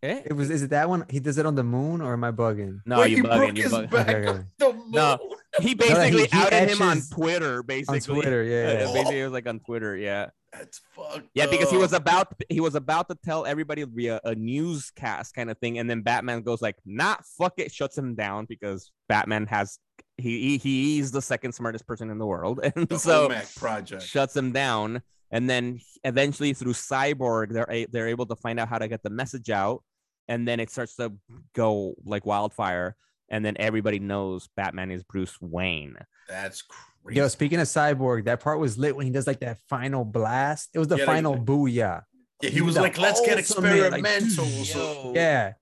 eh? 0.04 0.22
It 0.24 0.32
was. 0.34 0.50
Is 0.50 0.62
it 0.62 0.70
that 0.70 0.88
one? 0.88 1.04
He 1.10 1.18
does 1.18 1.36
it 1.36 1.46
on 1.46 1.56
the 1.56 1.64
moon, 1.64 2.00
or 2.00 2.12
am 2.12 2.22
I 2.22 2.30
bugging? 2.30 2.80
no 2.86 3.00
Wait, 3.00 3.10
you 3.10 3.16
he 3.16 3.22
bugging 3.22 3.56
you 3.56 3.62
his 3.64 3.72
bugging 3.72 3.92
Okay, 3.92 4.28
okay. 4.28 4.44
No. 4.90 5.18
He 5.60 5.64
No, 5.64 5.68
he- 5.68 5.74
basically 5.74 6.26
he 6.26 6.28
outed 6.32 6.68
him 6.70 6.82
on 6.82 6.96
etches 6.98 7.10
Twitter 7.10 7.58
On 7.60 7.66
basically 7.66 8.00
Twitter, 8.00 8.42
yeah. 8.44 8.56
Uh, 8.56 8.72
yeah. 8.88 8.92
basically 8.92 9.20
it 9.20 9.24
was 9.24 9.32
like 9.32 9.46
on 9.48 9.60
Twitter 9.60 9.96
yeah 9.96 10.30
That's 10.52 10.80
fucked. 10.94 11.28
yeah 11.34 11.46
because 11.46 11.70
he 11.70 11.76
was 11.76 11.92
about 11.92 12.28
he 12.48 12.60
was 12.60 12.74
about 12.74 13.08
to 13.08 13.16
tell 13.24 13.46
everybody 13.46 13.84
via 13.84 14.20
a 14.24 14.34
newscast 14.34 15.34
kind 15.34 15.50
of 15.50 15.58
thing 15.58 15.78
and 15.78 15.88
then 15.88 16.02
Batman 16.02 16.42
goes 16.42 16.60
like 16.62 16.76
nah 16.84 17.16
fuck 17.38 17.54
it 17.58 17.72
shuts 17.72 17.96
him 17.96 18.14
down 18.14 18.46
because 18.48 18.90
Batman 19.08 19.46
has 19.46 19.78
he, 20.18 20.56
he 20.58 20.58
he's 20.58 21.12
the 21.12 21.22
second 21.22 21.52
smartest 21.52 21.86
person 21.86 22.10
in 22.10 22.18
the 22.18 22.26
world 22.26 22.60
and 22.76 22.88
the 22.88 22.98
so 22.98 23.28
OMAC 23.28 23.56
project. 23.56 24.02
shuts 24.02 24.34
him 24.36 24.52
down 24.52 25.02
and 25.30 25.48
then 25.50 25.80
eventually 26.04 26.52
through 26.54 26.72
cyborg 26.72 27.52
they're 27.52 27.70
a- 27.70 27.86
they're 27.86 28.08
able 28.08 28.26
to 28.26 28.36
find 28.36 28.58
out 28.60 28.68
how 28.68 28.78
to 28.78 28.88
get 28.88 29.02
the 29.02 29.10
message 29.10 29.50
out 29.50 29.82
and 30.28 30.46
then 30.48 30.58
it 30.60 30.70
starts 30.70 30.96
to 30.96 31.12
go 31.54 31.94
like 32.04 32.24
wildfire 32.26 32.96
and 33.28 33.44
then 33.44 33.56
everybody 33.58 33.98
knows 33.98 34.48
batman 34.56 34.90
is 34.90 35.02
bruce 35.02 35.36
wayne 35.40 35.96
That's 36.28 36.62
crazy. 36.62 37.18
Yo, 37.20 37.28
speaking 37.28 37.60
of 37.60 37.68
cyborg, 37.68 38.24
that 38.24 38.40
part 38.40 38.58
was 38.58 38.76
lit 38.78 38.96
when 38.96 39.06
he 39.06 39.12
does 39.12 39.26
like 39.28 39.38
that 39.40 39.58
final 39.68 40.04
blast. 40.04 40.70
It 40.74 40.80
was 40.80 40.88
the 40.88 40.96
Yeah, 40.96 41.04
like- 41.04 41.14
final 41.16 41.36
booyah. 41.36 42.02
yeah, 42.42 42.50
he 42.50 42.60
was 42.62 42.74
the 42.74 42.80
like, 42.82 42.98
"Let's 42.98 43.20
get 43.20 43.38
ultimate, 43.38 43.92
like, 43.92 44.00
experimental." 44.00 44.44
so, 44.64 45.12
Yeah, 45.14 45.52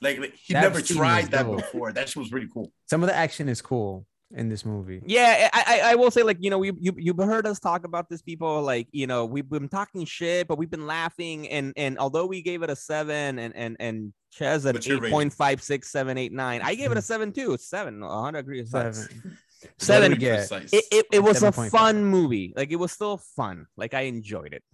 like, 0.00 0.18
like, 0.20 0.34
he 0.34 0.52
That 0.54 0.60
never 0.62 0.80
tried 0.80 1.32
that 1.32 1.42
dope. 1.46 1.56
before. 1.56 1.92
That 1.92 2.08
shit 2.08 2.16
was 2.18 2.30
really 2.32 2.46
cool. 2.54 2.72
some 2.86 3.02
of 3.02 3.08
the 3.08 3.16
action 3.16 3.48
is 3.48 3.60
cool 3.60 4.06
in 4.34 4.48
this 4.48 4.64
movie. 4.64 5.02
yeah 5.04 5.48
I, 5.52 5.64
I 5.66 5.92
i 5.92 5.94
will 5.94 6.10
say 6.10 6.22
like 6.22 6.38
you 6.40 6.50
know 6.50 6.58
we 6.58 6.72
you, 6.80 6.94
you've 6.96 7.18
heard 7.18 7.46
us 7.46 7.60
talk 7.60 7.84
about 7.84 8.08
this 8.08 8.22
people 8.22 8.62
like 8.62 8.88
you 8.92 9.06
know 9.06 9.26
we've 9.26 9.48
been 9.48 9.68
talking 9.68 10.04
shit 10.04 10.48
but 10.48 10.56
we've 10.58 10.70
been 10.70 10.86
laughing 10.86 11.48
and 11.48 11.72
and 11.76 11.98
although 11.98 12.26
we 12.26 12.40
gave 12.42 12.62
it 12.62 12.70
a 12.70 12.76
seven 12.76 13.38
and 13.38 13.54
and 13.54 13.76
and 13.78 14.12
Ches 14.32 14.64
an 14.64 14.72
What's 14.74 14.86
your 14.86 14.96
eight 14.96 15.02
rating? 15.02 15.14
point 15.14 15.32
five 15.32 15.62
six 15.62 15.92
seven 15.92 16.16
eight 16.16 16.32
nine. 16.32 16.62
I 16.62 16.74
gave 16.74 16.90
it 16.90 16.96
a 16.96 17.02
seven 17.02 17.32
too. 17.32 17.52
It's 17.52 17.68
seven. 17.68 18.02
I 18.02 18.30
agree. 18.30 18.62
with 18.62 18.70
that. 18.70 18.94
Seven. 18.94 19.38
Seven. 19.78 20.02
What 20.02 20.08
do 20.08 20.14
we 20.14 20.20
get? 20.20 20.48
Precise. 20.48 20.72
it, 20.72 20.84
it, 20.90 21.06
it 21.12 21.20
was 21.22 21.42
a 21.42 21.52
7.5. 21.52 21.70
fun 21.70 22.04
movie. 22.04 22.52
Like 22.56 22.72
it 22.72 22.76
was 22.76 22.92
still 22.92 23.18
fun. 23.36 23.66
Like 23.76 23.92
I 23.94 24.02
enjoyed 24.02 24.54
it. 24.54 24.64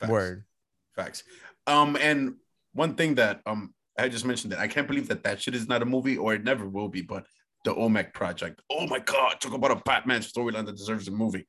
Facts. 0.00 0.10
Word. 0.10 0.44
Facts. 0.96 1.22
Um, 1.66 1.96
and 2.00 2.36
one 2.72 2.94
thing 2.94 3.16
that 3.16 3.42
um 3.44 3.74
I 3.98 4.08
just 4.08 4.24
mentioned 4.24 4.52
that 4.52 4.58
I 4.58 4.68
can't 4.68 4.88
believe 4.88 5.08
that 5.08 5.22
that 5.24 5.42
shit 5.42 5.54
is 5.54 5.68
not 5.68 5.82
a 5.82 5.84
movie 5.84 6.16
or 6.16 6.32
it 6.32 6.42
never 6.42 6.66
will 6.66 6.88
be, 6.88 7.02
but 7.02 7.26
the 7.64 7.74
OMAC 7.74 8.12
project. 8.12 8.60
Oh 8.70 8.86
my 8.86 8.98
god, 8.98 9.40
talk 9.40 9.54
about 9.54 9.70
a 9.70 9.76
Batman 9.76 10.20
storyline 10.20 10.66
that 10.66 10.76
deserves 10.76 11.08
a 11.08 11.10
movie. 11.10 11.46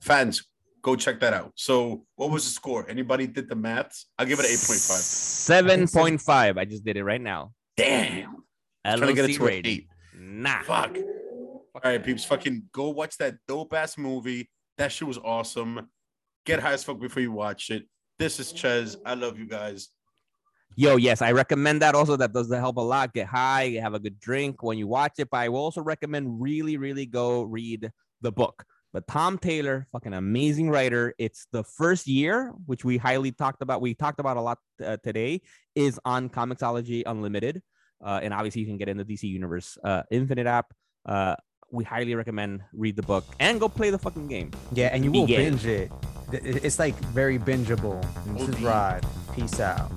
Fans, 0.00 0.44
go 0.82 0.96
check 0.96 1.20
that 1.20 1.34
out. 1.34 1.52
So, 1.56 2.04
what 2.16 2.30
was 2.30 2.44
the 2.44 2.50
score? 2.50 2.88
Anybody 2.88 3.26
did 3.26 3.48
the 3.48 3.56
maths? 3.56 4.06
I'll 4.18 4.26
give 4.26 4.38
it 4.38 4.44
an 4.44 4.52
eight 4.52 4.64
point 4.64 4.80
five. 4.80 5.00
Seven 5.00 5.88
point 5.88 6.20
five. 6.20 6.58
I 6.58 6.64
just 6.64 6.84
did 6.84 6.96
it 6.96 7.04
right 7.04 7.20
now. 7.20 7.52
Damn, 7.76 8.44
LOC 8.84 8.98
trying 8.98 9.00
to 9.08 9.14
get 9.14 9.30
it 9.30 9.34
to 9.34 9.46
an 9.46 9.60
eight. 9.64 9.88
Nah. 10.18 10.62
Fuck. 10.62 10.96
All 10.96 11.80
right, 11.84 12.02
peeps, 12.02 12.24
fucking 12.24 12.64
go 12.72 12.90
watch 12.90 13.16
that 13.18 13.36
dope 13.46 13.72
ass 13.72 13.96
movie. 13.96 14.50
That 14.78 14.90
shit 14.90 15.06
was 15.06 15.18
awesome. 15.18 15.88
Get 16.44 16.60
high 16.60 16.72
as 16.72 16.82
fuck 16.82 16.98
before 16.98 17.22
you 17.22 17.32
watch 17.32 17.70
it. 17.70 17.84
This 18.18 18.40
is 18.40 18.52
Ches. 18.52 18.96
I 19.04 19.14
love 19.14 19.38
you 19.38 19.46
guys. 19.46 19.88
Yo, 20.76 20.96
yes, 20.96 21.22
I 21.22 21.32
recommend 21.32 21.82
that 21.82 21.94
also. 21.94 22.16
That 22.16 22.32
does 22.32 22.52
help 22.52 22.76
a 22.76 22.80
lot. 22.80 23.12
Get 23.12 23.26
high, 23.26 23.78
have 23.82 23.94
a 23.94 23.98
good 23.98 24.20
drink 24.20 24.62
when 24.62 24.78
you 24.78 24.86
watch 24.86 25.14
it. 25.18 25.28
But 25.30 25.38
I 25.38 25.48
will 25.48 25.60
also 25.60 25.82
recommend 25.82 26.40
really, 26.40 26.76
really 26.76 27.06
go 27.06 27.42
read 27.42 27.90
the 28.20 28.30
book. 28.30 28.64
But 28.92 29.06
Tom 29.06 29.38
Taylor, 29.38 29.86
fucking 29.92 30.14
amazing 30.14 30.70
writer. 30.70 31.14
It's 31.18 31.46
the 31.52 31.62
first 31.62 32.06
year, 32.06 32.52
which 32.66 32.84
we 32.84 32.96
highly 32.96 33.32
talked 33.32 33.60
about. 33.60 33.80
We 33.80 33.94
talked 33.94 34.18
about 34.20 34.36
a 34.36 34.40
lot 34.40 34.58
uh, 34.84 34.96
today, 35.02 35.42
is 35.74 36.00
on 36.04 36.30
Comixology 36.30 37.02
Unlimited. 37.04 37.62
Uh, 38.04 38.20
and 38.22 38.32
obviously, 38.32 38.62
you 38.62 38.66
can 38.66 38.78
get 38.78 38.88
in 38.88 38.96
the 38.96 39.04
DC 39.04 39.24
Universe 39.24 39.76
uh, 39.84 40.04
Infinite 40.10 40.46
app. 40.46 40.72
Uh, 41.04 41.34
we 41.70 41.84
highly 41.84 42.14
recommend 42.14 42.62
read 42.72 42.96
the 42.96 43.02
book 43.02 43.24
and 43.40 43.60
go 43.60 43.68
play 43.68 43.90
the 43.90 43.98
fucking 43.98 44.26
game. 44.26 44.52
Yeah, 44.72 44.88
and 44.92 45.04
you 45.04 45.12
will 45.12 45.26
Begin. 45.26 45.50
binge 45.50 45.66
it. 45.66 45.92
Th- 46.30 46.42
it- 46.44 46.64
It's 46.64 46.78
like 46.78 46.94
very 47.14 47.38
bingeable. 47.38 48.02
And 48.26 48.38
This 48.38 48.48
is 48.48 48.60
Rod. 48.62 49.04
Peace 49.34 49.60
out. 49.60 49.90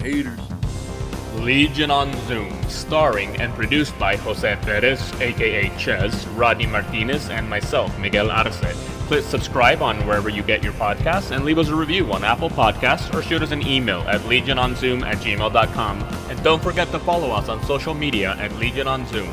Haters. 0.00 0.38
Legion 1.36 1.90
on 1.90 2.12
Zoom, 2.26 2.52
starring 2.68 3.40
and 3.40 3.54
produced 3.54 3.96
by 3.98 4.16
Jose 4.16 4.56
Perez, 4.62 5.12
aka 5.20 5.70
Ches, 5.78 6.26
Rodney 6.28 6.66
Martinez, 6.66 7.28
and 7.30 7.48
myself, 7.48 7.96
Miguel 7.98 8.30
Arce. 8.30 8.58
Please 9.06 9.24
subscribe 9.24 9.80
on 9.82 9.96
wherever 10.06 10.28
you 10.28 10.42
get 10.42 10.62
your 10.64 10.72
podcasts 10.74 11.30
and 11.30 11.44
leave 11.44 11.58
us 11.58 11.68
a 11.68 11.74
review 11.74 12.10
on 12.12 12.24
Apple 12.24 12.50
Podcasts 12.50 13.12
or 13.14 13.22
shoot 13.22 13.40
us 13.42 13.52
an 13.52 13.64
email 13.66 14.00
at 14.08 14.20
legiononzoom 14.22 15.02
at 15.04 15.18
gmail.com. 15.18 16.02
And 16.28 16.42
don't 16.42 16.62
forget 16.62 16.90
to 16.92 16.98
follow 16.98 17.30
us 17.30 17.48
on 17.48 17.62
social 17.64 17.94
media 17.94 18.34
at 18.38 18.52
Legion 18.56 18.88
on 18.88 19.06
Zoom. 19.06 19.30